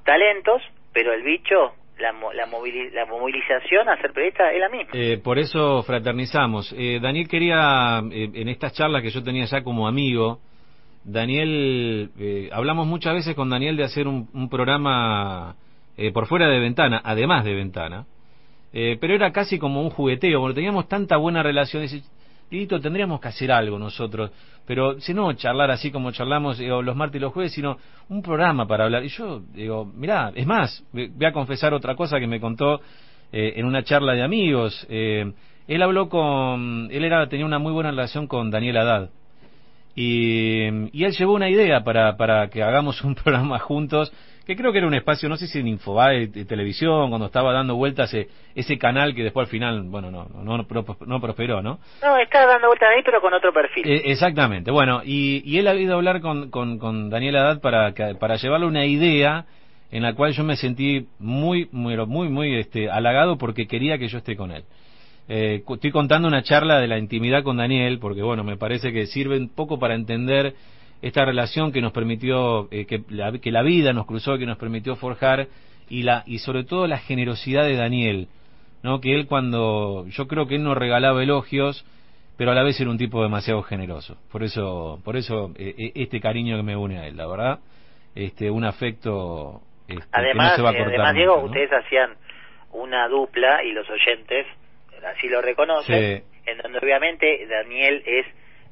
talentos, 0.03 0.64
pero 0.94 1.14
el 1.14 1.24
bicho, 1.24 1.74
la, 1.99 2.11
la, 2.34 2.45
movili- 2.48 2.91
la 2.91 3.06
movilización 3.06 3.90
a 3.90 3.98
ser 4.02 4.11
periodista 4.14 4.52
es 4.52 4.60
la 4.60 4.70
misma. 4.70 4.91
Eh, 4.94 5.20
por 5.24 5.38
eso 5.40 5.84
fraternizamos. 5.84 6.74
Eh, 6.78 6.99
Daniel 7.02 7.28
quería, 7.28 8.02
eh, 8.11 8.30
en 8.34 8.48
estas 8.49 8.74
charlas 8.74 9.02
que 9.02 9.10
yo 9.10 9.24
tenía 9.24 9.45
ya 9.45 9.64
como 9.64 9.88
amigo, 9.88 10.40
Daniel, 11.03 12.11
eh, 12.20 12.49
hablamos 12.52 12.86
muchas 12.88 13.14
veces 13.16 13.36
con 13.36 13.49
Daniel 13.49 13.78
de 13.78 13.84
hacer 13.84 14.07
un, 14.07 14.30
un 14.34 14.49
programa 14.49 15.56
eh, 15.98 16.11
por 16.11 16.28
fuera 16.28 16.48
de 16.48 16.60
ventana, 16.60 17.02
además 17.03 17.44
de 17.45 17.56
ventana, 17.56 18.06
eh, 18.74 18.98
pero 19.02 19.16
era 19.16 19.32
casi 19.32 19.57
como 19.57 19.82
un 19.82 19.90
jugueteo, 19.90 20.40
porque 20.41 20.56
teníamos 20.56 20.88
tanta 20.88 21.18
buena 21.18 21.41
relación, 21.41 21.82
dice, 21.84 22.02
Dieguito, 22.49 22.80
tendríamos 22.80 23.19
que 23.19 23.27
hacer 23.27 23.51
algo 23.51 23.77
nosotros, 23.77 24.31
pero 24.65 24.99
si 24.99 25.13
no 25.13 25.31
charlar 25.34 25.69
así 25.69 25.91
como 25.91 26.11
charlamos 26.11 26.59
los 26.59 26.95
martes 26.95 27.19
y 27.19 27.21
los 27.21 27.34
jueves, 27.34 27.53
sino 27.53 27.77
un 28.09 28.21
programa 28.21 28.67
para 28.67 28.85
hablar. 28.85 29.03
Y 29.03 29.09
yo 29.09 29.41
digo, 29.53 29.85
mirá, 29.85 30.31
es 30.34 30.47
más, 30.47 30.84
voy 30.91 31.26
a 31.26 31.31
confesar 31.31 31.73
otra 31.73 31.95
cosa 31.95 32.19
que 32.19 32.27
me 32.27 32.39
contó 32.39 32.81
eh, 33.31 33.53
en 33.55 33.65
una 33.65 33.84
charla 33.84 34.13
de 34.13 34.23
amigos. 34.23 34.85
Eh, 34.89 35.31
él 35.67 35.81
habló 35.84 36.09
con, 36.09 36.88
él 36.91 37.03
era 37.03 37.27
tenía 37.30 37.45
una 37.45 37.59
muy 37.59 37.71
buena 37.71 37.91
relación 37.91 38.26
con 38.26 38.49
Daniel 38.49 38.77
Haddad. 38.77 39.09
Y, 39.95 40.63
y 40.97 41.03
él 41.03 41.11
llevó 41.11 41.34
una 41.34 41.49
idea 41.49 41.84
para, 41.84 42.17
para 42.17 42.49
que 42.49 42.63
hagamos 42.63 43.03
un 43.03 43.13
programa 43.13 43.59
juntos, 43.59 44.11
que 44.49 44.55
creo 44.55 44.71
que 44.71 44.80
era 44.80 44.88
un 44.88 44.95
espacio, 44.95 45.30
no 45.30 45.38
sé 45.38 45.45
si 45.45 45.59
en 45.59 45.67
Infobae, 45.67 46.26
de 46.26 46.43
televisión, 46.45 47.09
cuando 47.09 47.27
estaba 47.27 47.53
dando 47.53 47.76
vueltas 47.76 48.11
ese, 48.11 48.30
ese 48.55 48.80
canal 48.80 49.13
que 49.13 49.21
después 49.21 49.45
al 49.45 49.51
final, 49.51 49.84
bueno, 49.84 50.09
no, 50.09 50.26
no, 50.43 50.57
no, 50.57 50.63
pro- 50.67 50.97
no 51.05 51.21
prosperó, 51.21 51.61
¿no? 51.61 51.77
No, 52.01 52.17
está 52.17 52.47
dando 52.47 52.65
vueltas 52.65 52.89
ahí, 52.95 53.03
pero 53.05 53.21
con 53.21 53.31
otro 53.31 53.53
perfil. 53.53 53.88
Eh, 53.88 54.01
exactamente. 54.05 54.71
Bueno, 54.71 55.01
y, 55.05 55.43
y 55.45 55.59
él 55.59 55.67
ha 55.67 55.76
ido 55.76 55.93
a 55.93 55.97
hablar 55.97 56.19
con, 56.19 56.49
con, 56.49 56.80
con 56.80 57.11
Daniel 57.11 57.35
Haddad 57.35 57.61
para, 57.61 57.93
para 58.17 58.38
llevarle 58.38 58.65
una 58.65 58.88
idea 58.88 59.45
en 59.91 60.01
la 60.01 60.13
cual 60.15 60.34
yo 60.34 60.43
me 60.43 60.55
sentí 60.55 61.05
muy, 61.19 61.69
muy, 61.71 61.95
muy, 62.07 62.30
muy 62.30 62.55
este, 62.55 62.89
halagado 62.89 63.38
porque 63.38 63.67
quería 63.67 63.99
que 63.99 64.07
yo 64.07 64.17
esté 64.17 64.35
con 64.35 64.49
él. 64.51 64.63
Eh, 65.27 65.61
estoy 65.69 65.91
contando 65.91 66.27
una 66.27 66.41
charla 66.41 66.80
de 66.80 66.88
la 66.88 66.97
intimidad 66.97 67.43
con 67.43 67.57
Daniel 67.57 67.99
porque, 67.99 68.23
bueno, 68.23 68.43
me 68.43 68.57
parece 68.57 68.91
que 68.91 69.05
sirve 69.05 69.38
un 69.38 69.49
poco 69.49 69.77
para 69.77 69.93
entender 69.93 70.55
esta 71.01 71.26
relación 71.26 71.71
que 71.71 71.81
nos 71.81 71.91
permitió, 71.91 72.67
eh, 72.71 72.85
que, 72.85 73.03
la, 73.09 73.31
que 73.39 73.51
la 73.51 73.61
vida 73.63 73.93
nos 73.93 74.05
cruzó, 74.05 74.38
que 74.38 74.45
nos 74.45 74.57
permitió 74.57 74.95
forjar 74.95 75.47
y, 75.89 76.03
la, 76.03 76.23
y 76.26 76.39
sobre 76.39 76.63
todo 76.63 76.88
la 76.88 76.97
generosidad 76.97 77.63
de 77.63 77.76
Daniel. 77.76 78.27
¿no? 78.84 79.01
que 79.01 79.13
él 79.13 79.27
cuando 79.27 80.05
yo 80.07 80.27
creo 80.27 80.47
que 80.47 80.55
él 80.55 80.63
nos 80.63 80.77
regalaba 80.77 81.21
elogios 81.21 81.85
pero 82.38 82.51
a 82.51 82.55
la 82.55 82.63
vez 82.63 82.80
era 82.80 82.89
un 82.89 82.97
tipo 82.97 83.21
demasiado 83.21 83.61
generoso 83.63 84.17
por 84.31 84.43
eso 84.43 85.01
por 85.03 85.17
eso 85.17 85.51
eh, 85.57 85.76
eh, 85.77 85.91
este 85.95 86.21
cariño 86.21 86.55
que 86.57 86.63
me 86.63 86.76
une 86.76 86.97
a 86.97 87.07
él 87.07 87.17
la 87.17 87.27
verdad 87.27 87.59
este 88.15 88.49
un 88.49 88.63
afecto 88.63 89.61
este, 89.88 90.05
Además, 90.11 90.51
que 90.51 90.51
no 90.51 90.55
se 90.55 90.61
va 90.61 90.69
a 90.69 90.73
eh, 90.73 90.77
cortar 90.77 90.95
además 90.95 91.15
Diego, 91.15 91.39
ustedes 91.43 91.71
hacían 91.73 92.11
una 92.71 93.07
dupla 93.07 93.63
y 93.63 93.71
los 93.71 93.89
oyentes 93.89 94.45
así 95.03 95.27
lo 95.27 95.41
reconocen, 95.41 96.23
en 96.45 96.57
donde 96.61 96.80
obviamente 96.80 97.47
Daniel 97.47 98.03
es 98.05 98.26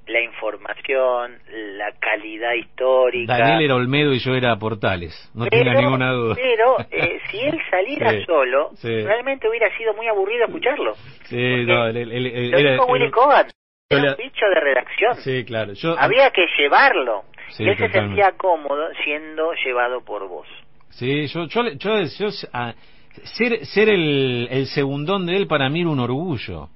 la 0.07 0.21
información, 0.21 1.37
la 1.77 1.91
calidad 1.99 2.53
histórica. 2.53 3.37
Daniel 3.37 3.61
era 3.65 3.75
Olmedo 3.75 4.13
y 4.13 4.19
yo 4.19 4.33
era 4.35 4.55
Portales 4.57 5.13
no 5.33 5.45
pero, 5.49 5.63
tenga 5.65 5.81
ninguna 5.81 6.11
duda 6.13 6.35
Pero 6.35 6.77
eh, 6.91 7.19
si 7.29 7.39
él 7.39 7.59
saliera 7.69 8.11
Sí, 8.11 8.23
solo, 8.25 8.69
sí. 8.75 9.01
realmente 9.03 9.49
hubiera 9.49 9.75
sido 9.77 9.93
muy 9.93 10.07
aburrido 10.07 10.45
escucharlo. 10.45 10.93
sí 11.25 11.65
no 11.65 11.87
él- 11.87 11.97
él- 11.97 12.11
él- 12.27 12.51
Lo 12.51 12.57
era- 12.57 12.71
dijo 12.73 12.85
Willy 12.85 13.11
Cogan, 13.11 13.47
yo 13.89 13.97
era 13.97 14.11
un 14.11 14.17
bicho 14.17 14.45
de 14.53 14.59
redacción. 14.61 15.15
sí 15.17 15.43
claro 15.45 15.73
yo 15.73 15.95
Había 15.99 16.31
que 16.31 16.45
llevarlo. 16.57 17.23
Sí, 17.49 17.63
él 17.63 17.77
se 17.77 17.87
totalmente. 17.87 18.21
sentía 18.23 18.37
cómodo 18.37 18.87
siendo 19.03 19.53
llevado 19.65 20.01
por 20.03 20.27
vos. 20.27 20.47
Sí, 20.89 21.27
yo, 21.27 21.45
yo, 21.47 21.61
yo, 21.77 22.01
yo- 22.01 22.47
ah, 22.53 22.73
ser, 23.23 23.65
ser 23.65 23.87
el, 23.89 24.47
el 24.51 24.65
segundón 24.67 25.25
de 25.25 25.37
él 25.37 25.47
para 25.47 25.69
mí 25.69 25.81
era 25.81 25.89
un 25.89 25.99
orgullo. 25.99 26.69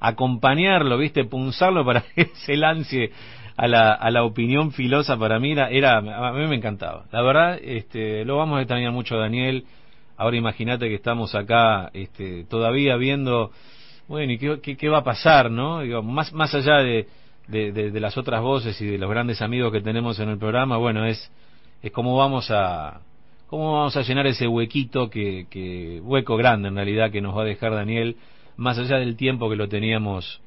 Acompañarlo, 0.00 0.96
viste, 0.98 1.24
punzarlo 1.24 1.84
para 1.84 2.00
que 2.14 2.26
se 2.46 2.56
lance 2.56 3.10
a 3.56 3.66
la, 3.66 3.92
a 3.92 4.10
la 4.10 4.24
opinión 4.24 4.70
filosa 4.72 5.16
para 5.16 5.38
mí 5.40 5.52
era, 5.52 5.68
era, 5.70 5.98
a 5.98 6.32
mí 6.32 6.46
me 6.46 6.56
encantaba. 6.56 7.04
La 7.10 7.22
verdad, 7.22 7.58
este, 7.62 8.24
lo 8.24 8.36
vamos 8.36 8.58
a 8.58 8.62
extrañar 8.62 8.92
mucho 8.92 9.16
Daniel. 9.16 9.64
Ahora 10.16 10.36
imagínate 10.36 10.88
que 10.88 10.94
estamos 10.94 11.34
acá, 11.34 11.90
este, 11.92 12.44
todavía 12.44 12.96
viendo, 12.96 13.50
bueno, 14.08 14.32
¿y 14.32 14.38
qué, 14.38 14.76
qué, 14.76 14.88
va 14.88 14.98
a 14.98 15.04
pasar, 15.04 15.50
no? 15.50 15.80
Digo, 15.80 16.02
más, 16.02 16.32
más 16.32 16.54
allá 16.54 16.78
de- 16.78 17.06
de 17.48 18.00
las 18.00 18.18
otras 18.18 18.42
voces 18.42 18.78
y 18.82 18.86
de 18.86 18.98
los 18.98 19.08
grandes 19.08 19.40
amigos 19.40 19.72
que 19.72 19.80
tenemos 19.80 20.18
en 20.20 20.28
el 20.28 20.38
programa, 20.38 20.76
bueno, 20.76 21.06
es, 21.06 21.30
es 21.82 21.90
cómo 21.92 22.16
vamos 22.16 22.50
a, 22.50 23.00
cómo 23.46 23.72
vamos 23.74 23.96
a 23.96 24.02
llenar 24.02 24.26
ese 24.26 24.46
huequito 24.46 25.08
que, 25.10 25.46
que 25.50 26.00
hueco 26.02 26.36
grande 26.36 26.68
en 26.68 26.74
realidad 26.76 27.10
que 27.10 27.20
nos 27.20 27.36
va 27.36 27.42
a 27.42 27.46
dejar 27.46 27.72
Daniel 27.74 28.16
más 28.58 28.78
allá 28.78 28.98
del 28.98 29.16
tiempo 29.16 29.48
que 29.48 29.56
lo 29.56 29.68
teníamos 29.68 30.42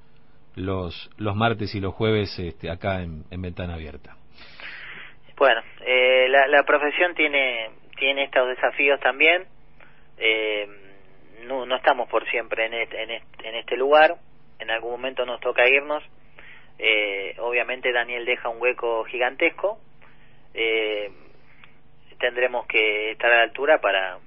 los 0.55 1.09
los 1.17 1.35
martes 1.35 1.73
y 1.73 1.79
los 1.79 1.93
jueves 1.95 2.37
este, 2.37 2.69
acá 2.69 3.01
en, 3.01 3.23
en 3.31 3.41
ventana 3.41 3.73
abierta 3.75 4.15
Bueno, 5.37 5.61
eh, 5.85 6.27
la, 6.29 6.45
la 6.47 6.63
profesión 6.63 7.15
tiene 7.15 7.71
tiene 7.97 8.23
estos 8.23 8.47
desafíos 8.47 8.99
también. 8.99 9.45
Eh, 10.17 10.67
no, 11.45 11.65
no 11.67 11.75
estamos 11.75 12.09
por 12.09 12.27
siempre 12.29 12.65
en 12.65 12.73
este, 12.73 13.03
en, 13.03 13.11
en 13.11 13.55
este 13.55 13.77
lugar. 13.77 14.15
En 14.59 14.71
algún 14.71 14.91
momento 14.91 15.23
nos 15.25 15.39
toca 15.39 15.67
irnos. 15.67 16.03
Eh, 16.79 17.35
obviamente 17.39 17.91
Daniel 17.91 18.25
deja 18.25 18.49
un 18.49 18.59
hueco 18.59 19.03
gigantesco. 19.05 19.79
Eh, 20.53 21.11
tendremos 22.19 22.65
que 22.65 23.11
estar 23.11 23.31
a 23.31 23.37
la 23.37 23.43
altura 23.43 23.79
para 23.79 24.17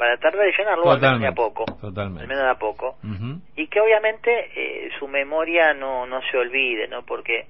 para 0.00 0.16
tratar 0.16 0.40
de 0.40 0.52
llenarlo 0.56 0.90
al 0.90 0.98
menos 0.98 1.20
de 1.20 1.26
a 1.26 1.32
poco. 1.32 1.66
Al 1.68 1.78
totalmente 1.78 2.26
menos 2.26 2.42
de 2.42 2.50
a 2.50 2.54
poco. 2.54 2.96
Y 3.54 3.66
que 3.66 3.80
obviamente 3.82 4.30
eh, 4.56 4.90
su 4.98 5.06
memoria 5.06 5.74
no 5.74 6.06
no 6.06 6.22
se 6.22 6.38
olvide 6.38 6.88
no 6.88 7.04
porque 7.04 7.44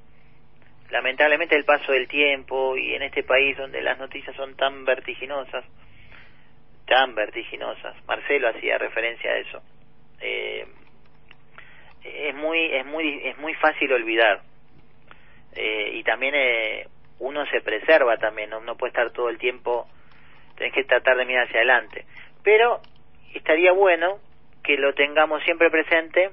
lamentablemente 0.90 1.54
el 1.54 1.64
paso 1.64 1.92
del 1.92 2.08
tiempo 2.08 2.76
y 2.76 2.92
en 2.92 3.02
este 3.02 3.22
país 3.22 3.56
donde 3.56 3.80
las 3.82 3.96
noticias 4.00 4.34
son 4.34 4.56
tan 4.56 4.84
vertiginosas 4.84 5.64
tan 6.88 7.14
vertiginosas 7.14 7.94
Marcelo 8.08 8.48
hacía 8.48 8.78
referencia 8.78 9.30
a 9.30 9.36
eso 9.36 9.62
eh, 10.20 10.66
es 12.02 12.34
muy 12.34 12.64
es 12.74 12.84
muy 12.84 13.28
es 13.28 13.38
muy 13.38 13.54
fácil 13.54 13.92
olvidar. 13.92 14.40
Eh, 15.54 15.92
y 15.94 16.02
también 16.02 16.34
eh, 16.34 16.88
uno 17.20 17.46
se 17.46 17.60
preserva 17.60 18.16
también 18.16 18.50
no 18.50 18.60
no 18.60 18.76
puede 18.76 18.90
estar 18.90 19.12
todo 19.12 19.28
el 19.28 19.38
tiempo 19.38 19.86
tenés 20.56 20.72
que 20.72 20.82
tratar 20.82 21.16
de 21.16 21.24
mirar 21.26 21.46
hacia 21.46 21.58
adelante 21.58 22.06
pero 22.42 22.80
estaría 23.34 23.72
bueno 23.72 24.18
que 24.62 24.76
lo 24.76 24.94
tengamos 24.94 25.42
siempre 25.44 25.70
presente 25.70 26.30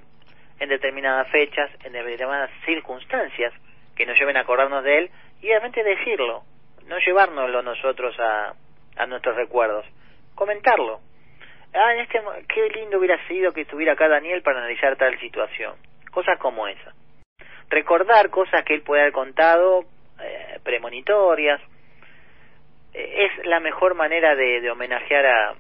en 0.60 0.70
determinadas 0.70 1.30
fechas, 1.30 1.70
en 1.84 1.94
determinadas 1.94 2.50
circunstancias 2.66 3.54
que 3.96 4.06
nos 4.06 4.18
lleven 4.18 4.38
a 4.38 4.42
acordarnos 4.42 4.84
de 4.84 4.98
él 4.98 5.12
y 5.42 5.48
obviamente 5.48 5.84
decirlo, 5.84 6.44
no 6.88 6.98
llevárnoslo 7.00 7.62
nosotros 7.62 8.16
a, 8.20 8.54
a 8.98 9.06
nuestros 9.06 9.36
recuerdos, 9.36 9.86
comentarlo. 10.36 11.00
Ah, 11.74 11.94
en 11.94 12.00
este, 12.00 12.22
qué 12.48 12.70
lindo 12.70 12.98
hubiera 12.98 13.26
sido 13.28 13.54
que 13.54 13.62
estuviera 13.62 13.94
acá 13.94 14.08
Daniel 14.08 14.42
para 14.42 14.60
analizar 14.60 14.96
tal 14.96 15.20
situación. 15.20 15.76
Cosas 16.12 16.40
como 16.40 16.68
esa. 16.68 16.94
Recordar 17.70 18.30
cosas 18.30 18.64
que 18.64 18.74
él 18.74 18.82
puede 18.82 19.02
haber 19.02 19.14
contado, 19.14 19.84
eh, 20.22 20.60
premonitorias. 20.64 21.62
Eh, 22.94 23.26
es 23.26 23.46
la 23.46 23.60
mejor 23.60 23.94
manera 23.96 24.36
de 24.36 24.72
homenajear 24.72 25.26
a, 25.26 25.56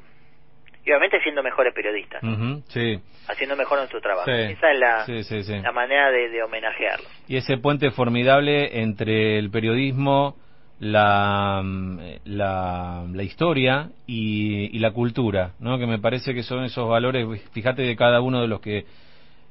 y 0.88 0.91
obviamente 0.91 1.19
siendo 1.22 1.43
mejores 1.43 1.73
periodistas, 1.73 2.22
sí. 2.69 2.97
haciendo 3.27 3.57
mejor 3.57 3.80
nuestro 3.80 3.99
trabajo. 3.99 4.26
Sí. 4.26 4.31
Esa 4.31 4.72
es 4.72 4.80
la, 4.80 5.05
Sí, 5.05 5.53
manera 5.73 6.09
de, 6.11 6.30
de 6.30 6.41
homenajearlo. 6.41 7.05
Y 7.27 7.35
ese 7.35 7.57
puente 7.57 7.91
formidable 7.91 8.80
entre 8.81 9.38
el 9.38 9.51
periodismo, 9.51 10.38
la, 10.80 11.61
mm, 11.61 11.99
la, 12.23 13.03
la 13.11 13.23
historia 13.23 13.89
y, 14.05 14.73
y 14.73 14.80
la 14.80 14.91
cultura, 14.91 15.51
¿no? 15.59 15.77
Que 15.77 15.88
me 15.88 15.99
parece 15.99 16.34
que 16.34 16.43
son 16.43 16.64
esos 16.64 16.88
valores, 16.88 17.27
fíjate 17.51 17.81
de 17.81 17.97
cada 17.97 18.22
uno 18.22 18.41
de 18.41 18.47
los 18.47 18.61
que 18.61 18.85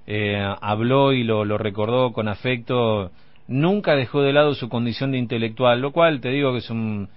eh, 0.07 0.43
habló 0.63 1.13
y 1.13 1.23
lo, 1.23 1.45
lo 1.45 1.59
recordó 1.59 2.15
con 2.15 2.29
afecto, 2.29 3.11
nunca 3.47 3.95
dejó 3.95 4.23
de 4.23 4.33
lado 4.33 4.55
su 4.55 4.71
condición 4.71 5.13
de 5.13 5.19
intelectual, 5.19 5.83
lo 5.83 5.93
cual 5.93 6.23
te 6.23 6.31
digo 6.31 6.53
que 6.53 6.59
es 6.59 6.71
un, 6.71 7.11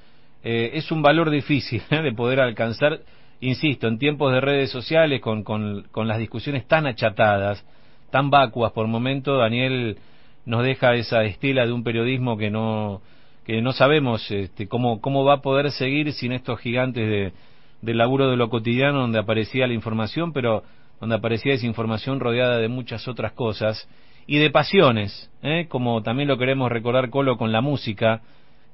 eh, 0.44 0.72
es 0.74 0.91
un 0.91 1.02
valor 1.02 1.30
difícil 1.30 1.82
¿eh? 1.90 2.02
de 2.02 2.12
poder 2.12 2.41
alcanzar, 2.41 3.00
insisto, 3.41 3.88
en 3.88 3.98
tiempos 3.98 4.34
de 4.34 4.41
redes 4.41 4.72
sociales, 4.72 5.22
con, 5.22 5.44
con, 5.44 5.88
con 5.91 6.07
las 6.07 6.20
discusiones 6.20 6.68
tan 6.68 6.88
achatadas, 6.88 7.66
tan 8.11 8.30
vacuas 8.30 8.72
por 8.72 8.88
momento, 8.88 9.38
Daniel 9.38 9.98
nos 10.45 10.64
deja 10.64 10.95
esa 10.95 11.24
estela 11.24 11.66
de 11.66 11.74
un 11.74 11.84
periodismo 11.84 12.38
que 12.38 12.49
no 12.49 13.02
que 13.45 13.61
no 13.61 13.72
sabemos 13.72 14.30
este, 14.30 14.68
cómo 14.68 15.02
cómo 15.02 15.24
va 15.24 15.36
a 15.36 15.41
poder 15.41 15.72
seguir 15.72 16.14
sin 16.14 16.32
estos 16.32 16.60
gigantes 16.60 17.07
de 17.07 17.34
del 17.82 17.98
laburo 17.98 18.30
de 18.30 18.38
lo 18.38 18.49
cotidiano 18.49 19.02
donde 19.02 19.20
aparecía 19.20 19.68
la 19.68 19.74
información, 19.74 20.34
pero 20.34 20.64
donde 20.99 21.16
aparecía 21.16 21.53
esa 21.53 21.66
información 21.66 22.20
rodeada 22.20 22.57
de 22.57 22.68
muchas 22.68 23.07
otras 23.07 23.32
cosas 23.32 23.88
y 24.28 24.38
de 24.38 24.49
pasiones, 24.49 25.32
¿eh? 25.41 25.68
como 25.70 26.03
también 26.03 26.28
lo 26.28 26.38
queremos 26.38 26.72
recordar 26.72 27.10
Colo 27.10 27.38
con 27.38 27.52
la 27.52 27.61
música, 27.61 28.22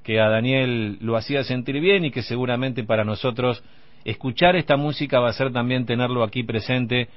que 0.03 0.19
a 0.19 0.29
Daniel 0.29 0.97
lo 1.01 1.15
hacía 1.15 1.43
sentir 1.43 1.79
bien 1.79 2.05
y 2.05 2.11
que 2.11 2.23
seguramente 2.23 2.83
para 2.83 3.03
nosotros 3.03 3.63
escuchar 4.05 4.55
esta 4.55 4.77
música 4.77 5.19
va 5.19 5.29
a 5.29 5.33
ser 5.33 5.51
también 5.51 5.85
tenerlo 5.85 6.23
aquí 6.23 6.43
presente, 6.43 7.09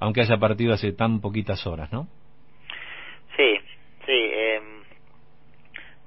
aunque 0.00 0.22
haya 0.22 0.36
partido 0.38 0.74
hace 0.74 0.92
tan 0.92 1.20
poquitas 1.20 1.66
horas, 1.66 1.92
¿no? 1.92 2.08
Sí, 3.36 3.56
sí. 4.06 4.12
eh, 4.32 4.60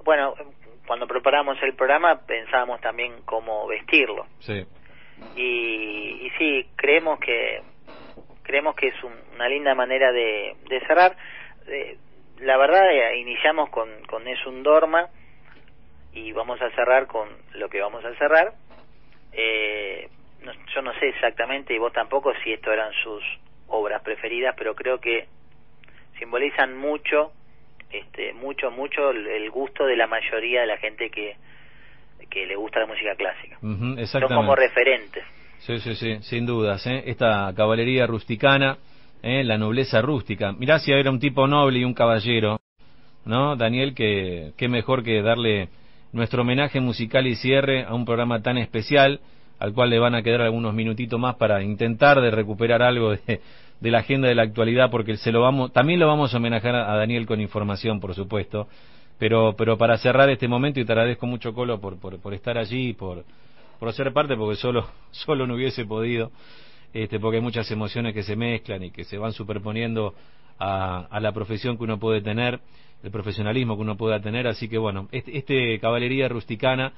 bueno, 0.04 0.34
cuando 0.86 1.06
preparamos 1.06 1.56
el 1.62 1.74
programa 1.74 2.20
pensábamos 2.26 2.80
también 2.80 3.22
cómo 3.24 3.66
vestirlo. 3.66 4.26
Sí. 4.40 4.64
Y, 5.36 6.26
y 6.26 6.30
sí, 6.38 6.66
creemos 6.76 7.18
que 7.20 7.62
creemos 8.42 8.74
que 8.76 8.88
es 8.88 9.04
un- 9.04 9.18
una 9.34 9.48
linda 9.48 9.74
manera 9.74 10.12
de, 10.12 10.56
de 10.68 10.80
cerrar. 10.86 11.16
Eh, 11.66 11.96
la 12.40 12.56
verdad, 12.58 12.82
eh, 12.92 13.16
iniciamos 13.18 13.70
con, 13.70 13.88
con 14.06 14.28
Es 14.28 14.44
un 14.46 14.62
Dorma 14.62 15.08
y 16.12 16.32
vamos 16.32 16.60
a 16.60 16.70
cerrar 16.72 17.06
con 17.06 17.28
lo 17.54 17.68
que 17.70 17.80
vamos 17.80 18.04
a 18.04 18.14
cerrar. 18.16 18.52
Eh, 19.32 20.08
no- 20.44 20.52
yo 20.74 20.82
no 20.82 20.92
sé 20.98 21.08
exactamente, 21.08 21.74
y 21.74 21.78
vos 21.78 21.92
tampoco, 21.92 22.32
si 22.42 22.52
esto 22.52 22.72
eran 22.72 22.92
sus 23.02 23.22
obras 23.68 24.02
preferidas, 24.02 24.54
pero 24.56 24.74
creo 24.74 25.00
que 25.00 25.26
simbolizan 26.18 26.76
mucho, 26.76 27.32
este, 27.90 28.32
mucho, 28.34 28.70
mucho 28.70 29.10
el, 29.10 29.50
gusto 29.50 29.86
de 29.86 29.96
la 29.96 30.06
mayoría 30.06 30.62
de 30.62 30.66
la 30.66 30.76
gente 30.78 31.10
que, 31.10 31.36
que 32.30 32.46
le 32.46 32.56
gusta 32.56 32.80
la 32.80 32.86
música 32.86 33.14
clásica. 33.16 33.56
Ujú, 33.62 33.78
Son 33.78 33.98
exactamente. 33.98 34.34
como 34.34 34.54
referentes. 34.54 35.24
Sí, 35.58 35.78
sí, 35.80 35.94
sí, 35.94 36.18
sin 36.22 36.46
dudas. 36.46 36.86
¿eh? 36.86 37.04
Esta 37.06 37.52
caballería 37.56 38.06
rusticana, 38.06 38.78
¿eh? 39.22 39.44
la 39.44 39.56
nobleza 39.56 40.02
rústica. 40.02 40.52
Mirá 40.52 40.78
si 40.78 40.92
era 40.92 41.10
un 41.10 41.20
tipo 41.20 41.46
noble 41.46 41.78
y 41.78 41.84
un 41.84 41.94
caballero, 41.94 42.60
¿no? 43.24 43.56
Daniel, 43.56 43.94
que 43.94 44.52
qué 44.58 44.68
mejor 44.68 45.02
que 45.02 45.22
darle 45.22 45.68
nuestro 46.12 46.42
homenaje 46.42 46.80
musical 46.80 47.26
y 47.26 47.36
cierre 47.36 47.84
a 47.84 47.94
un 47.94 48.04
programa 48.04 48.42
tan 48.42 48.58
especial, 48.58 49.20
al 49.64 49.72
cual 49.72 49.88
le 49.88 49.98
van 49.98 50.14
a 50.14 50.22
quedar 50.22 50.42
algunos 50.42 50.74
minutitos 50.74 51.18
más 51.18 51.36
para 51.36 51.62
intentar 51.62 52.20
de 52.20 52.30
recuperar 52.30 52.82
algo 52.82 53.12
de, 53.16 53.40
la 53.80 54.00
agenda 54.00 54.28
de 54.28 54.34
la 54.34 54.42
actualidad, 54.42 54.90
porque 54.90 55.16
se 55.16 55.32
lo 55.32 55.40
vamos, 55.40 55.72
también 55.72 55.98
lo 55.98 56.06
vamos 56.06 56.34
a 56.34 56.36
homenajear 56.36 56.74
a 56.74 56.94
Daniel 56.96 57.24
con 57.24 57.40
información, 57.40 57.98
por 57.98 58.14
supuesto. 58.14 58.68
Pero, 59.18 59.54
pero 59.56 59.78
para 59.78 59.96
cerrar 59.96 60.28
este 60.28 60.48
momento, 60.48 60.80
y 60.80 60.84
te 60.84 60.92
agradezco 60.92 61.26
mucho, 61.26 61.54
Colo, 61.54 61.80
por, 61.80 61.98
por, 61.98 62.20
por 62.20 62.34
estar 62.34 62.58
allí, 62.58 62.88
y 62.88 62.92
por, 62.92 63.24
por 63.80 63.90
ser 63.94 64.12
parte, 64.12 64.36
porque 64.36 64.56
solo, 64.56 64.86
solo 65.12 65.46
no 65.46 65.54
hubiese 65.54 65.86
podido, 65.86 66.30
este, 66.92 67.18
porque 67.18 67.38
hay 67.38 67.42
muchas 67.42 67.70
emociones 67.70 68.12
que 68.12 68.22
se 68.22 68.36
mezclan 68.36 68.82
y 68.82 68.90
que 68.90 69.04
se 69.04 69.16
van 69.16 69.32
superponiendo 69.32 70.12
a, 70.58 71.06
a 71.10 71.20
la 71.20 71.32
profesión 71.32 71.78
que 71.78 71.84
uno 71.84 71.98
puede 71.98 72.20
tener, 72.20 72.60
el 73.02 73.10
profesionalismo 73.10 73.76
que 73.76 73.82
uno 73.82 73.96
pueda 73.96 74.20
tener, 74.20 74.46
así 74.46 74.68
que 74.68 74.76
bueno, 74.76 75.08
este, 75.10 75.38
este 75.38 75.78
Caballería 75.80 76.28
Rusticana 76.28 76.92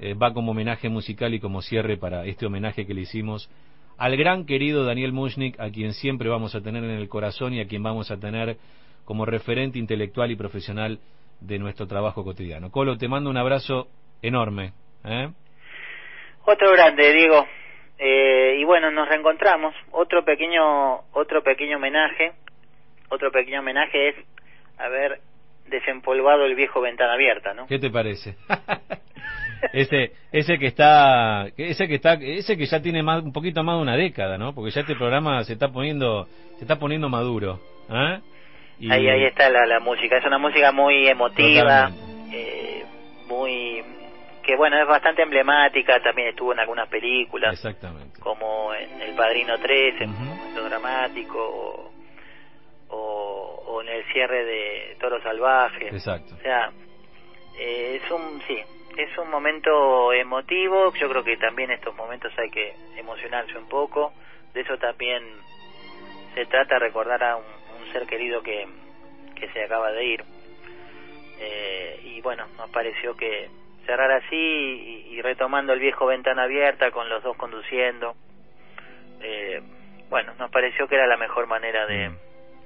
eh, 0.00 0.14
va 0.14 0.32
como 0.32 0.52
homenaje 0.52 0.88
musical 0.88 1.34
y 1.34 1.40
como 1.40 1.60
cierre 1.60 1.96
para 1.98 2.24
este 2.24 2.46
homenaje 2.46 2.86
que 2.86 2.94
le 2.94 3.02
hicimos 3.02 3.50
al 3.98 4.16
gran 4.16 4.46
querido 4.46 4.86
Daniel 4.86 5.12
Mushnik, 5.12 5.60
a 5.60 5.70
quien 5.70 5.92
siempre 5.92 6.30
vamos 6.30 6.54
a 6.54 6.62
tener 6.62 6.82
en 6.82 6.90
el 6.90 7.10
corazón 7.10 7.52
y 7.52 7.60
a 7.60 7.68
quien 7.68 7.82
vamos 7.82 8.10
a 8.10 8.18
tener 8.18 8.56
como 9.04 9.26
referente 9.26 9.78
intelectual 9.78 10.30
y 10.30 10.36
profesional 10.36 11.00
de 11.40 11.58
nuestro 11.58 11.86
trabajo 11.86 12.24
cotidiano. 12.24 12.70
Colo, 12.70 12.96
te 12.96 13.08
mando 13.08 13.28
un 13.28 13.36
abrazo 13.36 13.88
enorme. 14.22 14.72
¿eh? 15.04 15.28
Otro 16.46 16.72
grande, 16.72 17.12
Diego. 17.12 17.46
Eh, 17.98 18.56
y 18.58 18.64
bueno, 18.64 18.90
nos 18.90 19.06
reencontramos. 19.06 19.74
Otro 19.90 20.24
pequeño, 20.24 21.00
otro 21.12 21.42
pequeño 21.42 21.76
homenaje. 21.76 22.32
Otro 23.10 23.30
pequeño 23.30 23.60
homenaje 23.60 24.08
es 24.08 24.16
haber 24.78 25.20
desempolvado 25.66 26.46
el 26.46 26.54
viejo 26.54 26.80
ventana 26.80 27.12
abierta, 27.12 27.52
¿no? 27.52 27.66
¿Qué 27.66 27.78
te 27.78 27.90
parece? 27.90 28.36
ese 29.72 30.12
ese 30.32 30.58
que 30.58 30.66
está 30.66 31.46
ese 31.56 31.88
que 31.88 31.94
está 31.96 32.14
ese 32.14 32.56
que 32.56 32.66
ya 32.66 32.80
tiene 32.80 33.02
más 33.02 33.22
un 33.22 33.32
poquito 33.32 33.62
más 33.62 33.76
de 33.76 33.82
una 33.82 33.96
década, 33.96 34.38
¿no? 34.38 34.54
Porque 34.54 34.70
ya 34.70 34.80
este 34.82 34.94
programa 34.96 35.42
se 35.44 35.52
está 35.54 35.68
poniendo 35.68 36.26
se 36.58 36.64
está 36.64 36.76
poniendo 36.78 37.08
maduro, 37.08 37.60
¿eh? 37.90 38.20
Y- 38.78 38.90
Ahí, 38.90 39.06
ahí 39.08 39.24
está 39.24 39.50
la, 39.50 39.66
la 39.66 39.78
música. 39.80 40.16
Es 40.16 40.24
una 40.24 40.38
música 40.38 40.72
muy 40.72 41.06
emotiva, 41.06 41.90
eh, 42.32 42.82
muy 43.28 43.84
que 44.42 44.56
bueno 44.56 44.80
es 44.80 44.88
bastante 44.88 45.20
emblemática. 45.22 46.00
También 46.02 46.28
estuvo 46.28 46.54
en 46.54 46.60
algunas 46.60 46.88
películas, 46.88 47.52
Exactamente. 47.52 48.18
como 48.20 48.72
en 48.74 49.02
El 49.02 49.14
Padrino 49.14 49.58
3, 49.58 50.00
en 50.00 50.08
un 50.10 50.28
momento 50.28 50.64
dramático, 50.64 51.38
o, 51.38 51.92
o, 52.88 53.62
o 53.66 53.82
en 53.82 53.88
el 53.88 54.04
cierre 54.12 54.44
de 54.46 54.96
Toro 54.98 55.22
Salvaje. 55.22 55.88
Exacto. 55.88 56.34
O 56.38 56.42
sea, 56.42 56.70
eh, 57.58 58.00
es 58.02 58.10
un 58.10 58.40
sí, 58.48 58.56
es 58.96 59.18
un 59.18 59.30
momento 59.30 60.12
emotivo. 60.12 60.92
Yo 60.94 61.08
creo 61.08 61.24
que 61.24 61.36
también 61.36 61.70
estos 61.70 61.94
momentos 61.94 62.32
hay 62.38 62.50
que 62.50 62.74
emocionarse 62.96 63.56
un 63.56 63.68
poco. 63.68 64.12
De 64.54 64.62
eso 64.62 64.76
también 64.78 65.22
se 66.34 66.46
trata 66.46 66.78
recordar 66.78 67.22
a 67.22 67.36
un, 67.36 67.44
un 67.80 67.92
ser 67.92 68.06
querido 68.06 68.42
que, 68.42 68.66
que 69.34 69.48
se 69.52 69.64
acaba 69.64 69.92
de 69.92 70.04
ir. 70.04 70.24
Eh, 71.38 72.00
y 72.04 72.20
bueno, 72.20 72.46
nos 72.56 72.68
pareció 72.70 73.16
que 73.16 73.48
cerrar 73.86 74.10
así 74.12 74.36
y, 74.36 75.14
y 75.14 75.22
retomando 75.22 75.72
el 75.72 75.80
viejo 75.80 76.06
ventana 76.06 76.42
abierta 76.42 76.90
con 76.90 77.08
los 77.08 77.22
dos 77.22 77.36
conduciendo. 77.36 78.14
Eh, 79.22 79.60
bueno, 80.08 80.34
nos 80.38 80.50
pareció 80.50 80.86
que 80.88 80.96
era 80.96 81.06
la 81.06 81.16
mejor 81.16 81.46
manera 81.46 81.86
de, 81.86 82.10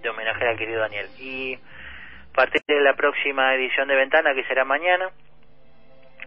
de 0.02 0.08
homenajear 0.08 0.50
al 0.50 0.58
querido 0.58 0.80
Daniel. 0.80 1.08
Y 1.18 1.54
a 1.54 2.32
partir 2.34 2.62
de 2.66 2.80
la 2.80 2.94
próxima 2.94 3.54
edición 3.54 3.86
de 3.86 3.94
Ventana, 3.94 4.34
que 4.34 4.44
será 4.44 4.64
mañana, 4.64 5.10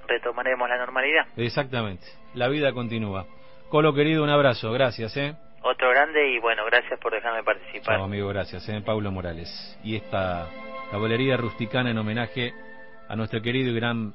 retomaremos 0.07 0.67
la 0.69 0.77
normalidad. 0.77 1.27
Exactamente. 1.35 2.05
La 2.33 2.47
vida 2.47 2.71
continúa. 2.73 3.25
Colo 3.69 3.93
querido, 3.93 4.23
un 4.23 4.29
abrazo, 4.29 4.71
gracias, 4.71 5.15
¿eh? 5.17 5.35
Otro 5.61 5.89
grande 5.89 6.29
y 6.29 6.39
bueno, 6.39 6.65
gracias 6.65 6.99
por 6.99 7.11
dejarme 7.11 7.43
participar. 7.43 7.99
Amigo, 7.99 8.29
gracias, 8.29 8.67
¿eh? 8.69 8.81
Paulo 8.85 9.11
Morales. 9.11 9.77
Y 9.83 9.95
esta 9.95 10.47
caballería 10.91 11.35
rusticana 11.35 11.91
en 11.91 11.97
homenaje 11.97 12.53
a 13.09 13.15
nuestro 13.15 13.41
querido 13.41 13.71
y 13.71 13.75
gran 13.75 14.13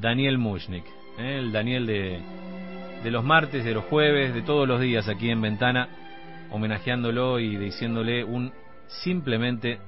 Daniel 0.00 0.38
Mushnik, 0.38 0.84
¿eh? 1.18 1.38
el 1.38 1.52
Daniel 1.52 1.86
de, 1.86 2.20
de 3.02 3.10
los 3.10 3.24
martes, 3.24 3.64
de 3.64 3.74
los 3.74 3.84
jueves, 3.84 4.34
de 4.34 4.42
todos 4.42 4.66
los 4.66 4.80
días 4.80 5.08
aquí 5.08 5.30
en 5.30 5.42
Ventana, 5.42 5.88
homenajeándolo 6.50 7.38
y 7.38 7.56
diciéndole 7.56 8.24
un 8.24 8.52
simplemente 8.86 9.78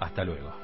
hasta 0.00 0.24
luego. 0.24 0.61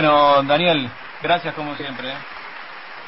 Bueno, 0.00 0.44
Daniel, 0.44 0.88
gracias 1.20 1.52
como 1.54 1.74
siempre. 1.74 2.08
¿eh? 2.08 2.16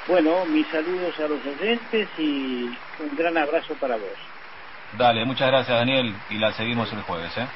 Bueno, 0.09 0.45
mis 0.47 0.67
saludos 0.67 1.15
a 1.21 1.29
los 1.29 1.39
oyentes 1.47 2.09
y 2.19 2.65
un 2.99 3.17
gran 3.17 3.39
abrazo 3.39 3.75
para 3.75 3.95
vos. 3.95 4.19
Dale, 4.99 5.25
muchas 5.25 5.47
gracias 5.47 5.79
Daniel 5.79 6.13
y 6.31 6.39
la 6.39 6.53
seguimos 6.53 6.93
el 6.93 7.03
jueves. 7.03 7.31
¿eh? 7.39 7.47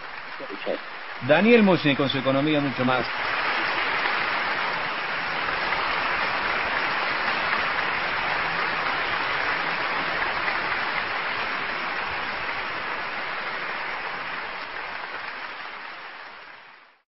Daniel 1.26 1.64
Mushni 1.64 1.96
con 1.96 2.08
su 2.08 2.18
economía 2.18 2.60
mucho 2.60 2.84
más. 2.84 3.04